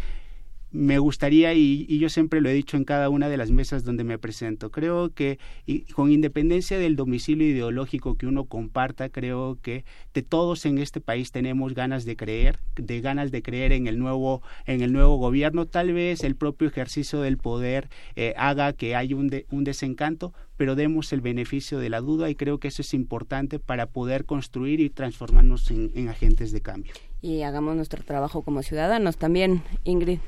me 0.71 0.99
gustaría, 0.99 1.53
y, 1.53 1.97
yo 1.99 2.09
siempre 2.09 2.41
lo 2.41 2.49
he 2.49 2.53
dicho 2.53 2.77
en 2.77 2.83
cada 2.83 3.09
una 3.09 3.27
de 3.27 3.37
las 3.37 3.49
mesas 3.51 3.83
donde 3.83 4.03
me 4.03 4.19
presento, 4.19 4.71
creo 4.71 5.13
que 5.13 5.39
y 5.65 5.81
con 5.93 6.11
independencia 6.11 6.77
del 6.77 6.95
domicilio 6.95 7.47
ideológico 7.47 8.15
que 8.15 8.27
uno 8.27 8.45
comparta, 8.45 9.09
creo 9.09 9.57
que 9.61 9.83
de 10.13 10.21
todos 10.21 10.65
en 10.65 10.77
este 10.77 11.01
país 11.01 11.31
tenemos 11.31 11.73
ganas 11.73 12.05
de 12.05 12.15
creer, 12.15 12.59
de 12.75 13.01
ganas 13.01 13.31
de 13.31 13.41
creer 13.41 13.71
en 13.71 13.87
el 13.87 13.97
nuevo, 13.97 14.41
en 14.65 14.81
el 14.81 14.93
nuevo 14.93 15.17
gobierno. 15.17 15.65
Tal 15.65 15.91
vez 15.91 16.23
el 16.23 16.35
propio 16.35 16.67
ejercicio 16.67 17.21
del 17.21 17.37
poder 17.37 17.89
eh, 18.15 18.33
haga 18.37 18.73
que 18.73 18.95
haya 18.95 19.15
un, 19.15 19.31
un 19.49 19.63
desencanto, 19.63 20.33
pero 20.55 20.75
demos 20.75 21.11
el 21.13 21.21
beneficio 21.21 21.79
de 21.79 21.89
la 21.89 21.99
duda 21.99 22.29
y 22.29 22.35
creo 22.35 22.59
que 22.59 22.67
eso 22.67 22.83
es 22.83 22.93
importante 22.93 23.59
para 23.59 23.87
poder 23.87 24.25
construir 24.25 24.79
y 24.79 24.89
transformarnos 24.89 25.71
en 25.71 26.09
agentes 26.09 26.51
de 26.51 26.61
cambio. 26.61 26.93
Y 27.21 27.41
hagamos 27.41 27.75
nuestro 27.75 28.03
trabajo 28.03 28.43
como 28.43 28.61
ciudadanos 28.61 29.17
también, 29.17 29.61
Ingrid. 29.83 30.19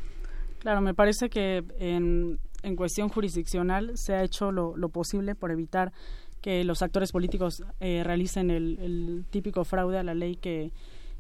Claro, 0.62 0.80
me 0.80 0.94
parece 0.94 1.32
que 1.32 1.64
en, 1.80 2.38
en 2.62 2.76
cuestión 2.76 3.10
jurisdiccional 3.10 3.98
se 3.98 4.14
ha 4.14 4.24
hecho 4.24 4.52
lo, 4.52 4.78
lo, 4.78 4.90
posible 4.90 5.34
por 5.34 5.50
evitar 5.50 5.92
que 6.40 6.64
los 6.64 6.84
actores 6.84 7.12
políticos 7.12 7.64
eh, 7.80 8.04
realicen 8.06 8.52
el, 8.52 8.78
el, 8.80 9.26
típico 9.32 9.66
fraude 9.66 9.98
a 9.98 10.04
la 10.04 10.14
ley 10.14 10.36
que, 10.36 10.72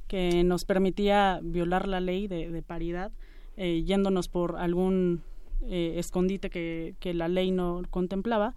que 0.07 0.43
nos 0.43 0.63
permitía 0.63 1.39
violar 1.41 1.87
la 1.87 1.99
ley 1.99 2.27
de, 2.27 2.61
paridad, 2.61 3.11
eh, 3.57 3.81
yéndonos 3.83 4.27
por 4.27 4.57
algún 4.57 5.23
eh, 5.63 5.95
escondite 5.97 6.51
que, 6.51 6.93
que 6.99 7.15
la 7.15 7.27
ley 7.27 7.49
no 7.49 7.81
contemplaba, 7.89 8.53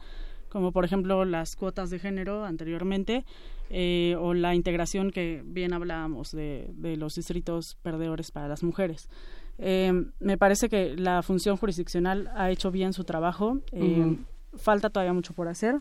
como 0.51 0.71
por 0.71 0.85
ejemplo 0.85 1.25
las 1.25 1.57
cuotas 1.57 1.89
de 1.89 1.99
género 1.99 2.45
anteriormente, 2.45 3.25
eh, 3.71 4.17
o 4.21 4.35
la 4.35 4.55
integración 4.55 5.11
que 5.11 5.43
bien 5.47 5.73
hablábamos 5.73 6.31
de, 6.31 6.69
de 6.75 6.99
los 6.99 7.15
distritos 7.15 7.79
perdedores 7.83 8.31
para 8.31 8.49
las 8.49 8.63
mujeres. 8.63 9.09
Eh, 9.59 9.93
me 10.21 10.37
parece 10.37 10.69
que 10.69 10.97
la 10.97 11.23
función 11.23 11.57
jurisdiccional 11.57 12.31
ha 12.35 12.51
hecho 12.51 12.71
bien 12.71 12.93
su 12.93 13.05
trabajo. 13.05 13.61
Eh, 13.73 14.17
falta 14.57 14.91
todavía 14.91 15.13
mucho 15.13 15.33
por 15.33 15.49
hacer. 15.49 15.81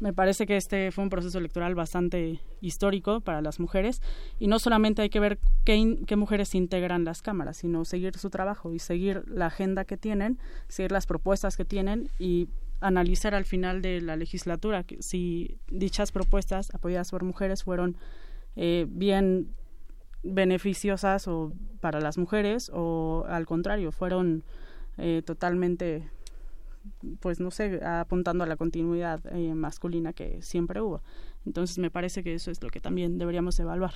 Me 0.00 0.14
parece 0.14 0.46
que 0.46 0.56
este 0.56 0.92
fue 0.92 1.04
un 1.04 1.10
proceso 1.10 1.38
electoral 1.38 1.74
bastante 1.74 2.40
histórico 2.62 3.20
para 3.20 3.42
las 3.42 3.60
mujeres 3.60 4.00
y 4.38 4.46
no 4.46 4.58
solamente 4.58 5.02
hay 5.02 5.10
que 5.10 5.20
ver 5.20 5.38
qué, 5.64 5.98
qué, 6.06 6.16
mujeres 6.16 6.54
integran 6.54 7.04
las 7.04 7.20
cámaras, 7.20 7.58
sino 7.58 7.84
seguir 7.84 8.16
su 8.16 8.30
trabajo 8.30 8.72
y 8.72 8.78
seguir 8.78 9.24
la 9.28 9.46
agenda 9.46 9.84
que 9.84 9.98
tienen, 9.98 10.38
seguir 10.68 10.90
las 10.90 11.04
propuestas 11.04 11.58
que 11.58 11.66
tienen 11.66 12.08
y 12.18 12.48
analizar 12.80 13.34
al 13.34 13.44
final 13.44 13.82
de 13.82 14.00
la 14.00 14.16
legislatura 14.16 14.84
si 15.00 15.58
dichas 15.70 16.12
propuestas 16.12 16.74
apoyadas 16.74 17.10
por 17.10 17.22
mujeres 17.22 17.62
fueron 17.62 17.96
eh, 18.56 18.86
bien 18.88 19.54
beneficiosas 20.22 21.28
o 21.28 21.52
para 21.80 22.00
las 22.00 22.18
mujeres 22.18 22.70
o 22.74 23.24
al 23.28 23.46
contrario 23.46 23.92
fueron 23.92 24.44
eh, 24.98 25.22
totalmente 25.24 26.08
pues 27.20 27.40
no 27.40 27.50
sé, 27.50 27.84
apuntando 27.84 28.44
a 28.44 28.46
la 28.46 28.56
continuidad 28.56 29.20
eh, 29.34 29.54
masculina 29.54 30.12
que 30.12 30.40
siempre 30.42 30.80
hubo. 30.80 31.02
Entonces 31.44 31.78
me 31.78 31.90
parece 31.90 32.22
que 32.22 32.34
eso 32.34 32.50
es 32.50 32.62
lo 32.62 32.70
que 32.70 32.80
también 32.80 33.18
deberíamos 33.18 33.58
evaluar. 33.60 33.92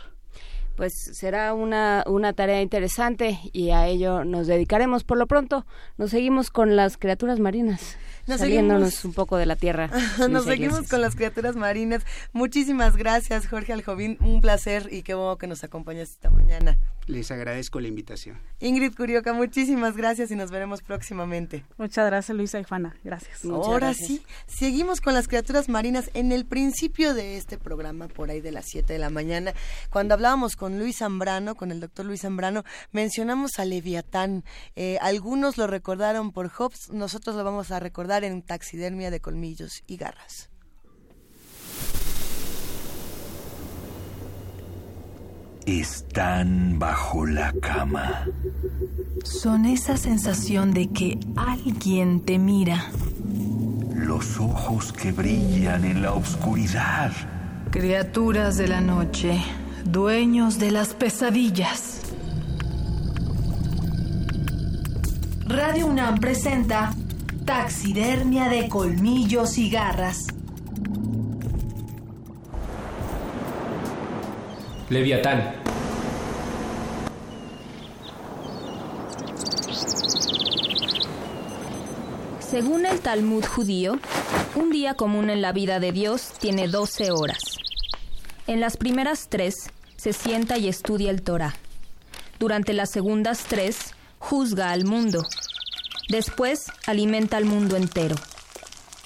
Pues 0.76 0.92
será 1.12 1.54
una, 1.54 2.02
una 2.06 2.32
tarea 2.32 2.60
interesante 2.60 3.38
y 3.52 3.70
a 3.70 3.86
ello 3.86 4.24
nos 4.24 4.48
dedicaremos. 4.48 5.04
Por 5.04 5.18
lo 5.18 5.26
pronto, 5.26 5.66
nos 5.98 6.10
seguimos 6.10 6.50
con 6.50 6.74
las 6.74 6.96
criaturas 6.96 7.38
marinas. 7.38 7.96
Nos 8.26 8.40
saliéndonos 8.40 9.04
un 9.04 9.12
poco 9.12 9.36
de 9.36 9.46
la 9.46 9.54
tierra. 9.54 9.90
nos 10.30 10.44
seguimos 10.44 10.88
con 10.88 11.00
las 11.00 11.14
criaturas 11.14 11.56
marinas. 11.56 12.04
Muchísimas 12.32 12.96
gracias, 12.96 13.46
Jorge 13.46 13.72
Aljovín. 13.72 14.16
Un 14.20 14.40
placer 14.40 14.88
y 14.90 15.02
qué 15.02 15.14
bueno 15.14 15.36
que 15.36 15.46
nos 15.46 15.62
acompañas 15.62 16.10
esta 16.10 16.30
mañana. 16.30 16.78
Les 17.06 17.30
agradezco 17.30 17.80
la 17.80 17.88
invitación. 17.88 18.38
Ingrid 18.60 18.94
Curioca, 18.94 19.34
muchísimas 19.34 19.94
gracias 19.94 20.30
y 20.30 20.36
nos 20.36 20.50
veremos 20.50 20.80
próximamente. 20.80 21.62
Muchas 21.76 22.06
gracias, 22.06 22.34
Luisa 22.34 22.58
y 22.58 22.64
Juana. 22.64 22.96
Gracias. 23.04 23.44
Ahora 23.44 23.92
sí, 23.92 24.22
seguimos 24.46 25.02
con 25.02 25.12
las 25.12 25.28
criaturas 25.28 25.68
marinas 25.68 26.10
en 26.14 26.32
el 26.32 26.46
principio 26.46 27.12
de 27.12 27.36
este 27.36 27.58
programa, 27.58 28.08
por 28.08 28.30
ahí 28.30 28.40
de 28.40 28.52
las 28.52 28.64
7 28.68 28.90
de 28.94 28.98
la 28.98 29.10
mañana, 29.10 29.52
cuando 29.90 30.14
hablábamos 30.24 30.56
con 30.56 30.78
Luis 30.78 31.00
Zambrano, 31.00 31.54
con 31.54 31.70
el 31.70 31.80
doctor 31.80 32.06
Luis 32.06 32.22
Zambrano, 32.22 32.64
mencionamos 32.92 33.58
a 33.58 33.66
Leviatán. 33.66 34.42
Eh, 34.74 34.96
algunos 35.02 35.58
lo 35.58 35.66
recordaron 35.66 36.32
por 36.32 36.48
Hobbes, 36.48 36.88
nosotros 36.88 37.36
lo 37.36 37.44
vamos 37.44 37.70
a 37.70 37.78
recordar 37.78 38.24
en 38.24 38.40
taxidermia 38.40 39.10
de 39.10 39.20
colmillos 39.20 39.82
y 39.86 39.98
garras. 39.98 40.48
están 45.66 46.78
bajo 46.78 47.26
la 47.26 47.52
cama. 47.60 48.26
Son 49.24 49.64
esa 49.64 49.96
sensación 49.96 50.72
de 50.72 50.88
que 50.88 51.18
alguien 51.36 52.20
te 52.20 52.38
mira. 52.38 52.90
Los 53.94 54.38
ojos 54.40 54.92
que 54.92 55.12
brillan 55.12 55.84
en 55.84 56.02
la 56.02 56.12
oscuridad. 56.12 57.12
Criaturas 57.70 58.58
de 58.58 58.68
la 58.68 58.82
noche, 58.82 59.40
dueños 59.84 60.58
de 60.58 60.70
las 60.70 60.94
pesadillas. 60.94 62.00
Radio 65.46 65.86
UNAM 65.86 66.18
presenta 66.18 66.94
Taxidermia 67.44 68.48
de 68.48 68.68
colmillos 68.68 69.58
y 69.58 69.70
garras 69.70 70.26
Leviatán. 74.90 75.54
Según 82.38 82.86
el 82.86 83.00
Talmud 83.00 83.44
judío, 83.44 83.98
un 84.54 84.70
día 84.70 84.94
común 84.94 85.30
en 85.30 85.42
la 85.42 85.52
vida 85.52 85.80
de 85.80 85.90
Dios 85.90 86.32
tiene 86.38 86.68
12 86.68 87.10
horas. 87.10 87.40
En 88.46 88.60
las 88.60 88.76
primeras 88.76 89.28
tres 89.28 89.70
se 90.04 90.12
sienta 90.12 90.58
y 90.58 90.68
estudia 90.68 91.10
el 91.10 91.22
Torah. 91.22 91.54
Durante 92.38 92.74
las 92.74 92.90
segundas 92.90 93.46
tres 93.48 93.94
juzga 94.18 94.70
al 94.70 94.84
mundo. 94.84 95.24
Después 96.10 96.66
alimenta 96.86 97.38
al 97.38 97.46
mundo 97.46 97.74
entero. 97.78 98.14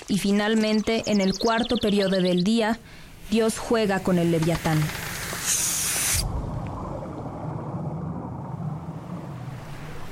Y 0.08 0.18
finalmente, 0.18 1.04
en 1.06 1.20
el 1.20 1.38
cuarto 1.38 1.76
periodo 1.76 2.20
del 2.20 2.42
día, 2.42 2.80
Dios 3.30 3.60
juega 3.60 4.00
con 4.00 4.18
el 4.18 4.32
leviatán. 4.32 4.80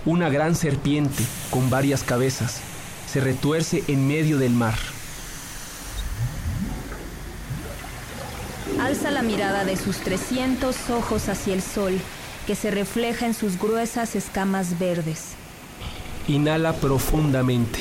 Una 0.05 0.29
gran 0.29 0.55
serpiente 0.55 1.25
con 1.51 1.69
varias 1.69 2.05
cabezas 2.05 2.61
se 3.09 3.19
retuerce 3.19 3.83
en 3.89 4.07
medio 4.07 4.39
del 4.39 4.53
mar. 4.53 4.79
Alza 8.81 9.11
la 9.11 9.23
mirada 9.23 9.65
de 9.65 9.77
sus 9.77 9.97
300 9.99 10.91
ojos 10.91 11.29
hacia 11.29 11.55
el 11.55 11.63
sol, 11.63 11.99
que 12.47 12.55
se 12.55 12.71
refleja 12.71 13.27
en 13.27 13.35
sus 13.35 13.59
gruesas 13.59 14.15
escamas 14.15 14.79
verdes. 14.79 15.33
Inhala 16.29 16.75
profundamente. 16.75 17.79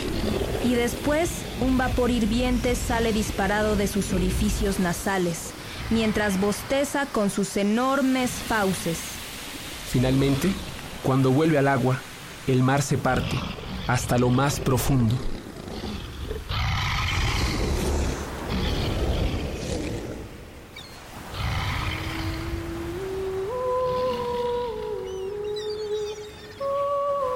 Y 0.63 0.75
después, 0.75 1.29
un 1.61 1.77
vapor 1.77 2.11
hirviente 2.11 2.75
sale 2.75 3.11
disparado 3.11 3.75
de 3.75 3.87
sus 3.87 4.13
orificios 4.13 4.79
nasales, 4.79 5.51
mientras 5.89 6.39
bosteza 6.39 7.05
con 7.07 7.29
sus 7.29 7.57
enormes 7.57 8.31
fauces. 8.31 8.97
Finalmente, 9.91 10.49
cuando 11.03 11.31
vuelve 11.31 11.57
al 11.57 11.67
agua, 11.67 11.99
el 12.47 12.63
mar 12.63 12.81
se 12.81 12.97
parte 12.97 13.37
hasta 13.87 14.17
lo 14.17 14.29
más 14.29 14.59
profundo. 14.59 15.15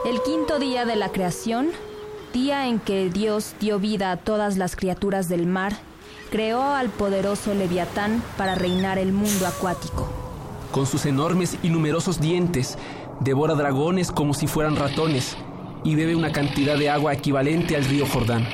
El 0.10 0.24
quinto 0.24 0.58
día 0.58 0.86
de 0.86 0.96
la 0.96 1.12
creación, 1.12 1.68
día 2.34 2.68
en 2.68 2.80
que 2.80 3.12
Dios 3.12 3.54
dio 3.60 3.78
vida 3.78 4.12
a 4.12 4.18
todas 4.18 4.58
las 4.58 4.76
criaturas 4.76 5.30
del 5.30 5.46
mar, 5.46 5.78
creó 6.32 6.64
al 6.64 6.90
poderoso 6.90 7.54
Leviatán 7.54 8.24
para 8.36 8.56
reinar 8.56 8.98
el 8.98 9.14
mundo 9.14 9.46
acuático. 9.46 10.10
Con 10.72 10.88
sus 10.88 11.06
enormes 11.06 11.60
y 11.62 11.70
numerosos 11.70 12.20
dientes, 12.20 12.76
devora 13.20 13.54
dragones 13.54 14.12
como 14.12 14.34
si 14.34 14.48
fueran 14.48 14.78
ratones 14.78 15.38
y 15.84 15.94
bebe 15.94 16.16
una 16.16 16.32
cantidad 16.32 16.76
de 16.76 16.90
agua 16.90 17.14
equivalente 17.14 17.76
al 17.76 17.86
río 17.86 18.08
Jordán. 18.08 18.48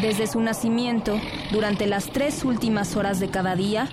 Desde 0.00 0.26
su 0.26 0.40
nacimiento, 0.40 1.20
durante 1.52 1.86
las 1.86 2.06
tres 2.06 2.42
últimas 2.42 2.96
horas 2.96 3.20
de 3.20 3.28
cada 3.28 3.54
día, 3.54 3.90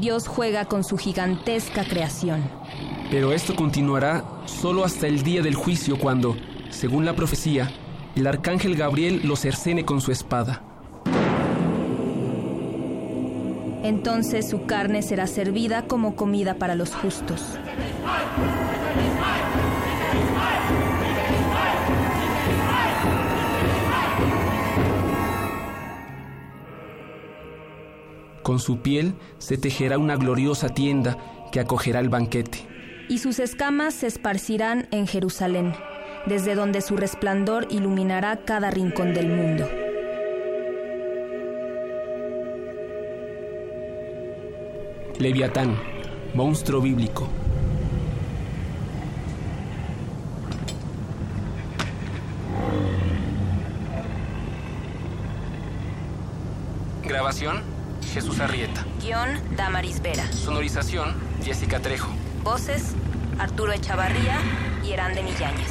Dios 0.00 0.26
juega 0.26 0.64
con 0.64 0.84
su 0.84 0.96
gigantesca 0.96 1.84
creación. 1.84 2.42
Pero 3.10 3.32
esto 3.32 3.54
continuará 3.54 4.24
solo 4.46 4.84
hasta 4.84 5.06
el 5.06 5.22
día 5.22 5.42
del 5.42 5.54
juicio 5.54 5.98
cuando, 5.98 6.36
según 6.70 7.04
la 7.04 7.14
profecía, 7.14 7.70
el 8.16 8.26
arcángel 8.26 8.76
Gabriel 8.76 9.20
lo 9.24 9.36
cercene 9.36 9.84
con 9.84 10.00
su 10.00 10.12
espada. 10.12 10.62
Entonces 13.82 14.48
su 14.48 14.64
carne 14.66 15.02
será 15.02 15.26
servida 15.26 15.86
como 15.86 16.16
comida 16.16 16.54
para 16.54 16.74
los 16.74 16.94
justos. 16.94 17.42
Con 28.42 28.58
su 28.58 28.78
piel 28.80 29.14
se 29.38 29.56
tejerá 29.56 29.98
una 29.98 30.16
gloriosa 30.16 30.68
tienda 30.68 31.18
que 31.50 31.60
acogerá 31.60 32.00
el 32.00 32.08
banquete. 32.08 32.73
Y 33.08 33.18
sus 33.18 33.38
escamas 33.38 33.94
se 33.94 34.06
esparcirán 34.06 34.88
en 34.90 35.06
Jerusalén, 35.06 35.74
desde 36.26 36.54
donde 36.54 36.80
su 36.80 36.96
resplandor 36.96 37.66
iluminará 37.70 38.38
cada 38.44 38.70
rincón 38.70 39.12
del 39.12 39.28
mundo. 39.28 39.68
Leviatán, 45.18 45.78
monstruo 46.34 46.80
bíblico. 46.80 47.28
Grabación 57.04 57.62
Jesús 58.12 58.40
Arrieta. 58.40 58.84
Guión 59.00 59.28
Damaris 59.56 60.00
Vera. 60.00 60.30
Sonorización 60.32 61.14
Jessica 61.44 61.80
Trejo. 61.80 62.10
Voces 62.44 62.94
Arturo 63.38 63.72
Echavarría 63.72 64.38
y 64.84 64.92
Herán 64.92 65.14
de 65.14 65.22
Millañez. 65.22 65.70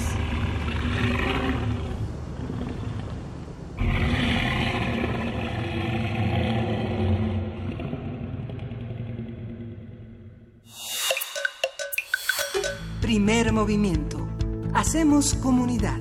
Primer 13.02 13.54
movimiento. 13.54 14.28
Hacemos 14.74 15.36
comunidad. 15.36 16.00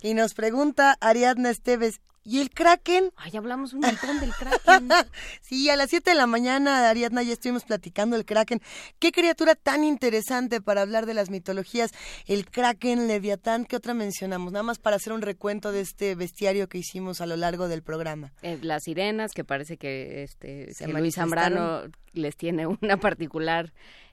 Y 0.00 0.14
nos 0.14 0.34
pregunta 0.34 0.96
Ariadna 1.00 1.50
Esteves, 1.50 2.00
¿Y 2.30 2.38
el 2.38 2.50
Kraken? 2.50 3.10
Ay, 3.16 3.36
hablamos 3.36 3.72
un 3.72 3.80
montón 3.80 4.20
del 4.20 4.30
Kraken. 4.30 4.88
sí, 5.42 5.68
a 5.68 5.74
las 5.74 5.90
7 5.90 6.10
de 6.12 6.16
la 6.16 6.28
mañana, 6.28 6.88
Ariadna, 6.88 7.24
ya 7.24 7.32
estuvimos 7.32 7.64
platicando 7.64 8.14
del 8.14 8.24
Kraken. 8.24 8.62
Qué 9.00 9.10
criatura 9.10 9.56
tan 9.56 9.82
interesante 9.82 10.60
para 10.60 10.82
hablar 10.82 11.06
de 11.06 11.14
las 11.14 11.28
mitologías. 11.28 11.90
El 12.26 12.46
Kraken, 12.48 13.08
Leviatán, 13.08 13.64
¿qué 13.64 13.74
otra 13.74 13.94
mencionamos? 13.94 14.52
Nada 14.52 14.62
más 14.62 14.78
para 14.78 14.94
hacer 14.94 15.12
un 15.12 15.22
recuento 15.22 15.72
de 15.72 15.80
este 15.80 16.14
bestiario 16.14 16.68
que 16.68 16.78
hicimos 16.78 17.20
a 17.20 17.26
lo 17.26 17.36
largo 17.36 17.66
del 17.66 17.82
programa. 17.82 18.32
Eh, 18.42 18.60
las 18.62 18.84
sirenas, 18.84 19.32
que 19.32 19.42
parece 19.42 19.76
que, 19.76 20.22
este, 20.22 20.68
Luis 20.86 21.16
Zambrano 21.16 21.82
les 22.12 22.36
tiene 22.36 22.68
una 22.80 22.96
particular 22.98 23.72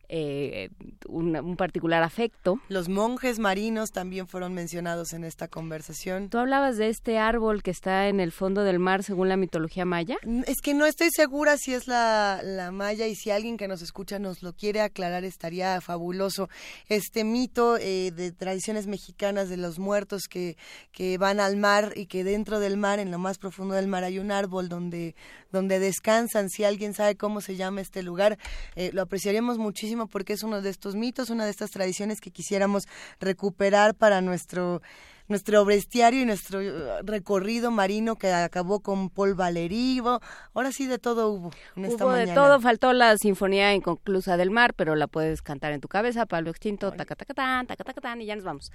eh, 0.10 0.70
un, 1.08 1.56
particular 1.58 2.04
afecto. 2.04 2.60
Los 2.70 2.88
monjes 2.88 3.40
marinos 3.40 3.92
también 3.92 4.28
fueron 4.28 4.54
mencionados 4.54 5.14
en 5.14 5.24
esta 5.24 5.48
conversación. 5.48 6.30
Tú 6.30 6.38
hablabas 6.38 6.78
de 6.78 6.90
este 6.90 7.18
árbol 7.18 7.64
que 7.64 7.72
está 7.72 8.08
en 8.08 8.20
el 8.20 8.32
fondo 8.32 8.64
del 8.64 8.80
mar 8.80 9.04
según 9.04 9.30
la 9.30 9.38
mitología 9.38 9.86
maya. 9.86 10.18
Es 10.46 10.62
que 10.62 10.74
no 10.74 10.86
estoy 10.86 11.10
segura 11.12 11.58
si 11.58 11.74
es 11.74 11.88
la, 11.88 12.42
la 12.44 12.72
maya 12.72 13.08
y 13.08 13.16
si 13.16 13.32
alguien 13.32 13.58
que 13.58 13.68
nos 13.68 13.82
escucha 13.82 14.20
nos 14.20 14.44
lo 14.44 14.54
quiere 14.54 14.82
aclarar 14.82 15.24
estaría 15.24 15.80
fabuloso. 15.82 16.50
Este 16.88 17.24
mito 17.24 17.78
eh, 17.78 18.12
de 18.12 18.32
tradiciones 18.32 18.88
mexicanas 18.88 19.50
de 19.50 19.58
los 19.58 19.80
muertos 19.80 20.28
que, 20.30 20.58
que 20.92 21.18
van 21.18 21.40
al 21.40 21.58
mar 21.58 21.94
y 21.96 22.06
que 22.06 22.24
dentro 22.24 22.60
del 22.60 22.78
mar, 22.78 23.00
en 23.00 23.12
lo 23.12 23.20
más 23.20 23.38
profundo 23.38 23.76
del 23.76 23.88
mar, 23.88 24.04
hay 24.04 24.20
un 24.20 24.32
árbol 24.32 24.70
donde, 24.70 25.16
donde 25.52 25.80
descansan. 25.80 26.50
Si 26.50 26.64
alguien 26.64 26.94
sabe 26.94 27.16
cómo 27.16 27.42
se 27.42 27.56
llama 27.56 27.82
este 27.82 28.04
lugar, 28.04 28.38
eh, 28.76 28.92
lo 28.94 29.02
apreciaríamos 29.02 29.58
muchísimo 29.58 30.08
porque 30.08 30.34
es 30.34 30.44
uno 30.44 30.62
de 30.62 30.70
estos 30.70 30.96
mitos, 30.96 31.30
una 31.30 31.46
de 31.46 31.52
estas 31.52 31.72
tradiciones 31.72 32.22
que 32.22 32.32
quisiéramos 32.32 32.88
recuperar 33.20 33.96
para 33.96 34.22
nuestro 34.22 34.82
nuestro 35.28 35.66
bestiario 35.66 36.22
y 36.22 36.26
nuestro 36.26 36.60
uh, 36.60 37.04
recorrido 37.04 37.72
marino 37.72 38.16
que 38.16 38.32
acabó 38.32 38.80
con 38.82 39.10
Paul 39.10 39.36
Valéry. 39.36 40.02
Ahora 40.54 40.72
sí 40.72 40.88
de 40.88 41.00
todo 41.00 41.30
hubo 41.30 41.52
en 41.76 41.86
esta 41.86 42.06
hubo 42.06 42.14
de 42.14 42.28
todo, 42.28 42.60
faltó 42.60 42.94
la 42.94 43.18
Sinfonía 43.18 43.74
Inconclusa 43.74 44.38
del 44.38 44.52
Mar, 44.52 44.74
pero 44.74 44.96
la 44.96 45.08
puedes 45.08 45.42
cantar 45.42 45.72
en 45.74 45.82
tu 45.82 45.88
cabeza, 45.88 46.26
Pablo 46.26 46.50
Extinto, 46.50 46.92
taca 46.92 47.16
taca 47.16 47.34
tan, 47.34 47.68
taca 47.68 47.84
taca 47.84 48.02
tan, 48.02 48.22
y 48.22 48.26
ya 48.26 48.36
nos 48.36 48.46
vamos. 48.46 48.72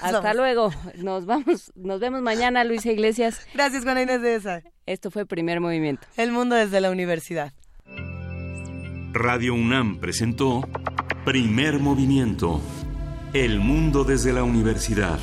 Hasta 0.00 0.34
luego, 0.34 0.70
nos 0.96 1.26
vamos, 1.26 1.72
nos 1.74 2.00
vemos 2.00 2.22
mañana, 2.22 2.64
Luisa 2.64 2.90
Iglesias. 2.90 3.40
Gracias, 3.54 3.84
Juana 3.84 4.02
Inés 4.02 4.22
de 4.22 4.34
esa. 4.34 4.62
Esto 4.86 5.10
fue 5.10 5.26
Primer 5.26 5.60
Movimiento. 5.60 6.06
El 6.16 6.32
mundo 6.32 6.56
desde 6.56 6.80
la 6.80 6.90
universidad. 6.90 7.52
Radio 9.12 9.54
UNAM 9.54 9.98
presentó 10.00 10.66
Primer 11.24 11.78
Movimiento. 11.78 12.60
El 13.34 13.60
mundo 13.60 14.04
desde 14.04 14.32
la 14.32 14.42
universidad. 14.42 15.20